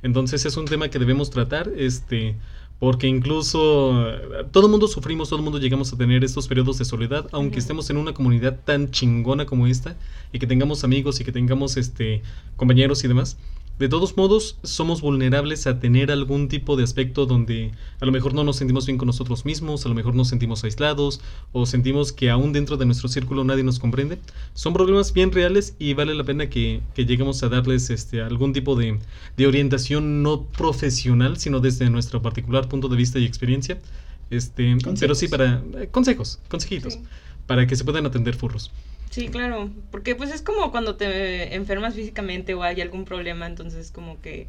Entonces 0.02 0.46
es 0.46 0.58
un 0.58 0.66
tema 0.66 0.90
que 0.90 0.98
debemos 1.00 1.30
tratar, 1.30 1.70
este, 1.78 2.36
porque 2.80 3.08
incluso 3.08 4.10
eh, 4.10 4.46
todo 4.52 4.66
el 4.66 4.72
mundo 4.72 4.88
sufrimos, 4.88 5.30
todo 5.30 5.40
el 5.40 5.44
mundo 5.44 5.60
llegamos 5.60 5.92
a 5.92 5.98
tener 5.98 6.24
estos 6.24 6.48
periodos 6.48 6.78
de 6.78 6.86
soledad, 6.86 7.28
aunque 7.34 7.60
estemos 7.60 7.90
en 7.90 7.98
una 7.98 8.14
comunidad 8.14 8.60
tan 8.64 8.90
chingona 8.90 9.46
como 9.46 9.68
esta, 9.68 9.98
y 10.32 10.40
que 10.40 10.48
tengamos 10.48 10.84
amigos 10.84 11.20
y 11.20 11.26
que 11.26 11.32
tengamos 11.32 11.76
este 11.76 12.22
compañeros 12.56 13.04
y 13.04 13.08
demás. 13.10 13.38
De 13.80 13.88
todos 13.88 14.18
modos, 14.18 14.58
somos 14.62 15.00
vulnerables 15.00 15.66
a 15.66 15.80
tener 15.80 16.12
algún 16.12 16.50
tipo 16.50 16.76
de 16.76 16.84
aspecto 16.84 17.26
donde 17.26 17.72
a 18.02 18.06
lo 18.06 18.12
mejor 18.12 18.34
no 18.34 18.44
nos 18.44 18.58
sentimos 18.58 18.86
bien 18.86 18.98
con 18.98 19.06
nosotros 19.08 19.46
mismos, 19.46 19.86
a 19.86 19.90
lo 19.90 19.96
mejor 19.96 20.16
nos 20.16 20.28
sentimos 20.28 20.66
aislados 20.66 21.22
o 21.54 21.66
sentimos 21.66 22.12
que 22.12 22.30
aún 22.30 22.52
dentro 22.52 22.76
de 22.76 22.86
nuestro 22.86 23.08
círculo 23.08 23.46
nadie 23.46 23.64
nos 23.64 23.80
comprende. 23.80 24.20
Son 24.54 24.74
problemas 24.74 25.14
bien 25.14 25.32
reales 25.32 25.76
y 25.80 25.94
vale 25.94 26.14
la 26.14 26.26
pena 26.26 26.50
que, 26.50 26.82
que 26.94 27.06
lleguemos 27.06 27.42
a 27.42 27.48
darles 27.48 27.90
este, 27.90 28.22
algún 28.22 28.52
tipo 28.52 28.76
de, 28.76 29.00
de 29.38 29.48
orientación 29.48 30.24
no 30.24 30.44
profesional, 30.48 31.38
sino 31.38 31.62
desde 31.62 31.90
nuestro 31.90 32.22
particular 32.22 32.68
punto 32.68 32.90
de 32.90 32.98
vista 32.98 33.18
y 33.18 33.24
experiencia. 33.26 33.82
Este, 34.30 34.78
pero 35.00 35.16
sí 35.16 35.28
para 35.30 35.64
eh, 35.80 35.88
consejos, 35.90 36.40
consejitos, 36.50 36.96
Sí. 36.96 37.00
para 37.48 37.66
que 37.66 37.76
se 37.78 37.86
puedan 37.86 38.06
atender 38.06 38.36
furros. 38.36 38.72
Sí, 39.10 39.30
claro, 39.30 39.72
porque 39.92 40.16
pues 40.16 40.32
es 40.32 40.42
como 40.42 40.72
cuando 40.72 40.96
te 40.96 41.56
enfermas 41.56 41.96
físicamente 41.96 42.54
o 42.54 42.64
hay 42.64 42.80
algún 42.82 43.06
problema, 43.06 43.48
entonces 43.48 43.92
como 43.92 44.22
que 44.22 44.48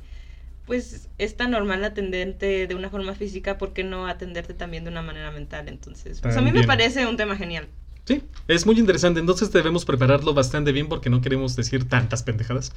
pues 0.67 1.09
es 1.19 1.37
tan 1.37 1.51
normal 1.51 1.83
atenderte 1.83 2.67
de 2.67 2.75
una 2.75 2.91
forma 2.91 3.15
física, 3.15 3.59
¿por 3.59 3.73
qué 3.73 3.83
no 3.83 4.07
atenderte 4.07 4.55
también 4.55 4.85
de 4.85 4.91
una 4.91 5.03
manera 5.03 5.31
mental? 5.33 5.69
Entonces, 5.69 6.21
pues 6.21 6.37
a 6.37 6.41
mí 6.41 6.53
me 6.53 6.65
parece 6.65 7.07
un 7.07 7.17
tema 7.17 7.37
genial. 7.37 7.67
Sí, 8.05 8.23
es 8.49 8.67
muy 8.67 8.79
interesante. 8.79 9.21
Entonces 9.21 9.51
debemos 9.53 9.85
prepararlo 9.85 10.35
bastante 10.35 10.73
bien 10.73 10.89
porque 10.89 11.11
no 11.11 11.21
queremos 11.21 11.57
decir 11.57 11.89
tantas 11.89 12.23
pendejadas. 12.23 12.73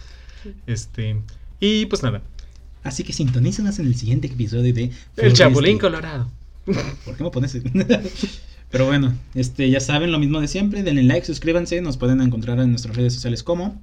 Este. 0.68 1.18
Y 1.60 1.86
pues 1.86 2.04
nada. 2.04 2.22
Así 2.84 3.04
que 3.04 3.14
sintonízanos 3.14 3.80
en 3.80 3.88
el 3.88 3.96
siguiente 3.96 4.28
episodio 4.28 4.74
de. 4.74 4.92
El 5.18 5.34
Chapulín. 5.34 5.80
Colorado. 5.80 6.32
¿Por 6.66 7.16
qué 7.16 7.24
me 7.24 7.30
pones? 7.30 7.58
Pero 8.74 8.88
bueno, 8.88 9.14
este, 9.36 9.70
ya 9.70 9.80
saben 9.80 10.12
lo 10.12 10.18
mismo 10.18 10.42
de 10.42 10.48
siempre. 10.48 10.82
Denle 10.82 11.04
like, 11.04 11.28
suscríbanse. 11.28 11.80
Nos 11.84 11.98
pueden 11.98 12.22
encontrar 12.22 12.60
en 12.60 12.72
nuestras 12.72 12.96
redes 12.96 13.14
sociales 13.14 13.44
como. 13.44 13.80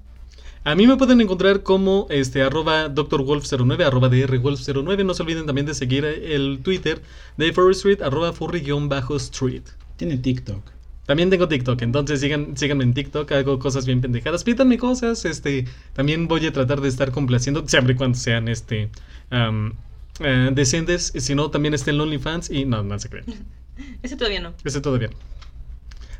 A 0.64 0.74
mí 0.74 0.88
me 0.88 0.96
pueden 0.96 1.20
encontrar 1.20 1.62
como 1.62 2.08
este 2.10 2.42
arroba 2.42 2.92
drwolf09, 2.92 3.84
arroba 3.84 4.10
drwolf09. 4.10 5.06
No 5.06 5.14
se 5.14 5.22
olviden 5.22 5.46
también 5.46 5.68
de 5.68 5.74
seguir 5.74 6.04
el 6.04 6.58
Twitter 6.64 7.00
de 7.36 7.52
Forest 7.52 7.78
Street, 7.78 8.02
arroba 8.02 8.32
furry-street. 8.32 9.62
Tiene 9.96 10.16
TikTok. 10.16 10.60
También 11.06 11.30
tengo 11.30 11.46
TikTok, 11.46 11.82
entonces 11.82 12.20
sigan, 12.20 12.56
síganme 12.56 12.82
en 12.82 12.92
TikTok, 12.94 13.30
hago 13.30 13.60
cosas 13.60 13.86
bien 13.86 14.00
pendejadas, 14.00 14.44
pídanme 14.44 14.78
cosas, 14.78 15.24
este, 15.24 15.66
también 15.92 16.28
voy 16.28 16.46
a 16.46 16.52
tratar 16.52 16.80
de 16.80 16.88
estar 16.88 17.10
complaciendo, 17.10 17.66
siempre 17.66 17.94
y 17.94 17.96
cuando 17.96 18.16
sean, 18.16 18.46
este, 18.46 18.90
eh, 19.32 20.50
decentes, 20.52 21.12
si 21.16 21.34
no, 21.34 21.50
también 21.50 21.74
está 21.74 21.90
el 21.90 22.00
OnlyFans 22.00 22.50
y 22.50 22.64
no, 22.64 22.84
no 22.84 22.96
se 23.00 23.08
creen, 23.08 23.24
Ese 24.02 24.16
todavía 24.16 24.40
no. 24.40 24.54
ese 24.64 24.80
todavía, 24.80 25.10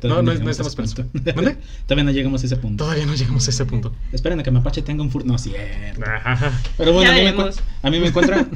Todavía 0.01 0.23
No, 0.23 0.33
no, 0.33 0.43
no 0.43 0.49
estamos 0.49 0.77
eso. 0.77 1.05
¿Mande? 1.35 1.57
Todavía 1.85 2.03
no 2.03 2.11
llegamos 2.11 2.41
a 2.41 2.45
ese 2.47 2.57
punto. 2.57 2.83
todavía 2.83 3.05
no 3.05 3.13
llegamos 3.13 3.47
a 3.47 3.51
ese 3.51 3.65
punto. 3.65 3.93
Esperen 4.11 4.39
a 4.39 4.43
que 4.43 4.51
Mapache 4.51 4.81
tenga 4.81 5.03
un 5.03 5.11
fur. 5.11 5.25
No, 5.25 5.37
cierto. 5.37 6.01
Ajá. 6.05 6.59
Pero 6.77 6.93
bueno, 6.93 7.11
a 7.11 7.13
mí, 7.13 7.21
me 7.21 7.51
a 7.83 7.89
mí 7.91 7.99
me 7.99 8.07
encuentra. 8.07 8.47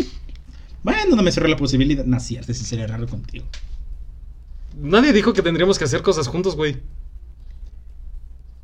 bueno, 0.82 1.16
no 1.16 1.22
me 1.22 1.30
cerró 1.30 1.48
la 1.48 1.56
posibilidad. 1.56 2.04
No, 2.06 2.18
cierto, 2.20 2.54
sí 2.54 2.64
sería 2.64 2.86
raro 2.86 3.06
contigo. 3.06 3.44
Nadie 4.80 5.12
dijo 5.12 5.32
que 5.32 5.42
tendríamos 5.42 5.78
que 5.78 5.84
hacer 5.84 6.02
cosas 6.02 6.26
juntos, 6.26 6.56
güey. 6.56 6.78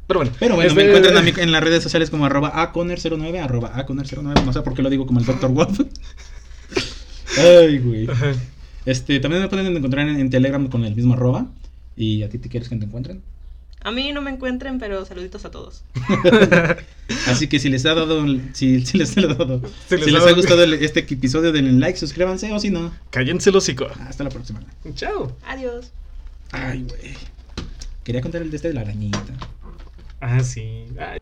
Pero 0.07 0.21
bueno. 0.21 0.33
Pero 0.39 0.55
bueno, 0.55 0.69
este, 0.69 0.83
me 0.83 0.89
encuentran 0.89 1.17
a 1.17 1.23
mí 1.23 1.33
en 1.37 1.53
las 1.53 1.63
redes 1.63 1.83
sociales 1.83 2.11
como 2.11 2.25
arroba 2.25 2.53
aconer09, 2.55 3.43
arroba 3.43 3.75
aconer09. 3.75 4.45
No 4.45 4.53
sé 4.53 4.63
por 4.63 4.75
qué 4.75 4.83
lo 4.83 4.91
digo 4.91 5.07
como 5.07 5.21
el 5.21 5.27
Dr. 5.27 5.51
Wolf. 5.51 5.81
Ay, 7.39 7.79
güey. 7.79 8.11
Ajá. 8.11 8.33
Este, 8.87 9.21
también 9.21 9.43
me 9.43 9.49
pueden 9.49 9.77
encontrar 9.77 10.09
en, 10.09 10.19
en 10.19 10.31
Telegram 10.31 10.67
con 10.69 10.85
el 10.85 10.95
mismo 10.95 11.15
arroba. 11.15 11.47
¿Y 11.97 12.23
a 12.23 12.29
ti 12.29 12.39
te 12.39 12.49
quieres 12.49 12.69
que 12.69 12.77
te 12.77 12.85
encuentren? 12.85 13.23
A 13.85 13.91
mí 13.91 14.13
no 14.13 14.23
me 14.23 14.31
encuentren, 14.31 14.79
pero 14.79 15.05
saluditos 15.05 15.45
a 15.45 15.51
todos. 15.51 15.83
Así 17.27 17.49
que 17.49 17.59
si 17.59 17.69
les 17.69 17.85
ha 17.85 17.95
dado, 17.95 18.25
si, 18.53 18.85
si 18.87 18.99
les 18.99 19.17
ha 19.19 19.23
dado, 19.27 19.61
Si 19.89 19.89
si 19.89 19.97
les 20.05 20.13
les, 20.13 20.23
ha- 20.25 20.29
ha 20.29 20.33
gustado 20.33 20.63
el- 20.63 20.75
este 20.75 21.01
episodio, 21.01 21.53
denle 21.53 21.73
like, 21.73 21.99
suscríbanse 21.99 22.53
o 22.53 22.59
si 22.61 22.71
no, 22.71 22.93
Cállense 23.11 23.51
el 23.51 23.57
hocico. 23.57 23.87
hasta 24.09 24.25
la 24.25 24.31
próxima. 24.31 24.61
Chao. 24.95 25.37
Adiós. 25.47 25.91
Ay, 26.53 26.85
güey. 26.89 27.15
Quería 28.05 28.21
contar 28.21 28.43
el 28.43 28.51
de 28.51 28.57
este 28.57 28.69
de 28.69 28.75
la 28.75 28.83
arañita. 28.83 29.21
Ah, 30.21 30.41
sí. 30.45 30.85
Ay. 30.99 31.19